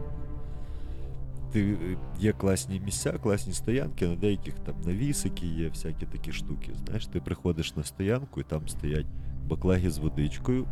Ти, 1.51 1.61
е, 1.71 1.97
є 2.19 2.31
класні 2.33 2.79
місця, 2.85 3.11
класні 3.11 3.53
стоянки, 3.53 4.07
на 4.07 4.15
деяких 4.15 4.53
там 4.53 4.75
навісики 4.85 5.47
є, 5.47 5.69
всякі 5.69 6.05
такі 6.05 6.31
штуки. 6.31 6.69
Знаєш, 6.85 7.07
ти 7.07 7.19
приходиш 7.19 7.75
на 7.75 7.83
стоянку, 7.83 8.39
і 8.41 8.43
там 8.43 8.67
стоять 8.67 9.05
баклаги 9.49 9.89
з 9.89 9.97
водичкою, 9.97 10.67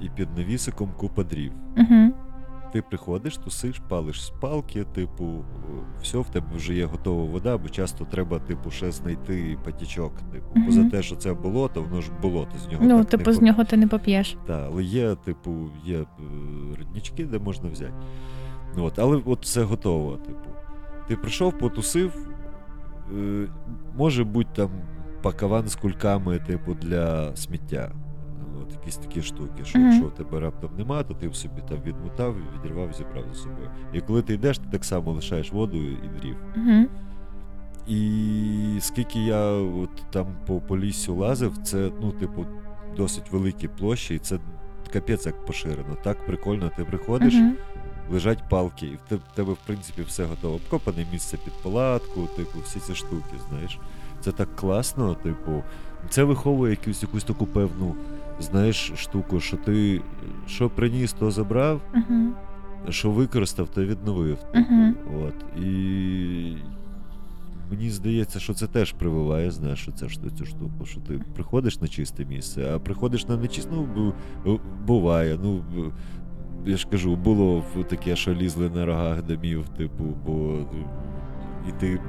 і 0.00 0.08
під 0.16 0.28
навісиком 0.36 0.92
купа 0.96 1.24
дрів. 1.24 1.52
Угу. 1.76 2.12
Ти 2.72 2.82
приходиш, 2.82 3.36
тусиш, 3.36 3.80
палиш 3.88 4.24
з 4.24 4.30
палки, 4.30 4.84
типу, 4.84 5.44
все, 6.02 6.18
в 6.18 6.30
тебе 6.30 6.46
вже 6.56 6.74
є 6.74 6.84
готова 6.84 7.24
вода, 7.24 7.58
бо 7.58 7.68
часто 7.68 8.04
треба, 8.04 8.38
типу, 8.38 8.70
ще 8.70 8.90
знайти 8.90 9.58
патічок. 9.64 10.12
Типу, 10.32 10.46
бо 10.66 10.72
за 10.72 10.84
те, 10.84 11.02
що 11.02 11.16
це 11.16 11.34
болото, 11.34 11.82
воно 11.82 12.00
ж 12.00 12.10
болото 12.22 12.58
з 12.58 12.72
нього. 12.72 12.84
Ну, 12.86 12.98
так 12.98 13.10
типу, 13.10 13.30
не 13.30 13.36
з 13.36 13.42
нього 13.42 13.64
ти 13.64 13.76
не 13.76 13.86
поп'єш. 13.86 14.36
Так, 14.46 14.68
але 14.72 14.82
є, 14.82 15.14
типу, 15.14 15.70
є 15.84 15.98
е, 15.98 16.06
роднички, 16.78 17.24
де 17.24 17.38
можна 17.38 17.70
взяти. 17.70 17.94
Ну, 18.76 18.84
от, 18.84 18.98
але 18.98 19.22
от 19.24 19.42
все 19.44 19.62
готово, 19.62 20.16
типу. 20.16 20.50
Ти 21.08 21.16
прийшов, 21.16 21.58
потусив, 21.58 22.28
е, 23.18 23.48
може 23.96 24.24
бути 24.24 24.50
там 24.54 24.70
пакаван 25.22 25.68
з 25.68 25.74
кульками, 25.76 26.38
типу, 26.38 26.74
для 26.74 27.36
сміття. 27.36 27.92
От 28.70 28.78
якісь 28.80 28.96
такі 28.96 29.22
штуки, 29.22 29.64
що 29.64 29.78
Мгм. 29.78 29.88
якщо 29.90 30.06
в 30.08 30.10
тебе 30.14 30.40
раптом 30.40 30.70
нема, 30.78 31.02
то 31.02 31.14
ти 31.14 31.28
в 31.28 31.34
собі 31.36 31.62
там 31.68 31.78
відмотав, 31.86 32.34
відірвав, 32.58 32.92
зібрав 32.92 33.24
за 33.32 33.34
собою. 33.34 33.70
І 33.92 34.00
коли 34.00 34.22
ти 34.22 34.34
йдеш, 34.34 34.58
ти 34.58 34.64
так 34.72 34.84
само 34.84 35.12
лишаєш 35.12 35.52
воду 35.52 35.76
і 35.78 36.08
дрів. 36.20 36.36
Угу. 36.56 36.86
І 37.88 38.78
скільки 38.80 39.18
я 39.18 39.44
от 39.52 39.90
там 40.10 40.26
по 40.46 40.60
поліссю 40.60 41.14
лазив, 41.14 41.58
це, 41.58 41.90
ну, 42.00 42.12
типу, 42.12 42.46
досить 42.96 43.32
великі 43.32 43.68
площі, 43.68 44.14
і 44.14 44.18
це 44.18 44.38
капець 44.92 45.26
як 45.26 45.46
поширено. 45.46 45.96
Так 46.02 46.26
прикольно, 46.26 46.70
ти 46.76 46.84
приходиш, 46.84 47.34
Угу. 47.34 47.52
лежать 48.12 48.48
палки, 48.48 48.86
і 48.86 48.94
в 49.14 49.16
в 49.18 49.34
тебе, 49.34 49.52
в 49.52 49.58
принципі, 49.66 50.02
все 50.02 50.24
готово. 50.24 50.54
Обкопане 50.54 51.06
місце 51.12 51.36
під 51.44 51.52
палатку, 51.62 52.28
типу, 52.36 52.58
всі 52.64 52.80
ці 52.80 52.94
штуки, 52.94 53.34
знаєш. 53.48 53.78
Це 54.20 54.32
так 54.32 54.56
класно, 54.56 55.14
типу, 55.14 55.62
це 56.08 56.24
виховує 56.24 56.70
якусь 56.70 57.02
якусь 57.02 57.24
таку 57.24 57.46
певну, 57.46 57.94
знаєш, 58.40 58.92
штуку, 58.96 59.40
що 59.40 59.56
ти 59.56 60.00
що 60.46 60.70
приніс, 60.70 61.12
то 61.12 61.30
забрав, 61.30 61.80
Угу. 61.94 62.32
що 62.88 63.10
використав, 63.10 63.68
то 63.68 63.84
відновив. 63.84 64.38
Мгм. 64.54 64.94
От. 65.26 65.62
І 65.64 66.56
мені 67.70 67.90
здається, 67.90 68.40
що 68.40 68.54
це 68.54 68.66
теж 68.66 68.92
прививає, 68.92 69.50
знаєш, 69.50 69.78
що 69.82 69.92
це 69.92 70.06
цю 70.38 70.44
штуку, 70.46 70.84
що 70.86 71.00
ти 71.00 71.20
приходиш 71.34 71.80
на 71.80 71.88
чисте 71.88 72.24
місце, 72.24 72.72
а 72.74 72.78
приходиш 72.78 73.28
на 73.28 73.36
нечисте, 73.36 73.70
ну, 73.96 74.60
буває. 74.86 75.38
Ну, 75.42 75.62
я 76.66 76.76
ж 76.76 76.86
кажу, 76.90 77.16
було 77.16 77.64
таке, 77.88 78.16
що 78.16 78.34
лізли 78.34 78.70
на 78.70 78.86
рогах 78.86 79.22
домів, 79.22 79.68
типу, 79.68 80.04
бо 80.26 80.58
і 81.68 81.72
ти 81.80 82.00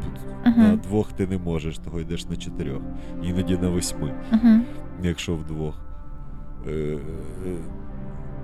на 0.45 0.67
Угу. 0.69 0.79
двох 0.83 1.11
ти 1.13 1.27
не 1.27 1.37
можеш, 1.37 1.77
того 1.77 1.99
йдеш 1.99 2.29
на 2.29 2.35
чотирьох, 2.35 2.81
іноді 3.23 3.57
на 3.57 3.69
восьми 3.69 4.13
Угу. 4.33 4.61
якщо 5.03 5.35
вдвох. 5.35 5.90
Е, 6.67 6.71
е, 6.71 7.55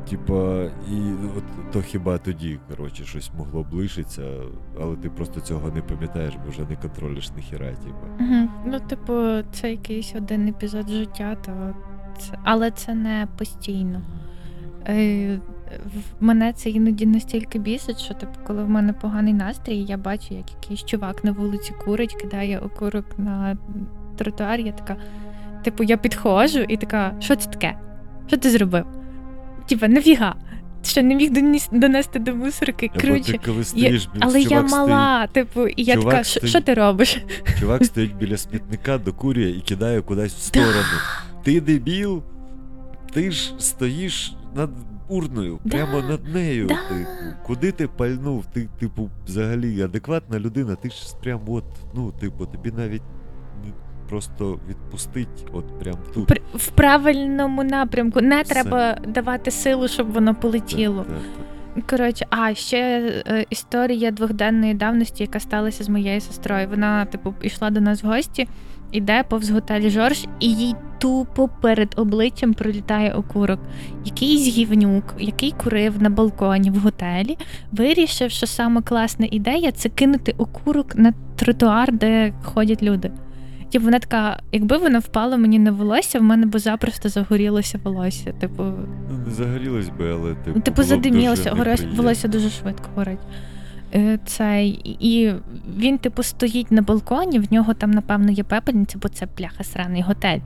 Типа, 0.09 0.63
і 0.91 0.97
от 1.37 1.71
то 1.71 1.81
хіба 1.81 2.17
тоді, 2.17 2.59
коротше, 2.69 3.05
щось 3.05 3.31
могло 3.37 3.63
б 3.63 3.73
лишитися, 3.73 4.21
але 4.81 4.95
ти 4.95 5.09
просто 5.09 5.41
цього 5.41 5.71
не 5.71 5.81
пам'ятаєш, 5.81 6.33
бо 6.45 6.51
вже 6.51 6.61
не 6.69 6.75
контролюєш 6.75 7.31
ніхіра, 7.35 7.67
типа. 7.67 8.23
Угу. 8.23 8.49
Ну, 8.65 8.79
типу, 8.79 9.47
це 9.51 9.71
якийсь 9.71 10.15
один 10.15 10.47
епізод 10.47 10.89
життя, 10.89 11.37
то 11.45 11.75
це... 12.19 12.37
але 12.43 12.71
це 12.71 12.93
не 12.93 13.27
постійно. 13.37 14.01
Е, 14.87 15.39
в 16.19 16.23
мене 16.23 16.53
це 16.53 16.69
іноді 16.69 17.05
настільки 17.05 17.59
бісить, 17.59 17.99
що 17.99 18.13
типу, 18.13 18.39
коли 18.47 18.63
в 18.63 18.69
мене 18.69 18.93
поганий 18.93 19.33
настрій, 19.33 19.77
я 19.77 19.97
бачу, 19.97 20.33
як 20.33 20.51
якийсь 20.51 20.83
чувак 20.83 21.23
на 21.23 21.31
вулиці 21.31 21.73
курить, 21.85 22.15
кидає 22.15 22.59
окурок 22.59 23.05
на 23.19 23.57
тротуар, 24.17 24.59
я 24.59 24.71
така, 24.71 24.95
типу, 25.63 25.83
я 25.83 25.97
підходжу 25.97 26.59
і 26.59 26.77
така, 26.77 27.15
що 27.19 27.35
це 27.35 27.49
таке? 27.49 27.77
Що 28.27 28.37
ти 28.37 28.49
зробив? 28.49 28.85
Типа, 29.69 29.87
нафіга? 29.87 30.35
Що 30.83 31.03
не 31.03 31.15
міг 31.15 31.31
донести 31.71 32.19
до 32.19 32.35
мусорки? 32.35 32.89
Або 32.91 33.01
Коротше, 33.01 33.31
ти 33.37 33.51
я... 33.75 33.99
але 34.19 34.41
я 34.41 34.61
мала, 34.61 35.27
типу, 35.27 35.67
і 35.67 35.83
я 35.83 35.93
Чувак 35.93 36.11
така, 36.11 36.23
що 36.23 36.39
стоїть- 36.39 36.65
ти 36.65 36.73
робиш? 36.73 37.17
Чувак 37.59 37.85
стоїть 37.85 38.15
біля 38.15 38.37
смітника, 38.37 38.97
докурює 38.97 39.49
і 39.49 39.61
кидає 39.61 40.01
кудись 40.01 40.33
в 40.33 40.41
сторону. 40.41 40.97
Ти 41.43 41.61
дебіл, 41.61 42.23
ти 43.13 43.31
ж 43.31 43.53
стоїш 43.59 44.35
над 44.55 44.69
урною, 45.07 45.59
прямо 45.71 46.01
над 46.01 46.33
нею. 46.33 46.67
да. 46.67 46.75
Типу, 46.75 47.09
куди 47.45 47.71
ти 47.71 47.87
пальнув? 47.87 48.45
Ти, 48.53 48.69
типу, 48.79 49.09
взагалі 49.25 49.81
адекватна 49.81 50.39
людина, 50.39 50.75
ти 50.75 50.89
ж 50.89 50.95
прям 51.23 51.41
от, 51.47 51.65
ну, 51.95 52.11
типу, 52.11 52.45
тобі 52.45 52.71
навіть 52.71 53.01
просто 54.09 54.59
відпустить, 54.69 55.45
от 55.53 55.79
прям 55.79 55.95
тут. 56.13 56.27
Пр- 56.29 56.41
в 56.53 56.67
правильному 56.67 57.63
напрямку. 57.63 58.21
Не 58.21 58.41
Все. 58.41 58.53
треба 58.53 58.97
давати 59.07 59.51
силу, 59.51 59.87
щоб 59.87 60.11
воно 60.11 60.35
полетіло. 60.35 61.03
Так, 61.03 61.17
так, 61.17 61.87
Коротше, 61.89 62.25
а 62.29 62.53
ще 62.53 62.77
е, 63.27 63.45
історія 63.49 64.11
двохденної 64.11 64.73
давності, 64.73 65.23
яка 65.23 65.39
сталася 65.39 65.83
з 65.83 65.89
моєю 65.89 66.21
сестрою. 66.21 66.67
Вона, 66.69 67.05
типу, 67.05 67.33
йшла 67.41 67.69
до 67.69 67.81
нас 67.81 68.03
в 68.03 68.07
гості, 68.07 68.47
іде 68.91 69.23
повз 69.29 69.49
готель 69.49 69.89
Жорж, 69.89 70.27
і 70.39 70.53
їй 70.53 70.75
тупо 70.99 71.49
перед 71.61 71.93
обличчям 71.97 72.53
пролітає 72.53 73.13
окурок. 73.13 73.59
Якийсь 74.05 74.47
гівнюк, 74.47 75.03
який 75.19 75.51
курив 75.51 76.01
на 76.01 76.09
балконі 76.09 76.71
в 76.71 76.75
готелі, 76.77 77.37
вирішив, 77.71 78.31
що 78.31 78.47
саме 78.47 78.81
класна 78.81 79.27
ідея 79.31 79.71
це 79.71 79.89
кинути 79.89 80.35
окурок 80.37 80.95
на 80.95 81.13
тротуар, 81.35 81.93
де 81.93 82.33
ходять 82.43 82.83
люди. 82.83 83.11
Типу, 83.71 83.85
вона 83.85 83.99
така, 83.99 84.39
якби 84.51 84.77
вона 84.77 84.99
впала 84.99 85.37
мені 85.37 85.59
на 85.59 85.71
волосся, 85.71 86.19
в 86.19 86.23
мене 86.23 86.45
б 86.45 86.59
запросто 86.59 87.09
загорілося 87.09 87.79
волосся. 87.83 88.31
Типу, 88.31 88.63
Ну, 88.63 89.17
не 89.27 89.31
загорілось 89.31 89.89
би, 89.89 90.11
але 90.11 90.29
типу. 90.35 90.51
Ну, 90.55 90.61
типу, 90.61 90.83
задимілося, 90.83 91.51
горось, 91.51 91.85
волосся 91.95 92.27
дуже 92.27 92.49
швидко 92.49 92.89
горить. 92.95 93.19
Е, 93.95 94.19
Цей, 94.25 94.69
і 94.99 95.33
він, 95.77 95.97
типу, 95.97 96.23
стоїть 96.23 96.71
на 96.71 96.81
балконі, 96.81 97.39
в 97.39 97.53
нього 97.53 97.73
там, 97.73 97.91
напевно, 97.91 98.31
є 98.31 98.43
пепельниця, 98.43 98.97
бо 99.01 99.09
це 99.09 99.27
пляха 99.27 99.63
сраний 99.63 100.01
готель. 100.01 100.39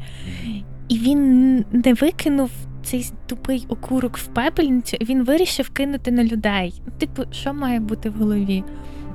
І 0.88 0.98
він 1.00 1.56
не 1.72 1.94
викинув 1.94 2.52
цей 2.84 3.12
тупий 3.28 3.66
окурок 3.70 4.18
в 4.18 4.28
пепельницю, 4.28 4.98
і 5.00 5.06
він 5.06 5.24
вирішив 5.24 5.70
кинути 5.70 6.12
на 6.12 6.24
людей. 6.24 6.82
Типу, 6.98 7.24
що 7.32 7.54
має 7.54 7.80
бути 7.80 8.10
в 8.10 8.14
голові? 8.14 8.64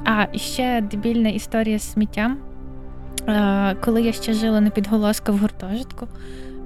А, 0.04 0.26
ще 0.38 0.80
дебільна 0.90 1.28
історія 1.28 1.78
з 1.78 1.92
сміттям. 1.92 2.36
Е, 3.28 3.76
коли 3.80 4.02
я 4.02 4.12
ще 4.12 4.32
жила 4.32 4.60
на 4.60 4.70
підголоска 4.70 5.32
в 5.32 5.38
гуртожитку, 5.38 6.08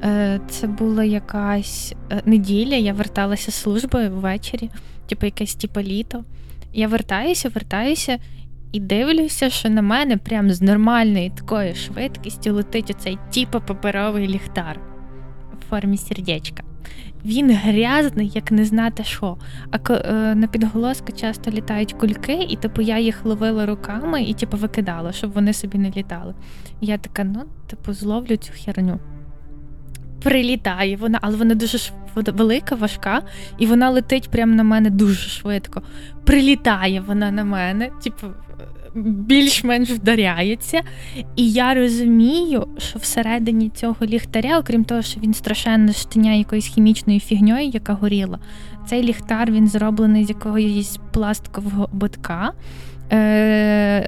е, 0.02 0.40
це 0.48 0.66
була 0.66 1.04
якась 1.04 1.94
е, 2.12 2.22
неділя, 2.24 2.74
я 2.74 2.92
верталася 2.92 3.50
з 3.50 3.54
служби 3.54 4.08
ввечері, 4.08 4.70
типу 5.08 5.26
якесь 5.26 5.54
типу 5.54 5.80
літо. 5.80 6.24
Я 6.72 6.88
вертаюся, 6.88 7.48
вертаюся 7.48 8.18
і 8.72 8.80
дивлюся, 8.80 9.50
що 9.50 9.70
на 9.70 9.82
мене 9.82 10.16
прям 10.16 10.50
з 10.50 10.62
нормальної 10.62 11.30
такої 11.30 11.74
швидкістю 11.74 12.54
летить 12.54 12.90
оцей 12.90 13.18
типу 13.34 13.60
паперовий 13.60 14.28
ліхтар 14.28 14.80
в 15.52 15.70
формі 15.70 15.96
сердечка. 15.96 16.62
Він 17.24 17.54
грязний, 17.54 18.30
як 18.34 18.52
не 18.52 18.64
знати 18.64 19.04
що. 19.04 19.36
А 19.70 19.92
е, 19.92 20.34
на 20.34 20.46
підголоска 20.46 21.12
часто 21.12 21.50
літають 21.50 21.92
кульки, 21.92 22.46
і 22.48 22.56
типу 22.56 22.82
я 22.82 22.98
їх 22.98 23.24
ловила 23.24 23.66
руками 23.66 24.22
і 24.22 24.34
типу 24.34 24.56
викидала, 24.56 25.12
щоб 25.12 25.32
вони 25.32 25.52
собі 25.52 25.78
не 25.78 25.90
літали. 25.90 26.34
І 26.80 26.86
я 26.86 26.98
така, 26.98 27.24
ну, 27.24 27.42
типу, 27.66 27.92
зловлю 27.92 28.36
цю 28.36 28.52
херню. 28.64 29.00
Прилітає 30.22 30.96
вона, 30.96 31.18
але 31.22 31.36
вона 31.36 31.54
дуже 31.54 31.78
велика, 32.14 32.74
важка, 32.74 33.22
і 33.58 33.66
вона 33.66 33.90
летить 33.90 34.28
прямо 34.30 34.54
на 34.54 34.62
мене 34.62 34.90
дуже 34.90 35.28
швидко. 35.28 35.82
Прилітає 36.24 37.00
вона 37.00 37.30
на 37.30 37.44
мене, 37.44 37.90
типу, 38.02 38.26
більш-менш 38.94 39.90
вдаряється. 39.90 40.82
І 41.36 41.50
я 41.50 41.74
розумію, 41.74 42.66
що 42.78 42.98
всередині 42.98 43.68
цього 43.68 44.06
ліхтаря, 44.06 44.58
окрім 44.58 44.84
того, 44.84 45.02
що 45.02 45.20
він 45.20 45.34
страшенно 45.34 45.92
штиняє 45.92 46.38
якоюсь 46.38 46.66
хімічною 46.66 47.20
фігньою, 47.20 47.68
яка 47.68 47.92
горіла, 47.92 48.38
цей 48.86 49.02
ліхтар 49.02 49.50
він 49.50 49.68
зроблений 49.68 50.24
з 50.24 50.28
якогось 50.28 50.98
пластикового 51.12 51.88
ободка. 51.92 52.52
Е, 53.12 53.16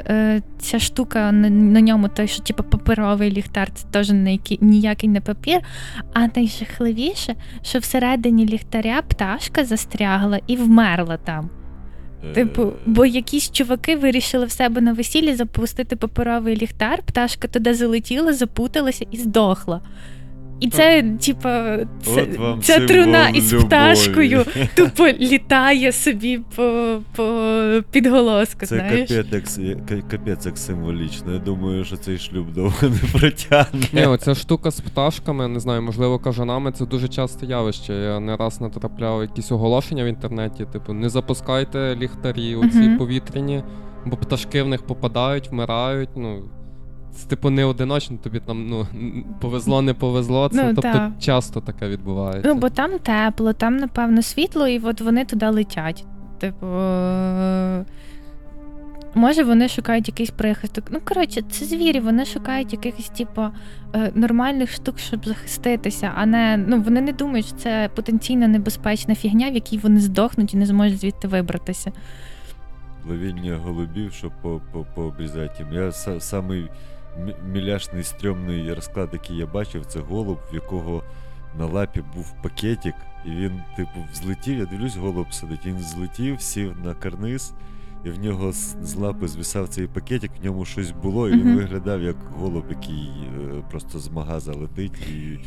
е, 0.08 0.42
Ця 0.58 0.78
штука 0.78 1.32
на, 1.32 1.50
на 1.50 1.80
ньому, 1.80 2.08
той, 2.08 2.28
що 2.28 2.42
типу, 2.42 2.62
паперовий 2.62 3.30
ліхтар, 3.30 3.70
це 3.74 3.86
теж 3.90 4.10
ніякий 4.60 5.08
не 5.08 5.20
папір. 5.20 5.60
А 6.12 6.26
найжахливіше, 6.36 7.34
що 7.62 7.78
всередині 7.78 8.46
ліхтаря 8.46 9.02
пташка 9.02 9.64
застрягла 9.64 10.40
і 10.46 10.56
вмерла 10.56 11.16
там. 11.16 11.50
Типу, 12.34 12.62
Е, 12.62 12.72
бо 12.86 13.06
якісь 13.06 13.50
чуваки 13.50 13.96
вирішили 13.96 14.46
в 14.46 14.50
себе 14.50 14.80
на 14.80 14.92
весіллі 14.92 15.34
запустити 15.34 15.96
паперовий 15.96 16.56
ліхтар, 16.56 17.02
пташка 17.02 17.48
туди 17.48 17.74
залетіла, 17.74 18.32
запуталася 18.32 19.06
і 19.10 19.16
здохла. 19.16 19.80
І 20.62 20.68
це, 20.70 21.02
типа, 21.26 21.78
це, 22.02 22.26
ця 22.62 22.86
труна 22.86 23.28
із 23.28 23.52
любові. 23.52 23.66
пташкою 23.66 24.44
тупо 24.76 25.06
літає 25.08 25.92
собі 25.92 26.40
по, 26.56 26.98
по 27.16 27.24
підголоску, 27.90 28.66
Це 28.66 28.76
знаєш. 28.76 29.10
капець, 29.12 29.58
як, 29.58 30.08
капець 30.08 30.46
як 30.46 30.58
символічно. 30.58 31.32
Я 31.32 31.38
думаю, 31.38 31.84
що 31.84 31.96
цей 31.96 32.18
шлюб 32.18 32.52
довго 32.52 32.76
не 32.88 33.18
протягне. 33.18 33.80
Ні, 33.92 34.06
оця 34.06 34.34
штука 34.34 34.70
з 34.70 34.80
пташками, 34.80 35.48
не 35.48 35.60
знаю, 35.60 35.82
можливо, 35.82 36.18
кажанами, 36.18 36.72
це 36.72 36.86
дуже 36.86 37.08
часте 37.08 37.46
явище. 37.46 37.92
Я 37.94 38.20
не 38.20 38.36
раз 38.36 38.60
натрапляв 38.60 39.22
якісь 39.22 39.52
оголошення 39.52 40.04
в 40.04 40.06
інтернеті, 40.06 40.64
типу, 40.72 40.92
не 40.92 41.08
запускайте 41.08 41.96
ліхтарі 41.96 42.54
оці 42.56 42.78
Мгм. 42.78 42.98
повітряні, 42.98 43.62
бо 44.06 44.16
пташки 44.16 44.62
в 44.62 44.68
них 44.68 44.82
попадають, 44.86 45.50
вмирають. 45.50 46.08
Ну, 46.16 46.42
це 47.14 47.28
типу 47.28 47.50
не 47.50 47.64
одиночно, 47.64 48.16
тобі 48.16 48.40
там 48.40 48.66
ну, 48.68 48.86
повезло, 49.40 49.82
не 49.82 49.94
повезло. 49.94 50.48
Це 50.48 50.64
Ну, 50.64 50.68
тобто 50.74 50.92
так. 50.92 51.12
часто 51.18 51.60
таке 51.60 51.88
відбувається. 51.88 52.48
Ну, 52.48 52.60
бо 52.60 52.68
там 52.68 52.98
тепло, 52.98 53.52
там, 53.52 53.76
напевно, 53.76 54.22
світло, 54.22 54.68
і 54.68 54.78
от 54.78 55.00
вони 55.00 55.24
туди 55.24 55.48
летять. 55.48 56.04
Типу. 56.38 56.66
е, 56.66 57.84
Може, 59.14 59.44
вони 59.44 59.68
шукають 59.68 60.08
якийсь 60.08 60.30
прихисток. 60.30 60.84
Ну, 60.90 61.00
коротше, 61.04 61.42
це 61.50 61.64
звірі, 61.64 62.00
вони 62.00 62.24
шукають 62.24 62.72
якихось, 62.72 63.08
типу, 63.08 63.42
е, 63.94 64.12
нормальних 64.14 64.72
штук, 64.72 64.98
щоб 64.98 65.26
захиститися, 65.26 66.12
а 66.16 66.26
не 66.26 66.64
ну 66.68 66.80
вони 66.80 67.00
не 67.00 67.12
думають, 67.12 67.46
що 67.46 67.56
це 67.56 67.90
потенційно 67.94 68.48
небезпечна 68.48 69.14
фігня, 69.14 69.50
в 69.50 69.54
якій 69.54 69.78
вони 69.78 70.00
здохнуть 70.00 70.54
і 70.54 70.56
не 70.56 70.66
зможуть 70.66 71.00
звідти 71.00 71.28
вибратися. 71.28 71.92
Ловіння 73.08 73.56
голубів, 73.56 74.12
щоб 74.12 74.32
по, 74.42 74.60
по, 74.72 74.86
пообрізати 74.94 75.64
їм. 75.70 75.72
Я 75.72 75.92
самий 76.20 76.68
міляшний 77.52 78.02
стрьомний 78.04 78.74
розклад, 78.74 79.08
який 79.12 79.36
я 79.36 79.46
бачив, 79.46 79.86
це 79.86 80.00
голуб, 80.00 80.38
в 80.52 80.54
якого 80.54 81.02
на 81.58 81.66
лапі 81.66 82.02
був 82.14 82.34
пакетик, 82.42 82.94
і 83.26 83.30
він, 83.30 83.62
типу, 83.76 84.06
взлетів. 84.12 84.58
Я 84.58 84.66
дивлюсь, 84.66 84.96
голуб 84.96 85.32
сидить. 85.34 85.66
Він 85.66 85.78
злетів, 85.78 86.40
сів 86.40 86.74
на 86.84 86.94
карниз, 86.94 87.52
і 88.04 88.10
в 88.10 88.18
нього 88.18 88.52
з, 88.52 88.94
лапи 88.94 89.28
звисав 89.28 89.68
цей 89.68 89.86
пакетик, 89.86 90.30
в 90.40 90.44
ньому 90.44 90.64
щось 90.64 90.90
було, 90.90 91.28
і 91.28 91.32
він 91.32 91.46
Мгм. 91.46 91.56
виглядав 91.56 92.02
як 92.02 92.16
голуб, 92.38 92.64
який 92.70 93.10
е, 93.38 93.62
просто 93.70 93.98
з 93.98 94.08
магаза 94.10 94.52
летить 94.52 95.08
і, 95.12 95.38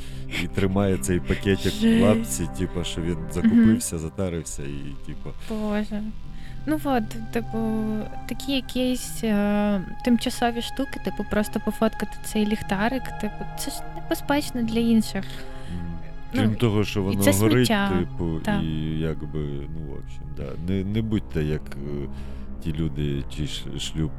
і 0.44 0.48
тримає 0.48 0.98
цей 0.98 1.20
пакетик 1.20 1.74
в 1.82 2.02
лапці, 2.02 2.48
типу, 2.58 2.84
що 2.84 3.02
він 3.02 3.18
закупився, 3.32 3.98
затарився 4.00 4.64
і, 4.64 4.96
типу. 5.06 5.30
Боже. 5.50 6.02
Ну 6.68 6.80
от, 6.84 7.04
типу, 7.32 7.58
такі 8.26 8.52
якісь 8.52 9.24
е, 9.24 9.82
тимчасові 10.06 10.62
штуки, 10.62 11.00
типу, 11.06 11.26
просто 11.32 11.60
пофоткати 11.60 12.12
цей 12.24 12.46
ліхтарик, 12.46 13.04
типу, 13.22 13.46
це 13.60 13.72
ж 13.72 13.78
небезпечно 13.96 14.62
для 14.64 14.80
інших. 14.80 15.24
М, 15.72 15.92
Ну, 16.34 16.42
Крім 16.42 16.56
того, 16.56 16.84
що 16.84 17.02
воно 17.04 17.24
горить, 17.32 17.38
сміття, 17.68 17.92
типу, 18.00 18.40
так. 18.46 18.62
і 18.64 19.00
якби, 19.00 19.40
ну, 19.40 19.86
в 19.88 19.92
общем, 19.92 20.24
да. 20.38 20.74
Не, 20.74 20.84
не 20.84 21.02
будьте 21.02 21.44
як 21.44 21.62
е, 21.76 22.08
ті 22.64 22.74
люди, 22.74 23.24
чий 23.36 23.48
шлюб 23.80 24.12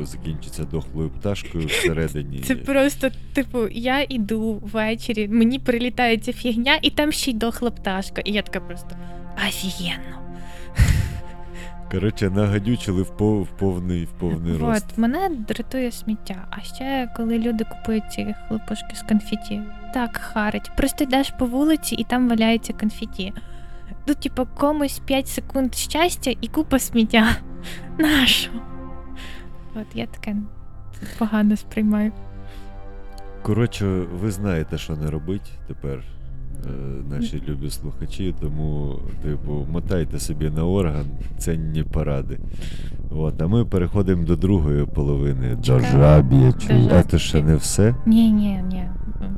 е, 0.00 0.06
закінчиться 0.06 0.64
дохлою 0.64 1.10
пташкою 1.10 1.66
всередині. 1.66 2.38
Це 2.38 2.56
просто, 2.56 3.08
типу, 3.32 3.68
я 3.68 4.06
іду 4.08 4.62
ввечері, 4.72 5.28
мені 5.28 5.58
прилітає 5.58 6.16
ця 6.18 6.32
фігня, 6.32 6.78
і 6.82 6.90
там 6.90 7.12
ще 7.12 7.30
й 7.30 7.34
дохла 7.34 7.70
пташка. 7.70 8.20
І 8.24 8.32
я 8.32 8.42
така 8.42 8.60
просто 8.60 8.96
офігенно. 9.48 10.18
Коротше, 11.92 12.30
нагадючили 12.30 13.02
в, 13.02 13.16
пов, 13.16 13.42
в 13.42 13.48
повний, 13.48 14.04
в 14.04 14.10
повний 14.10 14.56
рост. 14.56 14.86
От, 14.92 14.98
мене 14.98 15.30
дратує 15.48 15.92
сміття. 15.92 16.46
А 16.50 16.60
ще 16.60 17.12
коли 17.16 17.38
люди 17.38 17.64
купують 17.64 18.12
ці 18.12 18.34
хлопушки 18.48 18.94
з 18.96 19.02
конфеті, 19.02 19.62
так 19.94 20.16
харить. 20.16 20.70
Просто 20.76 21.04
йдеш 21.04 21.30
по 21.30 21.46
вулиці 21.46 21.94
і 21.94 22.04
там 22.04 22.28
валяється 22.28 22.72
конфеті. 22.72 23.32
Тут, 24.06 24.20
типу, 24.20 24.46
комусь 24.54 24.98
5 24.98 25.28
секунд 25.28 25.74
щастя 25.74 26.34
і 26.40 26.48
купа 26.48 26.78
сміття. 26.78 27.36
Нащо? 27.98 28.50
От 29.74 29.86
я 29.94 30.06
таке 30.06 30.36
погано 31.18 31.56
сприймаю. 31.56 32.12
Коротше, 33.42 33.86
ви 34.12 34.30
знаєте, 34.30 34.78
що 34.78 34.96
не 34.96 35.10
робить 35.10 35.52
тепер, 35.68 36.04
наші 37.10 37.42
любі 37.48 37.70
слухачі, 37.70 38.34
тому, 38.40 38.96
типу, 39.22 39.66
мотайте 39.72 40.18
собі 40.18 40.50
на 40.50 40.66
орган 40.66 41.04
ценні 41.38 41.82
поради. 41.82 42.38
От, 43.10 43.42
а 43.42 43.46
ми 43.46 43.64
переходимо 43.64 44.24
до 44.24 44.36
другої 44.36 44.86
половини. 44.86 45.56
До 45.56 45.62
Чекай. 46.60 46.88
А 46.92 47.02
це 47.02 47.18
ще 47.18 47.42
не 47.42 47.56
все? 47.56 47.94
Ні, 48.06 48.32
ні, 48.32 48.64
ні. 48.70 48.84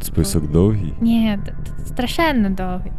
Список 0.01 0.51
довгий? 0.53 0.93
Ні, 1.01 1.39
страшенно 1.87 2.51
довгий. 2.51 2.93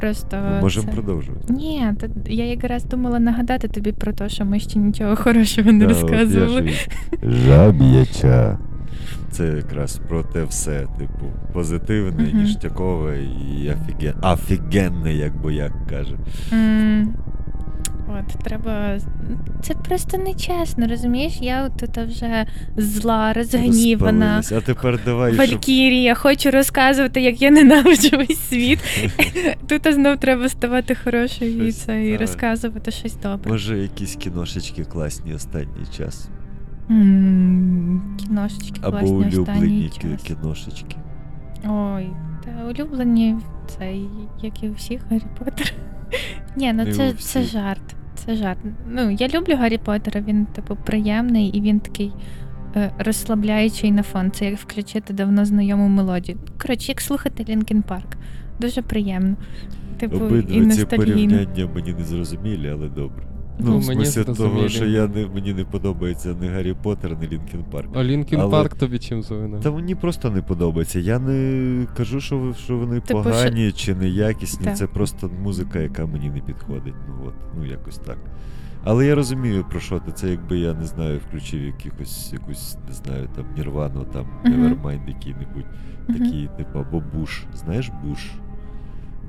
Просто. 0.00 0.36
Ми 0.36 0.60
можемо 0.60 0.86
це- 0.86 0.92
продовжувати. 0.92 1.52
Ні, 1.52 1.92
та 2.00 2.06
я 2.26 2.44
якраз 2.44 2.84
думала 2.84 3.18
нагадати 3.18 3.68
тобі 3.68 3.92
про 3.92 4.12
те, 4.12 4.28
що 4.28 4.44
ми 4.44 4.60
ще 4.60 4.78
нічого 4.78 5.16
хорошого 5.16 5.72
не 5.72 5.86
Да, 5.86 5.88
розказували. 5.88 6.70
Жаб'яча. 7.22 8.58
Це 9.30 9.46
якраз 9.46 10.00
про 10.08 10.22
те 10.22 10.44
все, 10.44 10.86
типу, 10.98 11.32
позитивне, 11.52 12.24
Мгм. 12.28 12.42
ніштякове 12.42 13.18
і 13.22 13.70
офіген... 13.72 14.14
офігенне, 14.22 15.14
як 15.14 15.36
бояк 15.36 15.72
каже. 15.90 16.16
М, 16.52 17.14
От, 18.08 18.44
треба. 18.44 18.98
Це 19.62 19.74
просто 19.74 20.18
нечесно, 20.18 20.86
розумієш? 20.88 21.38
Я 21.40 21.68
тут 21.68 21.98
вже 21.98 22.46
зла, 22.76 23.32
розгнівана. 23.32 24.42
А 24.52 24.60
тепер 24.60 24.98
давай, 25.04 25.32
щоб 25.32 25.60
хочу 26.14 26.50
розказувати, 26.50 27.20
як 27.20 27.42
я 27.42 27.50
ненавиджу 27.50 28.16
весь 28.16 28.48
світ. 28.48 28.78
Тут 29.68 29.94
знов 29.94 30.16
треба 30.20 30.48
ставати 30.48 30.94
хорошою 30.94 31.66
і 31.68 31.72
і 31.92 32.16
розказувати 32.16 32.90
щось 32.90 33.16
добре. 33.22 33.52
може 33.52 33.78
якісь 33.78 34.16
кіношечки 34.16 34.84
класні 34.84 35.34
останній 35.34 35.86
час. 35.96 36.28
М, 36.90 38.16
Кіношечки 38.16 38.80
Або 38.82 38.90
класні 38.98 39.16
улюблені 39.16 39.90
кі- 39.94 40.02
час. 40.12 40.22
кіношечки. 40.22 40.96
Ой, 41.68 42.06
та 42.44 42.64
улюблені 42.68 43.36
це 43.66 43.94
як 44.42 44.62
і 44.62 44.68
у 44.68 44.72
всіх 44.72 45.00
Гаррі 45.10 45.22
Поттер. 45.38 45.72
Ні, 46.56 46.72
ну 46.72 46.84
Не 46.84 46.92
це, 46.92 47.08
у 47.10 47.12
це 47.12 47.40
всіх. 47.40 47.52
жарт. 47.52 47.96
Це 48.14 48.34
жарт. 48.36 48.58
Ну, 48.90 49.10
я 49.10 49.28
люблю 49.28 49.56
Гаррі 49.56 49.78
Поттера, 49.78 50.20
він, 50.20 50.46
типу, 50.46 50.76
приємний 50.76 51.48
і 51.48 51.60
він 51.60 51.80
такий 51.80 52.12
е, 52.76 52.90
розслабляючий 52.98 53.92
на 53.92 54.02
фон. 54.02 54.30
Це 54.30 54.44
як 54.44 54.58
включити 54.58 55.12
давно 55.14 55.44
знайому 55.44 55.88
мелодію. 55.88 56.38
Коротше, 56.62 56.92
як 56.92 57.00
слухати 57.00 57.44
Лінкін 57.48 57.82
Парк. 57.82 58.16
Дуже 58.60 58.82
приємно. 58.82 59.36
Типу, 59.98 60.16
і 60.16 60.20
Обидва 60.22 60.50
ці 60.52 60.60
ностальгійно. 60.60 60.96
порівняння 61.36 61.68
мені 61.74 61.92
не 61.92 62.04
зрозумілі, 62.04 62.68
але 62.68 62.88
добре. 62.88 63.25
Ну, 63.58 63.70
Ну, 63.70 63.78
в 63.78 63.86
мені 63.88 64.06
смислі 64.06 64.34
того, 64.34 64.68
що 64.68 64.86
я 64.86 65.06
не, 65.06 65.26
мені 65.26 65.54
не 65.54 65.64
подобається 65.64 66.36
ні 66.40 66.48
Гаррі 66.48 66.74
Поттер, 66.82 67.16
ні 67.20 67.28
Лінкін 67.28 67.64
Парк. 67.70 67.88
А 67.94 68.04
Лінкін 68.04 68.40
Але- 68.40 68.50
Парк 68.50 68.74
тобі 68.74 68.98
чим 68.98 69.22
завинив? 69.22 69.60
Та 69.60 69.70
мені 69.70 69.94
просто 69.94 70.30
не 70.30 70.42
подобається. 70.42 70.98
Я 71.00 71.18
не 71.18 71.86
кажу, 71.96 72.20
що, 72.20 72.38
ви- 72.38 72.54
що 72.54 72.76
вони 72.76 73.00
Типу, 73.00 73.22
погані 73.22 73.72
чи 73.72 73.94
неякісні. 73.94 74.64
Так. 74.64 74.76
Це 74.76 74.86
просто 74.86 75.30
музика, 75.42 75.78
яка 75.78 76.06
мені 76.06 76.30
не 76.30 76.40
підходить. 76.40 76.94
Ну 77.08 77.14
от, 77.26 77.34
ну 77.58 77.64
якось 77.66 77.98
так. 77.98 78.18
Але 78.84 79.06
я 79.06 79.14
розумію, 79.14 79.64
про 79.70 79.80
що 79.80 79.98
ти. 79.98 80.12
Це 80.12 80.30
якби 80.30 80.58
я 80.58 80.74
не 80.74 80.84
знаю, 80.84 81.20
включив 81.28 81.62
якихось, 81.62 82.32
якусь, 82.32 82.76
не 82.88 82.94
знаю, 82.94 83.28
там 83.36 83.44
Нірвану, 83.56 84.04
там 84.12 84.26
Мгм. 84.44 84.54
Nevermind 84.54 85.08
який-небудь, 85.08 85.64
Мгм. 86.08 86.18
такий, 86.18 86.48
типу, 86.56 86.78
або 86.78 87.02
Буш. 87.14 87.42
Знаєш, 87.54 87.90
Буш? 88.04 88.30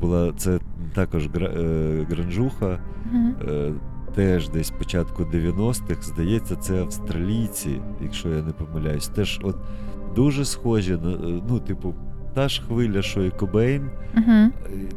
Була 0.02 0.34
це 0.38 0.60
також 0.94 1.28
гра, 1.34 1.48
е, 1.48 2.06
гранжуха. 2.10 2.80
Мгм. 3.12 3.36
Е, 3.50 3.72
теж 4.18 4.50
десь 4.50 4.72
початку 4.72 5.24
90-х, 5.24 6.08
здається, 6.08 6.56
це 6.56 6.82
австралійці, 6.82 7.82
якщо 8.02 8.30
я 8.30 8.42
не 8.42 8.52
помиляюсь, 8.52 9.08
теж 9.08 9.40
от 9.44 9.58
дуже 10.16 10.46
схожі 10.46 10.92
на, 10.92 11.12
е, 11.12 11.42
ну, 11.50 11.60
типу, 11.60 11.96
та 12.34 12.50
ж 12.50 12.62
хвиля, 12.62 13.02
що 13.02 13.24
і 13.24 13.32
Кобейн, 13.32 13.90
е, 14.16 14.52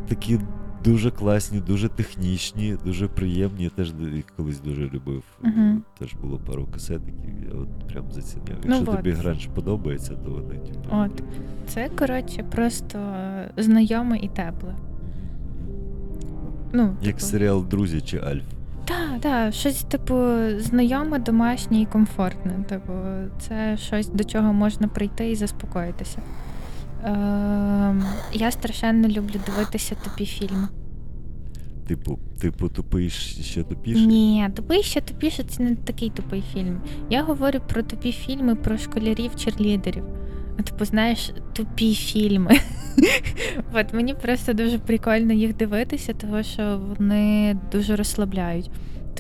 такі 0.09 0.41
дуже 0.85 1.11
класні, 1.11 1.61
дуже 1.61 1.89
технічні, 1.89 2.77
дуже 2.85 3.09
приємні. 3.09 3.65
Я 3.65 3.71
теж 3.71 3.93
їх 4.15 4.25
колись 4.37 4.61
дуже 4.61 4.83
любив. 4.83 5.23
Мгм. 5.43 5.83
Теж 5.99 6.15
було 6.15 6.39
пару 6.39 6.67
касетиків, 6.67 7.31
я 7.53 7.61
от 7.61 7.89
прям 7.93 8.13
заціняв. 8.13 8.59
Ну 8.65 8.75
Якщо 8.75 8.91
от. 8.91 8.97
тобі 8.97 9.11
гранж 9.11 9.47
подобається, 9.47 10.15
то 10.15 10.31
вони 10.31 10.55
типу. 10.55 10.89
От. 10.91 11.23
Це, 11.69 11.89
коротше, 11.99 12.45
просто 12.51 12.99
знайоме 13.57 14.19
і 14.19 14.29
тепле. 14.29 14.75
Ну, 16.73 16.97
Як 17.03 17.15
типу, 17.15 17.27
серіал 17.27 17.65
Друзі 17.71 18.01
чи 18.01 18.19
Альф. 18.19 18.60
Так, 18.91 19.21
так, 19.21 19.55
щось, 19.55 19.83
типу, 19.83 20.15
знайоме, 20.59 21.19
домашнє 21.19 21.81
і 21.81 21.87
комфортне. 21.87 22.53
Типу, 22.69 22.93
це 23.41 23.77
щось, 23.77 24.09
до 24.09 24.25
чого 24.25 24.53
можна 24.53 24.89
прийти 24.89 25.31
і 25.31 25.35
заспокоїтися. 25.35 26.19
Ем, 27.05 28.05
я 28.33 28.51
страшенно 28.51 29.09
люблю 29.09 29.35
дивитися 29.47 29.97
тупі 30.05 30.27
фільми. 30.27 30.69
Типу, 31.89 32.19
типу, 32.41 32.69
тупий 32.69 33.11
ще 33.11 33.63
тупіший. 33.63 34.07
Ні, 34.07 34.49
тупий 34.55 34.83
ще 34.83 35.01
тупіше 35.01 35.43
це 35.43 35.63
не 35.63 35.77
такий 35.77 36.11
тупий 36.11 36.43
фільм. 36.53 36.81
Я 37.11 37.23
говорю 37.23 37.61
про 37.69 37.83
тупі 37.83 38.13
фільми 38.13 38.55
про 38.55 38.79
школярів 38.79 39.37
черлідерів. 39.37 40.05
Типу, 40.65 40.85
знаєш, 40.85 41.33
тупі 41.53 41.95
фільми. 41.95 42.59
От 43.73 43.95
мені 43.95 44.15
просто 44.15 44.53
дуже 44.53 44.79
прикольно 44.79 45.33
їх 45.33 45.57
дивитися, 45.57 46.15
тому 46.21 46.43
що 46.43 46.81
вони 46.89 47.57
дуже 47.73 47.97
розслабляють. 47.97 48.71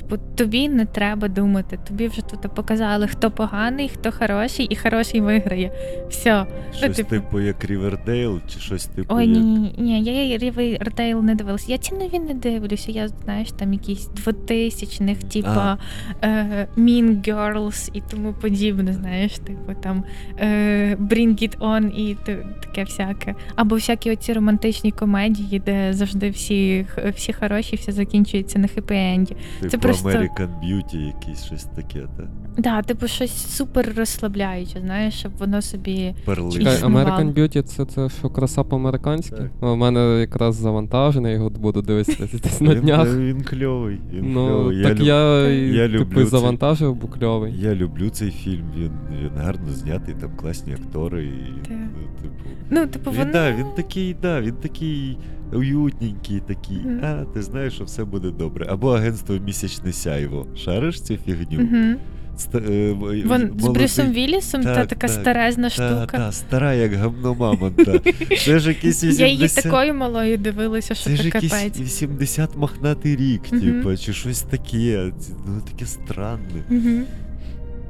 Типу, 0.00 0.22
тобі 0.34 0.68
не 0.68 0.84
треба 0.84 1.28
думати. 1.28 1.78
Тобі 1.88 2.08
вже 2.08 2.22
тут 2.22 2.54
показали, 2.54 3.06
хто 3.06 3.30
поганий, 3.30 3.88
хто 3.88 4.12
хороший, 4.12 4.66
і 4.66 4.76
хороший 4.76 5.20
виграє. 5.20 5.72
Все. 6.08 6.46
Щось 6.76 6.96
типу- 6.96 7.10
типу 7.10 7.40
як 7.40 7.64
Рівердейл, 7.64 8.40
чи 8.48 8.60
щось 8.60 8.86
типу. 8.86 9.14
Ой, 9.14 9.26
як... 9.26 9.36
ні, 9.36 9.74
ні, 9.78 10.00
ні, 10.00 10.28
я 10.28 10.38
Рівердейл 10.38 11.22
не 11.22 11.34
дивилася. 11.34 11.72
Я 11.72 11.78
ці 11.78 11.94
нові 11.94 12.18
не 12.18 12.34
дивлюся. 12.34 12.92
Я 12.92 13.08
знаєш, 13.08 13.52
там 13.52 13.72
якісь 13.72 14.06
двотисячних, 14.06 15.22
типа 15.22 15.78
е, 16.22 16.68
Mean 16.76 17.28
Girls 17.28 17.90
і 17.92 18.02
тому 18.10 18.32
подібне, 18.32 18.92
знаєш, 18.92 19.38
типу 19.38 19.74
там 19.82 20.04
е, 20.38 20.96
Bring 20.96 21.42
It 21.42 21.58
On 21.58 21.90
і 21.90 22.16
таке 22.60 22.84
всяке. 22.84 23.34
Або 23.56 23.74
всякі 23.74 24.10
оці 24.10 24.32
романтичні 24.32 24.92
комедії, 24.92 25.62
де 25.66 25.92
завжди 25.92 26.30
всі, 26.30 26.86
всі 27.14 27.32
хороші, 27.32 27.76
все 27.76 27.92
закінчується 27.92 28.58
на 28.58 28.66
хеппі-енді. 28.66 29.34
Типу 29.60 29.68
це 29.70 29.78
просто- 29.92 30.08
American 30.08 30.48
Beauty, 30.64 31.06
якийсь 31.06 31.44
щось 31.44 31.64
таке, 31.64 32.00
та 32.16 32.28
Да, 32.58 32.82
типу 32.82 33.08
щось 33.08 33.32
супер 33.56 33.92
розслабляюче, 33.96 34.80
знаєш, 34.80 35.14
щоб 35.14 35.32
воно 35.38 35.62
собі. 35.62 36.14
перли. 36.24 36.52
Чекай, 36.52 36.76
American 36.82 37.34
Beauty 37.34 37.62
це, 37.62 37.84
це 37.84 38.08
що 38.08 38.30
краса 38.30 38.64
по-американськи? 38.64 39.50
У 39.60 39.76
мене 39.76 40.00
якраз 40.20 40.56
завантажений, 40.56 41.34
його 41.34 41.50
буду 41.50 41.82
дивитися 41.82 42.28
десь 42.42 42.60
на 42.60 42.74
днях. 42.74 43.08
він 43.16 43.42
кльовий. 43.42 44.00
Він 44.12 44.32
Ну, 44.32 44.46
кльовий. 44.48 44.82
так 44.82 44.98
люб- 44.98 45.02
я, 45.04 45.48
я 45.48 45.88
типу, 45.88 45.98
люблю 46.04 46.20
і 46.20 46.24
цей- 46.24 46.30
завантажив, 46.30 46.94
бо 46.94 47.08
кльовий. 47.08 47.54
Я 47.60 47.74
люблю 47.74 48.10
цей 48.10 48.30
фільм, 48.30 48.64
він, 48.76 48.90
він 49.22 49.30
гарно 49.36 49.68
знятий, 49.72 50.14
там 50.20 50.30
класні 50.36 50.72
актори. 50.72 51.24
І, 51.24 51.32
ну, 51.70 51.76
типу, 52.22 52.34
Ну, 52.70 52.86
типу, 52.86 53.10
він, 53.10 53.18
воно... 53.18 53.32
да, 53.32 53.52
він 53.52 53.66
такий, 53.76 54.16
да, 54.22 54.40
він 54.40 54.54
такий 54.54 55.18
уютненький, 55.52 56.40
такий. 56.46 56.80
А, 57.02 57.24
ти 57.34 57.42
знаєш, 57.42 57.74
що 57.74 57.84
все 57.84 58.04
буде 58.04 58.30
добре. 58.30 58.66
Або 58.70 58.90
агентство 58.92 59.34
місячне 59.38 59.92
сяйво. 59.92 60.46
Шариш 60.56 61.00
цю 61.00 61.16
фігню? 61.16 61.96
Ста- 62.36 62.58
е, 62.58 62.92
в- 62.92 62.98
Вон 63.26 63.40
з 63.40 63.62
молодий- 63.62 63.70
Брюсом 63.72 64.12
Віллісом, 64.12 64.62
та 64.62 64.86
така 64.86 65.08
так. 65.08 65.10
старезна 65.10 65.68
Та, 65.68 65.70
штука. 65.70 66.06
та, 66.18 66.32
стара, 66.32 66.74
як 66.74 66.94
гамно 66.94 67.34
мамонта. 67.34 67.98
Це 68.44 68.58
ж 68.58 68.68
якийсь 68.68 69.04
80... 69.04 69.20
Я 69.20 69.26
її 69.26 69.48
такою 69.48 69.94
малою 69.94 70.38
дивилася, 70.38 70.94
що 70.94 71.10
Це 71.10 71.16
ж 71.16 71.22
це 71.22 71.30
капець. 71.30 71.80
80 71.80 72.56
махнатий 72.56 73.16
рік, 73.16 73.42
типу, 73.42 73.96
чи 73.96 74.12
щось 74.12 74.42
таке. 74.42 75.12
Ну, 75.46 75.60
таке 75.70 75.86
странне. 75.86 76.62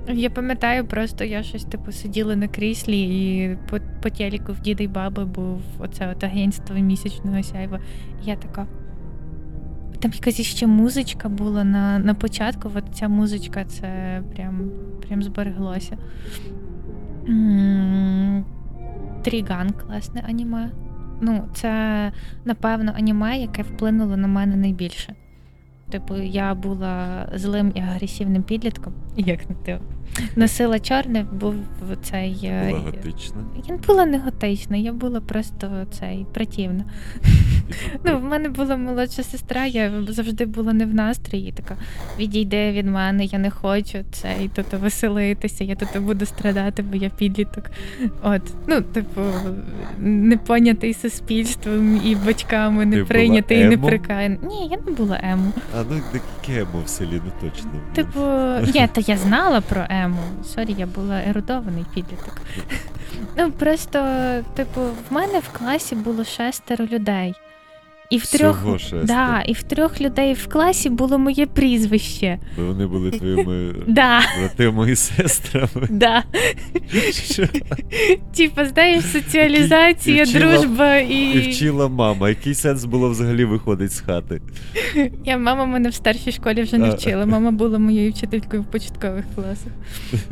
Я 0.09 0.31
пам'ятаю, 0.31 0.87
просто 0.87 1.25
я 1.25 1.43
щось 1.43 1.65
типу 1.65 1.93
сиділа 1.93 2.37
на 2.37 2.49
кріслі, 2.49 3.01
і 3.01 3.57
по, 3.71 3.79
по 4.03 4.11
телеку 4.11 4.53
в 4.53 4.61
діда 4.61 4.85
й 4.85 4.89
баби 4.89 5.25
був 5.25 5.63
оце 5.79 6.11
от 6.13 6.25
агентство 6.25 6.77
місячного 6.77 7.43
сяйва. 7.43 7.81
І 8.23 8.27
я 8.27 8.37
така. 8.37 8.67
Там 10.01 10.13
якась 10.15 10.41
ще 10.41 10.67
музичка 10.67 11.29
була 11.29 11.65
на, 11.65 11.99
на 11.99 12.15
початку. 12.15 12.71
От 12.75 12.85
ця 12.93 13.09
музичка 13.09 13.65
це 13.65 14.23
прям, 14.35 14.71
прям 15.09 15.23
збереглося. 15.23 15.99
Тріган 19.23 19.71
класне 19.71 20.25
аніме. 20.29 20.71
Ну, 21.21 21.49
це, 21.55 22.13
напевно, 22.45 22.93
аніме, 22.97 23.39
яке 23.39 23.63
вплинуло 23.63 24.17
на 24.17 24.27
мене 24.27 24.57
найбільше. 24.57 25.15
Типу, 25.91 26.17
я 26.17 26.55
була 26.55 27.29
злим 27.35 27.73
і 27.75 27.81
агресивним 27.81 28.43
підлітком, 28.43 28.93
як 29.17 29.51
не 29.51 29.57
ти. 29.57 29.81
Носила 30.37 30.79
чорне, 30.81 31.27
був 31.33 31.55
цей. 32.03 32.41
е, 32.45 32.67
Була 32.69 32.81
готична. 32.81 33.37
Я 33.69 33.75
не 33.75 33.81
була 33.87 34.07
не 34.07 34.19
готична, 34.19 34.77
я 34.77 34.93
була 34.93 35.21
просто 35.21 35.87
цей 36.01 36.27
противна. 36.35 36.85
Ну, 38.05 38.19
в 38.19 38.23
мене 38.25 38.49
була 38.49 38.77
молодша 38.77 39.23
сестра, 39.23 39.67
я 39.67 39.93
завжди 40.09 40.47
була 40.47 40.73
не 40.73 40.87
в 40.87 40.95
настрої, 40.95 41.53
така 41.53 41.77
відійде 42.19 42.73
від 42.73 42.87
мене, 42.87 43.25
я 43.25 43.39
не 43.39 43.51
хочу 43.51 43.99
цей 44.13 44.51
тут 44.55 44.73
веселитися, 44.73 45.65
я 45.65 45.75
тут 45.77 46.03
буду 46.03 46.27
страдати, 46.27 46.83
бо 46.83 46.97
я 46.97 47.09
підліток. 47.11 47.71
От, 48.23 48.43
ну, 48.67 48.81
типу, 48.81 49.21
не 49.99 50.37
понятий 50.37 50.95
суспільством 50.95 52.01
і 52.05 52.15
батьками, 52.15 52.87
не 52.87 53.05
прийнятий 53.05 53.61
і 53.61 53.65
не 53.65 53.79
прикаяний. 53.79 54.39
Ні, 54.43 54.69
я 54.71 54.79
не 54.87 54.93
була 54.93 55.21
емо. 55.23 55.53
А 55.79 55.83
ну 55.91 56.01
таке 56.13 56.61
емо 56.61 56.83
в 56.85 56.89
селі 56.89 57.21
не 57.25 57.49
точно. 57.51 57.71
Типу, 57.95 58.21
ні, 58.75 58.89
та 58.93 59.01
я 59.07 59.17
знала 59.17 59.61
про 59.61 59.85
ему. 59.91 60.00
Sorry, 60.45 60.75
я 60.79 60.87
була 60.87 61.23
ерудований 61.23 61.87
підліток. 61.95 62.37
Ну 63.37 63.53
просто, 63.53 63.99
типу, 64.55 64.81
в 64.81 65.13
мене 65.13 65.39
в 65.39 65.49
класі 65.59 65.95
було 65.95 66.25
шестеро 66.25 66.85
людей. 66.85 67.35
І 68.11 68.19
в 68.19 68.27
трьох, 68.27 68.77
Всього 68.77 69.05
да, 69.05 69.41
і 69.41 69.53
в 69.53 69.63
трьох 69.63 70.01
людей 70.01 70.33
в 70.33 70.47
класі 70.47 70.91
було 70.91 71.19
моє 71.19 71.47
прізвище. 71.47 72.39
Бо 72.57 72.67
вони 72.67 72.87
були 72.87 73.11
твоїми 73.11 73.75
братами 74.39 74.93
і 74.93 74.97
сестрами. 74.97 75.69
да. 75.91 76.25
Що? 77.13 77.47
Типу, 78.37 78.65
знаєш, 78.65 79.05
соціалізація, 79.05 80.25
дружба 80.25 80.97
І 80.97 81.15
і. 81.15 81.51
вчила 81.51 81.89
мама. 81.89 82.29
Який 82.29 82.55
сенс 82.55 82.85
було 82.85 83.11
взагалі 83.11 83.45
виходити 83.45 83.95
з 83.95 84.01
хати? 84.01 84.41
Я 85.25 85.39
мама 85.39 85.65
мене 85.65 85.89
в 85.89 85.95
старшій 85.95 86.33
школі 86.33 86.63
вже 86.63 86.79
не 86.79 86.91
вчила. 86.91 87.27
Мама 87.27 87.51
була 87.51 87.79
моєю 87.79 88.13
вчителькою 88.13 88.63
в 88.63 88.71
початкових 88.71 89.25
класах. 89.35 89.73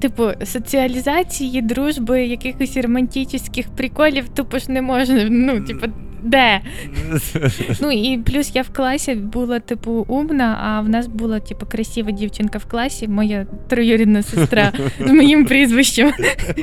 Типу, 0.00 0.30
соціалізації, 0.44 1.62
дружби, 1.62 2.26
якихось 2.26 2.76
романтичних 2.76 3.68
приколів, 3.76 4.28
тупо 4.28 4.58
ж 4.58 4.70
не 4.70 4.82
можна. 4.82 5.26
Ну, 5.30 5.60
типу, 5.60 5.86
де? 6.24 6.60
Ну 7.80 7.90
і 7.92 8.18
плюс 8.18 8.50
я 8.54 8.62
в 8.62 8.68
класі 8.68 9.14
була, 9.14 9.58
типу, 9.60 9.92
умна, 10.08 10.58
а 10.62 10.80
в 10.80 10.88
нас 10.88 11.06
була, 11.06 11.40
типу, 11.40 11.66
красива 11.66 12.10
дівчинка 12.10 12.58
в 12.58 12.64
класі, 12.64 13.08
моя 13.08 13.46
троюрідна 13.68 14.22
сестра 14.22 14.72
з 15.00 15.12
моїм 15.12 15.44
прізвищем. 15.46 16.12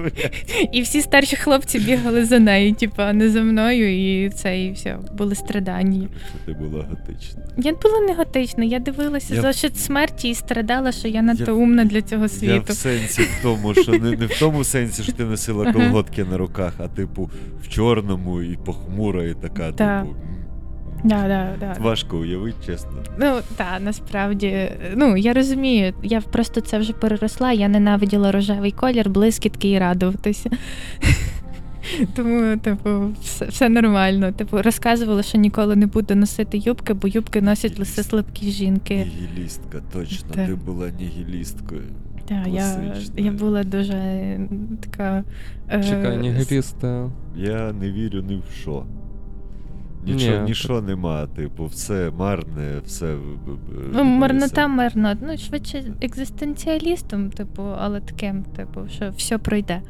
І 0.71 0.81
всі 0.81 1.01
старші 1.01 1.35
хлопці 1.35 1.79
бігали 1.79 2.25
за 2.25 2.39
нею, 2.39 2.73
типу, 2.75 3.01
а 3.01 3.13
не 3.13 3.29
за 3.29 3.41
мною, 3.41 4.23
і 4.25 4.29
це 4.29 4.61
і 4.63 4.71
все, 4.71 4.97
були 5.17 5.35
страдання. 5.35 6.07
Ти 6.45 6.53
була 6.53 6.85
готична. 6.89 7.41
Я 7.57 7.73
була 7.73 7.99
не 8.07 8.13
готична, 8.13 8.63
я 8.63 8.79
дивилася 8.79 9.35
Я- 9.35 9.41
зошит 9.41 9.77
смерті 9.79 10.29
і 10.29 10.35
страдала, 10.35 10.91
що 10.91 11.07
я 11.07 11.21
надто 11.21 11.43
Я- 11.47 11.51
умна 11.53 11.85
для 11.85 12.01
цього 12.01 12.23
Я 12.23 12.29
світу. 12.29 12.63
в 12.67 12.71
сенсі 12.71 13.21
в 13.21 13.39
тому, 13.43 13.73
що 13.73 13.91
не, 13.91 14.11
не 14.11 14.25
в 14.25 14.39
тому 14.39 14.63
сенсі, 14.63 15.03
що 15.03 15.11
ти 15.11 15.23
носила 15.25 15.73
колготки 15.73 16.23
на 16.23 16.37
руках, 16.37 16.73
а 16.77 16.87
типу 16.87 17.29
в 17.63 17.67
чорному 17.67 18.41
і 18.41 18.57
похмура, 18.65 19.23
і 19.23 19.33
така, 19.53 19.71
Да. 19.71 20.01
типу. 20.01 20.15
Да, 21.03 21.27
да, 21.27 21.49
да. 21.59 21.75
Важко 21.83 22.17
уявити, 22.17 22.57
чесно. 22.65 22.91
Ну 23.19 23.39
так, 23.55 23.81
насправді, 23.81 24.71
ну 24.95 25.17
я 25.17 25.33
розумію, 25.33 25.93
я 26.03 26.21
просто 26.21 26.61
це 26.61 26.77
вже 26.79 26.93
переросла. 26.93 27.51
Я 27.51 27.67
ненавиділа 27.67 28.31
рожевий 28.31 28.71
колір, 28.71 29.09
блискітки 29.09 29.69
і 29.71 29.79
радуватися. 29.79 30.49
Тому, 32.15 32.57
типу, 32.57 32.89
все, 33.21 33.45
все 33.45 33.69
нормально. 33.69 34.31
Типу, 34.31 34.61
розказувала, 34.61 35.23
що 35.23 35.37
ніколи 35.37 35.75
не 35.75 35.85
буду 35.85 36.15
носити 36.15 36.57
юбки, 36.57 36.93
бо 36.93 37.07
юбки 37.07 37.41
носять 37.41 37.79
лише 37.79 38.03
слабкі 38.03 38.51
жінки. 38.51 38.95
Нігілістка, 38.95 39.81
точно, 39.93 40.29
Так. 40.35 40.47
ти 40.47 40.55
була 40.55 40.89
нігілісткою. 40.99 41.81
Так, 42.27 42.47
я, 42.47 42.93
я 43.17 43.31
була 43.31 43.63
дуже 43.63 43.93
така. 44.81 45.23
е, 45.71 45.83
Чекай, 45.83 46.15
с- 46.15 46.21
нігіліст. 46.21 46.83
е, 46.83 47.09
Я 47.35 47.71
не 47.73 47.91
вірю 47.91 48.21
ні 48.21 48.35
в 48.49 48.53
що. 48.61 48.83
Нічого, 50.05 50.37
Ні, 50.37 50.43
нічого 50.49 50.81
нема, 50.81 51.27
типу, 51.27 51.65
все 51.65 52.11
марне, 52.17 52.81
все. 52.85 53.15
б- 53.15 53.57
Ну, 53.93 54.03
марнота 54.03 54.67
марно. 54.67 55.13
Ну, 55.21 55.37
швидше 55.37 55.83
екзистенціалістом, 56.01 57.29
типу, 57.29 57.63
але 57.77 57.99
таким, 57.99 58.43
типу, 58.43 58.81
що 58.89 59.09
все 59.17 59.37
пройде. 59.37 59.81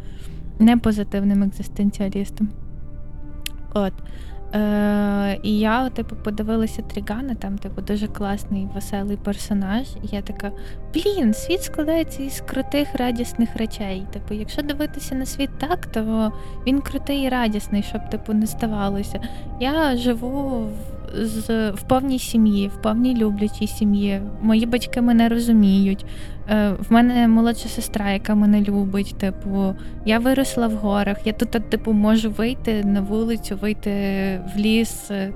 Не 0.59 0.77
позитивним 0.77 1.43
екзистенціалістом. 1.43 2.49
От. 3.73 3.93
Е, 4.55 5.39
І 5.43 5.59
я, 5.59 5.89
типу, 5.89 6.15
подивилася 6.15 6.81
Трігана, 6.81 7.35
там, 7.35 7.57
типу, 7.57 7.81
дуже 7.81 8.07
класний, 8.07 8.67
веселий 8.75 9.17
персонаж. 9.17 9.87
І 10.03 10.15
я 10.15 10.21
така: 10.21 10.51
блін, 10.93 11.33
світ 11.33 11.63
складається 11.63 12.23
із 12.23 12.41
крутих, 12.41 12.95
радісних 12.95 13.55
речей. 13.55 14.03
Типу, 14.13 14.33
якщо 14.33 14.61
дивитися 14.61 15.15
на 15.15 15.25
світ 15.25 15.49
так, 15.57 15.85
то 15.85 16.31
він 16.67 16.81
крутий 16.81 17.23
і 17.23 17.29
радісний, 17.29 17.83
щоб 17.83 18.09
типу 18.09 18.33
не 18.33 18.47
ставалося. 18.47 19.19
Я 19.59 19.97
живу 19.97 20.49
в, 20.59 21.25
з, 21.25 21.71
в 21.71 21.81
повній 21.81 22.19
сім'ї, 22.19 22.67
в 22.67 22.81
повній 22.81 23.15
люблячій 23.15 23.67
сім'ї. 23.67 24.21
Мої 24.41 24.65
батьки 24.65 25.01
мене 25.01 25.29
розуміють. 25.29 26.05
Е, 26.51 26.71
В 26.89 26.91
мене 26.91 27.27
молодша 27.27 27.69
сестра, 27.69 28.11
яка 28.11 28.35
мене 28.35 28.61
любить. 28.61 29.15
Типу, 29.17 29.75
я 30.05 30.19
виросла 30.19 30.67
в 30.67 30.73
горах. 30.73 31.17
Я 31.25 31.33
тут, 31.33 31.69
типу, 31.69 31.93
можу 31.93 32.31
вийти 32.31 32.83
на 32.83 33.01
вулицю, 33.01 33.57
вийти 33.61 33.91
в 34.55 34.59
ліс. 34.59 35.11
Е, 35.11 35.31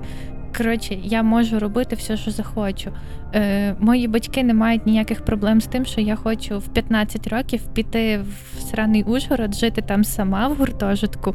Коротше, 0.56 0.98
я 1.04 1.22
можу 1.22 1.58
робити 1.58 1.96
все, 1.96 2.16
що 2.16 2.30
захочу. 2.30 2.90
Е, 3.34 3.74
Мої 3.80 4.08
батьки 4.08 4.42
не 4.44 4.54
мають 4.54 4.86
ніяких 4.86 5.24
проблем 5.24 5.60
з 5.60 5.66
тим, 5.66 5.84
що 5.84 6.00
я 6.00 6.16
хочу 6.16 6.58
в 6.58 6.68
15 6.68 7.26
років 7.26 7.60
піти 7.74 8.18
в 8.18 8.60
сраний 8.60 9.02
Ужгород, 9.02 9.54
жити 9.54 9.82
там 9.82 10.04
сама 10.04 10.48
в 10.48 10.54
гуртожитку. 10.54 11.34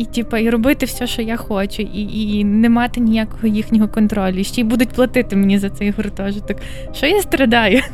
І, 0.00 0.04
типу, 0.04 0.36
і 0.36 0.50
робити 0.50 0.86
все, 0.86 1.06
що 1.06 1.22
я 1.22 1.36
хочу, 1.36 1.82
і 1.82 2.38
і 2.38 2.44
не 2.44 2.68
мати 2.68 3.00
ніякого 3.00 3.48
їхнього 3.48 3.88
контролю. 3.88 4.44
Ще 4.44 4.60
й 4.60 4.64
будуть 4.64 4.88
платити 4.88 5.36
мені 5.36 5.58
за 5.58 5.70
цей 5.70 5.90
гуртожиток. 5.90 6.56
Що 6.92 7.06
я 7.06 7.22
страдаю? 7.22 7.82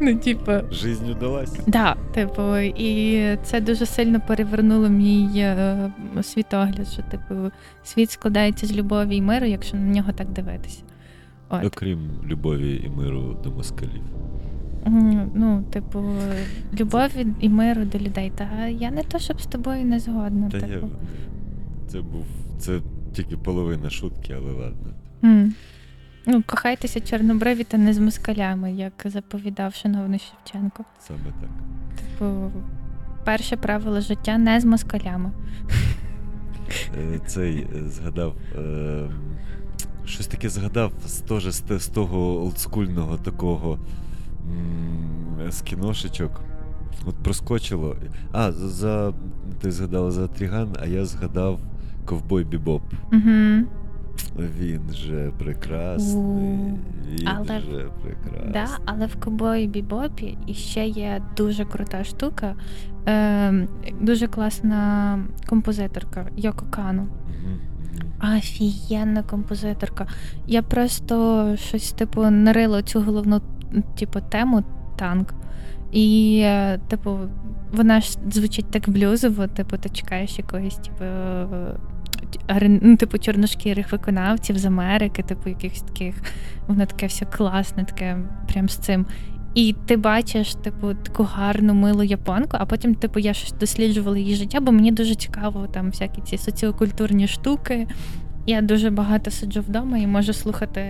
Ну, 0.00 0.16
типу, 0.16 0.52
Жизнь 0.70 1.10
удалась. 1.10 1.60
да, 1.66 1.96
типу, 2.14 2.56
і 2.58 3.22
це 3.42 3.60
дуже 3.60 3.86
сильно 3.86 4.20
перевернуло 4.28 4.88
мій 4.88 5.28
е, 5.36 5.92
світогляд, 6.22 6.88
що 6.88 7.02
типу 7.02 7.34
світ 7.84 8.10
складається 8.10 8.66
з 8.66 8.72
любові 8.72 9.16
і 9.16 9.22
миру, 9.22 9.46
якщо 9.46 9.76
на 9.76 9.82
нього 9.82 10.12
так 10.12 10.28
дивитися. 10.28 10.82
От. 11.48 11.64
Окрім 11.64 12.10
любові 12.26 12.82
і 12.86 12.88
миру 12.88 13.36
до 13.44 13.50
москалів. 13.50 14.02
Ну, 14.86 15.64
типу, 15.70 16.04
любові 16.80 17.26
і 17.40 17.48
миру 17.48 17.84
до 17.84 17.98
людей. 17.98 18.32
Та 18.34 18.66
я 18.66 18.90
не 18.90 19.02
то, 19.02 19.18
щоб 19.18 19.40
з 19.40 19.46
тобою 19.46 19.84
не 19.84 19.98
згодна. 20.00 20.50
Та 20.50 20.56
я 20.56 20.62
типу. 20.66 20.88
це 21.88 22.00
був 22.00 22.24
це 22.58 22.80
тільки 23.12 23.36
половина 23.36 23.90
шутки, 23.90 24.32
але 24.38 24.52
ладно. 24.52 24.92
М. 25.24 25.54
Ну, 26.26 26.42
кохайтеся 26.46 27.00
чорнобриві 27.00 27.64
та 27.64 27.78
не 27.78 27.92
з 27.94 27.98
москалями, 27.98 28.72
як 28.72 28.92
заповідав 29.04 29.74
шановний 29.74 30.18
Шевченко. 30.18 30.84
Саме 31.00 31.18
так. 31.40 31.50
Типу, 31.96 32.50
перше 33.24 33.56
правило 33.56 34.00
життя 34.00 34.38
не 34.38 34.60
з 34.60 34.64
москалями. 34.64 35.30
Е, 36.98 37.18
Цей 37.26 37.58
е, 37.58 37.88
згадав. 37.88 38.34
е, 38.58 39.10
Щось 40.04 40.26
таке 40.26 40.48
згадав 40.48 40.92
з, 41.06 41.16
теж 41.20 41.48
з 41.70 41.88
того 41.88 42.18
олдскульного 42.42 43.16
такого 43.16 43.78
м, 44.50 45.50
з 45.52 45.62
кіношечок. 45.62 46.40
От 47.06 47.14
проскочило. 47.14 47.96
А, 48.32 48.52
за- 48.52 49.12
ти 49.60 49.72
згадала 49.72 50.10
за 50.10 50.28
Тріган, 50.28 50.68
а 50.82 50.86
я 50.86 51.04
згадав 51.04 51.60
Ковбой 52.04 52.44
Бібоп. 52.44 52.82
Угу. 53.12 53.66
Він 54.58 54.80
же 54.92 55.32
прекрасний. 55.38 56.74
Він 57.10 57.28
але- 57.28 57.60
же 57.60 57.88
прекрасний. 58.02 58.52
Да, 58.52 58.66
але 58.84 59.06
в 59.06 59.16
Кобої 59.16 59.66
Бібопі 59.66 60.38
іще 60.46 60.86
є 60.86 61.22
дуже 61.36 61.64
крута 61.64 62.04
штука, 62.04 62.54
е, 63.08 63.68
дуже 64.00 64.26
класна 64.26 65.18
композиторка 65.48 66.26
Йоко 66.36 66.66
Кану. 66.70 67.02
Мгм. 67.02 67.58
Офігенна 68.38 69.22
композиторка. 69.22 70.06
Я 70.46 70.62
просто 70.62 71.46
щось, 71.56 71.92
типу, 71.92 72.30
нарила 72.30 72.82
цю 72.82 73.00
головну 73.00 73.40
типу, 73.96 74.20
тему 74.20 74.62
танк. 74.96 75.34
І, 75.92 76.38
е, 76.44 76.78
типу, 76.88 77.18
вона 77.72 78.00
ж 78.00 78.18
звучить 78.30 78.70
так 78.70 78.90
блюзово, 78.90 79.46
типу, 79.46 79.76
ти 79.76 79.88
чекаєш 79.88 80.38
якогось, 80.38 80.76
типу, 80.76 81.04
ну, 82.82 82.96
типу, 82.96 83.18
чорношкірих 83.18 83.92
виконавців 83.92 84.58
з 84.58 84.64
Америки, 84.64 85.22
типу, 85.22 85.48
якихось 85.48 85.82
таких. 85.82 86.14
Воно 86.66 86.86
таке 86.86 87.06
все 87.06 87.24
класне, 87.24 87.84
таке 87.84 88.18
прям 88.52 88.68
з 88.68 88.76
цим. 88.76 89.06
І 89.54 89.74
ти 89.86 89.96
бачиш, 89.96 90.54
типу, 90.54 90.94
таку 90.94 91.22
гарну, 91.22 91.74
милу 91.74 92.02
японку, 92.02 92.56
а 92.60 92.66
потім, 92.66 92.94
типу, 92.94 93.18
я 93.18 93.34
щось 93.34 93.52
досліджувала 93.52 94.18
її 94.18 94.34
життя, 94.34 94.60
бо 94.60 94.72
мені 94.72 94.92
дуже 94.92 95.14
цікаво 95.14 95.66
там 95.66 95.90
всякі 95.90 96.20
ці 96.20 96.38
соціокультурні 96.38 97.28
штуки. 97.28 97.86
Я 98.46 98.62
дуже 98.62 98.90
багато 98.90 99.30
сиджу 99.30 99.60
вдома 99.60 99.98
і 99.98 100.06
можу 100.06 100.32
слухати 100.32 100.82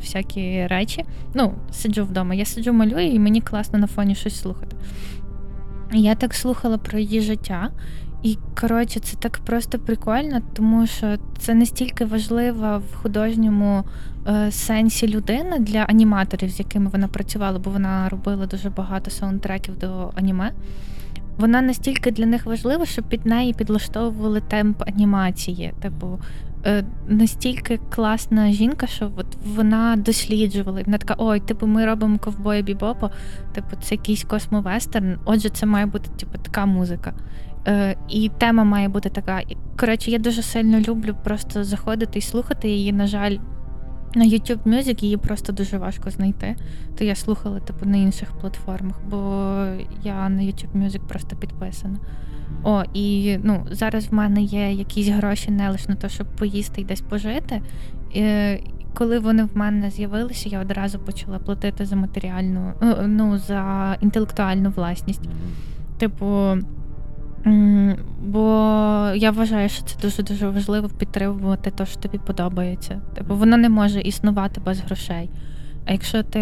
всякі 0.00 0.66
речі. 0.66 1.04
Ну, 1.34 1.54
сиджу 1.70 2.04
вдома. 2.04 2.34
Я 2.34 2.44
сиджу 2.44 2.72
малюю, 2.72 3.06
і 3.06 3.18
мені 3.18 3.40
класно 3.40 3.78
на 3.78 3.86
фоні 3.86 4.14
щось 4.14 4.40
слухати. 4.40 4.76
Я 5.92 6.14
так 6.14 6.34
слухала 6.34 6.78
про 6.78 6.98
її 6.98 7.20
життя. 7.20 7.70
І 8.22 8.38
коротше, 8.60 9.00
це 9.00 9.16
так 9.16 9.38
просто 9.38 9.78
прикольно, 9.78 10.40
тому 10.54 10.86
що 10.86 11.16
це 11.38 11.54
настільки 11.54 12.04
важлива 12.04 12.78
в 12.78 12.94
художньому 12.94 13.84
е, 14.28 14.50
сенсі 14.50 15.08
людина 15.08 15.58
для 15.58 15.78
аніматорів, 15.78 16.50
з 16.50 16.58
якими 16.58 16.90
вона 16.90 17.08
працювала, 17.08 17.58
бо 17.58 17.70
вона 17.70 18.08
робила 18.08 18.46
дуже 18.46 18.70
багато 18.70 19.10
саундтреків 19.10 19.78
до 19.78 20.10
аніме. 20.14 20.52
Вона 21.38 21.62
настільки 21.62 22.10
для 22.10 22.26
них 22.26 22.46
важлива, 22.46 22.86
що 22.86 23.02
під 23.02 23.26
неї 23.26 23.52
підлаштовували 23.52 24.40
темп 24.40 24.82
анімації. 24.86 25.72
Типу, 25.82 26.18
настільки 27.08 27.80
класна 27.90 28.52
жінка, 28.52 28.86
що 28.86 29.10
от 29.16 29.26
вона 29.44 29.96
досліджувала. 29.96 30.82
Вона 30.86 30.98
така, 30.98 31.14
ой, 31.18 31.40
типу, 31.40 31.66
ми 31.66 31.86
робимо 31.86 32.18
ковбоя 32.18 32.62
бібопа, 32.62 33.10
типу, 33.52 33.76
це 33.82 33.94
якийсь 33.94 34.24
космовестерн. 34.24 35.18
Отже, 35.24 35.48
це 35.48 35.66
має 35.66 35.86
бути 35.86 36.10
типу, 36.16 36.38
така 36.38 36.66
музика. 36.66 37.14
Е, 37.68 37.96
і 38.08 38.30
тема 38.38 38.64
має 38.64 38.88
бути 38.88 39.08
така. 39.08 39.40
Коротше, 39.76 40.10
я 40.10 40.18
дуже 40.18 40.42
сильно 40.42 40.80
люблю 40.80 41.16
просто 41.24 41.64
заходити 41.64 42.18
і 42.18 42.22
слухати 42.22 42.68
її. 42.68 42.92
На 42.92 43.06
жаль, 43.06 43.36
на 44.14 44.24
YouTube 44.24 44.62
Music 44.62 45.02
її 45.04 45.16
просто 45.16 45.52
дуже 45.52 45.78
важко 45.78 46.10
знайти. 46.10 46.56
То 46.98 47.04
я 47.04 47.14
слухала 47.14 47.60
типу 47.60 47.86
на 47.86 47.96
інших 47.96 48.32
платформах, 48.40 49.00
бо 49.10 49.16
я 50.02 50.28
на 50.28 50.42
YouTube 50.42 50.72
Music 50.74 51.00
просто 51.08 51.36
підписана. 51.36 51.98
О, 52.64 52.82
і 52.94 53.38
ну, 53.42 53.66
зараз 53.70 54.06
в 54.06 54.14
мене 54.14 54.42
є 54.42 54.72
якісь 54.72 55.08
гроші 55.08 55.50
не 55.50 55.70
лише 55.70 55.88
на 55.88 55.94
те, 55.94 56.08
щоб 56.08 56.26
поїсти 56.26 56.80
і 56.80 56.84
десь 56.84 57.00
пожити. 57.00 57.62
І, 58.14 58.24
коли 58.94 59.18
вони 59.18 59.44
в 59.44 59.56
мене 59.56 59.90
з'явилися, 59.90 60.48
я 60.48 60.60
одразу 60.60 60.98
почала 60.98 61.38
платити 61.38 61.86
за 61.86 61.96
матеріальну, 61.96 62.72
ну, 62.82 62.96
ну 63.06 63.38
за 63.38 63.96
інтелектуальну 64.00 64.70
власність. 64.70 65.28
Типу, 65.98 66.56
бо 68.22 68.40
я 69.14 69.30
вважаю, 69.30 69.68
що 69.68 69.84
це 69.84 69.96
дуже 70.02 70.22
дуже 70.22 70.48
важливо 70.48 70.88
підтримувати 70.88 71.70
те, 71.70 71.86
що 71.86 72.00
тобі 72.00 72.18
подобається. 72.18 73.00
Типу, 73.14 73.36
воно 73.36 73.56
не 73.56 73.68
може 73.68 74.00
існувати 74.00 74.60
без 74.60 74.80
грошей. 74.80 75.30
А 75.86 75.92
якщо 75.92 76.22
ти 76.22 76.40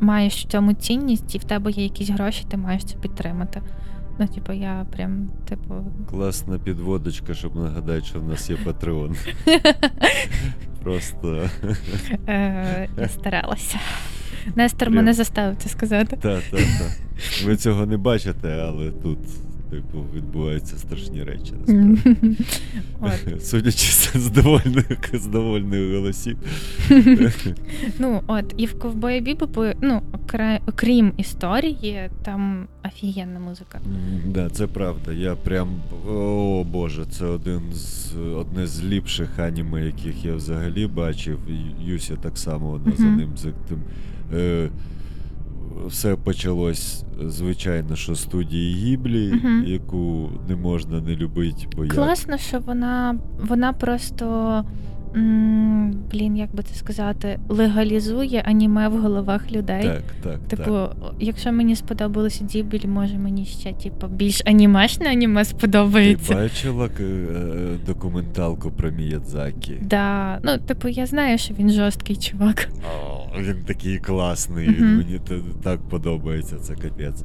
маєш 0.00 0.44
в 0.44 0.48
цьому 0.48 0.72
цінність 0.72 1.34
і 1.34 1.38
в 1.38 1.44
тебе 1.44 1.70
є 1.70 1.82
якісь 1.82 2.10
гроші, 2.10 2.44
ти 2.48 2.56
маєш 2.56 2.84
це 2.84 2.96
підтримати. 2.98 3.62
Ну, 4.20 4.28
типу, 4.28 4.52
я 4.52 4.86
прям, 4.92 5.30
типу. 5.48 5.74
Класна 6.10 6.58
підводочка, 6.58 7.34
щоб 7.34 7.56
нагадати, 7.56 8.04
що 8.06 8.20
в 8.20 8.28
нас 8.28 8.50
є 8.50 8.56
Патреон. 8.56 9.16
Просто 10.82 11.48
Е, 12.28 12.88
я 12.98 13.08
старалася. 13.08 13.78
Нестор 14.56 14.90
мене 14.90 15.12
заставив 15.12 15.56
це 15.56 15.68
сказати. 15.68 16.16
та, 16.16 16.40
та, 16.40 16.56
та. 16.56 16.90
Ви 17.44 17.56
цього 17.56 17.86
не 17.86 17.96
бачите, 17.96 18.48
але 18.48 18.90
тут, 18.90 19.18
типу, 19.70 20.04
відбуваються 20.14 20.76
страшні 20.76 21.24
речі. 21.24 21.52
насправді. 23.00 23.44
Судячи 23.44 24.18
з 24.18 24.30
довольних, 24.30 25.10
з 25.12 25.26
довольних 25.26 25.96
голосів. 25.96 26.36
Ну, 27.98 28.22
от, 28.26 28.54
і 28.56 28.66
в 28.66 28.78
ковбої 28.78 29.20
Бібопу, 29.20 29.64
ну, 29.80 30.02
окрім 30.66 31.12
історії, 31.16 32.10
там 32.22 32.66
офігенна 32.84 33.40
музика. 33.40 33.80
Да, 34.26 34.50
це 34.50 34.66
правда. 34.66 35.12
Я 35.12 35.34
прям. 35.34 35.68
О 36.08 36.64
Боже, 36.64 37.04
це 37.10 37.24
один 37.24 37.62
з 37.72 38.16
одне 38.16 38.66
з 38.66 38.84
ліпших 38.84 39.38
аніме, 39.38 39.86
яких 39.86 40.24
я 40.24 40.34
взагалі 40.34 40.86
бачив. 40.86 41.38
Юся 41.80 42.16
так 42.16 42.38
само 42.38 42.70
вона 42.70 42.96
за 42.96 43.04
ним 43.04 43.30
за 43.36 43.50
тим. 43.68 43.78
Все 45.86 46.16
почалось, 46.16 47.04
звичайно, 47.26 47.96
що 47.96 48.14
з 48.14 48.22
студії 48.22 48.74
Гіблі, 48.74 49.32
угу. 49.32 49.66
яку 49.66 50.30
не 50.48 50.56
можна 50.56 51.00
не 51.00 51.16
любити, 51.16 51.66
бо 51.76 51.86
Класно, 51.86 52.32
як... 52.32 52.40
що 52.40 52.58
вона, 52.58 53.18
вона 53.40 53.72
просто 53.72 54.64
блін, 56.12 56.36
як 56.36 56.54
би 56.54 56.62
це 56.62 56.74
сказати, 56.74 57.38
легалізує 57.48 58.42
аніме 58.46 58.88
в 58.88 59.00
головах 59.00 59.52
людей. 59.52 59.82
Так, 59.82 60.02
так. 60.22 60.38
Типу, 60.48 60.70
так. 60.70 60.96
якщо 61.20 61.52
мені 61.52 61.76
сподобалося 61.76 62.44
Дібіль, 62.44 62.86
може 62.88 63.18
мені 63.18 63.44
ще 63.44 63.72
типу, 63.72 64.06
більш 64.06 64.42
анімешне 64.46 65.10
аніме 65.10 65.44
сподобається. 65.44 66.28
Ти 66.34 66.40
бачила 66.40 66.88
к- 66.88 67.02
е, 67.02 67.76
документалку 67.86 68.70
про 68.70 68.90
Міядзакі? 68.90 69.74
Да. 69.82 70.38
Ну, 70.42 70.58
типу, 70.58 70.88
я 70.88 71.06
знаю, 71.06 71.38
що 71.38 71.54
він 71.54 71.70
жорсткий 71.70 72.16
чувак. 72.16 72.68
О, 73.04 73.26
він 73.40 73.56
такий 73.66 73.98
класний, 73.98 74.68
Мгм. 74.68 74.76
він 74.78 74.96
мені 74.96 75.20
так 75.62 75.80
подобається, 75.88 76.56
це 76.56 76.74
капець. 76.74 77.24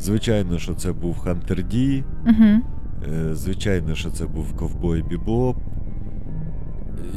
Звичайно, 0.00 0.58
що 0.58 0.74
це 0.74 0.92
був 0.92 1.18
Хантер 1.18 1.62
Ді, 1.62 2.04
е, 2.28 3.34
звичайно, 3.34 3.94
що 3.94 4.10
це 4.10 4.26
був 4.26 4.52
Ковбой 4.56 5.02
Бібоп. 5.02 5.56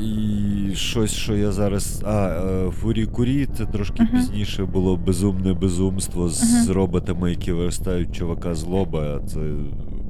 І 0.01 0.76
щось, 0.76 1.11
що 1.11 1.35
я 1.35 1.51
зараз. 1.51 2.03
А, 2.06 2.27
е, 2.27 2.72
Фурі 2.72 3.06
Курі, 3.06 3.47
це 3.57 3.65
трошки 3.65 4.03
Мгм. 4.03 4.11
пізніше 4.11 4.65
було 4.65 4.97
безумне 4.97 5.53
безумство 5.53 6.30
з 6.30 6.65
Мгм. 6.68 6.73
роботами, 6.76 7.30
які 7.30 7.51
виростають 7.51 8.15
чувака 8.15 8.56
з 8.56 8.64
лоба. 8.64 9.19
Це 9.27 9.39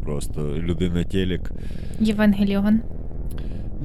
просто 0.04 0.54
людина 0.58 1.04
телек. 1.04 1.52
Євангеліон. 2.00 2.80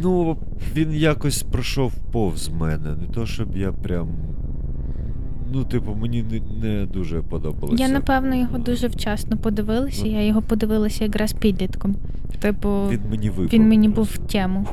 Ну, 0.02 0.36
він 0.76 0.92
якось 0.92 1.42
пройшов 1.42 1.92
повз 2.12 2.48
мене. 2.48 2.96
Не 3.00 3.06
то, 3.14 3.26
щоб 3.26 3.56
я 3.56 3.72
прям. 3.72 4.08
Ну, 5.52 5.64
типу, 5.64 5.94
мені 5.94 6.22
не, 6.22 6.68
не 6.68 6.86
дуже 6.86 7.22
подобалося. 7.22 7.82
Я, 7.84 7.88
напевно, 7.92 8.34
його 8.36 8.58
дуже 8.58 8.86
вчасно 8.86 9.36
подивилася. 9.36 10.02
Ну. 10.04 10.10
Я 10.12 10.22
його 10.26 10.42
подивилася 10.42 11.04
якраз 11.04 11.32
підлітком. 11.32 11.94
Типу, 12.40 12.68
Він 12.90 13.00
мені 13.10 13.30
випав. 13.30 13.52
він 13.52 13.68
мені 13.68 13.88
був 13.88 14.04
в 14.04 14.18
тему. 14.18 14.66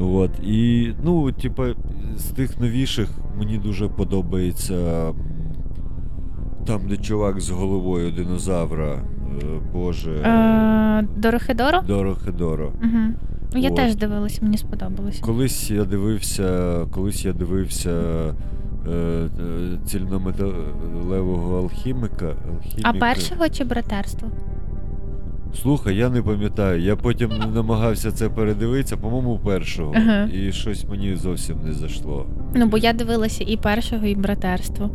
От. 0.00 0.30
І, 0.42 0.92
ну, 1.04 1.32
типа, 1.32 1.66
з 2.16 2.24
тих 2.24 2.60
новіших 2.60 3.08
мені 3.38 3.58
дуже 3.58 3.88
подобається. 3.88 5.12
Там, 6.66 6.80
де 6.88 6.96
чувак 6.96 7.40
з 7.40 7.50
головою 7.50 8.12
динозавра. 8.12 8.92
е, 9.42 9.44
Боже. 9.72 10.12
Е, 10.24 11.06
Дорохидоро? 11.86 12.66
Угу. 12.66 13.14
Я 13.60 13.70
От. 13.70 13.76
теж 13.76 13.96
дивилася, 13.96 14.38
мені 14.42 14.58
сподобалося. 14.58 15.22
Колись 15.22 15.70
я 15.70 15.84
дивився, 15.84 16.78
колись 16.90 17.24
я 17.24 17.32
дивився 17.32 17.90
е, 17.90 18.90
е, 18.92 19.28
цільнометалевого 19.86 21.58
алхімика. 21.58 22.26
алхіміка. 22.26 22.82
А 22.90 22.92
першого 22.92 23.48
чи 23.48 23.64
братерство? 23.64 24.28
Слухай, 25.62 25.96
я 25.96 26.08
не 26.08 26.22
пам'ятаю. 26.22 26.82
Я 26.82 26.96
потім 26.96 27.30
намагався 27.54 28.12
це 28.12 28.28
передивитися, 28.28 28.96
по-моєму, 28.96 29.38
першого. 29.38 29.94
Ага. 29.96 30.28
І 30.32 30.52
щось 30.52 30.84
мені 30.84 31.16
зовсім 31.16 31.56
не 31.64 31.72
зайшло. 31.72 32.26
Ну, 32.54 32.66
бо 32.66 32.78
я 32.78 32.92
дивилася 32.92 33.44
і 33.46 33.56
першого, 33.56 34.06
і 34.06 34.14
братерство. 34.14 34.90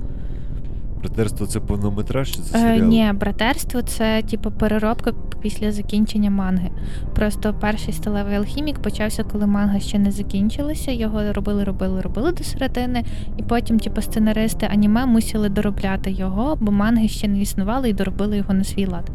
Братерство 1.04 1.48
це 1.48 1.60
повнометраж 1.60 2.32
чи 2.32 2.40
це 2.42 2.78
Е, 2.78 2.80
ні, 2.80 3.12
братерство 3.20 3.82
це 3.82 4.22
типу 4.22 4.52
переробка 4.52 5.14
після 5.42 5.72
закінчення 5.72 6.30
манги. 6.30 6.70
Просто 7.16 7.54
перший 7.54 7.94
сталевий 7.94 8.36
алхімік 8.36 8.80
почався, 8.80 9.24
коли 9.24 9.48
манга 9.48 9.80
ще 9.80 10.00
не 10.00 10.12
закінчилася. 10.12 10.92
Його 10.92 11.34
робили, 11.34 11.64
робили, 11.64 12.02
робили 12.02 12.32
до 12.32 12.44
середини, 12.44 13.04
і 13.38 13.44
потім, 13.44 13.80
типу, 13.80 14.02
сценаристи 14.02 14.68
аніме 14.72 15.06
мусили 15.06 15.50
доробляти 15.50 16.12
його, 16.12 16.58
бо 16.62 16.72
манги 16.72 17.08
ще 17.08 17.28
не 17.28 17.42
існували 17.42 17.90
і 17.90 17.94
доробили 17.94 18.38
його 18.38 18.54
на 18.54 18.64
свій 18.64 18.86
лад. 18.86 19.10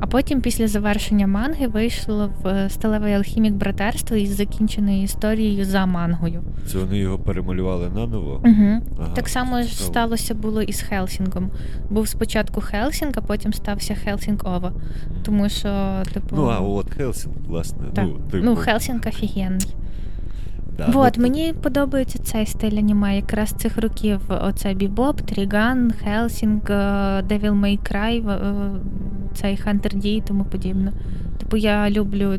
А 0.00 0.06
потім, 0.06 0.40
після 0.40 0.68
завершення 0.68 1.26
манги, 1.26 1.66
вийшло 1.66 2.30
в 2.42 2.48
е, 2.48 2.70
сталевий 2.70 3.14
алхімік 3.14 3.54
братерство 3.54 4.16
із 4.16 4.36
закінченою 4.36 5.02
історією 5.02 5.64
за 5.64 5.86
мангою. 5.86 6.42
Це 6.66 6.78
вони 6.78 6.98
його 6.98 7.18
перемалювали 7.18 7.88
наново. 7.88 8.40
Угу. 8.44 8.80
Ага, 8.98 9.14
Так 9.14 9.28
само 9.28 9.62
ж 9.62 9.82
сталося 9.84 10.34
було 10.34 10.62
і 10.62 10.72
з 10.72 10.82
Хелсінгом. 11.22 11.50
Був 11.90 12.08
спочатку 12.08 12.60
Хелсінг, 12.60 13.12
а 13.16 13.20
потім 13.20 13.52
стався 13.52 13.94
Хелсінг 13.94 14.38
OVA. 14.44 14.72
Тому 15.22 15.48
що, 15.48 16.02
типу. 16.12 16.36
Ну, 16.36 16.44
а 16.44 16.60
от 16.60 16.90
Хелсінг, 16.90 17.34
власне. 17.48 17.78
так. 17.94 18.04
Ну, 18.04 18.18
типу, 18.30 18.44
ну, 18.44 18.56
Хелсінг 18.56 19.00
офігенний. 19.06 19.74
да, 20.78 20.86
вот, 20.86 21.14
ну, 21.16 21.22
мені 21.22 21.54
подобається 21.62 22.18
цей 22.18 22.46
стиль 22.46 22.78
аніме, 22.78 23.16
якраз 23.16 23.50
цих 23.50 23.78
років. 23.78 24.20
Оце 24.28 24.74
Бібоп, 24.74 25.20
Тріган, 25.20 25.92
Хелсінг, 26.04 26.70
е, 26.70 26.74
Devil 27.28 27.60
May 27.60 27.78
Cry, 27.78 28.30
е, 28.30 28.70
цей 29.34 29.56
Хантер 29.56 29.94
Ді 29.94 30.14
і 30.14 30.20
тому 30.20 30.44
подібне. 30.44 30.92
Типу, 31.38 31.56
я 31.56 31.90
люблю 31.90 32.38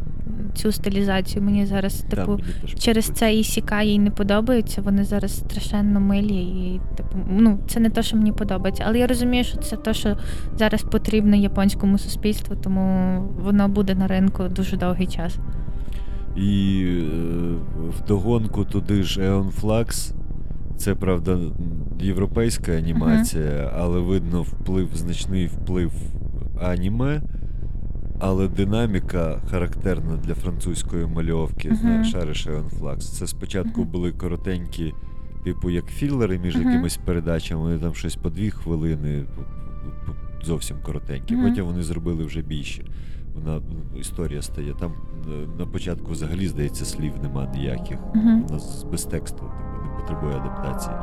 цю 0.54 0.72
стилізацію. 0.72 1.44
Мені 1.44 1.66
зараз, 1.66 2.06
да, 2.10 2.16
типу, 2.16 2.32
мені 2.32 2.44
через 2.80 3.06
це 3.06 3.36
і 3.36 3.44
сікає, 3.44 3.94
і 3.94 4.00
не 4.00 4.12
подобаються. 4.12 4.82
Вони 4.82 5.04
зараз 5.04 5.38
страшенно 5.38 6.00
милі. 6.00 6.36
І, 6.36 6.82
типу, 6.98 7.18
ну, 7.30 7.60
це 7.68 7.80
не 7.80 7.90
те, 7.90 8.04
що 8.04 8.18
мені 8.18 8.32
подобається. 8.32 8.84
Але 8.88 9.00
я 9.00 9.08
розумію, 9.08 9.44
що 9.44 9.58
це 9.58 9.76
те, 9.76 9.94
що 9.94 10.18
зараз 10.58 10.84
потрібно 10.84 11.36
японському 11.36 11.98
суспільству, 11.98 12.56
тому 12.56 13.20
воно 13.40 13.68
буде 13.68 13.96
на 13.96 14.08
ринку 14.08 14.44
дуже 14.56 14.78
довгий 14.78 15.08
час. 15.08 15.38
І 16.36 16.84
е, 16.86 17.06
вдогонку 18.00 18.66
туди 18.66 19.04
ж 19.04 19.22
Eon 19.22 19.62
Flux. 19.62 20.14
Це 20.78 20.96
правда 20.96 21.38
європейська 22.00 22.72
анімація, 22.72 23.72
але 23.78 24.00
видно 24.00 24.42
вплив, 24.42 24.90
значний 24.94 25.48
вплив 25.48 25.92
аніме. 26.62 27.22
Але 28.26 28.48
динаміка 28.48 29.42
характерна 29.52 30.18
для 30.18 30.34
французької 30.36 31.06
мальовки. 31.06 31.68
Мгм. 31.68 31.78
Знаєш, 31.78 32.12
шариш 32.12 32.48
Flux. 32.48 32.98
Це 32.98 33.28
спочатку 33.28 33.82
Мгм. 33.82 33.92
були 33.92 34.12
коротенькі, 34.12 34.94
типу 35.44 35.70
як 35.70 35.86
філери 35.86 36.40
між 36.40 36.56
Мгм. 36.56 36.70
якимись 36.70 36.98
передачами, 36.98 37.62
вони 37.62 37.80
там 37.80 37.96
щось 37.96 38.16
по 38.16 38.30
дві 38.30 38.50
хвилини, 38.52 39.26
зовсім 40.44 40.78
коротенькі. 40.84 41.36
Потім 41.36 41.66
вони 41.66 41.84
зробили 41.84 42.26
вже 42.26 42.42
більше. 42.42 42.86
Вона 43.36 43.62
історія 44.00 44.42
стає. 44.42 44.74
Там 44.80 44.92
е, 45.28 45.48
на 45.60 45.66
початку 45.66 46.12
взагалі, 46.12 46.48
здається, 46.48 46.86
слів 46.86 47.14
нема 47.24 47.52
ніяких. 47.56 47.98
Мгм. 48.16 48.44
Вона 48.44 48.62
без 48.92 49.04
тексту, 49.04 49.38
типу, 49.38 49.84
не 49.84 50.00
потребує 50.02 50.36
адаптації. 50.36 50.96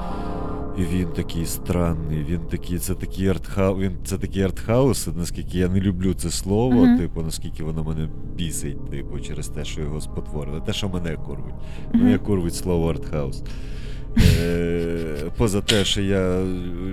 І 0.78 0.82
він 0.82 1.08
такий 1.08 1.46
странний, 1.46 2.24
він 2.24 2.40
такий, 2.40 2.78
це 2.78 2.94
такий 2.94 3.28
артхаус, 3.28 3.78
він 3.78 3.92
це 4.04 4.18
такий 4.18 4.42
артхаус, 4.42 5.08
наскільки 5.16 5.58
я 5.58 5.68
не 5.68 5.80
люблю 5.80 6.14
це 6.14 6.30
слово, 6.30 6.74
Мгм. 6.84 6.98
типу, 6.98 7.22
наскільки 7.22 7.64
воно 7.64 7.84
мене 7.84 8.08
бісить, 8.36 8.90
типу, 8.90 9.20
через 9.20 9.48
те, 9.48 9.64
що 9.64 9.80
його 9.80 10.00
спотворили. 10.00 10.60
Те, 10.60 10.72
що 10.72 10.88
мене 10.88 11.16
курвить. 11.16 11.54
Мгм. 11.94 12.04
Мене 12.04 12.18
курвить 12.18 12.54
слово 12.54 12.90
артхаус. 12.90 13.42
Е, 14.18 15.30
Поза 15.36 15.60
те, 15.60 15.84
що 15.84 16.00
я 16.02 16.42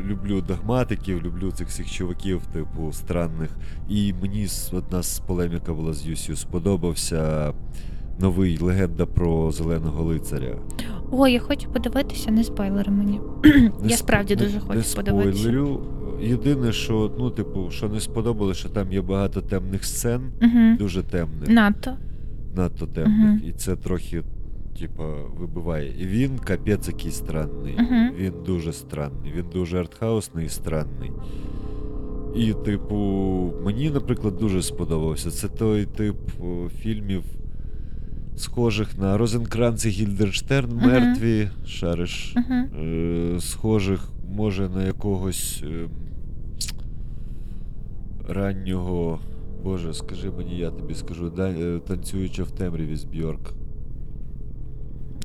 люблю 0.10 0.41
догматиків, 0.41 1.22
люблю 1.26 1.52
цих 1.52 1.68
всіх 1.68 1.91
чуваків, 1.91 2.41
типу, 2.53 2.91
странних. 2.94 3.49
І 3.89 4.14
мені 4.22 4.48
одна 4.72 5.03
з 5.03 5.19
полеміка 5.19 5.73
була 5.73 5.94
з 5.94 6.06
Юсю, 6.06 6.35
сподобався 6.35 7.53
новий 8.19 8.57
легенда 8.57 9.06
про 9.06 9.52
зеленого 9.52 10.03
лицаря. 10.03 10.56
О, 11.11 11.27
я 11.27 11.39
хочу 11.39 11.69
подивитися, 11.69 12.31
не 12.31 12.44
спойлери 12.44 12.91
мені. 12.91 13.19
Не 13.44 13.72
Я 13.89 13.98
справді 13.98 14.35
не- 14.35 14.41
дуже 14.41 14.53
не 14.56 14.60
хочу 14.61 14.95
подивитися. 14.95 15.38
спойлерю. 15.39 15.81
Єдине, 16.22 16.72
що, 16.72 17.11
ну, 17.19 17.30
типу, 17.30 17.72
що 17.72 17.89
не 17.89 17.99
сподобалося, 17.99 18.60
що 18.60 18.69
там 18.69 18.94
є 18.94 19.02
багато 19.02 19.41
темних 19.41 19.85
сцен, 19.85 20.22
Угу. 20.41 20.77
дуже 20.80 21.03
темних. 21.03 21.49
Надто. 21.49 21.91
надто 22.56 22.85
темних, 22.88 23.18
Мгм. 23.19 23.41
і 23.48 23.52
це 23.52 23.76
трохи, 23.76 24.23
типа, 24.80 25.14
вибиває. 25.40 25.94
І 26.02 26.08
він 26.08 26.40
капець 26.40 26.88
який 26.88 27.12
странний. 27.12 27.74
Мгм. 27.80 28.12
Він 28.18 28.34
дуже 28.45 28.74
странний, 28.74 29.32
він 29.36 29.45
дуже 29.54 29.80
артхаусний 29.80 30.45
і 30.45 30.49
странний. 30.49 31.12
І, 32.36 32.54
типу, 32.54 32.95
мені, 33.64 33.90
наприклад, 33.90 34.38
дуже 34.38 34.62
сподобався. 34.62 35.32
Це 35.32 35.48
той 35.48 35.86
тип 35.86 36.16
о, 36.41 36.70
фільмів, 36.70 37.24
схожих 38.36 38.98
на 38.98 39.18
Розенкранц 39.18 39.86
і 39.86 39.90
Гільденштерн, 39.90 40.76
мертві, 40.76 41.49
шариш, 41.66 42.36
Угу. 42.38 42.84
е, 42.84 43.38
схожих, 43.40 44.10
може, 44.30 44.70
на 44.70 44.84
якогось 44.84 45.64
е, 45.64 45.90
раннього. 48.28 49.20
Боже, 49.64 49.94
скажи 49.94 50.32
мені, 50.32 50.58
я 50.58 50.70
тобі 50.72 50.95
скажу, 50.95 51.30
да, 51.30 51.49
е, 51.49 51.80
танцююча 51.88 52.44
в 52.44 52.52
темряві 52.52 52.95
з 52.95 53.04
Бьорк. 53.04 53.54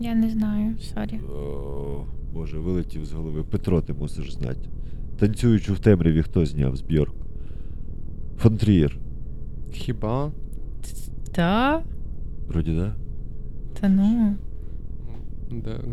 Я 0.03 0.15
не 0.15 0.31
знаю, 0.31 0.74
sorry. 0.79 1.20
О, 1.20 2.05
Боже, 2.33 2.59
вилетів 2.59 3.05
з 3.05 3.12
голови. 3.12 3.43
Петро, 3.43 3.81
ти 3.81 3.93
мусиш 3.93 4.33
знати. 4.33 4.69
Танцюючу 5.19 5.74
в 5.74 5.79
темряві 5.79 6.23
хто 6.23 6.47
зняв 6.47 6.77
з 6.77 6.83
Бьорк? 6.83 7.15
Фонтрієр. 8.39 8.99
Хіба? 9.73 10.33
Та? 11.33 11.83
Вроді, 12.49 12.73
да? 12.73 12.95
Та 13.81 13.89
ну. 13.89 14.35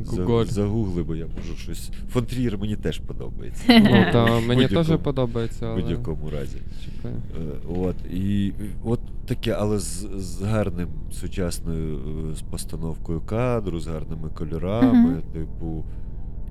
За, 0.04 0.46
загугли, 0.46 1.04
бо 1.04 1.16
я 1.16 1.26
можу 1.26 1.56
щось. 1.58 1.92
Фонтрір 2.10 2.58
мені 2.58 2.76
теж 2.76 3.00
подобається. 3.00 3.64
Ну, 3.84 4.06
та, 4.14 4.40
мені 4.48 4.68
теж 4.68 4.98
подобається, 5.04 5.68
В 5.68 5.72
але... 5.72 5.82
будь-якому 5.82 6.30
разі. 6.30 6.58
Чекай. 6.86 7.12
Е, 7.12 7.74
От, 7.80 7.96
і 8.14 8.54
от 8.84 9.00
таке, 9.26 9.56
але 9.60 9.80
з, 9.80 10.08
з 10.18 10.42
гарним 10.42 10.88
сучасною 11.12 11.98
е, 12.32 12.36
з 12.36 12.42
постановкою 12.42 13.22
кадру, 13.22 13.80
з 13.80 13.88
гарними 13.88 14.30
кольорами, 14.38 15.10
Мгм. 15.10 15.22
типу, 15.34 15.84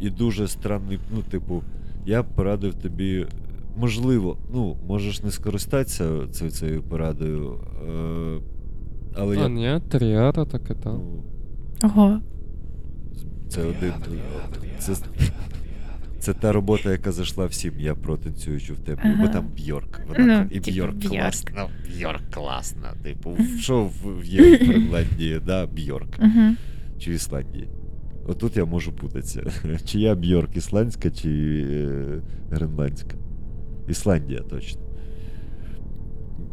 і 0.01 0.11
дуже 0.11 0.49
странний, 0.49 0.99
ну, 1.15 1.23
типу, 1.23 1.63
я 2.07 2.23
б 2.23 2.27
порадив 2.35 2.75
тобі, 2.75 3.27
можливо, 3.77 4.37
ну, 4.53 4.77
можеш 4.89 5.23
не 5.23 5.31
скористатися 5.31 6.27
цією, 6.31 6.53
цією 6.53 6.83
порадою, 6.83 7.53
е, 7.89 8.41
але 9.17 9.37
А, 9.37 9.41
я. 9.41 9.49
ні, 9.49 9.81
Тріара 9.89 10.45
таке 10.45 10.75
там. 10.75 10.93
Ну, 10.95 11.23
Ого. 11.89 12.21
Це 13.49 13.63
один. 13.63 13.93
Це, 14.79 14.95
це 16.19 16.35
та 16.35 16.53
робота, 16.53 16.91
яка 16.93 17.13
зайшла 17.13 17.47
всім, 17.47 17.73
я 17.81 17.95
про 17.95 18.17
танцюючу 18.17 18.75
в 18.75 18.79
темі. 18.79 19.17
Бо 19.21 19.29
там 19.29 19.47
Бьорк. 19.67 20.01
Вона 20.09 20.41
Ну, 20.41 20.57
і 20.57 20.61
типу, 20.61 20.77
Бьорк 20.79 20.95
Бьорк. 20.97 21.09
класна. 21.13 21.67
Бьорк 22.01 22.31
класна. 22.31 22.93
Типу, 23.03 23.37
що 23.61 23.85
в- 24.03 24.25
є 24.25 24.57
в 24.59 24.67
Гренландії, 24.69 25.41
да, 25.47 25.67
Бьорк. 25.67 26.09
Угу. 26.19 26.55
Чи 26.99 27.11
в 27.11 27.15
Ісландії. 27.15 27.69
Отут 28.27 28.57
я 28.57 28.65
можу 28.65 28.93
путатися. 28.93 29.43
Чи 29.85 30.01
я 30.01 30.15
Бьорк 30.15 30.57
ісландська, 30.57 31.11
чи 31.11 31.31
е, 31.71 32.21
гренландська. 32.51 33.17
Ісландія 33.89 34.41
точно. 34.41 34.81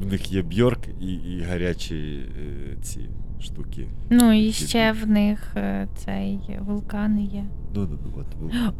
У 0.01 0.05
них 0.05 0.31
є 0.31 0.41
Бьорк 0.41 0.80
і, 1.01 1.13
і 1.13 1.41
гарячі 1.49 1.95
е, 1.95 2.77
ці 2.81 2.99
штуки. 3.40 3.88
Ну 4.10 4.34
і 4.34 4.52
ще 4.52 4.91
в 4.91 5.07
них 5.07 5.53
е, 5.56 5.88
цей 5.95 6.40
вулкан 6.60 7.20
є. 7.20 7.44
Ну, 7.76 7.88
ну, 7.91 7.98
ну, 8.06 8.26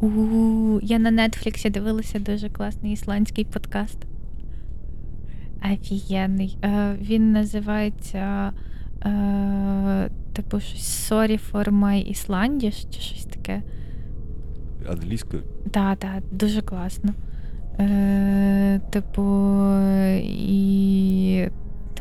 от, 0.02 0.84
я 0.84 1.00
на 1.00 1.12
Нетфліксі 1.12 1.70
дивилася 1.70 2.20
дуже 2.20 2.50
класний 2.50 2.94
ісландський 2.94 3.46
подкаст. 3.46 3.98
Офігенний. 5.74 6.58
Е, 6.64 6.96
він 7.02 7.32
називається 7.32 8.54
е, 9.06 10.10
типу 10.34 10.60
щось 10.60 11.12
Sorry 11.12 11.40
for 11.52 11.70
my 11.70 12.12
Icelandish 12.12 12.90
чи 12.90 13.02
щось 13.02 13.26
таке. 13.26 13.62
англійською. 14.90 15.44
Так, 15.72 16.00
так, 16.00 16.24
дуже 16.32 16.62
класно. 16.62 17.14
Е, 17.80 18.82
типу, 18.90 19.22
і 20.24 21.50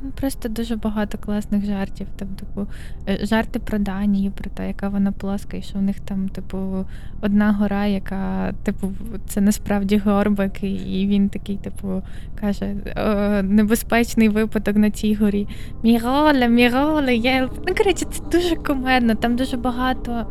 там 0.04 0.12
просто 0.12 0.48
дуже 0.48 0.76
багато 0.76 1.18
класних 1.18 1.64
жартів. 1.64 2.06
Там, 2.16 2.28
типу, 2.28 2.66
е, 3.08 3.26
жарти 3.26 3.58
про 3.58 3.78
Данію, 3.78 4.30
про 4.32 4.50
те, 4.50 4.68
яка 4.68 4.88
вона 4.88 5.12
плоска, 5.12 5.56
і 5.56 5.62
що 5.62 5.78
в 5.78 5.82
них 5.82 6.00
там, 6.00 6.28
типу, 6.28 6.86
одна 7.22 7.52
гора, 7.52 7.86
яка, 7.86 8.52
типу, 8.62 8.92
це 9.28 9.40
насправді 9.40 9.98
горбик, 9.98 10.62
і- 10.62 11.06
він 11.06 11.28
такий, 11.28 11.56
типу, 11.56 12.02
каже: 12.40 12.74
«Е, 12.86 13.42
небезпечний 13.42 14.28
випадок 14.28 14.76
на 14.76 14.90
цій 14.90 15.14
горі. 15.14 15.48
Міроле, 15.82 16.48
міроле, 16.48 17.14
я. 17.14 17.48
Ну, 17.68 17.74
коротше, 17.78 18.06
це 18.10 18.38
дуже 18.38 18.56
комедно, 18.56 19.14
там 19.14 19.36
дуже 19.36 19.56
багато 19.56 20.26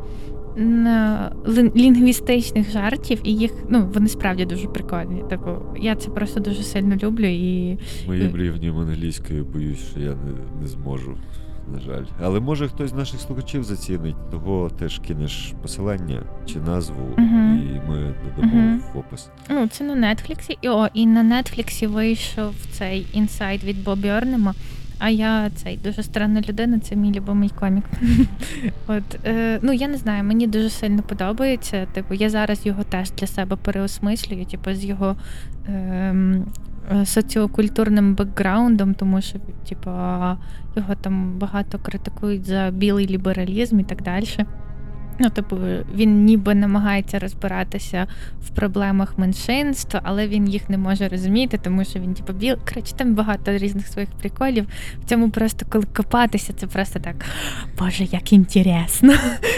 лінгвістичних 1.76 2.72
жартів, 2.72 3.20
і 3.24 3.34
їх, 3.36 3.52
ну, 3.70 3.90
вони 3.94 4.08
справді 4.08 4.46
дуже 4.46 4.68
прикольні. 4.68 5.24
Типу, 5.30 5.52
я 5.80 5.96
це 5.96 6.10
просто 6.10 6.40
дуже 6.40 6.64
сильно 6.64 6.96
люблю 6.96 7.26
і. 7.26 7.78
Моїм 8.08 8.38
рівнем 8.38 8.78
англійської 8.78 9.42
боюсь, 9.42 9.80
що 9.92 10.00
я 10.00 10.10
не, 10.10 10.62
не 10.62 10.68
зможу, 10.68 11.18
на 11.74 11.80
жаль. 11.80 12.04
Але 12.22 12.40
може 12.40 12.68
хтось 12.68 12.90
з 12.90 12.94
наших 12.94 13.20
слухачів 13.20 13.64
зацінить, 13.64 14.16
того 14.32 14.70
теж 14.80 15.00
кинеш 15.08 15.54
посилання 15.62 16.24
чи 16.46 16.60
назву, 16.60 17.10
Мгм. 17.18 17.62
і 17.76 17.90
ми 17.90 18.14
додамо 18.36 18.54
Мгм. 18.56 18.82
в 18.94 18.98
опис. 18.98 19.30
Ну, 19.50 19.68
це 19.68 19.84
на 19.84 19.96
Нетфліксі. 19.96 20.58
І, 20.62 20.70
о, 20.70 20.88
і 20.94 21.06
на 21.06 21.24
Нетфліксі 21.24 21.88
вийшов 21.88 22.54
цей 22.72 23.06
інсайт 23.14 23.64
від 23.64 23.84
Бобі 23.84 24.12
Орнема. 24.12 24.54
А 25.06 25.10
я 25.10 25.50
цей 25.50 25.78
дуже 25.78 26.04
странна 26.04 26.42
людина, 26.42 26.80
це 26.80 26.96
мій 26.96 27.12
любимий 27.12 27.50
комік. 27.50 27.84
От, 28.88 29.04
е, 29.26 29.60
ну 29.62 29.74
я 29.74 29.88
не 29.88 29.98
знаю, 29.98 30.24
мені 30.24 30.48
дуже 30.48 30.70
сильно 30.70 31.02
подобається. 31.04 31.86
Типу, 31.86 32.14
я 32.14 32.30
зараз 32.30 32.66
його 32.66 32.84
теж 32.84 33.12
для 33.12 33.28
себе 33.28 33.56
переосмислюю, 33.56 34.46
типу, 34.46 34.74
з 34.74 34.86
його 34.86 35.16
ем, 35.68 36.46
е, 36.92 37.06
соціокультурним 37.06 38.16
бекграундом, 38.16 38.94
тому 38.94 39.22
що, 39.22 39.40
типу, 39.70 39.90
його 40.76 40.96
там 41.02 41.38
багато 41.40 41.80
критикують 41.80 42.46
за 42.46 42.70
білий 42.74 43.08
лібералізм 43.08 43.80
і 43.80 43.84
так 43.84 44.02
далі. 44.02 44.28
Ну, 45.20 45.30
типу, 45.30 45.58
він 45.96 46.26
ніби 46.26 46.56
намагається 46.56 47.20
розбиратися 47.20 48.08
в 48.42 48.50
проблемах 48.50 49.18
меншинства, 49.18 50.02
але 50.04 50.28
він 50.28 50.50
їх 50.50 50.70
не 50.70 50.78
може 50.78 51.08
розуміти, 51.08 51.60
тому 51.64 51.86
що 51.86 52.00
він, 52.00 52.14
типу, 52.14 52.34
біл. 52.34 52.56
Коротше, 52.70 52.96
там 52.96 53.16
багато 53.16 53.58
різних 53.58 53.88
своїх 53.88 54.10
приколів. 54.10 54.68
В 55.02 55.06
цьому 55.06 55.30
просто 55.30 55.66
коли 55.70 55.86
копатися, 55.94 56.54
це 56.54 56.68
просто 56.68 57.00
так. 57.00 57.26
Боже, 57.80 58.04
як 58.04 58.34
інтересно. 58.34 59.14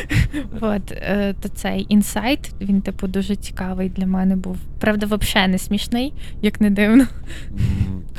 От, 0.62 0.92
е, 0.92 1.36
то 1.42 1.50
цей 1.50 1.86
інсайт, 1.90 2.52
він, 2.62 2.82
типу, 2.82 3.08
дуже 3.08 3.36
цікавий 3.36 3.90
для 3.90 4.08
мене 4.08 4.36
був. 4.36 4.58
Правда, 4.80 5.06
взагалі 5.06 5.52
не 5.52 5.58
смішний, 5.58 6.14
як 6.42 6.62
не 6.62 6.70
дивно. 6.70 7.08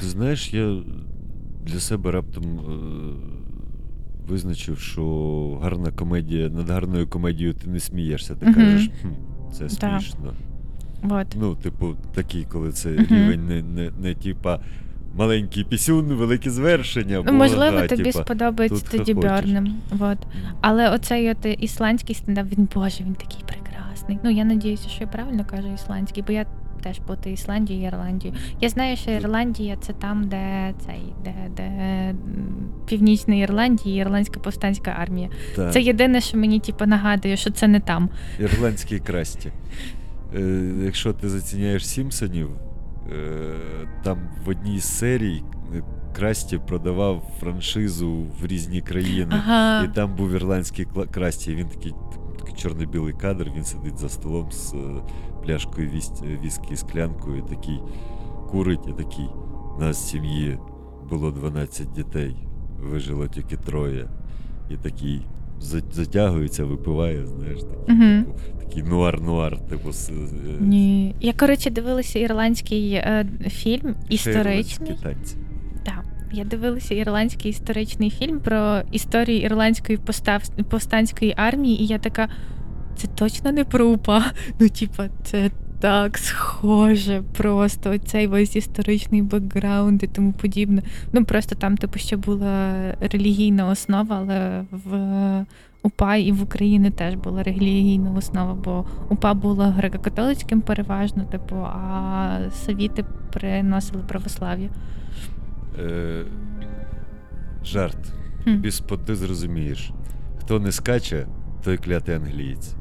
Ти 0.00 0.06
знаєш, 0.06 0.54
я 0.54 0.76
для 1.66 1.80
себе 1.80 2.10
раптом 2.10 2.58
е, 2.58 3.35
визначив, 4.28 4.78
що 4.78 5.58
гарна 5.62 5.90
комедія, 5.90 6.48
над 6.48 6.70
гарною 6.70 7.08
комедією 7.08 7.54
ти 7.54 7.70
не 7.70 7.80
смієшся. 7.80 8.34
Ти 8.34 8.46
Мгм. 8.46 8.54
кажеш, 8.54 8.90
хм, 9.02 9.08
це 9.52 9.64
Да. 9.64 9.68
смішно. 10.00 10.32
От. 11.10 11.26
Ну, 11.40 11.54
типу, 11.54 11.94
такий, 12.14 12.46
коли 12.52 12.72
це 12.72 12.88
Мгм. 12.88 13.06
рівень 13.10 13.46
не, 13.46 13.62
не, 13.62 13.90
не 14.02 14.14
типа 14.14 14.60
маленький 15.16 15.64
пісюн, 15.64 16.04
велике 16.06 16.50
звершення. 16.50 17.16
Ну, 17.16 17.22
бо, 17.24 17.32
можливо, 17.32 17.78
да, 17.80 17.86
тобі 17.88 18.02
типа, 18.02 18.24
сподобається 18.24 18.86
тоді. 18.90 19.14
Бьорнем. 19.14 19.74
От. 20.00 20.18
Але 20.60 20.90
оцей 20.90 21.30
от 21.30 21.46
ісландський 21.60 22.14
стендап, 22.14 22.46
він 22.58 22.68
боже, 22.74 23.04
він 23.04 23.14
такий 23.14 23.40
прекрасний. 23.46 24.18
Ну, 24.24 24.30
я 24.30 24.44
надіюся, 24.44 24.88
що 24.88 25.04
я 25.04 25.06
правильно 25.10 25.44
кажу 25.50 25.68
ісландський, 25.74 26.24
бо 26.26 26.32
я 26.32 26.46
теж 26.76 26.98
плутаю 26.98 27.34
Ісландію 27.34 27.80
і 27.80 27.82
Ірландію. 27.82 28.34
Я 28.60 28.68
знаю, 28.68 28.96
що 28.96 29.10
Ірландія 29.10 29.76
це 29.80 29.92
там, 29.92 30.28
де 30.28 30.74
цей, 30.86 31.02
де, 31.24 31.34
де 31.56 32.14
Північна 32.86 33.34
Ірландія 33.34 34.02
Ірландська 34.02 34.40
повстанська 34.40 34.90
армія. 34.90 35.28
та, 35.56 35.70
Це 35.70 35.80
єдине, 35.82 36.20
що 36.20 36.38
мені 36.38 36.60
типу, 36.60 36.86
нагадує, 36.86 37.36
що 37.36 37.50
це 37.50 37.68
не 37.68 37.80
там. 37.80 38.10
ірландські 38.40 38.98
красті. 38.98 39.52
Е, 40.34 40.72
якщо 40.84 41.12
ти 41.12 41.28
заціняєш 41.28 41.88
Сімпсонів, 41.88 42.48
е, 43.12 43.18
там 44.02 44.18
в 44.44 44.48
одній 44.48 44.78
з 44.80 44.84
серій 44.98 45.42
е, 45.74 45.82
Красті 46.16 46.58
продавав 46.66 47.22
франшизу 47.40 48.26
в 48.40 48.46
різні 48.46 48.80
країни. 48.80 49.30
Ага. 49.46 49.84
І 49.84 49.88
там 49.94 50.16
був 50.16 50.32
ірландський 50.32 50.86
Красті, 51.10 51.54
він 51.54 51.68
такий, 51.68 51.94
такий 52.38 52.54
чорно-білий 52.54 53.12
кадр, 53.14 53.50
він 53.56 53.64
сидить 53.64 53.98
за 53.98 54.08
столом 54.08 54.52
з 54.52 54.74
е, 54.74 54.76
пляшкою 55.46 55.88
віс- 55.90 56.40
віскі 56.44 56.76
склянкою, 56.76 57.42
такий 57.42 57.78
курить, 58.50 58.86
і 58.88 58.92
такий. 58.92 59.26
Нас 59.80 59.96
в 60.04 60.08
сім'ї 60.08 60.58
було 61.10 61.30
12 61.30 61.92
дітей, 61.92 62.36
вижило 62.80 63.28
тільки 63.28 63.56
троє. 63.56 64.08
І 64.70 64.76
такий 64.76 65.22
затягується, 65.92 66.64
випиває, 66.64 67.26
знаєш, 67.26 67.60
такий, 67.60 67.94
Мгм. 67.94 68.24
типу, 68.24 68.38
такий 68.64 68.82
нуар-нуар, 68.82 69.68
типу, 69.68 69.90
Ні. 70.60 71.14
Я, 71.20 71.32
коротше, 71.32 71.70
дивилася 71.70 72.18
ірландський 72.18 72.92
е, 72.92 73.26
фільм 73.48 73.94
історичний. 74.08 74.94
танці. 75.02 75.36
Так. 75.84 76.04
Я 76.32 76.44
дивилася 76.44 76.94
ірландський 76.94 77.50
історичний 77.50 78.10
фільм 78.10 78.40
про 78.40 78.80
історію 78.92 79.40
ірландської 79.40 79.98
постав... 79.98 80.42
повстанської 80.70 81.34
армії, 81.36 81.82
і 81.82 81.86
я 81.86 81.98
така. 81.98 82.28
Це 82.96 83.08
точно 83.08 83.52
не 83.52 83.64
про 83.64 83.86
УПА. 83.86 84.24
Ну, 84.60 84.68
типа, 84.68 85.08
це 85.24 85.50
так 85.80 86.18
схоже, 86.18 87.22
просто 87.36 87.98
цей 87.98 88.26
весь 88.26 88.56
історичний 88.56 89.22
бекграунд 89.22 90.02
і 90.02 90.06
тому 90.06 90.32
подібне. 90.32 90.82
Ну 91.12 91.24
просто 91.24 91.54
там, 91.54 91.76
типу, 91.76 91.98
ще 91.98 92.16
була 92.16 92.72
релігійна 93.00 93.68
основа, 93.68 94.16
але 94.16 94.64
в 94.70 95.46
УПА 95.82 96.16
і 96.16 96.32
в 96.32 96.42
Україні 96.42 96.90
теж 96.90 97.14
була 97.14 97.42
релігійна 97.42 98.10
основа, 98.10 98.54
бо 98.54 98.84
УПА 99.08 99.34
було 99.34 99.64
греко-католицьким 99.64 100.60
переважно, 100.60 101.24
типу, 101.24 101.56
а 101.56 102.38
совіти 102.66 103.04
приносили 103.32 104.02
православ'я. 104.02 104.68
Е, 105.78 106.24
жарт. 107.64 107.98
Хм. 108.44 108.50
Тобі 108.50 108.68
спо- 108.68 109.04
ти 109.04 109.16
зрозумієш. 109.16 109.90
Хто 110.40 110.60
не 110.60 110.72
скаче, 110.72 111.26
той 111.64 111.76
клятий 111.76 112.14
англієць. 112.14 112.74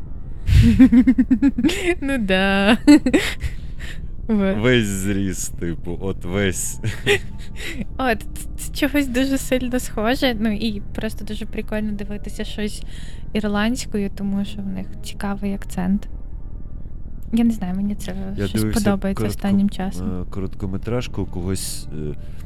Ну 2.01 2.17
да. 2.17 2.77
Весь 4.27 4.85
зріс, 4.87 5.49
типу, 5.49 5.97
от 6.01 6.25
весь. 6.25 6.79
От, 7.97 8.17
це 8.57 8.73
чогось 8.87 9.07
дуже 9.07 9.37
сильно 9.37 9.79
схоже. 9.79 10.35
Ну 10.39 10.51
і 10.51 10.81
просто 10.95 11.25
дуже 11.25 11.45
прикольно 11.45 11.91
дивитися 11.91 12.43
щось 12.43 12.83
ірландською, 13.33 14.09
тому 14.15 14.45
що 14.45 14.61
в 14.61 14.65
них 14.67 14.87
цікавий 15.03 15.53
акцент. 15.53 16.07
Я 17.33 17.43
не 17.43 17.51
знаю, 17.51 17.75
мені 17.75 17.95
це 17.95 18.15
Я 18.37 18.47
щось 18.47 18.61
подобається 18.63 19.23
коротко- 19.23 19.27
останнім 19.27 19.69
часом. 19.69 20.21
е, 20.21 20.25
Короткометражку 20.29 21.25
когось. 21.25 21.87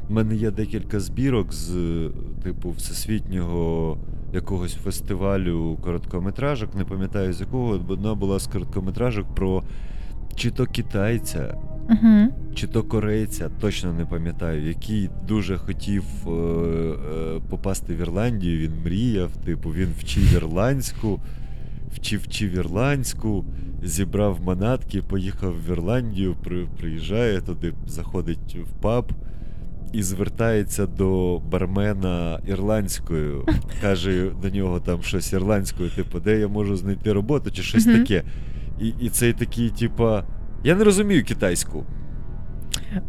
У 0.08 0.12
мене 0.12 0.34
є 0.34 0.50
декілька 0.50 1.00
збірок 1.00 1.52
з 1.52 1.76
е, 1.76 2.10
типу 2.42 2.70
всесвітнього 2.70 3.98
якогось 4.32 4.74
фестивалю 4.74 5.78
короткометражок, 5.84 6.74
не 6.74 6.84
пам'ятаю 6.84 7.32
з 7.32 7.40
якого, 7.40 7.78
бо 7.78 7.92
одна 7.92 8.14
була 8.14 8.38
з 8.38 8.46
короткометражок 8.46 9.34
про 9.34 9.62
чи 10.36 10.50
то 10.50 10.66
китайця, 10.66 11.54
Угу. 11.90 12.28
чи 12.54 12.66
то 12.66 12.82
корейця, 12.82 13.48
точно 13.60 13.92
не 13.92 14.06
пам'ятаю, 14.06 14.68
який 14.68 15.10
дуже 15.28 15.56
хотів 15.58 16.04
е, 16.26 16.30
е, 16.30 17.40
попасти 17.48 17.94
в 17.94 17.98
Ірландію. 17.98 18.58
Він 18.58 18.82
мріяв, 18.84 19.30
типу, 19.44 19.70
він 19.70 19.88
вчив 19.98 20.34
ірландську, 20.34 21.20
вчив 21.94 22.20
вчив 22.20 22.50
ірландську, 22.52 23.44
зібрав 23.82 24.40
манатки, 24.44 25.02
поїхав 25.02 25.54
в 25.66 25.70
Ірландію, 25.70 26.36
при, 26.44 26.66
приїжджає 26.78 27.40
туди, 27.40 27.72
заходить 27.86 28.58
в 28.64 28.82
паб. 28.82 29.12
І 29.92 30.02
звертається 30.02 30.86
до 30.86 31.38
бармена 31.38 32.40
ірландською, 32.48 33.46
каже 33.80 34.30
до 34.42 34.50
нього 34.50 34.80
там 34.80 35.02
щось 35.02 35.32
ірландською, 35.32 35.90
типу, 35.90 36.20
де 36.20 36.38
я 36.38 36.48
можу 36.48 36.76
знайти 36.76 37.12
роботу, 37.12 37.50
чи 37.50 37.62
щось 37.62 37.84
таке. 37.84 38.22
І, 38.80 38.88
і 39.00 39.08
цей 39.08 39.32
такий, 39.32 39.70
типа, 39.70 40.24
я 40.64 40.74
не 40.74 40.84
розумію 40.84 41.24
китайську. 41.24 41.84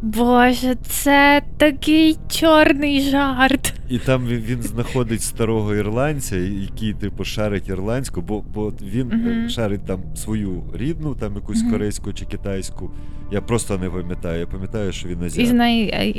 Боже, 0.02 0.76
це 0.76 1.42
такий 1.58 2.18
чорний 2.30 3.02
жарт. 3.02 3.74
І 3.90 4.00
там 4.00 4.28
він, 4.28 4.40
він 4.40 4.62
знаходить 4.62 5.22
старого 5.22 5.76
ірландця, 5.76 6.38
який, 6.38 6.94
типу, 6.94 7.24
шарить 7.24 7.70
ірландську, 7.70 8.22
бо, 8.22 8.42
бо 8.42 8.74
він 8.82 9.08
Мгм. 9.08 9.50
шарить 9.50 9.86
там 9.86 10.00
свою 10.16 10.64
рідну, 10.74 11.16
там 11.16 11.36
якусь 11.36 11.62
Мгм. 11.62 11.72
корейську 11.72 12.14
чи 12.14 12.26
китайську. 12.26 12.92
Я 13.32 13.42
просто 13.42 13.78
не 13.78 13.90
пам'ятаю. 13.90 14.40
Я 14.40 14.48
пам'ятаю, 14.48 14.92
що 14.92 15.08
він 15.08 15.24
азіат. 15.24 15.48
І 15.48 15.50
знає 15.50 15.90
е, 15.94 16.10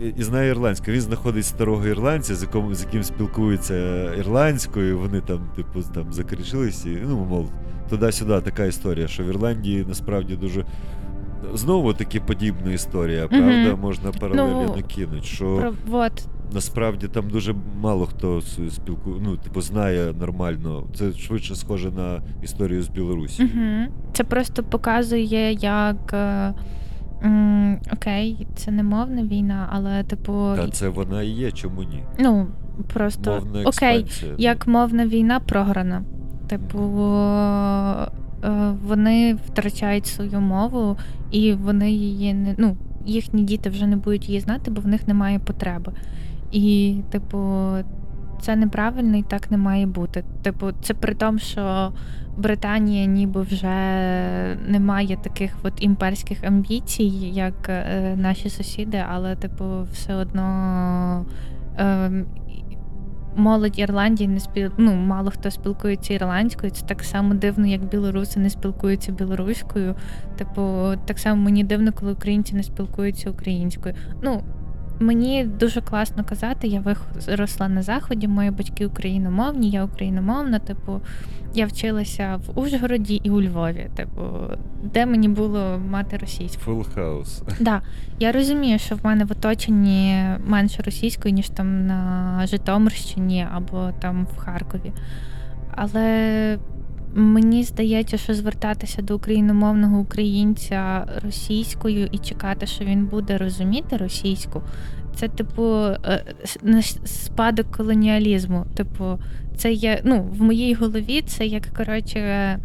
І, 0.00 0.14
і 0.16 0.22
знає 0.22 0.48
ірландську. 0.50 0.90
Він 0.90 1.00
знаходить 1.00 1.44
старого 1.44 1.86
ірландця, 1.86 2.34
з 2.34 2.42
яким, 2.42 2.74
з 2.74 2.82
яким 2.84 3.02
спілкується 3.02 3.74
ірландською. 4.14 4.98
Вони 4.98 5.20
там, 5.20 5.50
типу, 5.56 5.82
там 5.94 6.12
закричились, 6.12 6.86
і, 6.86 6.98
ну, 7.08 7.24
мов, 7.24 7.52
туди-сюди 7.90 8.40
така 8.40 8.64
історія, 8.64 9.08
що 9.08 9.24
в 9.24 9.26
Ірландії 9.26 9.84
насправді 9.88 10.36
дуже. 10.36 10.64
Знову 11.54 11.92
таки 11.94 12.20
подібна 12.20 12.72
історія, 12.72 13.28
правда? 13.28 13.46
Мгм. 13.46 13.80
Можна 13.80 14.12
паралельно 14.12 14.74
Ну, 14.76 14.82
кинути. 14.82 15.26
Що 15.26 15.56
Про, 15.56 15.74
вот. 15.86 16.26
Насправді 16.54 17.08
там 17.08 17.30
дуже 17.30 17.54
мало 17.80 18.06
хто 18.06 18.40
спілкує, 18.70 19.16
ну, 19.22 19.36
типу, 19.36 19.60
знає 19.60 20.12
нормально. 20.20 20.84
Це 20.94 21.12
швидше 21.12 21.54
схоже 21.54 21.90
на 21.90 22.22
історію 22.42 22.82
з 22.82 22.88
Білорусі. 22.88 23.42
Угу. 23.44 23.92
Це 24.12 24.24
просто 24.24 24.62
показує, 24.62 25.52
як. 25.52 26.12
е, 26.12 26.54
м, 27.24 27.78
окей, 27.92 28.46
це 28.56 28.70
не 28.70 28.82
мовна 28.82 29.22
війна, 29.22 29.68
але, 29.72 30.02
типу, 30.04 30.32
Та 30.56 30.68
це 30.68 30.88
вона 30.88 31.22
і 31.22 31.28
є, 31.28 31.50
чому 31.50 31.82
ні? 31.82 32.02
ну, 32.18 32.46
просто 32.92 33.30
Мовна 33.30 33.60
окей, 33.60 34.00
експансія. 34.00 34.34
як 34.38 34.66
мовна 34.66 35.06
війна 35.06 35.40
програна. 35.40 36.02
Типу, 36.48 36.78
е, 38.44 38.74
вони 38.86 39.34
втрачають 39.46 40.06
свою 40.06 40.40
мову, 40.40 40.96
і 41.30 41.52
вони 41.52 41.90
її 41.92 42.34
не. 42.34 42.54
Ну, 42.58 42.76
їхні 43.06 43.42
діти 43.42 43.70
вже 43.70 43.86
не 43.86 43.96
будуть 43.96 44.28
її 44.28 44.40
знати, 44.40 44.70
бо 44.70 44.80
в 44.80 44.86
них 44.86 45.08
немає 45.08 45.38
потреби. 45.38 45.92
І, 46.52 46.96
типу, 47.10 47.72
це 48.40 48.56
неправильно 48.56 49.16
і 49.16 49.22
так 49.22 49.50
не 49.50 49.56
має 49.56 49.86
бути. 49.86 50.24
Типу, 50.42 50.66
це 50.82 50.94
при 50.94 51.14
тому, 51.14 51.38
що 51.38 51.92
Британія 52.36 53.06
ніби 53.06 53.42
вже 53.42 53.76
не 54.66 54.80
має 54.80 55.16
таких 55.16 55.56
от 55.62 55.72
імперських 55.78 56.44
амбіцій, 56.44 57.04
як 57.32 57.68
е, 57.68 58.14
наші 58.16 58.50
сусіди, 58.50 59.04
але, 59.08 59.36
типу, 59.36 59.64
все 59.92 60.14
одно. 60.14 61.26
Е, 61.78 62.24
Молодь 63.36 63.78
Ірландії 63.78 64.28
не 64.28 64.40
спіл... 64.40 64.70
ну, 64.78 64.94
мало 64.94 65.30
хто 65.30 65.50
спілкується 65.50 66.14
ірландською. 66.14 66.72
Це 66.72 66.86
так 66.86 67.02
само 67.02 67.34
дивно, 67.34 67.66
як 67.66 67.84
білоруси 67.84 68.40
не 68.40 68.50
спілкуються 68.50 69.12
білоруською. 69.12 69.94
Типу, 70.36 70.62
так 71.04 71.18
само 71.18 71.42
мені 71.42 71.64
дивно, 71.64 71.92
коли 71.92 72.12
українці 72.12 72.54
не 72.54 72.62
спілкуються 72.62 73.30
українською. 73.30 73.94
Ну, 74.22 74.42
мені 75.02 75.44
дуже 75.44 75.80
класно 75.80 76.24
казати, 76.24 76.68
я 76.68 76.80
виросла 77.26 77.68
на 77.68 77.82
заході, 77.82 78.28
мої 78.28 78.50
батьки 78.50 78.86
україномовні, 78.86 79.70
я 79.70 79.84
україномовна. 79.84 80.58
Типу, 80.58 81.00
я 81.54 81.66
вчилася 81.66 82.40
в 82.46 82.58
Ужгороді 82.58 83.20
і 83.24 83.30
у 83.30 83.42
Львові. 83.42 83.90
Типу, 83.96 84.22
де 84.82 85.06
мені 85.06 85.28
було 85.28 85.80
мати 85.88 86.16
російську. 86.16 86.70
Full 86.70 86.94
House. 86.96 87.42
Да, 87.60 87.82
я 88.18 88.32
розумію, 88.32 88.78
що 88.78 88.94
в 88.94 89.04
мене 89.04 89.24
в 89.24 89.32
оточенні 89.32 90.24
менше 90.46 90.82
російської, 90.82 91.34
ніж 91.34 91.48
там 91.48 91.86
на 91.86 92.42
Житомирщині 92.46 93.46
або 93.52 93.90
там 94.00 94.26
в 94.34 94.36
Харкові. 94.36 94.92
Але 95.74 96.58
мені 97.14 97.64
здається, 97.64 98.16
що 98.18 98.34
звертатися 98.34 99.02
до 99.02 99.16
україномовного 99.16 99.98
українця 99.98 101.06
російською 101.24 102.08
і 102.12 102.18
чекати, 102.18 102.66
що 102.66 102.84
він 102.84 103.06
буде 103.06 103.38
розуміти 103.38 103.96
російську, 103.96 104.62
це, 105.14 105.28
типу, 105.28 105.64
е, 106.04 106.24
спадок 107.04 107.70
колоніалізму. 107.76 108.66
Типу, 108.74 109.18
це 109.56 109.72
є, 109.72 110.00
ну, 110.04 110.22
в 110.38 110.42
моїй 110.42 110.74
голові 110.74 111.22
це 111.26 111.46
як 111.46 111.66
коротше. 111.66 112.18
е, 112.18 112.58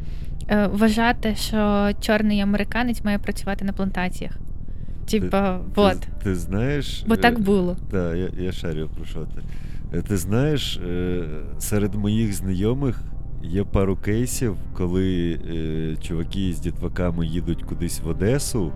Вважати, 0.74 1.36
що 1.36 1.90
чорний 2.02 2.42
американець 2.42 3.04
має 3.04 3.20
працювати 3.20 3.66
на 3.66 3.74
плантаціях. 3.74 4.32
Типа, 5.10 5.60
вот. 5.76 6.00
Ти, 6.00 6.08
ти 6.24 6.36
знаєш. 6.36 7.04
Бо 7.08 7.16
так 7.16 7.34
е, 7.34 7.42
було. 7.42 7.78
Так, 7.92 8.16
я, 8.18 8.30
я 8.44 8.52
шарю 8.52 8.90
про 8.96 9.06
що 9.06 9.20
ти. 9.20 9.42
Е, 9.98 10.02
Ти 10.02 10.18
знаєш, 10.18 10.78
е, 10.78 11.24
серед 11.60 11.96
моїх 11.96 12.34
знайомих 12.34 13.02
є 13.44 13.64
пару 13.64 13.96
кейсів, 13.96 14.56
коли 14.74 15.32
е, 15.32 15.96
чуваки 16.02 16.54
з 16.54 16.60
дітваками 16.60 17.28
їдуть 17.28 17.64
кудись 17.64 18.02
в 18.02 18.08
Одесу, 18.08 18.72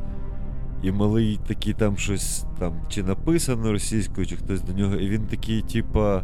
і 0.84 0.92
малий 0.92 1.40
такий 1.48 1.74
там 1.74 1.98
щось 1.98 2.46
там 2.60 2.74
чи 2.90 3.04
написано 3.04 3.72
російською, 3.72 4.28
чи 4.28 4.36
хтось 4.36 4.62
до 4.62 4.74
нього, 4.74 4.96
і 4.96 5.10
він 5.10 5.22
такий, 5.22 5.62
типа. 5.62 6.24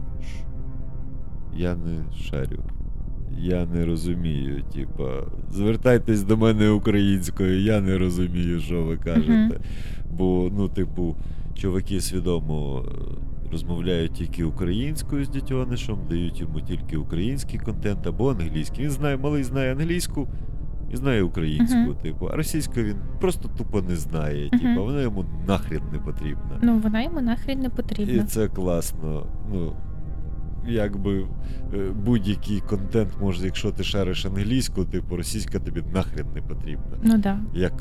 Я 1.55 1.75
не 1.75 2.13
шарю. 2.15 2.63
Я 3.39 3.65
не 3.65 3.85
розумію, 3.85 4.63
типа, 4.73 5.23
звертайтесь 5.51 6.23
до 6.23 6.37
мене 6.37 6.69
українською, 6.69 7.61
я 7.61 7.81
не 7.81 7.97
розумію, 7.97 8.59
що 8.59 8.83
ви 8.83 8.97
кажете. 8.97 9.31
Мгм. 9.31 9.53
Бо, 10.11 10.49
ну, 10.57 10.69
типу, 10.69 11.15
чуваки 11.55 12.01
свідомо 12.01 12.85
розмовляють 13.51 14.11
тільки 14.13 14.43
українською 14.43 15.25
з 15.25 15.29
дітьонишем, 15.29 15.97
дають 16.09 16.39
йому 16.41 16.61
тільки 16.61 16.97
український 16.97 17.59
контент 17.59 18.07
або 18.07 18.31
англійський. 18.31 18.83
Він 18.85 18.91
знає, 18.91 19.17
малий 19.17 19.43
знає 19.43 19.71
англійську 19.71 20.27
і 20.93 20.95
знає 20.95 21.23
українську, 21.23 21.77
Мгм. 21.77 21.95
типу, 21.95 22.25
а 22.27 22.35
російську 22.35 22.73
він 22.81 22.95
просто 23.21 23.49
тупо 23.57 23.81
не 23.81 23.95
знає. 23.95 24.49
Мгм. 24.53 24.59
Типу, 24.61 24.83
вона 24.85 25.01
йому 25.01 25.25
нахрен 25.47 25.81
не 25.93 25.99
потрібна. 25.99 26.59
Ну, 26.61 26.77
вона 26.79 27.01
йому 27.03 27.21
нахрен 27.21 27.59
не 27.59 27.69
потрібна. 27.69 28.13
І 28.23 28.25
це 28.25 28.47
класно. 28.47 29.25
Ну, 29.53 29.73
якби 30.67 31.27
е, 31.73 31.91
будь-який 32.05 32.59
контент 32.59 33.09
може, 33.21 33.45
якщо 33.45 33.71
ти 33.71 33.83
шариш 33.83 34.25
англійську, 34.25 34.85
типу 34.85 35.15
російська 35.17 35.59
тобі 35.59 35.83
нахрен 35.93 36.25
не 36.35 36.41
потрібна. 36.41 36.97
Ну 37.03 37.17
да. 37.17 37.39
Як 37.53 37.73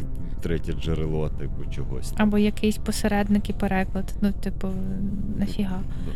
третє 0.43 0.73
джерело, 0.73 1.29
типу, 1.29 1.71
чогось. 1.71 2.13
Або 2.17 2.39
якийсь 2.39 2.79
посередник 2.79 3.51
і 3.51 3.53
переклад. 3.53 4.15
Ну, 4.23 4.33
типу, 4.33 4.69
нафіга. 5.39 5.81
Ну, 6.07 6.13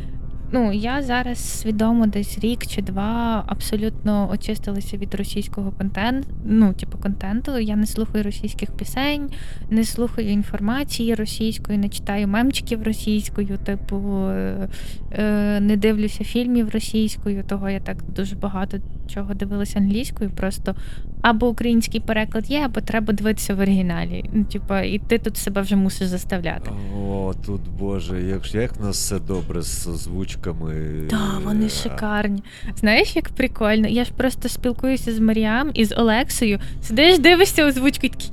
Ну, 0.52 0.72
я 0.72 1.02
зараз 1.02 1.60
свідомо 1.60 2.06
десь 2.06 2.38
рік 2.38 2.66
чи 2.66 2.82
два 2.82 3.44
абсолютно 3.46 4.30
очистилася 4.30 4.96
від 4.96 5.14
російського 5.14 5.72
контенту. 5.72 6.28
Ну, 6.44 6.72
типу, 6.72 6.98
контенту. 6.98 7.58
Я 7.58 7.76
не 7.76 7.86
слухаю 7.86 8.24
російських 8.24 8.70
пісень, 8.70 9.30
не 9.70 9.84
слухаю 9.84 10.28
інформації 10.28 11.14
російською, 11.14 11.78
не 11.78 11.88
читаю 11.88 12.28
мемчиків 12.28 12.82
російською, 12.82 13.58
типу, 13.64 13.96
е, 14.28 14.68
е, 15.12 15.60
не 15.60 15.76
дивлюся 15.76 16.24
фільмів 16.24 16.70
російською. 16.70 17.44
Того 17.44 17.70
я 17.70 17.80
так 17.80 17.96
дуже 18.16 18.36
багато 18.36 18.78
чого 19.08 19.34
дивилася 19.34 19.78
англійською. 19.78 20.30
Просто 20.30 20.74
або 21.22 21.48
український 21.48 22.00
переклад 22.00 22.50
є, 22.50 22.60
або 22.64 22.80
треба 22.80 23.12
дивитися 23.12 23.54
в 23.54 23.60
оригіналі. 23.60 24.24
Ну, 24.32 24.44
типу, 24.44 24.74
і 24.78 24.98
ти 24.98 25.18
тут 25.18 25.36
себе 25.36 25.60
вже 25.60 25.76
мусиш 25.76 26.08
заставляти. 26.08 26.70
О, 26.98 27.34
тут 27.46 27.60
боже, 27.78 28.22
як, 28.22 28.54
як 28.54 28.76
в 28.76 28.80
нас 28.84 28.96
все 28.96 29.18
добре 29.18 29.62
з 29.62 29.86
озвучками. 29.86 30.74
Так, 31.10 31.40
вони 31.44 31.66
Е, 31.66 31.68
шикарні. 31.68 32.42
Знаєш, 32.76 33.16
як 33.16 33.28
прикольно? 33.28 33.88
Я 33.88 34.04
ж 34.04 34.12
просто 34.16 34.48
спілкуюся 34.48 35.12
з 35.14 35.18
Маріам 35.18 35.70
і 35.74 35.84
з 35.84 35.94
Олексою. 35.96 36.58
Сидиш, 36.82 37.18
дивишся 37.18 37.66
озвучку 37.66 38.06
і 38.06 38.08
такий. 38.08 38.30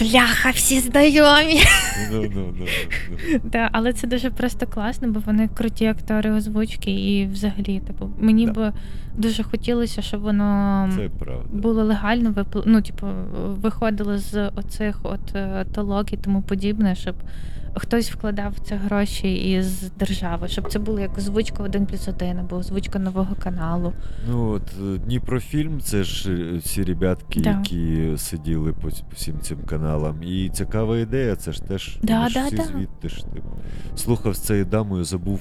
бляха, 0.00 0.50
всі 0.50 0.80
знайомі. 0.80 1.60
Ну, 2.12 2.22
ну, 2.22 2.30
ну, 2.34 2.54
ну, 2.58 2.66
ну. 3.32 3.40
Да, 3.44 3.68
але 3.72 3.92
це 3.92 4.06
дуже 4.06 4.30
просто 4.30 4.66
класно, 4.66 5.08
бо 5.08 5.22
вони 5.26 5.48
круті 5.48 5.86
актори 5.86 6.30
озвучки, 6.30 6.90
і 6.90 7.26
взагалі, 7.26 7.80
типу, 7.86 8.10
мені 8.18 8.46
Да. 8.46 8.52
б 8.52 8.72
дуже 9.20 9.42
хотілося, 9.42 10.02
щоб 10.02 10.20
воно 10.20 10.88
було 11.52 11.84
легально, 11.84 12.30
випл... 12.32 12.58
ну, 12.66 12.82
типу, 12.82 13.06
виходило 13.62 14.18
з 14.18 14.48
оцих 14.48 15.00
от 15.02 15.34
е, 15.34 15.64
толок 15.74 16.12
і 16.12 16.16
тому 16.16 16.42
подібне, 16.42 16.94
щоб 16.94 17.14
хтось 17.74 18.12
вкладав 18.12 18.52
в 18.52 18.58
це 18.58 18.76
гроші 18.76 19.34
із 19.34 19.90
держави, 19.98 20.48
щоб 20.48 20.72
це 20.72 20.78
було 20.78 21.00
як 21.00 21.18
озвучка 21.18 21.62
1 21.62 21.86
плюс 21.86 22.08
1 22.08 22.38
або 22.38 22.56
озвучка 22.56 22.98
нового 22.98 23.34
каналу. 23.42 23.92
Ну 24.28 24.50
от 24.50 24.62
е, 24.82 24.98
Дніпрофільм, 24.98 25.80
це 25.80 26.04
ж 26.04 26.32
е, 26.32 26.56
всі 26.56 26.82
ребятки, 26.82 27.40
Да. 27.40 27.50
які 27.50 28.12
сиділи 28.18 28.72
по, 28.72 28.88
всім 29.14 29.40
цим 29.40 29.58
каналам. 29.58 30.22
І 30.22 30.48
цікава 30.48 30.98
ідея, 30.98 31.36
це 31.36 31.52
ж 31.52 31.62
теж 31.62 31.98
Да, 32.02 32.28
да, 32.34 32.46
всі 32.46 32.56
да. 32.56 32.62
звідти 32.62 33.08
ж 33.08 33.16
типу. 33.24 33.48
Слухав 33.96 34.34
з 34.34 34.40
цією 34.40 34.64
дамою, 34.64 35.04
забув 35.04 35.40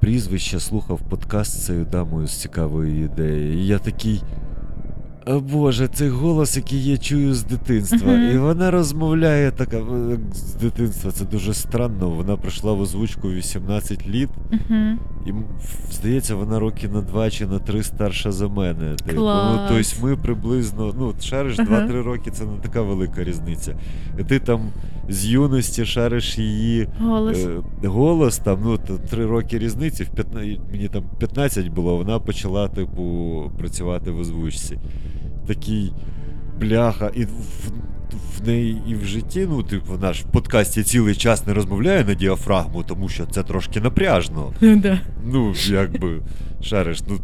прізвище, 0.00 0.60
слухав 0.60 1.00
подкаст 1.08 1.52
з 1.52 1.66
цією 1.66 1.84
дамою 1.84 2.26
з 2.26 2.40
цікавою 2.40 3.04
ідеєю. 3.04 3.58
І 3.58 3.66
я 3.66 3.78
такий. 3.78 4.22
О 5.26 5.40
Боже, 5.40 5.88
цей 5.88 6.08
голос, 6.08 6.56
який 6.56 6.84
я 6.84 6.98
чую 6.98 7.34
з 7.34 7.44
дитинства. 7.44 8.12
Мгм. 8.12 8.30
І 8.34 8.38
вона 8.38 8.70
розмовляє 8.70 9.50
така 9.50 9.76
е, 9.76 10.18
з 10.32 10.54
дитинства. 10.54 11.10
Це 11.10 11.24
дуже 11.24 11.54
странно. 11.54 12.10
Вона 12.10 12.36
прийшла 12.36 12.72
в 12.72 12.80
озвучку 12.80 13.30
18 13.30 14.06
літ. 14.08 14.28
Угу. 14.52 14.74
І 15.26 15.32
здається, 15.92 16.34
вона 16.34 16.58
роки 16.58 16.88
на 16.88 17.00
два 17.00 17.30
чи 17.30 17.46
на 17.46 17.58
три 17.58 17.82
старша 17.82 18.32
за 18.32 18.48
мене. 18.48 18.94
Типу, 19.06 19.20
ну, 19.20 19.58
тобто 19.68 20.06
ми 20.06 20.16
приблизно, 20.16 20.94
ну, 20.98 21.14
шариш 21.20 21.58
Ага. 21.58 21.86
2-3 21.86 22.02
роки, 22.02 22.30
це 22.30 22.44
не 22.44 22.58
така 22.62 22.82
велика 22.82 23.24
різниця. 23.24 23.74
І 24.18 24.24
ти 24.24 24.38
там 24.38 24.60
з 25.08 25.26
юності 25.26 25.84
шариш 25.84 26.38
її 26.38 26.88
Голос. 27.00 27.38
е, 27.84 27.88
голос, 27.88 28.38
там, 28.38 28.58
ну, 28.64 28.78
т- 28.78 28.92
3 29.10 29.26
роки 29.26 29.58
різниці, 29.58 30.04
в 30.04 30.08
15, 30.08 30.60
мені 30.72 30.88
там 30.88 31.04
15 31.18 31.68
було, 31.68 31.96
вона 31.96 32.18
почала, 32.18 32.68
типу, 32.68 33.42
працювати 33.58 34.10
в 34.10 34.18
озвучці. 34.18 34.78
Такий 35.46 35.92
бляха, 36.60 37.10
і 37.14 37.24
в, 37.24 37.28
в 38.38 38.46
неї 38.46 38.82
і 38.88 38.94
в 38.94 39.04
житті, 39.04 39.46
ну, 39.50 39.62
типу, 39.62 39.92
вона 39.92 40.12
ж 40.12 40.22
в 40.22 40.32
подкасті 40.32 40.82
цілий 40.82 41.14
час 41.14 41.46
не 41.46 41.54
розмовляє 41.54 42.04
на 42.04 42.14
діафрагму, 42.14 42.82
тому 42.82 43.08
що 43.08 43.26
це 43.26 43.42
трошки 43.42 43.80
напряжно. 43.80 44.52
Да. 44.60 45.00
Ну, 45.24 45.54
якби 45.70 46.20
шариш, 46.62 47.00
ну. 47.08 47.18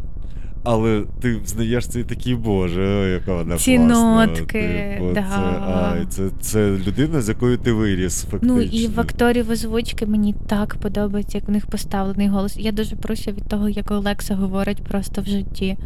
Але 0.69 1.03
ти 1.21 1.39
знаєш 1.45 1.87
це 1.87 1.99
і 1.99 2.03
такий, 2.03 2.35
боже, 2.35 3.09
яка 3.13 3.35
вона 3.35 3.57
Ці 3.57 3.77
класна. 3.77 4.25
нотки, 4.25 4.95
типу, 4.99 5.13
да. 5.13 5.25
це, 5.29 5.71
ай, 5.73 6.05
це, 6.09 6.29
це 6.41 6.71
людина, 6.87 7.21
з 7.21 7.29
якою 7.29 7.57
ти 7.57 7.71
виріс, 7.71 8.23
фактично. 8.23 8.55
Ну 8.55 8.61
і 8.61 8.87
в 8.87 8.99
акторів 8.99 9.51
озвучки 9.51 10.05
мені 10.05 10.35
так 10.47 10.75
подобається, 10.75 11.37
як 11.37 11.47
в 11.47 11.51
них 11.51 11.65
поставлений 11.67 12.27
голос. 12.27 12.57
Я 12.57 12.71
дуже 12.71 12.95
прошу 12.95 13.31
від 13.31 13.47
того, 13.47 13.69
як 13.69 13.91
Олекса 13.91 14.35
говорить 14.35 14.83
просто 14.83 15.21
в 15.21 15.25
житті. 15.25 15.77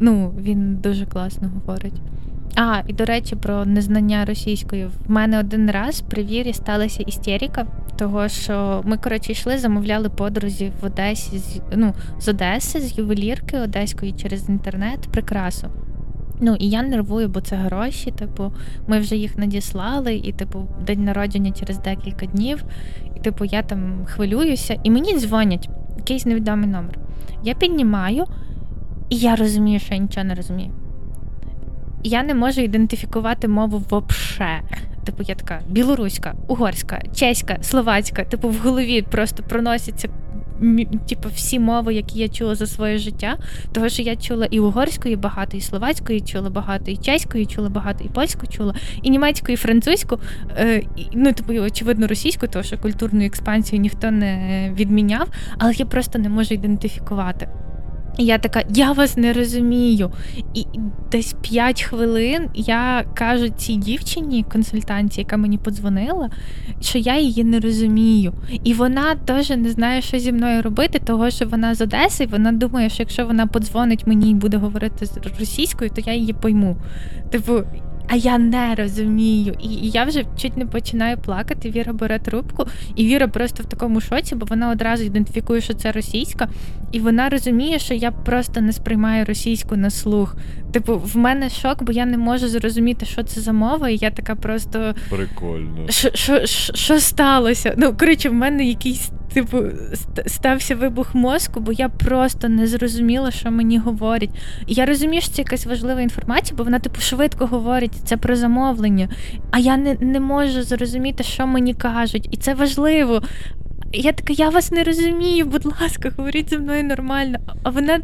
Ну, 0.00 0.32
він 0.40 0.76
дуже 0.76 1.06
класно 1.06 1.48
говорить. 1.54 2.00
А, 2.56 2.82
і 2.86 2.92
до 2.92 3.04
речі, 3.04 3.36
про 3.36 3.64
незнання 3.64 4.24
російської. 4.24 4.86
В 4.86 5.10
мене 5.10 5.40
один 5.40 5.70
раз 5.70 6.00
при 6.00 6.24
вірі 6.24 6.52
сталася 6.52 7.02
істерика, 7.02 7.66
того 7.96 8.28
що 8.28 8.82
ми, 8.84 8.96
коротше, 8.96 9.32
йшли, 9.32 9.58
замовляли 9.58 10.08
подрузі 10.08 10.72
в 10.80 10.84
Одесі 10.84 11.38
з, 11.38 11.60
ну, 11.76 11.94
з 12.20 12.28
Одеси, 12.28 12.80
з 12.80 12.98
ювелірки 12.98 13.58
одеської 13.58 14.12
через 14.12 14.48
інтернет, 14.48 15.00
прикрасу. 15.00 15.68
Ну, 16.40 16.56
і 16.58 16.68
я 16.68 16.82
нервую, 16.82 17.28
бо 17.28 17.40
це 17.40 17.56
гроші. 17.56 18.10
Типу, 18.10 18.52
ми 18.86 18.98
вже 18.98 19.16
їх 19.16 19.38
надіслали, 19.38 20.14
і, 20.14 20.32
типу, 20.32 20.68
день 20.86 21.04
народження 21.04 21.52
через 21.52 21.78
декілька 21.78 22.26
днів. 22.26 22.64
І, 23.16 23.20
типу, 23.20 23.44
я 23.44 23.62
там 23.62 24.04
хвилююся, 24.04 24.80
і 24.84 24.90
мені 24.90 25.18
дзвонять 25.18 25.68
якийсь 25.96 26.26
невідомий 26.26 26.68
номер. 26.68 26.98
Я 27.44 27.54
піднімаю, 27.54 28.24
і 29.10 29.16
я 29.16 29.36
розумію, 29.36 29.80
що 29.80 29.94
я 29.94 30.00
нічого 30.00 30.24
не 30.24 30.34
розумію. 30.34 30.70
Я 32.04 32.22
не 32.22 32.34
можу 32.34 32.60
ідентифікувати 32.60 33.48
мову 33.48 33.82
вообще. 33.90 34.60
Типу, 35.04 35.22
я 35.22 35.34
така 35.34 35.60
білоруська, 35.68 36.34
угорська, 36.48 37.02
чеська, 37.14 37.58
словацька. 37.62 38.24
Типу, 38.24 38.48
в 38.48 38.56
голові 38.56 39.02
просто 39.02 39.42
проносяться 39.42 40.08
типу, 41.08 41.28
всі 41.34 41.58
мови, 41.58 41.94
які 41.94 42.18
я 42.18 42.28
чула 42.28 42.54
за 42.54 42.66
своє 42.66 42.98
життя. 42.98 43.38
Того, 43.72 43.88
що 43.88 44.02
я 44.02 44.16
чула 44.16 44.46
і 44.50 44.60
угорської 44.60 45.16
багато, 45.16 45.56
і 45.56 45.60
словацької 45.60 46.20
чула 46.20 46.50
багато, 46.50 46.90
і 46.90 46.96
чеської 46.96 47.46
чула 47.46 47.68
багато, 47.68 48.04
і 48.04 48.08
польську 48.08 48.46
чула, 48.46 48.74
і 49.02 49.10
німецьку, 49.10 49.52
і 49.52 49.56
французьку. 49.56 50.18
Е, 50.56 50.82
і, 50.96 51.06
ну, 51.12 51.32
типу, 51.32 51.52
очевидно, 51.52 52.06
російську, 52.06 52.46
тому 52.46 52.62
що 52.62 52.78
культурну 52.78 53.24
експансію 53.24 53.80
ніхто 53.80 54.10
не 54.10 54.72
відміняв, 54.74 55.28
але 55.58 55.72
я 55.72 55.86
просто 55.86 56.18
не 56.18 56.28
можу 56.28 56.54
ідентифікувати. 56.54 57.48
І 58.20 58.24
я 58.24 58.38
така, 58.38 58.62
я 58.74 58.92
вас 58.92 59.16
не 59.16 59.32
розумію. 59.32 60.10
І 60.54 60.64
десь 61.12 61.34
5 61.40 61.82
хвилин 61.82 62.48
я 62.54 63.04
кажу 63.14 63.48
цій 63.48 63.76
дівчині, 63.76 64.44
консультанті, 64.52 65.20
яка 65.20 65.36
мені 65.36 65.58
подзвонила, 65.58 66.30
що 66.80 66.98
я 66.98 67.18
її 67.18 67.44
не 67.44 67.60
розумію. 67.60 68.32
І 68.64 68.74
вона 68.74 69.14
теж 69.14 69.50
не 69.50 69.70
знає, 69.70 70.02
що 70.02 70.18
зі 70.18 70.32
мною 70.32 70.62
робити, 70.62 70.98
того 70.98 71.30
що 71.30 71.46
вона 71.46 71.74
з 71.74 71.80
Одеси, 71.80 72.26
вона 72.26 72.52
думає, 72.52 72.88
що 72.88 73.02
якщо 73.02 73.26
вона 73.26 73.46
подзвонить 73.46 74.06
мені 74.06 74.30
і 74.30 74.34
буде 74.34 74.56
говорити 74.56 75.06
російською, 75.38 75.90
то 75.90 76.00
я 76.06 76.14
її 76.14 76.32
пойму. 76.32 76.76
Типу, 77.30 77.62
а 78.12 78.16
я 78.16 78.38
не 78.38 78.74
розумію. 78.74 79.54
І, 79.60 79.68
і 79.68 79.90
я 79.90 80.04
вже 80.04 80.24
чуть 80.36 80.56
не 80.56 80.66
починаю 80.66 81.18
плакати. 81.18 81.70
Віра 81.70 81.92
бере 81.92 82.18
трубку, 82.18 82.66
і 82.96 83.06
Віра 83.06 83.28
просто 83.28 83.62
в 83.62 83.66
такому 83.66 84.00
шоці, 84.00 84.34
бо 84.34 84.46
вона 84.46 84.70
одразу 84.70 85.04
ідентифікує, 85.04 85.60
що 85.60 85.74
це 85.74 85.92
російська, 85.92 86.48
і 86.92 87.00
вона 87.00 87.28
розуміє, 87.28 87.78
що 87.78 87.94
я 87.94 88.10
просто 88.10 88.60
не 88.60 88.72
сприймаю 88.72 89.24
російську 89.24 89.76
на 89.76 89.90
слух. 89.90 90.36
Типу, 90.72 90.98
в 90.98 91.16
мене 91.16 91.50
шок, 91.50 91.82
бо 91.82 91.92
я 91.92 92.06
не 92.06 92.18
можу 92.18 92.48
зрозуміти, 92.48 93.06
що 93.06 93.22
це 93.22 93.40
за 93.40 93.52
мова, 93.52 93.88
і 93.88 93.96
я 93.96 94.10
така 94.10 94.34
просто. 94.34 94.94
Прикольно. 95.10 95.88
Що, 96.74 97.00
сталося? 97.00 97.74
Ну, 97.76 97.94
коротше, 97.96 98.28
в 98.28 98.34
мене 98.34 98.64
якийсь, 98.64 99.10
типу, 99.34 99.58
стався 100.26 100.76
вибух 100.76 101.14
мозку, 101.14 101.60
бо 101.60 101.72
я 101.72 101.88
просто 101.88 102.48
не 102.48 102.66
зрозуміла, 102.66 103.30
що 103.30 103.50
мені 103.50 103.78
говорять. 103.78 104.30
І 104.66 104.74
я 104.74 104.86
розумію, 104.86 105.22
що 105.22 105.32
це 105.32 105.42
якась 105.42 105.66
важлива 105.66 106.00
інформація, 106.00 106.56
бо 106.56 106.64
вона, 106.64 106.78
типу, 106.78 107.00
швидко 107.00 107.46
говорить, 107.46 107.94
це 108.04 108.16
про 108.16 108.36
замовлення. 108.36 109.08
А 109.50 109.58
я 109.58 109.76
не, 109.76 109.96
не 110.00 110.20
можу 110.20 110.62
зрозуміти, 110.62 111.24
що 111.24 111.46
мені 111.46 111.74
кажуть. 111.74 112.28
І 112.30 112.36
це 112.36 112.54
важливо. 112.54 113.22
Я 113.92 114.12
така, 114.12 114.32
я 114.32 114.48
вас 114.48 114.72
не 114.72 114.84
розумію, 114.84 115.46
будь 115.46 115.66
ласка, 115.66 116.12
говоріть 116.16 116.50
зі 116.50 116.58
мною 116.58 116.84
нормально. 116.84 117.38
А 117.62 117.70
вона 117.70 118.00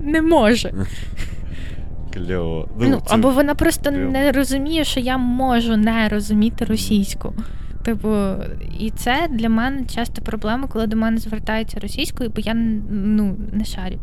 не 0.00 0.22
може. 0.22 0.72
Кльово. 2.14 2.68
Ну, 2.80 3.02
це- 3.06 3.14
або 3.14 3.30
вона 3.30 3.54
просто 3.54 3.90
прям. 3.90 4.12
не 4.12 4.32
розуміє, 4.32 4.84
що 4.84 5.00
я 5.00 5.18
можу 5.18 5.76
не 5.76 6.08
розуміти 6.08 6.64
російську. 6.64 7.34
Типу, 7.82 8.16
і 8.78 8.90
це 8.90 9.28
для 9.30 9.48
мене 9.48 9.84
часто 9.94 10.22
проблема, 10.22 10.68
коли 10.68 10.86
до 10.86 10.96
мене 10.96 11.18
звертаються 11.18 11.80
російською, 11.80 12.30
бо 12.36 12.40
я 12.40 12.54
ну, 12.90 13.36
не 13.52 13.64
шарю. 13.64 13.98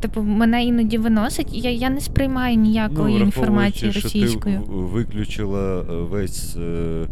Типу, 0.00 0.22
мене 0.22 0.64
іноді 0.64 0.98
виносить, 0.98 1.54
і 1.54 1.58
я, 1.60 1.70
я 1.70 1.90
не 1.90 2.00
сприймаю 2.00 2.56
ніякої 2.56 3.18
ну, 3.18 3.24
інформації 3.24 3.90
враховуючи, 3.90 4.18
російською. 4.20 4.60
Що 4.64 4.72
ти 4.72 4.78
виключила 4.78 5.80
е, 5.80 5.84
весь. 5.88 6.56
е, 6.56 7.06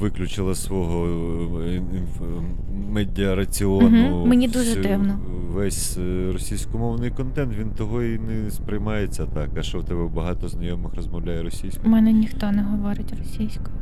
Виключила 0.00 0.54
свого 0.54 1.06
е, 1.62 1.82
медіараціону. 2.90 4.10
Угу. 4.10 4.26
мені 4.26 4.48
дуже 4.48 4.82
дивно. 4.82 5.18
Весь 5.50 5.98
е, 5.98 6.32
російськомовний 6.32 7.10
контент, 7.10 7.52
він 7.58 7.70
того 7.70 8.02
і 8.02 8.18
не 8.18 8.50
сприймається 8.50 9.26
так. 9.26 9.50
А 9.58 9.62
що 9.62 9.78
в 9.78 9.84
тебе 9.84 10.08
багато 10.08 10.48
знайомих 10.48 10.94
розмовляє 10.94 11.40
У 11.40 11.44
російською? 11.44 11.90
мене 11.90 12.12
ніхто 12.12 12.52
не 12.52 12.62
говорить 12.62 13.14
російською. 13.18 13.76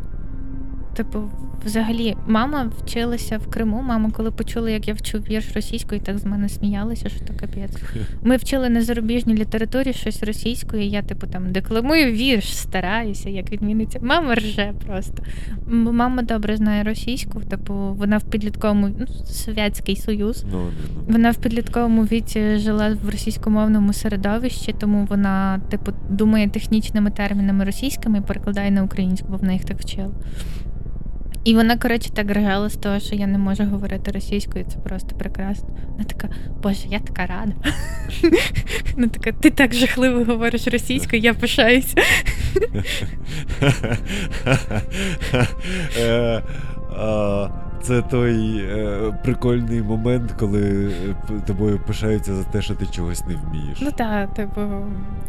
Типу, 0.95 1.31
взагалі, 1.65 2.17
мама 2.27 2.71
вчилася 2.79 3.39
в 3.39 3.47
Криму. 3.51 3.83
Мама, 3.83 4.11
коли 4.11 4.31
почула, 4.31 4.71
як 4.71 4.89
я 4.89 4.95
вчу 4.95 5.19
вірш 5.19 5.53
російською, 5.55 6.01
так 6.01 6.19
з 6.19 6.25
мене 6.25 6.49
сміялися, 6.49 7.09
що 7.09 7.25
то 7.25 7.35
капець. 7.41 7.77
Ми 8.23 8.37
вчили 8.37 8.69
на 8.69 8.83
зарубіжній 8.83 9.35
літературі 9.35 9.93
щось 9.93 10.23
російською, 10.23 10.83
і 10.83 10.89
я, 10.89 11.03
типу, 11.03 11.27
там 11.27 11.53
декламую 11.53 12.13
вірш, 12.13 12.57
стараюся, 12.57 13.31
як 13.31 13.53
відміниться. 13.53 13.99
Мама 14.03 14.35
рже 14.35 14.73
просто. 14.87 15.23
Мама 15.67 16.23
добре 16.23 16.57
знає 16.57 16.83
російську, 16.83 17.41
типу, 17.41 17.75
вона 17.75 18.19
в 18.19 18.25
підлітковому 18.25 18.91
ну, 18.99 19.07
Совєтський 19.25 19.97
Союз. 19.97 20.45
Ну, 20.53 20.59
не, 20.59 20.65
ну. 20.95 21.03
Вона 21.13 21.31
в 21.31 21.37
підлітковому 21.37 22.03
віці 22.03 22.57
жила 22.57 22.97
в 23.03 23.11
російськомовному 23.11 23.93
середовищі, 23.93 24.75
тому 24.79 25.07
вона, 25.11 25.61
типу, 25.71 25.93
думає 26.11 26.49
технічними 26.49 27.11
термінами 27.11 27.65
російськими 27.65 28.19
і 28.19 28.21
перекладає 28.21 28.71
на 28.71 28.83
українську, 28.83 29.29
бо 29.31 29.37
вона 29.37 29.53
їх 29.53 29.65
так 29.65 29.81
вчила. 29.81 30.13
І 31.45 31.55
вона, 31.55 31.77
коротше, 31.77 32.11
так 32.11 32.31
ржала 32.31 32.69
з 32.69 32.77
того, 32.77 33.01
що 33.01 33.15
я 33.15 33.27
не 33.27 33.39
можу 33.39 33.65
говорити 33.65 34.11
російською, 34.11 34.65
це 34.69 34.79
просто 34.79 35.17
прекрасно. 35.17 35.69
Вона 35.89 36.05
така, 36.05 36.29
боже, 36.63 36.87
я 36.89 36.99
така 36.99 37.27
рада. 37.27 37.53
Вона 38.95 39.09
така, 39.09 39.33
ти 39.33 39.51
так 39.51 39.75
жахливо 39.75 40.25
говориш 40.25 40.67
російською, 40.67 41.23
я 41.23 41.35
пишаюся. 41.35 41.97
Е, 47.83 47.85
це 47.85 48.03
той 48.03 48.59
е, 48.59 49.19
прикольний 49.25 49.83
момент, 49.83 50.33
коли 50.39 50.87
е, 50.87 51.41
тобою 51.47 51.81
пишаються 51.87 52.35
за 52.35 52.45
те, 52.45 52.63
що 52.63 52.75
ти 52.75 52.87
чогось 52.87 53.27
не 53.27 53.35
вмієш. 53.35 53.79
Ну 53.83 53.91
так, 53.97 54.35
типу, 54.35 54.61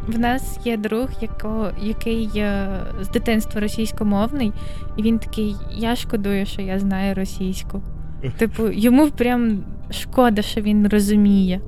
в 0.08 0.20
нас 0.20 0.60
є 0.66 0.78
друг, 0.78 1.10
яко, 1.22 1.72
який 1.82 2.30
з 3.02 3.10
дитинства 3.14 3.62
російськомовний, 3.62 4.54
і 4.98 5.02
він 5.02 5.20
такий: 5.20 5.56
я 5.72 5.96
шкодую, 5.96 6.46
що 6.46 6.62
я 6.62 6.80
знаю 6.80 7.16
російську. 7.16 7.82
Типу, 8.38 8.72
йому 8.72 9.10
прям 9.10 9.64
шкода, 9.92 10.42
що 10.42 10.62
він 10.62 10.88
розуміє. 10.88 11.62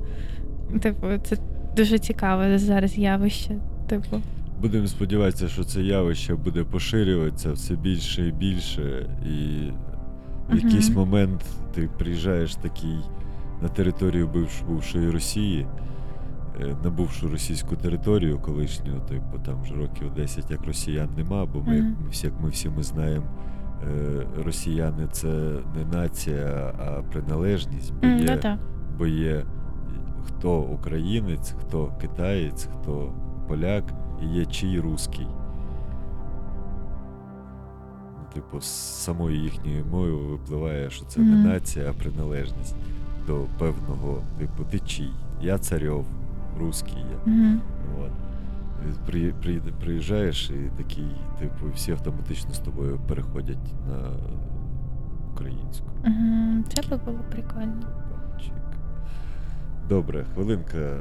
Типу, 0.82 1.06
це 1.24 1.36
дуже 1.76 1.98
цікаве 1.98 2.58
зараз 2.58 2.98
явище. 2.98 3.56
Типу. 3.88 4.22
Будемо 4.60 4.86
сподіватися, 4.86 5.48
що 5.48 5.64
це 5.64 5.82
явище 5.82 6.34
буде 6.34 6.64
поширюватися 6.64 7.52
все 7.52 7.74
більше 7.74 8.28
і 8.28 8.32
більше, 8.32 9.06
і 9.26 9.70
в 10.50 10.56
якийсь 10.56 10.90
момент 10.90 11.44
ти 11.74 11.88
приїжджаєш 11.98 12.54
такий 12.54 12.98
на 13.62 13.68
територію 13.68 14.30
бувшої 14.68 15.10
Росії, 15.10 15.66
е, 16.60 16.76
на 16.84 16.90
бувшу 16.90 17.28
російську 17.28 17.76
територію 17.76 18.38
колишню, 18.38 19.00
типу 19.08 19.38
там 19.46 19.62
вже 19.62 19.74
років 19.74 20.14
10 20.14 20.50
як 20.50 20.64
росіян 20.64 21.08
нема, 21.16 21.46
бо 21.46 21.60
ми, 21.60 21.82
ми 21.82 22.08
всі, 22.10 22.26
як 22.26 22.40
ми 22.40 22.48
всі 22.48 22.68
ми 22.68 22.82
знаємо, 22.82 23.26
е, 23.82 24.26
росіяни 24.44 25.06
це 25.12 25.28
не 25.76 25.84
нація, 25.92 26.72
а 26.78 27.02
приналежність, 27.02 27.92
бо 27.94 28.06
є, 28.06 28.24
ну 28.44 28.58
бо 28.98 29.06
є 29.06 29.44
хто 30.26 30.58
українець, 30.60 31.54
хто 31.60 31.92
китаєць, 32.00 32.68
хто 32.80 33.12
поляк 33.48 33.84
і 34.22 34.26
є 34.26 34.44
чий 34.44 34.80
русський 34.80 35.26
типу, 38.36 38.60
з 38.60 38.66
самої 39.04 39.38
їхньої 39.38 39.84
мови 39.90 40.12
випливає, 40.12 40.90
що 40.90 41.04
це 41.04 41.20
не 41.20 41.36
нація, 41.36 41.90
а 41.90 41.92
приналежність 41.92 42.76
до 43.26 43.44
певного, 43.58 44.22
типу, 44.38 44.64
ти 44.70 44.78
чий? 44.78 45.12
Я 45.40 45.58
царьов, 45.58 46.06
русський 46.58 47.04
я. 47.10 47.32
Mm-hmm. 47.32 47.58
От. 48.04 48.10
При, 49.06 49.32
при, 49.32 49.60
приїжджаєш 49.60 50.50
і 50.50 50.70
такий, 50.82 51.10
типу, 51.38 51.66
всі 51.74 51.92
автоматично 51.92 52.54
з 52.54 52.58
тобою 52.58 53.00
переходять 53.08 53.72
на 53.88 54.10
українську. 55.32 55.86
Mm-hmm. 56.04 56.62
Це 56.74 56.88
би 56.90 56.96
було 57.04 57.18
прикольно. 57.30 57.86
Добре, 59.88 60.24
хвилинка 60.34 61.00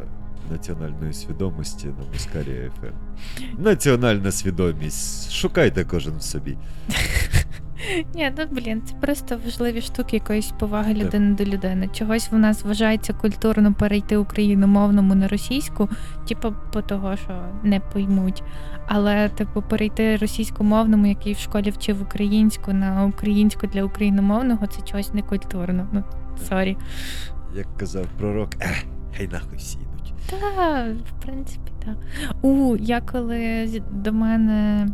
національної 0.52 1.14
свідомості 1.14 1.88
на 1.88 2.14
Мускарі 2.14 2.72
ФМ. 2.82 3.64
Національна 3.64 4.32
свідомість. 4.32 5.32
Шукайте 5.32 5.84
кожен 5.84 6.18
в 6.18 6.22
собі. 6.22 6.58
Ні, 8.16 8.32
ну 8.38 8.46
блін, 8.52 8.82
це 8.86 8.96
просто 8.96 9.38
важливі 9.46 9.82
штуки 9.82 10.16
якоїсь 10.16 10.52
поваги 10.60 10.94
людини 10.94 11.36
до 11.36 11.46
людини. 11.46 11.90
Чогось 11.94 12.32
в 12.32 12.36
нас 12.36 12.64
вважається 12.64 13.14
культурно 13.14 13.74
перейти 13.74 14.18
україномовному 14.18 15.16
на 15.16 15.28
російську, 15.28 15.90
типу, 16.28 16.54
по 16.74 16.82
того, 16.82 17.18
що 17.18 17.46
не 17.64 17.80
поймуть. 17.80 18.44
Але, 18.88 19.30
типу, 19.30 19.62
перейти 19.62 20.16
російськомовному, 20.16 21.06
який 21.06 21.34
в 21.34 21.38
школі 21.38 21.70
вчив 21.70 22.02
українську 22.02 22.74
на 22.74 23.06
українську 23.06 23.68
для 23.68 23.84
україномовного, 23.84 24.68
це 24.68 24.82
чогось 24.82 25.14
не 25.14 25.22
культурно. 25.22 25.88
Ну, 25.92 26.04
sorry. 26.50 26.78
Як 27.56 27.78
казав 27.78 28.06
пророк, 28.18 28.50
хай 29.18 29.28
нахуй 29.28 29.58
всі. 29.58 29.85
Так, 30.42 30.96
в 30.96 31.26
принципі, 31.26 31.72
так. 31.86 31.96
У, 32.42 32.76
я 32.76 33.02
коли 33.02 33.68
до 33.92 34.14
мене 34.14 34.88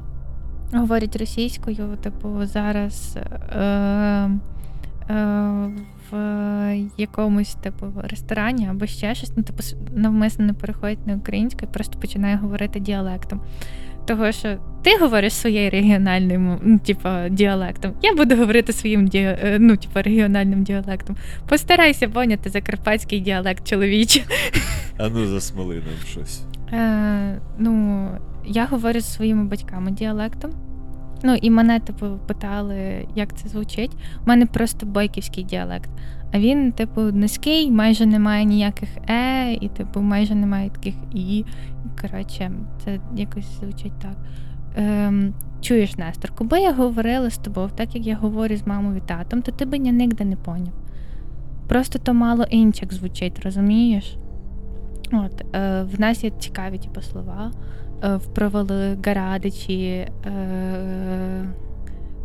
говорять 0.73 1.15
російською, 1.15 1.97
типу, 2.01 2.45
зараз 2.45 3.17
е, 3.51 3.65
е, 5.09 5.69
в 6.11 6.89
якомусь 6.97 7.55
типу 7.55 7.85
ресторані 8.03 8.67
або 8.67 8.85
ще 8.85 9.15
щось, 9.15 9.33
ну, 9.37 9.43
типу, 9.43 9.63
навмисно 9.95 10.45
не 10.45 10.53
переходять 10.53 11.07
на 11.07 11.15
українську 11.15 11.59
і 11.63 11.67
просто 11.67 11.99
починає 11.99 12.35
говорити 12.35 12.79
діалектом. 12.79 13.41
Того, 14.05 14.31
що 14.31 14.57
ти 14.83 14.97
говориш 14.97 15.33
своєю 15.33 15.71
регіональним 15.71 16.59
ну, 16.63 16.79
типу, 16.79 17.09
діалектом, 17.29 17.93
я 18.01 18.15
буду 18.15 18.35
говорити 18.35 18.73
своїм 18.73 19.07
ді... 19.07 19.17
Е, 19.17 19.57
ну, 19.59 19.77
типу, 19.77 20.01
регіональним 20.01 20.63
діалектом. 20.63 21.15
Постарайся 21.49 22.09
поняти 22.09 22.49
закарпатський 22.49 23.19
діалект 23.19 23.67
чоловічий. 23.67 24.23
А 24.97 25.09
ну 25.09 25.27
засмоли 25.27 25.75
нам 25.75 26.05
щось. 26.05 26.41
Е, 26.73 27.39
Ну, 27.57 28.07
я 28.45 28.65
говорю 28.65 28.99
зі 28.99 29.11
своїми 29.11 29.43
батьками 29.43 29.91
діалектом. 29.91 30.51
Ну, 31.23 31.35
і 31.41 31.49
мене, 31.49 31.79
типу, 31.79 32.05
питали, 32.27 33.07
як 33.15 33.37
це 33.37 33.49
звучить. 33.49 33.91
У 34.25 34.29
мене 34.29 34.45
просто 34.45 34.85
бойківський 34.85 35.43
діалект. 35.43 35.89
А 36.33 36.39
він, 36.39 36.71
типу, 36.71 37.01
низький, 37.01 37.71
майже 37.71 38.05
немає 38.05 38.45
ніяких 38.45 38.89
е, 39.09 39.53
і, 39.53 39.69
типу, 39.69 40.01
майже 40.01 40.35
немає 40.35 40.69
таких 40.69 40.95
і. 41.13 41.45
Коротше, 42.01 42.51
це 42.83 42.99
якось 43.15 43.59
звучить 43.59 43.99
так. 44.01 44.15
Ем, 44.75 45.33
Чуєш, 45.61 45.97
Нестор, 45.97 46.31
коли 46.35 46.61
я 46.61 46.73
говорила 46.73 47.29
з 47.29 47.37
тобою, 47.37 47.69
так 47.75 47.95
як 47.95 48.05
я 48.05 48.15
говорю 48.15 48.55
з 48.55 48.67
мамою 48.67 48.97
і 48.97 49.07
татом, 49.07 49.41
то 49.41 49.51
ти 49.51 49.65
би 49.65 49.77
ніде 49.77 50.25
не 50.25 50.35
поняв. 50.35 50.73
Просто 51.67 51.99
то 51.99 52.13
мало 52.13 52.43
інчик 52.43 52.93
звучить, 52.93 53.39
розумієш? 53.39 54.17
От, 55.11 55.55
е, 55.55 55.83
В 55.83 55.99
нас 55.99 56.23
є 56.23 56.29
цікаві 56.29 56.77
типу, 56.77 57.01
слова. 57.01 57.51
Е, 58.03 58.15
впровали 58.15 58.97
гарадичі, 59.05 60.07
е, 60.25 61.45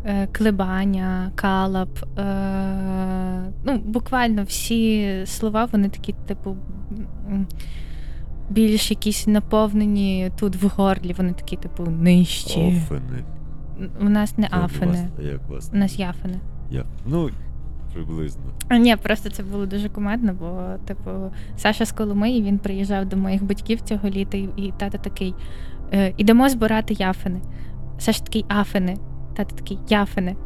е, 0.07 0.29
клебання, 0.33 1.33
калап. 1.35 2.19
Е, 2.19 3.53
ну, 3.65 3.79
Буквально 3.79 4.43
всі 4.45 5.23
слова, 5.27 5.69
вони 5.73 5.89
такі, 5.89 6.15
типу, 6.27 6.57
більш 8.51 8.91
якісь 8.91 9.27
наповнені 9.27 10.31
тут 10.39 10.57
в 10.57 10.67
горлі, 10.67 11.15
вони 11.19 11.33
такі, 11.33 11.57
типу, 11.57 11.83
нижчі. 11.83 12.61
Офени. 12.61 13.25
У 14.01 14.09
нас 14.09 14.39
не 14.39 14.49
афини. 14.51 15.09
У 15.17 15.23
вас, 15.23 15.27
як 15.33 15.49
вас? 15.49 15.71
У 15.75 15.77
нас 15.77 15.99
яфини. 15.99 16.41
Я. 16.71 16.85
Ну, 17.07 17.31
приблизно. 17.93 18.43
А 18.69 18.77
ні, 18.77 18.97
просто 18.97 19.31
це 19.31 19.43
було 19.43 19.67
дуже 19.67 19.89
кумедно, 19.89 20.35
бо, 20.41 20.63
типу, 20.87 21.11
Саша 21.57 21.85
з 21.85 21.93
Коломиї, 21.93 22.43
він 22.43 22.59
приїжджав 22.59 23.07
до 23.07 23.17
моїх 23.17 23.45
батьків 23.45 23.81
цього 23.81 24.09
літа, 24.09 24.37
і, 24.37 24.49
і 24.57 24.73
тато 24.79 24.99
такий: 24.99 25.35
е, 25.93 26.13
ідемо 26.17 26.49
збирати 26.49 26.95
яфини. 26.95 27.41
Саша 27.99 28.25
такий 28.25 28.45
афини. 28.49 28.97
Тато 29.37 29.57
такий 29.57 29.79
яфини. 29.89 30.37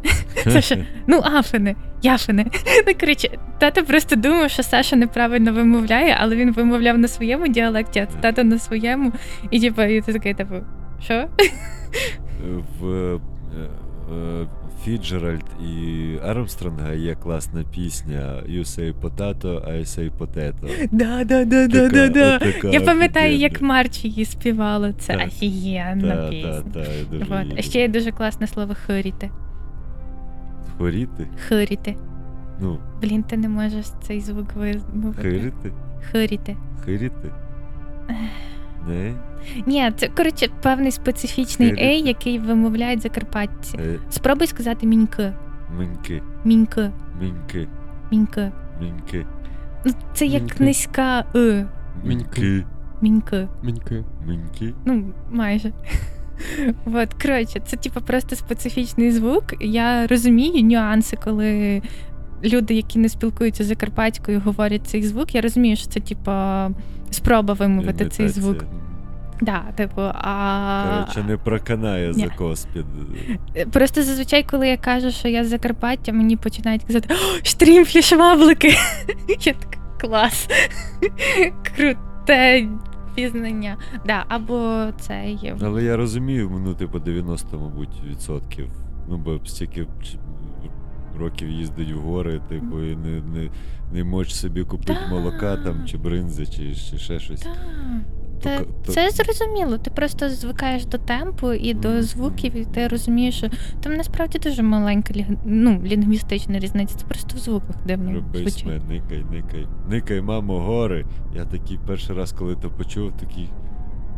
Саша, 0.44 0.86
ну 1.06 1.22
афини, 1.38 1.76
яфини. 2.02 2.46
Не 2.86 2.94
кричи. 2.94 3.30
тато 3.58 3.84
просто 3.84 4.16
думав, 4.16 4.50
що 4.50 4.62
Саша 4.62 4.96
неправильно 4.96 5.52
вимовляє, 5.52 6.16
але 6.20 6.36
він 6.36 6.52
вимовляв 6.52 6.98
на 6.98 7.08
своєму 7.08 7.48
діалекті, 7.48 8.00
а 8.00 8.06
тато 8.06 8.44
на 8.44 8.58
своєму. 8.58 9.12
І 9.50 9.60
типу, 9.60 9.82
і 9.82 10.00
ти 10.00 10.12
такий, 10.12 10.34
типу, 10.34 10.54
що? 11.00 11.28
В 12.80 12.86
е, 12.86 13.20
е, 14.12 14.46
Фіджеральд 14.84 15.44
і 15.64 16.14
Армстронга 16.24 16.92
є 16.92 17.14
класна 17.14 17.64
пісня 17.74 18.42
You 18.48 18.64
say 18.64 18.94
potato, 19.00 19.70
I 19.70 19.80
say 19.80 20.10
potato. 20.18 20.88
Да, 20.92 21.24
да, 21.24 21.44
да, 21.44 21.68
да, 21.68 21.88
да, 21.88 22.08
да. 22.08 22.40
Я 22.72 22.80
пам'ятаю, 22.80 23.36
як 23.36 23.62
Марч 23.62 24.04
її 24.04 24.24
співала. 24.24 24.92
Це 24.92 25.24
офігенна 25.26 26.28
пісня. 26.30 26.62
Вот. 27.28 27.58
А 27.58 27.62
ще 27.62 27.80
є 27.80 27.88
дуже 27.88 28.10
класне 28.10 28.46
слово 28.46 28.76
хоріти. 28.86 29.30
Хоріти? 30.78 31.26
Хоріти. 31.48 31.96
Ну. 32.60 32.78
Блін, 33.02 33.22
ти 33.22 33.36
не 33.36 33.48
можеш 33.48 33.86
цей 34.02 34.20
звук 34.20 34.52
вимовити. 34.54 35.22
Хоріти? 35.22 35.72
Хоріти. 36.12 36.56
Хоріти? 36.84 37.30
Не? 38.88 39.14
Ні, 39.66 39.92
це 39.96 40.08
коротше 40.08 40.48
певний 40.62 40.90
специфічний 40.90 41.74
ей, 41.78 42.02
який 42.02 42.38
вимовляють 42.38 43.02
закарпатці. 43.02 43.76
Е. 43.76 43.98
Спробуй 44.10 44.46
сказати 44.46 44.86
міньки. 44.86 45.32
Міньки. 45.78 46.22
Міньки. 46.44 46.90
Міньки. 47.20 47.68
Міньки. 48.10 48.52
Міньки. 48.80 49.26
Ну, 49.84 49.92
це 50.14 50.26
як 50.26 50.60
низька 50.60 51.24
и. 51.34 51.64
Міньки. 52.04 52.64
Міньки. 53.00 53.48
Міньки. 53.62 54.04
Міньки. 54.26 54.74
Ну, 54.84 55.12
майже. 55.30 55.72
От, 56.84 57.14
коротше, 57.22 57.60
це 57.66 57.76
типу 57.76 58.00
просто 58.00 58.36
специфічний 58.36 59.10
звук. 59.10 59.44
Я 59.60 60.06
розумію 60.06 60.64
нюанси, 60.64 61.18
коли 61.24 61.82
люди, 62.44 62.74
які 62.74 62.98
не 62.98 63.08
спілкуються 63.08 63.64
з 63.64 63.66
закарпатською, 63.66 64.40
говорять 64.40 64.86
цей 64.86 65.02
звук. 65.02 65.34
Я 65.34 65.40
розумію, 65.40 65.76
що 65.76 65.86
це 65.86 66.00
типу 66.00 66.30
спроба 67.10 67.54
вимовити 67.54 68.08
цей 68.08 68.28
звук. 68.28 68.64
Да, 69.40 69.62
типу, 69.76 70.02
а 70.02 70.84
Коротше, 70.90 71.22
не 71.22 71.36
проканає 71.36 72.12
Ні. 72.12 72.24
закос 72.24 72.66
під. 72.72 72.84
просто 73.70 74.02
зазвичай, 74.02 74.42
коли 74.42 74.68
я 74.68 74.76
кажу, 74.76 75.10
що 75.10 75.28
я 75.28 75.44
з 75.44 75.48
Закарпаття, 75.48 76.12
мені 76.12 76.36
починають 76.36 76.84
казати 76.84 77.14
«О, 77.14 77.44
штрімфлі, 77.44 78.02
шваблики. 78.02 78.68
Я 79.40 79.52
така 79.52 79.78
клас. 80.00 80.48
Круте 81.76 82.68
пізнання. 83.14 83.76
Да, 84.06 84.24
або 84.28 84.86
цей. 85.00 85.52
Але 85.62 85.84
я 85.84 85.96
розумію, 85.96 86.60
ну, 86.64 86.74
типу, 86.74 86.98
90, 86.98 87.58
мабуть, 87.58 88.02
відсотків. 88.10 88.70
Ну, 89.08 89.16
бо 89.16 89.40
стільки 89.46 89.86
років 91.18 91.50
їздить 91.50 91.92
в 91.92 91.98
гори, 91.98 92.40
типу, 92.48 92.82
і 92.82 92.96
не, 92.96 93.20
не, 93.20 93.50
не 93.92 94.04
можеш 94.04 94.36
собі 94.36 94.64
купити 94.64 94.98
молока 95.10 95.56
там, 95.56 95.86
чи 95.86 95.98
бринзи, 95.98 96.46
чи, 96.46 96.74
чи 96.74 96.98
ще 96.98 97.20
щось. 97.20 97.46
Та, 98.42 98.58
То 98.86 98.92
Це, 98.92 99.10
зрозуміло. 99.10 99.78
Ти 99.78 99.90
просто 99.90 100.30
звикаєш 100.30 100.84
до 100.84 100.98
темпу 100.98 101.52
і 101.52 101.74
до 101.74 102.02
звуків, 102.02 102.56
і 102.56 102.64
ти 102.64 102.88
розумієш, 102.88 103.34
що 103.34 103.48
там 103.80 103.94
насправді 103.94 104.38
дуже 104.38 104.62
маленька 104.62 105.14
ліг... 105.14 105.26
ну, 105.44 105.82
лінгвістична 105.84 106.58
різниця. 106.58 106.94
Це 106.98 107.06
просто 107.06 107.36
в 107.36 107.38
звуках 107.38 107.76
дивно 107.86 108.24
звучить. 108.34 108.66
мене, 108.66 108.80
никай, 108.88 109.24
никай. 109.30 109.66
Никай, 109.88 110.20
мамо, 110.20 110.60
гори. 110.60 111.06
Я 111.36 111.44
такий 111.44 111.78
перший 111.86 112.16
раз, 112.16 112.32
коли 112.32 112.56
то 112.56 112.70
почув, 112.70 113.12
такий. 113.12 113.48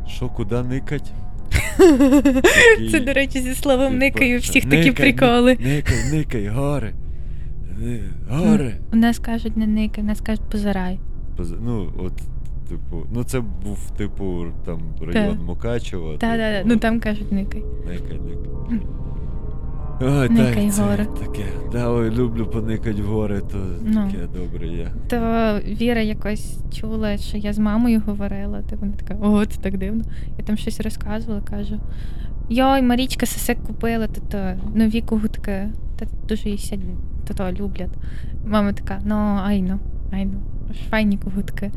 Що, 0.08 0.28
куди 0.28 0.62
никать? 0.62 1.12
Такий, 1.78 2.90
Це, 2.90 3.00
до 3.00 3.12
речі, 3.12 3.40
зі 3.40 3.54
словом 3.54 3.98
никаю 3.98 4.38
всіх 4.38 4.64
такі 4.64 4.92
приколи. 4.92 5.58
Никай, 5.60 6.12
никай, 6.12 6.48
гори. 6.48 6.94
Ни- 7.78 8.02
Гори. 8.30 8.74
У 8.92 8.96
нас 8.96 9.18
кажуть 9.18 9.56
не 9.56 9.66
никай, 9.66 10.04
у 10.04 10.06
нас 10.06 10.20
кажуть 10.20 10.44
позирай. 10.50 10.98
Поз- 11.36 11.56
Ну, 11.60 11.92
от, 11.98 12.12
типу, 12.68 13.02
ну 13.12 13.24
це 13.24 13.40
був, 13.40 13.90
типу, 13.96 14.44
там 14.64 14.80
район 15.14 15.38
Мукачева. 15.46 16.12
Та, 16.12 16.18
та, 16.18 16.36
та, 16.36 16.56
типу, 16.58 16.68
ну 16.68 16.76
там 16.76 17.00
кажуть 17.00 17.32
никай. 17.32 17.62
Никай, 17.86 18.20
никай. 18.20 18.80
Ой, 20.04 20.28
Никай 20.28 20.64
так, 20.64 20.74
це 20.74 20.82
гори. 20.82 21.06
таке. 21.20 21.44
Да, 21.72 21.90
ой, 21.90 22.10
люблю 22.10 22.46
поникать 22.46 23.00
в 23.00 23.06
гори, 23.06 23.40
то 23.40 23.58
Ну. 23.82 23.94
таке 24.10 24.26
добре 24.34 24.66
є. 24.68 24.88
То 25.08 25.16
Віра 25.80 26.00
якось 26.00 26.58
чула, 26.74 27.16
що 27.16 27.36
я 27.38 27.52
з 27.52 27.58
мамою 27.58 28.02
говорила, 28.06 28.62
то 28.70 28.76
вона 28.76 28.92
така, 28.92 29.14
ого, 29.26 29.46
це 29.46 29.60
так 29.60 29.78
дивно. 29.78 30.04
Я 30.38 30.44
там 30.44 30.56
щось 30.56 30.80
розказувала, 30.80 31.40
кажу. 31.50 31.80
Йой, 32.48 32.82
Марічка 32.82 33.26
сосек 33.26 33.58
купила, 33.62 34.06
то 34.06 34.20
то 34.20 34.54
нові 34.74 35.00
кугутки, 35.00 35.68
та 35.96 36.06
дуже 36.28 36.48
їх 36.50 36.60
то 37.28 37.34
то 37.34 37.52
люблять. 37.52 37.90
Мама 38.46 38.72
така, 38.72 38.98
ну 39.04 39.14
айно, 39.44 39.78
айно, 40.12 40.32
файні 40.90 41.16
кугутки. 41.16 41.70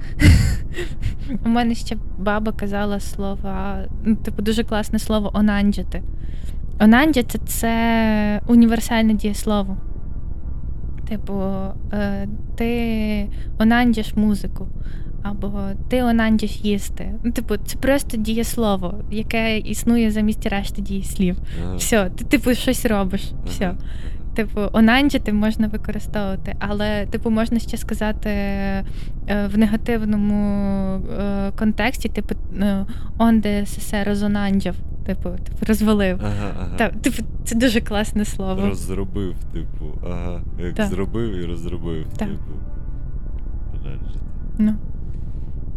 У 1.46 1.50
мене 1.50 1.76
ще 1.76 1.98
баба 2.18 2.52
казала 2.52 3.00
слова, 3.00 3.86
ну, 4.04 4.16
типу, 4.16 4.42
дуже 4.42 4.64
класне 4.64 5.00
слово 5.00 5.32
онанджити. 5.34 6.04
Онанджити 6.80 7.40
це 7.46 8.42
універсальне 8.48 9.14
дієслово. 9.14 9.78
Типу, 11.10 11.42
е, 11.94 12.28
ти 12.56 13.30
онанджиш 13.60 14.16
музику, 14.16 14.68
або 15.24 15.62
ти 15.90 16.04
онанджиш 16.04 16.60
їсти. 16.62 17.12
Ну, 17.24 17.32
типу, 17.32 17.58
це 17.58 17.78
просто 17.78 18.18
дієслово, 18.18 18.94
яке 19.12 19.58
існує 19.58 20.12
замість 20.12 20.46
решти 20.46 20.82
дієслів. 20.82 21.38
Все, 21.78 22.10
ти 22.10 22.26
типу 22.26 22.54
щось 22.54 22.86
робиш. 22.86 23.32
Все. 23.48 23.76
Типу, 24.36 24.62
онанджити 24.74 25.34
можна 25.34 25.68
використовувати, 25.68 26.56
але 26.60 27.06
типу 27.06 27.30
можна 27.30 27.60
ще 27.60 27.78
сказати 27.78 28.30
е, 28.30 28.84
в 29.54 29.58
негативному 29.58 30.36
е, 30.96 31.52
контексті, 31.52 32.10
типу, 32.10 32.36
е, 32.62 32.86
он 33.18 33.40
де 33.40 33.66
сесе 33.66 34.04
розонанджав, 34.04 34.76
типу, 35.06 35.30
типу 35.30 35.66
розвалив. 35.68 36.20
Ага, 36.22 36.56
ага. 36.60 36.76
Та, 36.78 36.90
типу, 36.90 37.24
це 37.44 37.56
дуже 37.56 37.82
класне 37.82 38.26
слово. 38.26 38.66
Розробив, 38.66 39.36
типу, 39.54 39.86
ага. 40.10 40.42
Як 40.60 40.74
Так. 40.74 40.88
зробив 40.88 41.36
і 41.36 41.46
розробив, 41.46 42.06
Так. 42.18 42.28
типу. 42.28 42.52
Онанджити. 43.74 44.26
Ну. 44.58 44.74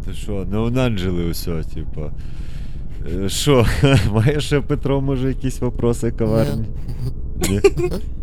Ти 0.05 0.13
що, 0.13 0.45
не 0.51 0.57
онанджили 0.57 1.23
усе, 1.23 1.63
типу. 1.63 2.01
Що, 3.27 3.65
має 4.11 4.39
ще 4.39 4.61
Петро, 4.61 5.01
може, 5.01 5.27
якісь 5.27 5.61
вопроси 5.61 6.11
коварні? 6.11 6.65
Ні. 7.49 7.61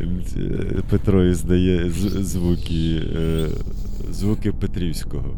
Е, 0.00 0.82
Петро 0.90 1.24
іздає 1.24 1.90
звуки, 2.20 3.02
е, 3.16 3.46
звуки 4.12 4.52
Петрівського. 4.52 5.34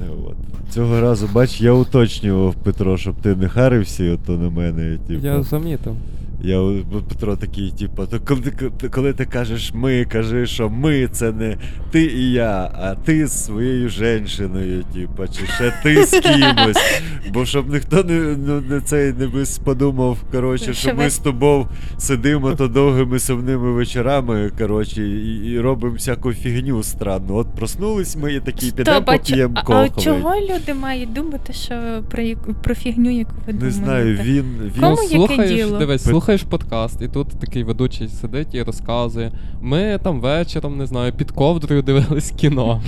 Е, 0.00 0.10
От. 0.26 0.36
Цього 0.74 1.00
разу, 1.00 1.28
бач, 1.32 1.60
я 1.60 1.72
уточнював 1.72 2.54
Петро, 2.54 2.96
щоб 2.96 3.14
ти 3.14 3.36
не 3.36 3.48
харився 3.48 4.12
ото 4.12 4.32
на 4.32 4.50
мене. 4.50 4.98
Типу. 5.06 5.26
Я 5.26 5.42
замітив. 5.42 5.96
Я 6.42 6.82
Петро 7.08 7.36
такий, 7.36 7.70
типу, 7.70 8.06
то 8.06 8.20
коли 8.20 8.40
ти, 8.40 8.88
коли 8.88 9.12
ти 9.12 9.24
кажеш 9.24 9.72
ми, 9.74 10.04
кажи, 10.04 10.46
що 10.46 10.68
ми 10.68 11.08
це 11.12 11.32
не 11.32 11.56
ти 11.90 12.04
і 12.04 12.32
я, 12.32 12.70
а 12.74 12.94
ти 12.94 13.26
з 13.26 13.44
своєю 13.44 13.88
женщиною, 13.88 14.84
типу, 14.94 15.24
чи 15.32 15.46
ще 15.46 15.72
ти 15.82 16.04
з 16.04 16.10
кимось. 16.20 17.00
Бо 17.32 17.44
щоб 17.46 17.72
ніхто 17.72 18.04
не, 18.04 18.36
ну, 18.46 18.60
не 18.60 18.80
цей 18.80 19.12
не 19.12 19.28
подумав, 19.64 20.18
коротше, 20.32 20.74
що 20.74 20.94
ми 20.94 21.10
з 21.10 21.18
тобою 21.18 21.66
сидимо 21.98 22.52
то 22.52 22.68
довгими 22.68 23.18
сумними 23.18 23.72
вечорами, 23.72 24.50
коротше, 24.58 25.02
і, 25.02 25.52
і 25.52 25.60
робимо 25.60 25.94
всяку 25.94 26.32
фігню 26.32 26.82
странну. 26.82 27.36
От 27.36 27.46
проснулись 27.56 28.16
ми 28.16 28.34
і 28.34 28.40
такі 28.40 28.70
підемо 28.70 29.02
поп'ємо 29.02 29.54
а, 29.66 29.72
а 29.72 29.88
чого 29.88 30.34
люди 30.40 30.74
мають 30.74 31.12
думати, 31.12 31.52
що 31.52 31.74
про, 32.10 32.22
про 32.62 32.74
фігню, 32.74 33.10
яку 33.18 33.32
ви 33.46 33.52
Не 33.52 33.58
думаєте? 33.58 33.76
знаю, 33.84 34.18
він. 34.22 34.44
він... 34.76 34.80
Кому 34.80 35.30
яке 35.32 35.48
діло? 35.48 35.78
дивись, 35.78 36.06
Пет- 36.06 36.12
слухаєш 36.38 36.50
подкаст, 36.50 37.02
і 37.02 37.08
тут 37.08 37.28
такий 37.40 37.64
ведучий 37.64 38.08
сидить 38.08 38.54
і 38.54 38.62
розказує. 38.62 39.32
Ми 39.60 39.98
там 40.02 40.20
вечором, 40.20 40.78
не 40.78 40.86
знаю, 40.86 41.12
під 41.12 41.30
ковдрою 41.30 41.82
дивились 41.82 42.30
кіно. 42.30 42.82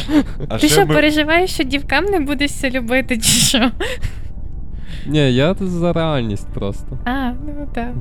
А 0.48 0.58
Ти 0.58 0.68
що, 0.68 0.86
ми- 0.86 0.94
переживаєш, 0.94 1.50
що 1.50 1.64
дівкам 1.64 2.04
не 2.04 2.20
будеш 2.20 2.52
це 2.52 2.70
любити, 2.70 3.16
чи 3.16 3.22
що? 3.28 3.70
Ні, 5.06 5.34
я 5.34 5.54
тут 5.54 5.70
за 5.70 5.92
реальність 5.92 6.48
просто. 6.54 6.98
А, 7.04 7.30
ну 7.30 7.68
так. 7.74 7.92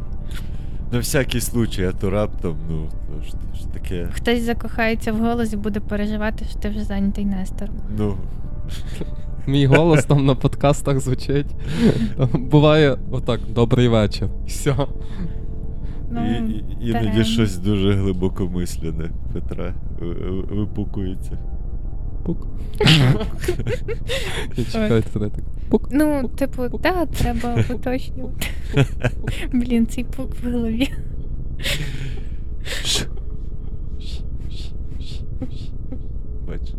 На 0.91 0.99
всякий 0.99 1.41
случай, 1.41 1.85
а 1.85 1.91
то 1.91 2.09
раптом, 2.09 2.57
ну, 2.69 2.89
то 3.07 3.23
ж, 3.23 3.31
то 3.31 3.57
ж 3.57 3.67
таке. 3.73 4.09
Хтось 4.13 4.41
закохається 4.41 5.11
в 5.11 5.17
голос 5.17 5.53
і 5.53 5.57
буде 5.57 5.79
переживати, 5.79 6.45
що 6.49 6.59
ти 6.59 6.69
вже 6.69 6.83
зайнятий 6.83 7.25
Нестор. 7.25 7.69
Ну, 7.97 8.17
Мій 9.47 9.65
голос 9.65 10.05
там 10.05 10.25
на 10.25 10.35
подкастах 10.35 10.99
звучить. 10.99 11.55
Буває 12.33 12.97
отак, 13.11 13.39
добрий 13.49 13.87
вечір. 13.87 14.27
Все. 14.47 14.75
Ну, 16.11 16.25
і, 16.25 16.63
і, 16.81 16.89
іноді 16.89 17.23
щось 17.23 17.57
дуже 17.57 17.93
глибокомислене 17.93 19.09
Петра 19.33 19.73
ви- 19.99 20.13
ви- 20.13 20.41
випукується. 20.41 21.37
Пук. 22.25 22.47
Чекають 24.71 25.05
туди 25.05 25.29
так. 25.29 25.43
Пук. 25.69 25.89
Ну, 25.91 26.27
типу, 26.27 26.69
так, 26.69 27.09
треба 27.09 27.63
уточнювати. 27.75 28.47
Блін, 29.53 29.87
цей 29.87 30.03
пук 30.03 30.31
в 30.43 30.51
голові. 30.51 30.89
Бач. 36.47 36.73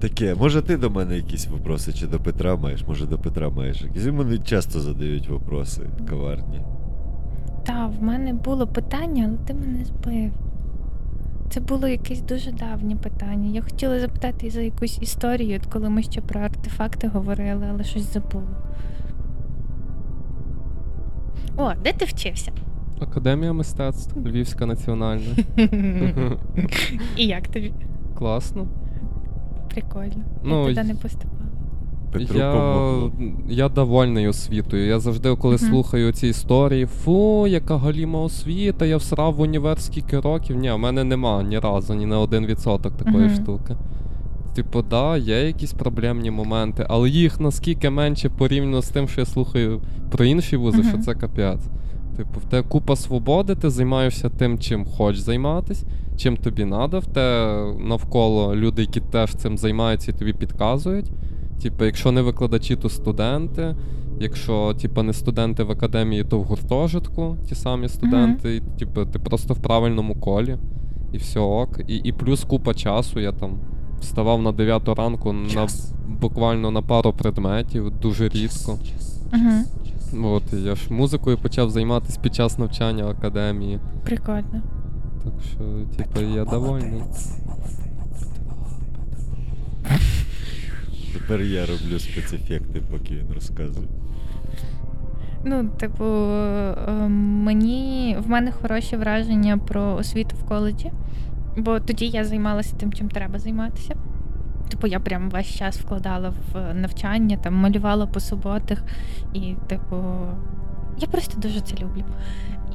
Таке, 0.00 0.34
може 0.34 0.62
ти 0.62 0.76
до 0.76 0.90
мене 0.90 1.16
якісь 1.16 1.46
вопроси, 1.46 1.92
чи 1.92 2.06
до 2.06 2.20
Петра 2.20 2.56
маєш, 2.56 2.86
може 2.88 3.06
до 3.06 3.18
Петра 3.18 3.50
маєш 3.50 3.82
якісь. 3.82 4.04
Не 4.04 4.38
часто 4.38 4.80
задають 4.80 5.28
вопроси 5.28 5.82
коварні. 6.10 6.60
Та, 7.66 7.86
в 7.86 8.02
мене 8.02 8.32
було 8.32 8.66
питання, 8.66 9.24
але 9.28 9.36
ти 9.36 9.54
мене 9.54 9.84
збив. 9.84 10.32
Це 11.50 11.60
було 11.60 11.88
якесь 11.88 12.22
дуже 12.22 12.52
давнє 12.52 12.96
питання. 12.96 13.50
Я 13.50 13.62
хотіла 13.62 14.00
запитати 14.00 14.50
за 14.50 14.60
якусь 14.60 14.98
історію, 15.02 15.60
коли 15.72 15.90
ми 15.90 16.02
ще 16.02 16.20
про 16.20 16.40
артефакти 16.40 17.08
говорили, 17.08 17.66
але 17.70 17.84
щось 17.84 18.12
забула. 18.12 18.62
О, 21.56 21.72
де 21.84 21.92
ти 21.92 22.04
вчився? 22.04 22.52
Академія 23.00 23.52
мистецтв, 23.52 24.18
Львівська 24.26 24.66
національна. 24.66 25.36
І 27.16 27.26
як 27.26 27.48
тобі? 27.48 27.72
Класно. 28.14 28.66
Прикольно. 29.70 30.24
Ну, 30.44 30.68
я 30.68 30.74
туди 30.74 30.88
не 30.88 30.94
поступала. 30.94 31.35
Петру 32.18 32.38
я, 32.38 33.10
я 33.48 33.68
довольний 33.68 34.28
освітою. 34.28 34.86
Я 34.86 35.00
завжди, 35.00 35.36
коли 35.36 35.54
Мгм. 35.56 35.68
слухаю 35.68 36.12
ці 36.12 36.28
історії, 36.28 36.86
фу, 36.86 37.46
яка 37.46 37.76
галіма 37.76 38.20
освіта, 38.20 38.86
я 38.86 38.96
всрав 38.96 39.34
в 39.34 39.40
універ 39.40 39.80
скільки 39.80 40.20
років. 40.20 40.56
Ні, 40.56 40.70
в 40.70 40.78
мене 40.78 41.04
нема 41.04 41.42
ні 41.42 41.58
разу, 41.58 41.94
ні 41.94 42.06
на 42.06 42.20
один 42.20 42.46
відсоток 42.46 42.92
такої 42.96 43.26
Мгм. 43.26 43.34
штуки. 43.34 43.76
Типу, 44.54 44.82
да, 44.90 45.16
є 45.16 45.46
якісь 45.46 45.72
проблемні 45.72 46.30
моменти, 46.30 46.86
але 46.88 47.08
їх 47.10 47.40
наскільки 47.40 47.90
менше 47.90 48.28
порівняно 48.28 48.82
з 48.82 48.88
тим, 48.88 49.08
що 49.08 49.20
я 49.20 49.26
слухаю 49.26 49.80
про 50.10 50.24
інші 50.24 50.56
вузи, 50.56 50.82
що 50.82 50.98
це 50.98 51.14
капець. 51.14 51.64
Типу, 52.16 52.40
в 52.40 52.44
тебе 52.44 52.68
купа 52.68 52.96
свободи, 52.96 53.54
ти 53.54 53.70
займаєшся 53.70 54.28
тим, 54.28 54.58
чим 54.58 54.84
хочеш 54.84 55.20
займатись, 55.20 55.84
чим 56.16 56.36
тобі 56.36 56.62
треба, 56.62 56.98
в 56.98 57.06
те 57.06 57.56
навколо 57.78 58.56
люди, 58.56 58.82
які 58.82 59.00
теж 59.00 59.34
цим 59.34 59.58
займаються 59.58 60.10
і 60.10 60.14
тобі 60.14 60.32
підказують. 60.32 61.10
Типу, 61.62 61.84
якщо 61.84 62.12
не 62.12 62.22
викладачі, 62.22 62.76
то 62.76 62.88
студенти. 62.88 63.76
Якщо, 64.20 64.74
типу, 64.74 65.02
не 65.02 65.12
студенти 65.12 65.62
в 65.62 65.70
академії, 65.70 66.24
то 66.24 66.38
в 66.38 66.42
гуртожитку 66.42 67.36
ті 67.48 67.54
самі 67.54 67.88
студенти. 67.88 68.56
І, 68.56 68.78
типу, 68.78 69.06
ти 69.06 69.18
просто 69.18 69.54
в 69.54 69.62
правильному 69.62 70.14
колі. 70.14 70.56
І 71.12 71.18
все 71.18 71.40
ок. 71.40 71.80
І, 71.88 71.96
і 71.96 72.12
плюс 72.12 72.44
купа 72.44 72.74
часу. 72.74 73.20
Я 73.20 73.32
там 73.32 73.58
вставав 74.00 74.42
на 74.42 74.52
9 74.52 74.88
ранку 74.88 75.32
на 75.32 75.66
буквально 76.20 76.70
на 76.70 76.82
пару 76.82 77.12
предметів, 77.12 77.90
дуже 77.90 78.28
рідко. 78.28 78.78
Угу. 79.32 80.26
От, 80.26 80.42
і 80.52 80.56
я 80.56 80.74
ж 80.74 80.92
музикою 80.92 81.38
почав 81.38 81.70
займатися 81.70 82.20
під 82.22 82.34
час 82.34 82.58
навчання 82.58 83.04
в 83.04 83.08
академії. 83.08 83.80
Прикольно. 84.04 84.62
Так 85.24 85.32
що, 85.50 85.64
типу, 85.96 86.20
я 86.20 86.44
довольний. 86.44 87.02
Тепер 91.18 91.40
я 91.40 91.66
роблю 91.66 91.98
спецефекти, 91.98 92.82
поки 92.90 93.14
він 93.14 93.32
розказує. 93.34 93.86
Ну, 95.44 95.68
типу, 95.68 96.04
е, 96.04 97.08
мені 97.08 98.16
в 98.26 98.30
мене 98.30 98.52
хороші 98.52 98.96
враження 98.96 99.58
про 99.58 99.94
освіту 99.94 100.36
в 100.36 100.44
коледжі, 100.48 100.92
бо 101.56 101.80
тоді 101.80 102.06
я 102.06 102.24
займалася 102.24 102.76
тим, 102.76 102.92
чим 102.92 103.08
треба 103.08 103.38
займатися. 103.38 103.96
Типу, 104.68 104.86
я 104.86 105.00
прям 105.00 105.30
весь 105.30 105.54
час 105.54 105.78
вкладала 105.78 106.32
в 106.52 106.74
навчання, 106.74 107.36
там 107.36 107.54
малювала 107.54 108.06
по 108.06 108.20
суботах, 108.20 108.82
і, 109.34 109.54
типу, 109.66 109.96
я 110.98 111.08
просто 111.08 111.40
дуже 111.40 111.60
це 111.60 111.76
люблю. 111.76 112.04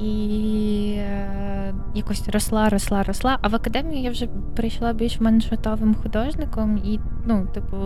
І 0.00 0.94
е, 0.98 1.74
якось 1.94 2.28
росла, 2.28 2.68
росла, 2.68 3.02
росла. 3.02 3.38
А 3.42 3.48
в 3.48 3.54
академію 3.54 4.02
я 4.02 4.10
вже 4.10 4.26
прийшла 4.56 4.92
більш-менш 4.92 5.50
готовим 5.50 5.94
художником, 5.94 6.78
і, 6.84 7.00
ну, 7.26 7.46
типу, 7.54 7.76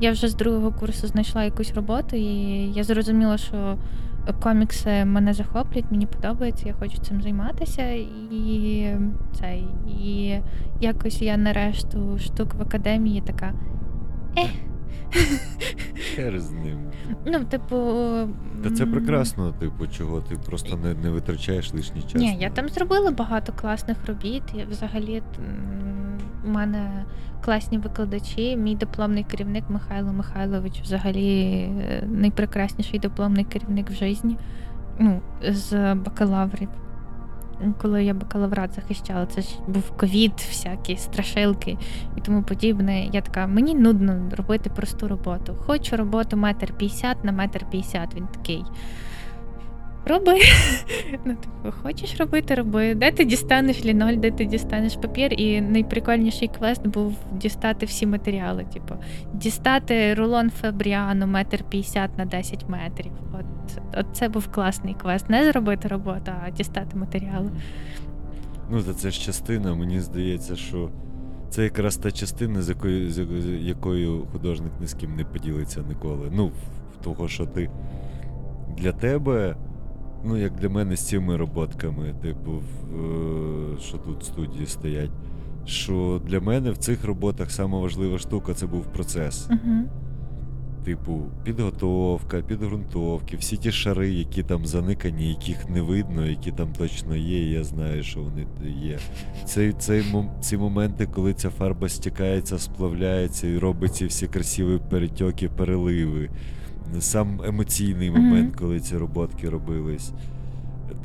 я 0.00 0.12
вже 0.12 0.28
з 0.28 0.34
другого 0.34 0.72
курсу 0.72 1.06
знайшла 1.06 1.44
якусь 1.44 1.74
роботу, 1.74 2.16
і 2.16 2.24
я 2.74 2.84
зрозуміла, 2.84 3.38
що 3.38 3.78
комікси 4.42 5.04
мене 5.04 5.34
захоплюють, 5.34 5.90
мені 5.90 6.06
подобається, 6.06 6.68
я 6.68 6.74
хочу 6.74 6.98
цим 6.98 7.22
займатися. 7.22 7.82
І 8.32 8.86
це, 9.32 9.56
і 10.00 10.40
якось 10.80 11.22
я 11.22 11.36
на 11.36 11.52
решту 11.52 12.18
штук 12.18 12.54
в 12.54 12.62
академії 12.62 13.22
така. 13.26 13.52
Ех. 14.38 14.65
Хер 16.14 16.40
з 16.40 16.50
ним. 16.50 16.78
Ну, 17.26 17.44
типу. 17.44 17.76
Та 18.62 18.70
це 18.70 18.86
прекрасно, 18.86 19.52
типу, 19.52 19.86
чого 19.86 20.20
ти 20.20 20.36
просто 20.46 20.76
не, 20.76 20.94
не 20.94 21.10
витрачаєш 21.10 21.74
лишній 21.74 22.02
час. 22.02 22.14
Ні, 22.14 22.36
я 22.40 22.50
там 22.50 22.68
зробила 22.68 23.10
багато 23.10 23.52
класних 23.52 23.96
робіт. 24.06 24.42
І 24.54 24.64
взагалі 24.70 25.22
у 26.46 26.48
мене 26.48 27.04
класні 27.44 27.78
викладачі. 27.78 28.56
Мій 28.56 28.74
дипломний 28.74 29.24
керівник 29.24 29.64
Михайло 29.68 30.12
Михайлович 30.12 30.80
взагалі 30.80 31.40
е, 31.40 32.04
найпрекрасніший 32.06 32.98
дипломний 32.98 33.44
керівник 33.44 33.90
в 33.90 33.92
житті. 33.92 34.36
Ну, 34.98 35.20
з 35.42 35.94
бакалаврів. 35.94 36.68
Коли 37.82 38.04
я 38.04 38.14
бакалаврат 38.14 38.74
захищала, 38.74 39.26
це 39.26 39.42
ж 39.42 39.48
був 39.66 39.90
ковід, 39.90 40.32
всякі 40.48 40.96
страшилки 40.96 41.78
і 42.16 42.20
тому 42.20 42.42
подібне. 42.42 43.06
Я 43.06 43.20
така, 43.20 43.46
мені 43.46 43.74
нудно 43.74 44.30
робити 44.36 44.70
просту 44.76 45.08
роботу. 45.08 45.56
Хочу 45.66 45.96
роботу 45.96 46.36
метр 46.36 46.72
п'ятдесят 46.72 47.24
на 47.24 47.32
метр 47.32 47.64
п'ятдесят. 47.70 48.14
Він 48.14 48.26
такий. 48.26 48.64
Роби. 50.06 50.32
Ну, 51.24 51.34
типу, 51.34 51.76
хочеш 51.82 52.20
робити, 52.20 52.54
роби. 52.54 52.94
Де 52.94 53.12
ти 53.12 53.24
дістанеш 53.24 53.84
ліноль, 53.84 54.16
де 54.16 54.30
ти 54.30 54.44
дістанеш 54.44 54.96
папір? 54.96 55.32
І 55.32 55.60
найприкольніший 55.60 56.48
квест 56.48 56.86
був 56.86 57.14
дістати 57.32 57.86
всі 57.86 58.06
матеріали. 58.06 58.64
Типу, 58.72 58.94
дістати 59.34 60.14
рулон 60.14 60.50
Фабріану 60.50 61.26
метр 61.26 61.64
п'ятдесят 61.68 62.18
на 62.18 62.24
10 62.24 62.68
метрів. 62.68 63.12
От, 63.32 63.80
от 63.96 64.06
це 64.12 64.28
був 64.28 64.48
класний 64.48 64.94
квест. 64.94 65.30
Не 65.30 65.44
зробити 65.52 65.88
роботу, 65.88 66.32
а 66.46 66.50
дістати 66.50 66.96
матеріали. 66.96 67.50
Ну, 68.70 68.82
та 68.82 68.94
це 68.94 69.10
ж 69.10 69.20
частина, 69.20 69.74
мені 69.74 70.00
здається, 70.00 70.56
що 70.56 70.90
це 71.50 71.62
якраз 71.64 71.96
та 71.96 72.10
частина, 72.10 72.62
з 72.62 72.68
якою, 72.68 73.10
з 73.10 73.18
якою- 73.60 74.26
художник 74.32 74.72
ні 74.80 74.86
з 74.86 74.94
ким 74.94 75.16
не 75.16 75.24
поділиться 75.24 75.80
ніколи. 75.88 76.28
Ну, 76.32 76.46
в- 76.46 77.04
того, 77.04 77.28
що 77.28 77.46
ти 77.46 77.70
для 78.78 78.92
тебе, 78.92 79.56
ну, 80.26 80.36
як 80.36 80.54
для 80.54 80.68
мене 80.68 80.96
з 80.96 81.08
цими 81.08 81.36
роботками, 81.36 82.14
типу, 82.22 82.50
в, 82.50 82.96
е, 82.96 83.80
що 83.80 83.98
тут 83.98 84.22
в 84.22 84.24
студії 84.24 84.66
стоять. 84.66 85.10
Що 85.66 86.22
для 86.26 86.40
мене 86.40 86.70
в 86.70 86.76
цих 86.76 87.04
роботах 87.04 87.50
сама 87.50 87.78
важлива 87.78 88.18
штука 88.18 88.54
це 88.54 88.66
був 88.66 88.84
процес. 88.86 89.48
Угу. 89.50 89.82
Типу, 90.84 91.22
підготовка, 91.44 92.42
підґрунтовки, 92.42 93.36
всі 93.36 93.56
ті 93.56 93.72
шари, 93.72 94.10
які 94.10 94.42
там 94.42 94.66
заникані, 94.66 95.28
яких 95.28 95.68
не 95.68 95.82
видно, 95.82 96.26
які 96.26 96.52
там 96.52 96.72
точно 96.78 97.16
є, 97.16 97.42
і 97.42 97.50
я 97.50 97.64
знаю, 97.64 98.02
що 98.02 98.20
вони 98.20 98.46
є. 98.82 98.98
Цей, 99.44 99.72
цей, 99.72 100.04
ці 100.40 100.56
моменти, 100.56 101.08
коли 101.14 101.34
ця 101.34 101.50
фарба 101.50 101.88
стікається, 101.88 102.58
сплавляється 102.58 103.46
і 103.46 103.58
робить 103.58 103.94
ці 103.94 104.06
всі 104.06 104.26
красиві 104.26 104.80
перетьоки, 104.90 105.48
переливи. 105.48 106.30
Сам 107.00 107.40
емоційний 107.44 108.10
момент, 108.10 108.56
коли 108.56 108.80
ці 108.80 108.96
роботки 108.96 109.48
робились. 109.48 110.12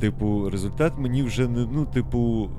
Типу, 0.00 0.50
результат 0.50 0.92
мені 0.98 1.22
вже 1.22 1.48
не. 1.48 1.66
Ну, 1.72 1.84
типу, 1.84 2.50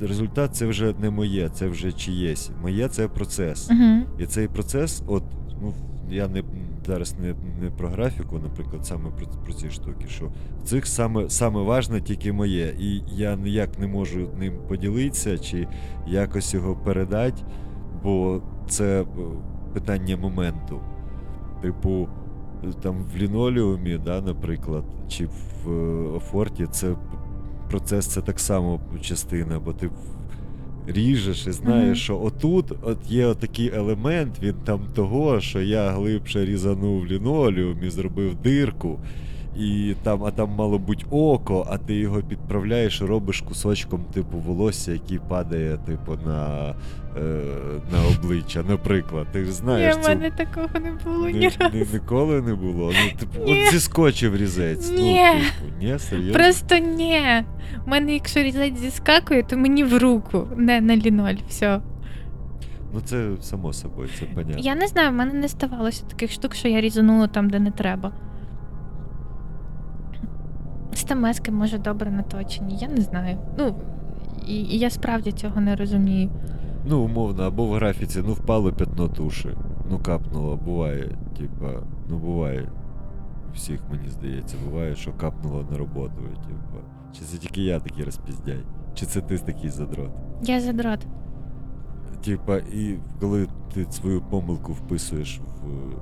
результат 0.00 0.56
це 0.56 0.66
вже 0.66 0.94
не 1.00 1.10
моє, 1.10 1.48
це 1.48 1.68
вже 1.68 1.92
чиєсь. 1.92 2.50
Моє 2.62 2.88
це 2.88 3.08
процес. 3.08 3.70
Угу. 3.70 4.02
І 4.18 4.26
цей 4.26 4.48
процес, 4.48 5.02
от, 5.06 5.22
ну, 5.62 5.74
я 6.10 6.28
не 6.28 6.42
зараз 6.86 7.14
не, 7.22 7.34
не 7.62 7.70
про 7.70 7.88
графіку, 7.88 8.38
наприклад, 8.42 8.86
саме 8.86 9.10
про, 9.10 9.26
про 9.26 9.52
ці 9.52 9.70
штуки, 9.70 10.08
що 10.08 10.24
в 10.62 10.62
цих 10.64 10.86
саме, 10.86 11.30
саме 11.30 11.62
важне 11.62 12.00
тільки 12.00 12.32
моє. 12.32 12.74
І 12.78 13.02
я 13.16 13.36
ніяк 13.36 13.78
не 13.78 13.86
можу 13.86 14.28
ним 14.38 14.52
поділитися 14.68 15.38
чи 15.38 15.68
якось 16.06 16.54
його 16.54 16.76
передати, 16.76 17.42
бо 18.02 18.42
це 18.68 19.02
е, 19.02 19.06
питання 19.72 20.16
моменту. 20.16 20.80
Типу, 21.62 22.08
там 22.72 22.96
в 23.14 23.16
лінолеумі, 23.16 23.98
да, 24.04 24.20
наприклад, 24.20 24.84
чи 25.08 25.26
в 25.26 25.70
е, 25.70 26.08
Офорті, 26.16 26.66
це 26.70 26.94
процес 27.70 28.06
це 28.06 28.20
так 28.20 28.40
само 28.40 28.80
частина, 29.00 29.60
бо 29.60 29.72
ти 29.72 29.90
ріжеш 30.86 31.46
і 31.46 31.52
знаєш, 31.52 31.86
Мгм. 31.86 31.94
що 31.94 32.20
отут 32.22 32.72
от 32.82 32.98
є 33.10 33.34
такий 33.34 33.74
елемент, 33.74 34.30
він 34.42 34.54
там 34.64 34.80
того, 34.94 35.40
що 35.40 35.60
я 35.60 35.90
глибше 35.90 36.44
різанув 36.44 37.02
в 37.02 37.06
і 37.84 37.90
зробив 37.90 38.34
дирку. 38.34 38.98
І 39.58 39.94
там, 40.02 40.24
а 40.24 40.30
там 40.30 40.50
мало 40.50 40.78
бути 40.78 41.04
око, 41.10 41.66
а 41.70 41.78
ти 41.78 41.94
його 41.94 42.22
підправляєш 42.22 43.00
і 43.00 43.04
робиш 43.04 43.40
кусочком, 43.40 44.04
типу, 44.14 44.38
волосся, 44.38 44.92
який 44.92 45.18
падає, 45.18 45.76
типу, 45.86 46.18
на, 46.26 46.68
е, 47.16 47.20
на 47.92 47.98
обличчя. 48.18 48.62
Наприклад, 48.68 49.26
ти 49.32 49.44
ж 49.44 49.52
знаєш, 49.52 49.94
Ні, 49.94 50.00
в 50.00 50.04
цю- 50.04 50.08
мене 50.10 50.30
такого 50.30 50.68
не 50.84 50.92
було 51.04 51.26
ні 51.28 51.38
ні, 51.38 51.50
разу. 51.60 51.76
ні, 51.76 51.86
ніколи 51.92 52.40
не 52.42 52.54
було. 52.54 52.92
Ну, 53.04 53.18
типу, 53.20 53.44
Ні. 53.44 53.64
от 53.66 53.72
зіскочив 53.74 54.36
різець. 54.36 54.90
Ні. 54.90 55.20
Ну, 55.34 55.40
типу, 55.40 55.84
ні, 55.92 55.98
серйозно. 55.98 56.32
Просто 56.34 56.76
ні. 56.78 57.20
У 57.86 57.90
мене, 57.90 58.14
якщо 58.14 58.40
різець 58.42 58.78
зіскакує, 58.78 59.42
то 59.42 59.56
мені 59.56 59.84
в 59.84 59.98
руку, 59.98 60.48
не 60.56 60.80
на 60.80 60.96
ліноль. 60.96 61.36
Все. 61.48 61.80
Ну 62.94 63.00
це 63.04 63.28
само 63.40 63.72
собою, 63.72 64.08
це 64.18 64.24
понятно. 64.34 64.58
Я 64.58 64.74
не 64.74 64.86
знаю, 64.86 65.10
в 65.10 65.14
мене 65.14 65.32
не 65.32 65.48
ставалося 65.48 66.04
таких 66.04 66.30
штук, 66.32 66.54
що 66.54 66.68
я 66.68 66.80
різанула 66.80 67.26
там, 67.26 67.50
де 67.50 67.58
не 67.60 67.70
треба. 67.70 68.12
Стамески, 70.94 71.50
може, 71.50 71.78
добре 71.78 72.10
наточені, 72.10 72.76
я 72.80 72.88
не 72.88 73.00
знаю. 73.00 73.38
Ну, 73.58 73.74
і, 74.46 74.54
і 74.56 74.78
я 74.78 74.90
справді 74.90 75.32
цього 75.32 75.60
не 75.60 75.76
розумію. 75.76 76.30
Ну, 76.86 77.00
умовно, 77.00 77.42
або 77.42 77.66
в 77.66 77.72
графіці, 77.74 78.22
ну 78.26 78.32
впало 78.32 78.72
п'ятно 78.72 79.08
туші. 79.08 79.48
Ну 79.90 79.98
капнуло, 79.98 80.56
буває. 80.56 81.10
Типа, 81.38 81.70
ну 82.08 82.18
буває. 82.18 82.68
Всіх, 83.54 83.80
мені 83.90 84.08
здається, 84.08 84.56
буває, 84.64 84.96
що 84.96 85.12
капнуло 85.12 85.64
на 85.70 85.78
роботу. 85.78 86.22
Типа. 86.46 86.84
Чи 87.12 87.20
це 87.24 87.38
тільки 87.38 87.62
я 87.62 87.80
такий 87.80 88.04
розпіздяй? 88.04 88.60
Чи 88.94 89.06
це 89.06 89.20
ти 89.20 89.38
такий 89.38 89.70
задрот? 89.70 90.10
Я 90.42 90.60
задрот. 90.60 91.06
Типа, 92.24 92.56
і 92.56 92.98
коли 93.20 93.46
ти 93.74 93.86
свою 93.90 94.20
помилку 94.20 94.72
вписуєш 94.72 95.40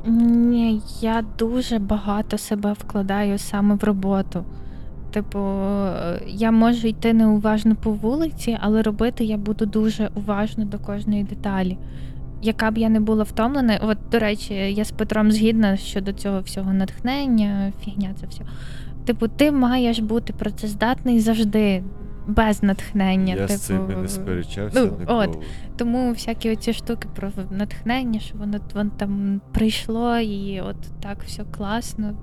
в. 0.05 0.09
Ні, 0.11 0.83
я 1.01 1.25
дуже 1.39 1.79
багато 1.79 2.39
себе 2.39 2.73
вкладаю 2.73 3.39
саме 3.39 3.75
в 3.75 3.85
роботу. 3.85 4.45
Типу, 5.13 5.39
я 6.27 6.51
можу 6.51 6.89
йти 6.89 7.13
неуважно 7.13 7.77
по 7.77 7.91
вулиці, 7.91 8.59
але 8.61 8.83
робити 8.83 9.25
я 9.25 9.37
буду 9.37 9.67
дуже 9.67 10.11
уважно 10.15 10.65
до 10.65 10.79
кожної 10.79 11.25
деталі. 11.25 11.79
Яка 12.43 12.71
б 12.71 12.79
я 12.79 12.89
не 12.89 13.01
була 13.01 13.23
втомлена, 13.23 13.79
от 13.83 13.99
до 14.13 14.19
речі, 14.19 14.55
я 14.55 14.85
з 14.85 14.91
Петром 14.91 15.33
згідна 15.33 15.77
щодо 15.77 16.13
цього 16.13 16.41
всього 16.41 16.73
натхнення, 16.73 17.73
фігня 17.85 18.15
це 18.21 18.27
все. 18.27 18.43
Типу, 19.05 19.29
ти 19.29 19.53
маєш 19.53 19.99
бути 19.99 20.33
працездатний 20.33 21.21
завжди. 21.21 21.83
без 22.27 22.63
натхнення. 22.63 23.35
Я 23.35 23.47
типу, 23.47 23.59
з 23.59 23.63
цим 23.63 24.03
не 24.03 24.09
сперечався 24.09 24.81
ну, 24.81 24.97
ніколи. 25.01 25.27
от. 25.27 25.39
Тому 25.77 26.11
всякі 26.11 26.53
оці 26.53 26.73
штуки 26.73 27.09
про 27.17 27.31
натхнення, 27.51 28.21
що 28.21 28.39
воно, 28.39 28.59
воно 28.75 28.91
там 28.97 29.41
прийшло 29.53 30.19
і 30.19 30.61
от 30.61 30.77
так 31.01 31.23
все 31.23 31.45
класно. 31.45 32.15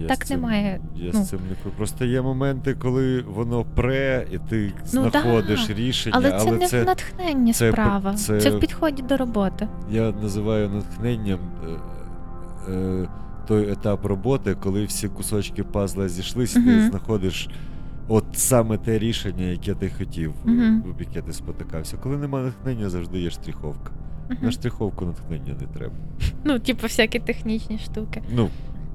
Я 0.00 0.06
так 0.08 0.26
цим, 0.26 0.40
немає, 0.40 0.80
Я 0.96 1.10
ну. 1.14 1.24
з 1.24 1.28
цим 1.28 1.40
не 1.48 1.70
Просто 1.70 2.04
є 2.04 2.22
моменти, 2.22 2.74
коли 2.74 3.20
воно 3.20 3.64
пре, 3.74 4.26
і 4.32 4.38
ти 4.38 4.72
Ну, 4.92 5.02
да. 5.02 5.10
знаходиш 5.10 5.70
рішення, 5.70 6.16
Але 6.18 6.38
це 6.38 6.52
не 6.52 6.66
це 6.66 6.82
в 6.82 6.86
натхненні 6.86 7.52
це 7.52 7.72
справа. 7.72 8.14
це- 8.14 8.40
Це... 8.40 8.50
в 8.50 8.60
підході 8.60 9.02
до 9.02 9.16
роботи. 9.16 9.68
я 9.90 10.12
називаю 10.22 10.68
натхненням 10.68 11.38
е, 12.68 12.72
е, 12.72 13.08
той 13.48 13.72
етап 13.72 14.04
роботи, 14.04 14.56
коли 14.62 14.84
всі 14.84 15.08
кусочки 15.08 15.64
пазла 15.64 16.08
зійшлись, 16.08 16.56
і 16.56 16.62
ти 16.62 16.88
знаходиш 16.88 17.48
от 18.08 18.24
саме 18.32 18.78
те 18.78 18.98
рішення, 18.98 19.44
яке 19.44 19.74
ти 19.74 19.90
хотів, 19.98 20.34
об 20.90 21.00
яке 21.00 21.22
ти 21.22 21.32
спотикався. 21.32 21.96
Коли 21.96 22.16
немає 22.16 22.44
натхнення, 22.44 22.90
завжди 22.90 23.20
є 23.20 23.30
штриховка. 23.30 23.90
Мгм. 24.30 24.38
На 24.42 24.50
штриховку 24.50 25.04
натхнення 25.04 25.54
не 25.60 25.66
треба. 25.78 25.94
Ну, 26.44 26.58
типу, 26.58 26.82
всякі 26.82 27.18
технічні 27.18 27.78
штуки. 27.78 28.22
Ну, 28.34 28.48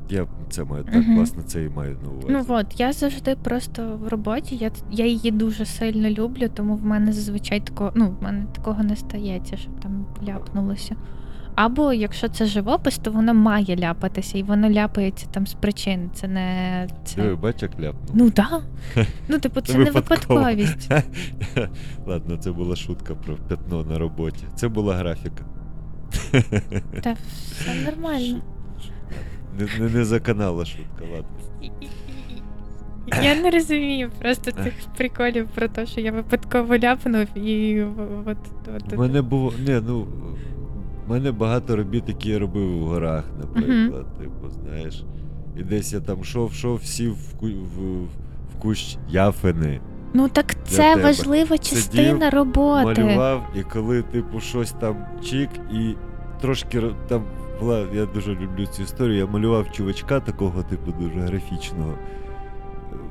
я 0.10 0.28
це 0.50 0.64
маю 0.64 0.84
так, 0.84 0.96
Мгм. 0.96 1.16
власне, 1.16 1.44
це 1.44 1.64
і 1.64 1.70
маю 1.70 1.98
на 2.04 2.10
увазі. 2.10 2.28
Ну 2.30 2.46
от, 2.48 2.80
я 2.80 2.94
завжди 2.94 3.36
просто 3.36 4.00
в 4.04 4.08
роботі, 4.08 4.56
я, 4.56 4.72
я 4.92 5.06
її 5.06 5.32
дуже 5.32 5.66
сильно 5.66 6.10
люблю, 6.10 6.50
тому 6.54 6.76
в 6.76 6.86
мене 6.86 7.14
зазвичай 7.14 7.60
такого, 7.60 7.92
ну, 7.96 8.16
в 8.20 8.24
мене 8.24 8.46
такого 8.56 8.84
не 8.84 8.96
стається, 8.96 9.58
щоб 9.58 9.80
там 9.80 10.06
ляпнулося. 10.28 10.96
Або 11.56 11.94
якщо 11.94 12.30
це 12.30 12.46
живопис, 12.46 12.98
то 12.98 13.12
воно 13.12 13.34
має 13.34 13.78
ляпатися, 13.78 14.38
і 14.38 14.44
воно 14.44 14.70
ляпається 14.70 15.28
там 15.32 15.48
з 15.48 15.54
причин. 15.54 16.10
Це 16.14 16.28
не. 16.28 16.88
Це... 17.04 17.36
Бач, 17.36 17.62
як 17.62 17.80
ляпнув. 17.80 18.12
Ну 18.14 18.30
так. 18.30 18.62
Да. 18.96 19.06
Ну, 19.28 19.40
типу, 19.40 19.62
це 19.66 19.78
не 19.78 19.92
випадковість. 19.92 20.92
Ладно, 22.08 22.38
це 22.38 22.52
була 22.52 22.76
шутка 22.76 23.16
про 23.16 23.36
пятно 23.36 23.84
на 23.84 24.00
роботі. 24.00 24.44
Це 24.56 24.68
була 24.68 24.96
графіка. 24.96 25.44
Та 27.02 27.14
все 27.14 27.76
нормально. 27.86 28.42
Не, 29.60 29.80
не, 29.86 29.90
не 29.94 30.06
за 30.06 30.20
канала 30.20 30.66
шутка, 30.66 31.04
ладно. 31.14 31.72
Я 33.24 33.36
не 33.42 33.50
розумію 33.52 34.10
просто 34.22 34.52
цих 34.52 34.74
приколів 34.98 35.48
про 35.56 35.68
те, 35.68 35.86
що 35.86 36.02
я 36.02 36.12
випадково 36.12 36.78
ляпнув 36.78 37.38
і 37.38 37.84
от, 38.26 38.38
от, 38.76 38.94
У 38.94 38.98
мене 38.98 39.22
було. 39.22 39.54
Не, 39.68 39.82
ну. 39.82 40.08
У 41.08 41.12
мене 41.12 41.32
багато 41.32 41.76
робіт, 41.76 42.04
які 42.08 42.30
я 42.30 42.40
робив 42.40 42.80
в 42.80 42.84
горах, 42.84 43.24
наприклад. 43.40 44.06
Типу, 44.18 44.50
знаєш. 44.50 45.04
І 45.60 45.64
десь 45.64 45.94
я 45.94 46.00
там 46.00 46.24
шов, 46.24 46.54
шов, 46.54 46.84
сів 46.84 47.14
в, 47.14 47.34
ку- 47.38 47.48
в, 47.48 48.04
в 48.54 48.60
кущ 48.60 48.98
яфини, 49.10 49.80
Ну 50.14 50.30
так 50.30 50.56
це 50.68 50.78
тебе. 50.94 51.04
важлива 51.04 51.58
частина 51.58 52.20
Сидів, 52.20 52.34
роботи. 52.40 53.04
малював, 53.04 53.44
і 53.56 53.62
коли, 53.62 54.02
типу, 54.02 54.40
щось 54.40 54.72
там 54.72 54.96
чик, 55.24 55.50
і 55.74 55.96
трошки 56.42 56.82
там 57.08 57.24
була, 57.60 57.86
я 57.94 58.06
дуже 58.06 58.36
люблю 58.36 58.66
цю 58.66 58.84
історію. 58.84 59.18
Я 59.18 59.26
малював 59.26 59.72
чувачка 59.72 60.20
такого, 60.20 60.64
типу, 60.64 60.92
дуже 60.92 61.20
графічного. 61.20 61.94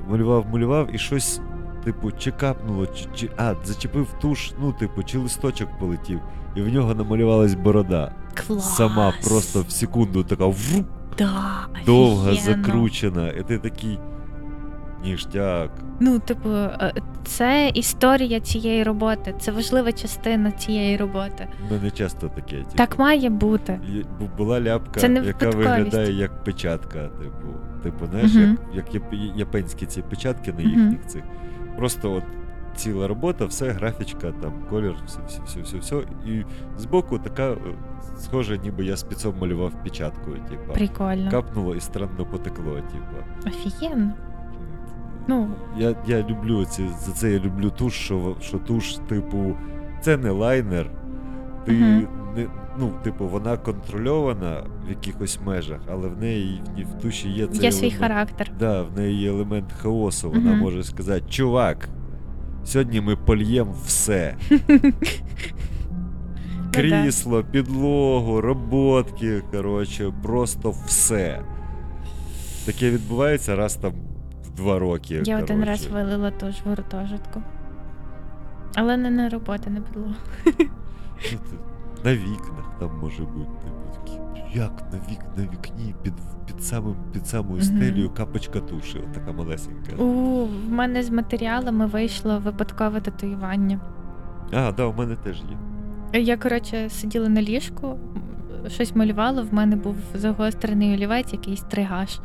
Малював, 0.09 0.47
малював, 0.53 0.95
і 0.95 0.99
щось, 0.99 1.41
типу, 1.85 2.13
чи 2.13 2.31
капнуло, 2.31 2.87
чи, 2.87 3.07
чи 3.15 3.31
а, 3.37 3.55
зачепив 3.65 4.15
туш, 4.21 4.53
ну, 4.61 4.73
типу, 4.73 5.03
чи 5.03 5.19
листочок 5.19 5.69
полетів, 5.79 6.21
і 6.57 6.63
в 6.63 6.73
нього 6.73 6.95
намалювалась 6.95 7.55
борода. 7.55 8.13
Клас. 8.47 8.77
Сама 8.77 9.13
просто 9.29 9.63
в 9.63 9.71
секунду 9.71 10.25
така 10.25 10.47
вруп, 10.47 10.87
да, 11.19 11.67
довга, 11.87 12.33
офігенно. 12.33 12.65
закручена. 12.65 13.29
І 13.29 13.43
ти 13.43 13.59
такий. 13.59 13.99
Ніштяк. 15.05 15.71
Ну, 16.01 16.19
типу, 16.19 16.49
е, 16.51 16.93
це 17.25 17.71
історія 17.75 18.41
цієї 18.41 18.83
роботи, 18.83 19.35
це 19.41 19.53
важлива 19.53 19.93
частина 19.93 20.51
цієї 20.53 20.97
роботи. 20.97 21.49
У 21.71 21.75
мене 21.75 21.91
часто 21.91 22.29
таке. 22.29 22.57
Типу. 22.57 22.71
Так 22.77 22.99
має 22.99 23.31
бути. 23.31 23.81
Бу- 24.21 24.31
Була 24.37 24.61
ляпка, 24.61 25.01
Це 25.01 25.09
не 25.09 25.21
яка 25.21 25.51
виглядає 25.51 26.13
як 26.13 26.45
печатка. 26.45 26.99
Типу, 27.09 27.47
типу 27.83 28.07
знаєш, 28.07 28.35
Мгм. 28.35 28.59
як, 28.75 28.95
як 28.95 29.03
яп- 29.03 29.37
японські 29.37 29.87
ці 29.87 30.03
печатки 30.03 30.53
на 30.53 30.61
їхніх 30.63 31.07
цих. 31.07 31.23
Просто 31.77 32.13
от 32.13 32.25
ціла 32.77 33.09
робота, 33.09 33.45
все, 33.45 33.71
графічка, 33.71 34.33
там, 34.43 34.53
колір, 34.71 34.95
все, 35.07 35.19
все, 35.27 35.41
все, 35.47 35.61
все, 35.61 35.79
все. 35.79 35.97
І 36.27 36.45
збоку 36.79 37.19
така, 37.19 37.51
е, 37.51 37.57
схоже, 38.19 38.59
ніби 38.59 38.85
я 38.85 38.97
спецом 38.97 39.35
малював 39.41 39.73
печаткою, 39.85 40.37
типу. 40.51 40.73
Прикольно. 40.73 41.31
Капнуло 41.31 41.75
і 41.75 41.81
странно 41.81 42.27
потекло, 42.31 42.75
типу. 42.75 43.49
Офігенно. 43.57 44.13
Ну, 45.29 45.49
Я, 45.79 45.95
я 46.07 46.23
люблю 46.23 46.65
ці, 46.65 46.89
за 47.07 47.13
це 47.13 47.31
я 47.33 47.39
люблю 47.39 47.71
туш, 47.71 47.95
що, 47.95 48.37
що 48.41 48.59
туш, 48.59 48.95
типу, 49.09 49.57
це 50.03 50.17
не 50.17 50.31
лайнер. 50.31 50.91
Ти 51.67 51.73
Мгм. 51.73 52.07
не, 52.37 52.47
ну, 52.79 52.93
типу, 53.05 53.27
вона 53.29 53.57
контрольована 53.57 54.63
в 54.87 54.91
якихось 54.91 55.39
межах, 55.47 55.81
але 55.91 56.09
в 56.09 56.19
неї 56.19 56.63
в, 56.99 57.03
туші 57.03 57.29
є 57.29 57.47
цей 57.47 57.63
є 57.65 57.73
свій 57.73 57.87
елемент. 57.87 58.03
характер. 58.03 58.51
Да, 58.59 58.83
в 58.83 58.99
неї 58.99 59.21
є 59.21 59.29
елемент 59.31 59.73
хаосу. 59.73 60.31
Вона 60.31 60.51
Мгм. 60.51 60.59
може 60.59 60.85
сказати: 60.85 61.25
чувак, 61.31 61.89
сьогодні 62.65 63.01
ми 63.01 63.17
польємо 63.17 63.75
все. 63.87 64.35
Ну 66.75 66.83
Крісло, 66.85 67.45
підлогу, 67.45 68.41
роботки, 68.41 69.43
коротше, 69.53 70.13
просто 70.23 70.75
все. 70.87 71.41
Таке 72.67 72.91
відбувається 72.91 73.57
раз 73.57 73.75
там 73.77 73.93
два 74.59 74.79
роки. 74.79 75.23
Я 75.25 75.39
один 75.39 75.65
раз 75.65 75.87
вилила 75.87 76.31
туш 76.31 76.55
в 76.65 76.69
гуртожитку. 76.69 77.43
Але 78.75 78.97
не 78.97 79.11
на 79.11 79.29
роботи, 79.29 79.71
не 79.71 79.81
підлогу. 79.81 80.15
На 82.05 82.15
вікнах 82.15 82.79
там 82.81 82.99
може 83.01 83.23
бути. 83.23 83.67
Як 84.55 84.83
на 84.93 84.99
вік, 84.99 85.21
на 85.37 85.43
вікні 85.43 85.95
під, 86.03 86.15
під, 86.47 86.63
самим, 86.65 86.97
під 87.13 87.27
самою 87.27 87.63
стелею 87.63 88.11
капочка 88.11 88.61
туші, 88.61 89.01
така 89.15 89.33
малесенька. 89.33 89.97
У 90.03 90.45
в 90.45 90.71
мене 90.71 91.03
з 91.03 91.11
матеріалами 91.11 91.87
вийшло 91.87 92.39
випадкове 92.39 93.01
татуювання. 93.01 93.81
А, 94.53 94.73
да, 94.73 94.85
у 94.85 94.93
мене 94.93 95.17
теж 95.17 95.43
є. 96.13 96.21
Я, 96.21 96.37
коротше, 96.37 96.91
сиділа 96.91 97.29
на 97.29 97.43
ліжку, 97.43 97.99
щось 98.69 98.97
малювала, 98.97 99.43
в 99.43 99.55
мене 99.55 99.77
був 99.77 99.97
загострений 100.15 100.95
олівець, 100.95 101.33
якийсь 101.33 101.61
тригаш. 101.61 102.21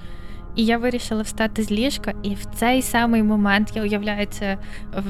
І 0.56 0.66
я 0.66 0.78
вирішила 0.78 1.22
встати 1.22 1.64
з 1.64 1.72
ліжка, 1.72 2.14
і 2.24 2.34
в 2.34 2.46
цей 2.46 2.82
самий 2.82 3.24
момент 3.24 3.72
я 3.76 3.82
уявляю 3.82 4.28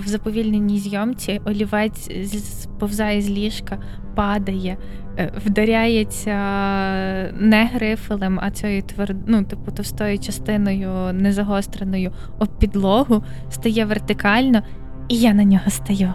в 0.04 0.08
заповільненій 0.08 0.80
зйомці. 0.80 1.42
Олівець 1.46 2.10
сповзає 2.64 3.22
з 3.22 3.30
ліжка, 3.30 3.80
падає, 4.16 4.78
е, 5.18 5.34
вдаряється 5.46 6.36
не 7.40 7.70
грифелем, 7.74 8.40
а 8.42 8.52
цією 8.52 8.82
твер... 8.82 9.16
ну, 9.28 9.44
типу, 9.44 9.72
товстою 9.72 10.20
частиною 10.20 11.14
незагостреною 11.14 12.12
об 12.40 12.60
підлогу, 12.60 13.24
стає 13.50 13.86
вертикально, 13.86 14.62
і 15.08 15.18
я 15.18 15.34
на 15.34 15.44
нього 15.44 15.70
стою. 15.70 16.14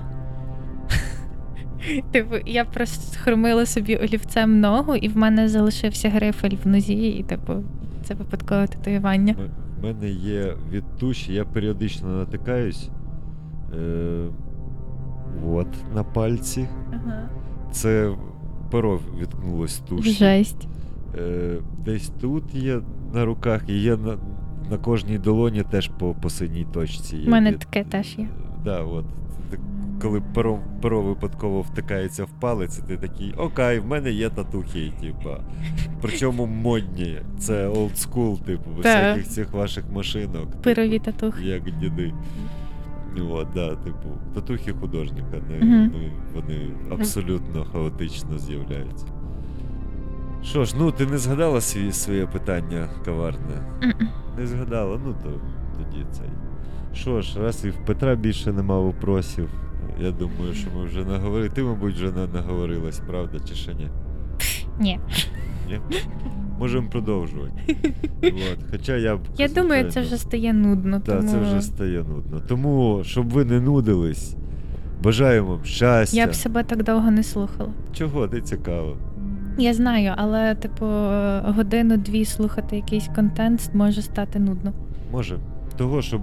Типу, 2.12 2.34
я 2.46 2.64
просто 2.64 3.18
хромила 3.22 3.66
собі 3.66 3.96
олівцем 3.96 4.60
ногу, 4.60 4.96
і 4.96 5.08
в 5.08 5.16
мене 5.16 5.48
залишився 5.48 6.08
грифель 6.08 6.56
в 6.64 6.68
нозі, 6.68 7.08
і 7.08 7.22
типу, 7.22 7.52
це 8.08 8.14
випадкове 8.14 8.66
татуювання. 8.66 9.34
В 9.80 9.84
мене 9.84 10.10
є 10.10 10.54
від 10.70 10.84
туші, 10.96 11.32
я 11.32 11.44
періодично 11.44 12.08
натикаюсь. 12.08 12.90
Е, 13.74 14.26
от 15.46 15.66
на 15.94 16.04
пальці. 16.04 16.68
Ага. 16.92 17.28
Це 17.70 18.16
перо 18.70 19.00
відкнулось 19.20 19.70
з 19.70 19.78
туші. 19.78 20.10
Жесть. 20.10 20.68
Е, 21.18 21.56
десь 21.84 22.12
тут 22.20 22.54
є 22.54 22.80
на 23.14 23.24
руках, 23.24 23.62
і 23.68 23.78
є 23.78 23.96
на, 23.96 24.16
на 24.70 24.78
кожній 24.78 25.18
долоні 25.18 25.62
теж 25.62 25.90
по, 25.98 26.14
по 26.14 26.30
синій 26.30 26.66
точці. 26.72 27.24
У 27.26 27.30
мене 27.30 27.52
таке 27.52 27.84
теж 27.84 28.18
є. 28.18 28.28
Да, 28.64 28.82
от. 28.82 29.04
Коли 30.02 30.22
перо, 30.34 30.58
перо 30.82 31.02
випадково 31.02 31.60
втикається 31.62 32.24
в 32.24 32.30
палець, 32.40 32.78
і 32.78 32.82
ти 32.82 32.96
такий, 32.96 33.34
окей, 33.36 33.78
в 33.78 33.86
мене 33.86 34.10
є 34.10 34.30
татухи, 34.30 34.92
типа. 35.00 35.40
Причому 36.02 36.46
модні. 36.46 37.18
Це 37.38 37.68
school, 37.68 38.38
типу, 38.44 38.70
всяких 38.76 39.28
цих 39.28 39.52
ваших 39.52 39.84
машинок. 39.92 40.46
типу, 40.50 40.62
Пирові 40.62 40.98
татухи. 40.98 41.44
Як 41.44 41.62
діди. 41.78 42.14
От, 43.30 43.48
да, 43.54 43.74
типу, 43.76 44.08
татухи 44.34 44.72
художника, 44.72 45.36
не, 45.50 45.56
Мгм. 45.66 45.92
ну, 45.94 46.10
вони 46.34 46.70
абсолютно 46.90 47.64
хаотично 47.64 48.38
з'являються. 48.38 49.06
Що 50.42 50.64
ж, 50.64 50.74
ну 50.78 50.90
ти 50.90 51.06
не 51.06 51.18
згадала 51.18 51.60
свій, 51.60 51.92
своє 51.92 52.26
питання 52.26 52.88
коварне? 53.04 53.78
Мгм. 53.82 54.08
Не 54.38 54.46
згадала, 54.46 55.00
ну 55.06 55.14
то 55.22 55.30
тоді 55.78 56.04
цей. 56.12 56.28
Що 56.94 57.20
ж, 57.20 57.40
раз 57.42 57.64
і 57.64 57.70
в 57.70 57.84
Петра 57.86 58.14
більше 58.14 58.52
нема 58.52 58.78
вопросів. 58.78 59.48
Я 60.00 60.10
думаю, 60.10 60.54
що 60.54 60.68
ми 60.76 60.84
вже 60.84 61.04
наговорили. 61.04 61.48
Ти, 61.48 61.62
мабуть, 61.62 61.94
вже 61.94 62.12
на- 62.12 62.26
наговорилась, 62.26 63.00
правда, 63.06 63.38
чи 63.48 63.54
ще 63.54 63.74
ні? 63.74 63.88
Ні. 64.80 65.00
Ні? 65.68 65.80
можемо 66.58 66.88
продовжувати. 66.88 67.76
От. 68.22 68.58
Хоча 68.70 68.96
я 68.96 69.16
б. 69.16 69.20
Я 69.38 69.48
думаю, 69.48 69.90
це 69.90 70.00
вже 70.00 70.16
стає 70.16 70.52
нудно. 70.52 71.00
Так, 71.00 71.16
тому 71.16 71.28
це 71.30 71.38
вже 71.38 71.62
стає 71.62 71.98
нудно. 71.98 72.40
Тому, 72.48 73.00
щоб 73.04 73.30
ви 73.30 73.44
не 73.44 73.60
нудились, 73.60 74.36
бажаємо 75.02 75.48
вам 75.48 75.64
щастя. 75.64 76.16
Я 76.16 76.26
б 76.26 76.34
себе 76.34 76.62
так 76.62 76.84
довго 76.84 77.10
не 77.10 77.22
слухала. 77.22 77.70
Чого, 77.92 78.26
не 78.26 78.40
цікаво. 78.40 78.96
Я 79.58 79.74
знаю, 79.74 80.12
але, 80.16 80.54
типу, 80.54 80.86
годину-дві 81.52 82.24
слухати 82.24 82.76
якийсь 82.76 83.08
контент 83.14 83.70
може 83.74 84.02
стати 84.02 84.38
нудно. 84.38 84.72
Може, 85.12 85.38
того, 85.76 86.02
щоб 86.02 86.22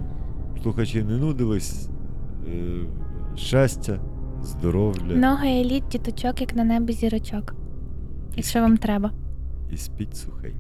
слухачі 0.63 1.03
не 1.03 1.17
нудились, 1.17 1.89
е, 2.47 2.51
щастя, 3.35 3.99
здоров'я 4.43 5.15
Много 5.15 5.43
еліт, 5.45 5.83
діточок, 5.91 6.41
як 6.41 6.55
на 6.55 6.63
небі 6.63 6.93
зірочок. 6.93 7.55
Якщо 8.35 8.61
вам 8.61 8.77
треба. 8.77 9.11
і 9.71 9.77
спіть 9.77 10.15
сухенькі. 10.17 10.55